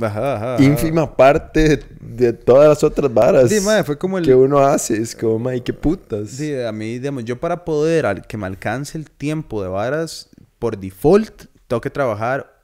Ajá, 0.00 0.56
ínfima 0.62 1.14
parte 1.14 1.76
de, 1.76 1.84
de 2.00 2.32
todas 2.32 2.68
las 2.68 2.82
otras 2.82 3.12
varas 3.12 3.50
Sí, 3.50 3.60
mae, 3.60 3.84
fue 3.84 3.98
como 3.98 4.16
el- 4.18 4.24
que 4.24 4.34
uno 4.34 4.58
hace, 4.60 4.96
es 5.00 5.14
como, 5.14 5.38
man, 5.38 5.60
qué 5.60 5.72
putas. 5.74 6.30
Sí, 6.30 6.54
a 6.58 6.72
mí, 6.72 6.98
digamos, 6.98 7.24
yo 7.24 7.38
para 7.38 7.64
poder 7.64 8.06
al- 8.06 8.26
que 8.26 8.36
me 8.38 8.46
alcance 8.46 8.96
el 8.96 9.10
tiempo 9.10 9.62
de 9.62 9.68
varas, 9.68 10.30
por 10.58 10.78
default, 10.78 11.44
tengo 11.68 11.80
que 11.82 11.90
trabajar 11.90 12.59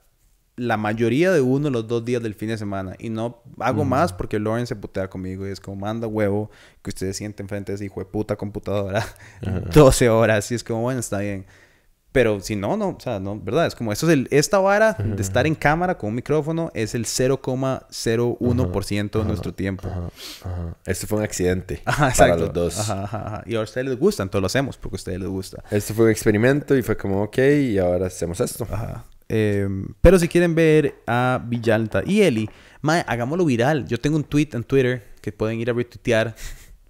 la 0.57 0.75
mayoría 0.75 1.31
de 1.31 1.39
uno 1.39 1.69
los 1.69 1.87
dos 1.87 2.03
días 2.03 2.21
del 2.21 2.33
fin 2.33 2.49
de 2.49 2.57
semana. 2.57 2.95
Y 2.97 3.09
no 3.09 3.41
hago 3.59 3.85
más 3.85 4.11
porque 4.11 4.39
Lauren 4.39 4.67
se 4.67 4.75
putea 4.75 5.09
conmigo 5.09 5.47
y 5.47 5.51
es 5.51 5.59
como, 5.59 5.77
manda 5.77 6.07
huevo 6.07 6.49
que 6.81 6.89
usted 6.89 7.05
se 7.07 7.13
siente 7.13 7.43
enfrente 7.43 7.71
de 7.71 7.75
ese 7.75 7.85
hijo 7.85 7.99
de 7.99 8.07
puta 8.07 8.35
computadora 8.35 9.05
12 9.73 10.09
horas. 10.09 10.51
Y 10.51 10.55
es 10.55 10.63
como, 10.63 10.81
bueno, 10.81 10.99
está 10.99 11.19
bien. 11.19 11.45
Pero 12.11 12.39
si 12.39 12.55
no, 12.55 12.75
no, 12.77 12.89
o 12.89 12.99
sea, 12.99 13.19
no, 13.19 13.39
¿verdad? 13.39 13.67
Es 13.67 13.75
como, 13.75 13.93
esto 13.93 14.07
es 14.07 14.13
el, 14.13 14.27
esta 14.31 14.57
vara 14.57 14.93
de 14.93 15.21
estar 15.21 15.45
en 15.45 15.53
cámara 15.53 15.99
con 15.99 16.09
un 16.09 16.15
micrófono 16.15 16.71
es 16.73 16.95
el 16.95 17.05
0,01% 17.05 19.19
de 19.19 19.25
nuestro 19.25 19.53
tiempo. 19.53 19.87
Este 20.85 21.05
fue 21.05 21.19
un 21.19 21.23
accidente 21.23 21.83
Ajá, 21.85 22.11
para 22.17 22.35
los 22.35 22.51
dos. 22.51 22.79
Ajá, 22.79 23.03
ajá, 23.03 23.27
ajá. 23.27 23.43
Y 23.45 23.53
a 23.53 23.61
ustedes 23.61 23.85
les 23.85 23.99
gusta, 23.99 24.23
entonces 24.23 24.41
lo 24.41 24.47
hacemos 24.47 24.77
porque 24.77 24.95
a 24.95 24.97
ustedes 24.97 25.19
les 25.19 25.29
gusta. 25.29 25.63
Este 25.69 25.93
fue 25.93 26.05
un 26.05 26.11
experimento 26.11 26.75
y 26.75 26.81
fue 26.81 26.97
como, 26.97 27.21
ok, 27.21 27.37
y 27.37 27.77
ahora 27.77 28.07
hacemos 28.07 28.39
esto. 28.39 28.67
Ajá. 28.71 29.03
Eh, 29.29 29.67
pero 30.01 30.19
si 30.19 30.27
quieren 30.27 30.55
ver 30.55 30.95
a 31.05 31.43
Villalta 31.45 32.03
y 32.05 32.21
Eli, 32.21 32.49
mae, 32.81 33.03
hagámoslo 33.07 33.45
viral. 33.45 33.87
Yo 33.87 33.99
tengo 33.99 34.17
un 34.17 34.23
tweet 34.23 34.49
en 34.53 34.63
Twitter 34.63 35.03
que 35.21 35.31
pueden 35.31 35.59
ir 35.59 35.69
a 35.69 35.73
retuitear 35.73 36.35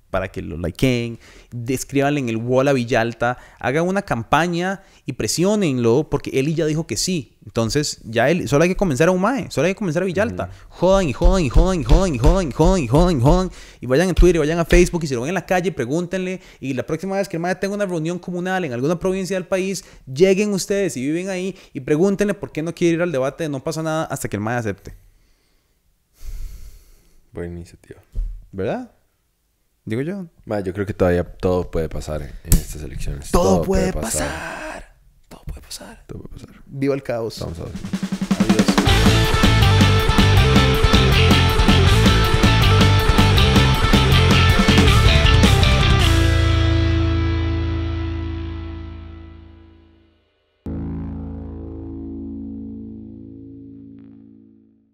para 0.09 0.29
que 0.29 0.41
lo 0.41 0.57
likeen. 0.57 1.19
Descríbanle 1.51 2.19
en 2.19 2.29
el 2.29 2.37
wall 2.37 2.67
a 2.67 2.73
Villalta. 2.73 3.37
Hagan 3.59 3.87
una 3.87 4.01
campaña 4.01 4.83
y 5.05 5.13
presionenlo 5.13 6.09
porque 6.09 6.31
Eli 6.39 6.53
ya 6.53 6.65
dijo 6.65 6.87
que 6.87 6.97
sí. 6.97 7.37
Entonces, 7.45 8.01
ya 8.03 8.29
él, 8.29 8.49
solo 8.49 8.63
hay 8.63 8.69
que 8.69 8.75
comenzar 8.75 9.07
a 9.07 9.11
un 9.11 9.21
mae, 9.21 9.49
solo 9.49 9.67
hay 9.67 9.73
que 9.73 9.77
comenzar 9.77 10.03
a 10.03 10.05
Villalta. 10.05 10.49
Jodan 10.67 11.07
y 11.07 11.13
jodan 11.13 11.45
y 11.45 11.49
jodan 11.49 11.79
y 11.79 11.83
jodan 11.85 12.15
y 12.15 12.17
jodan 12.17 12.47
y 12.49 12.51
jodan 12.51 12.83
y 12.83 12.87
jodan 12.87 13.17
y 13.17 13.21
jodan. 13.21 13.51
Y 13.79 13.85
vayan 13.85 14.09
a 14.09 14.13
Twitter, 14.13 14.39
vayan 14.39 14.59
a 14.59 14.65
Facebook 14.65 15.03
y 15.03 15.07
si 15.07 15.15
lo 15.15 15.21
ven 15.21 15.29
en 15.29 15.35
la 15.35 15.45
calle, 15.45 15.71
pregúntenle. 15.71 16.41
Y 16.59 16.73
la 16.73 16.85
próxima 16.85 17.15
vez 17.15 17.29
que 17.29 17.37
el 17.37 17.41
mae 17.41 17.55
tenga 17.55 17.75
una 17.75 17.85
reunión 17.85 18.19
comunal 18.19 18.65
en 18.65 18.73
alguna 18.73 18.99
provincia 18.99 19.35
del 19.37 19.45
país, 19.45 19.85
lleguen 20.13 20.51
ustedes 20.51 20.97
y 20.97 21.01
viven 21.01 21.29
ahí 21.29 21.55
y 21.73 21.79
pregúntenle 21.79 22.33
por 22.33 22.51
qué 22.51 22.61
no 22.61 22.75
quiere 22.75 22.95
ir 22.95 23.01
al 23.01 23.11
debate 23.11 23.43
de 23.43 23.49
no 23.49 23.63
pasa 23.63 23.81
nada 23.81 24.03
hasta 24.05 24.27
que 24.27 24.35
el 24.35 24.41
mae 24.41 24.57
acepte. 24.57 24.93
Buena 27.31 27.53
iniciativa. 27.53 28.01
¿Verdad? 28.51 28.91
Digo 29.87 30.01
yo. 30.01 30.27
Ma, 30.43 30.59
yo 30.59 30.73
creo 30.73 30.85
que 30.85 30.93
todavía 30.93 31.23
todo 31.23 31.71
puede 31.71 31.87
pasar 31.87 32.21
en, 32.21 32.29
estas 32.43 32.83
elecciones. 32.83 33.31
Todo, 33.31 33.61
puede 33.61 33.93
pasar. 33.93 34.97
Todo 35.29 35.43
puede 35.45 35.61
pasar. 35.61 36.03
Todo 36.05 36.23
puede 36.23 36.33
pasar. 36.33 36.61
Viva 36.65 36.93
el 36.93 37.03
caos. 37.03 37.39
Vamos 37.39 37.57
a 37.59 37.63
ver. 37.63 38.26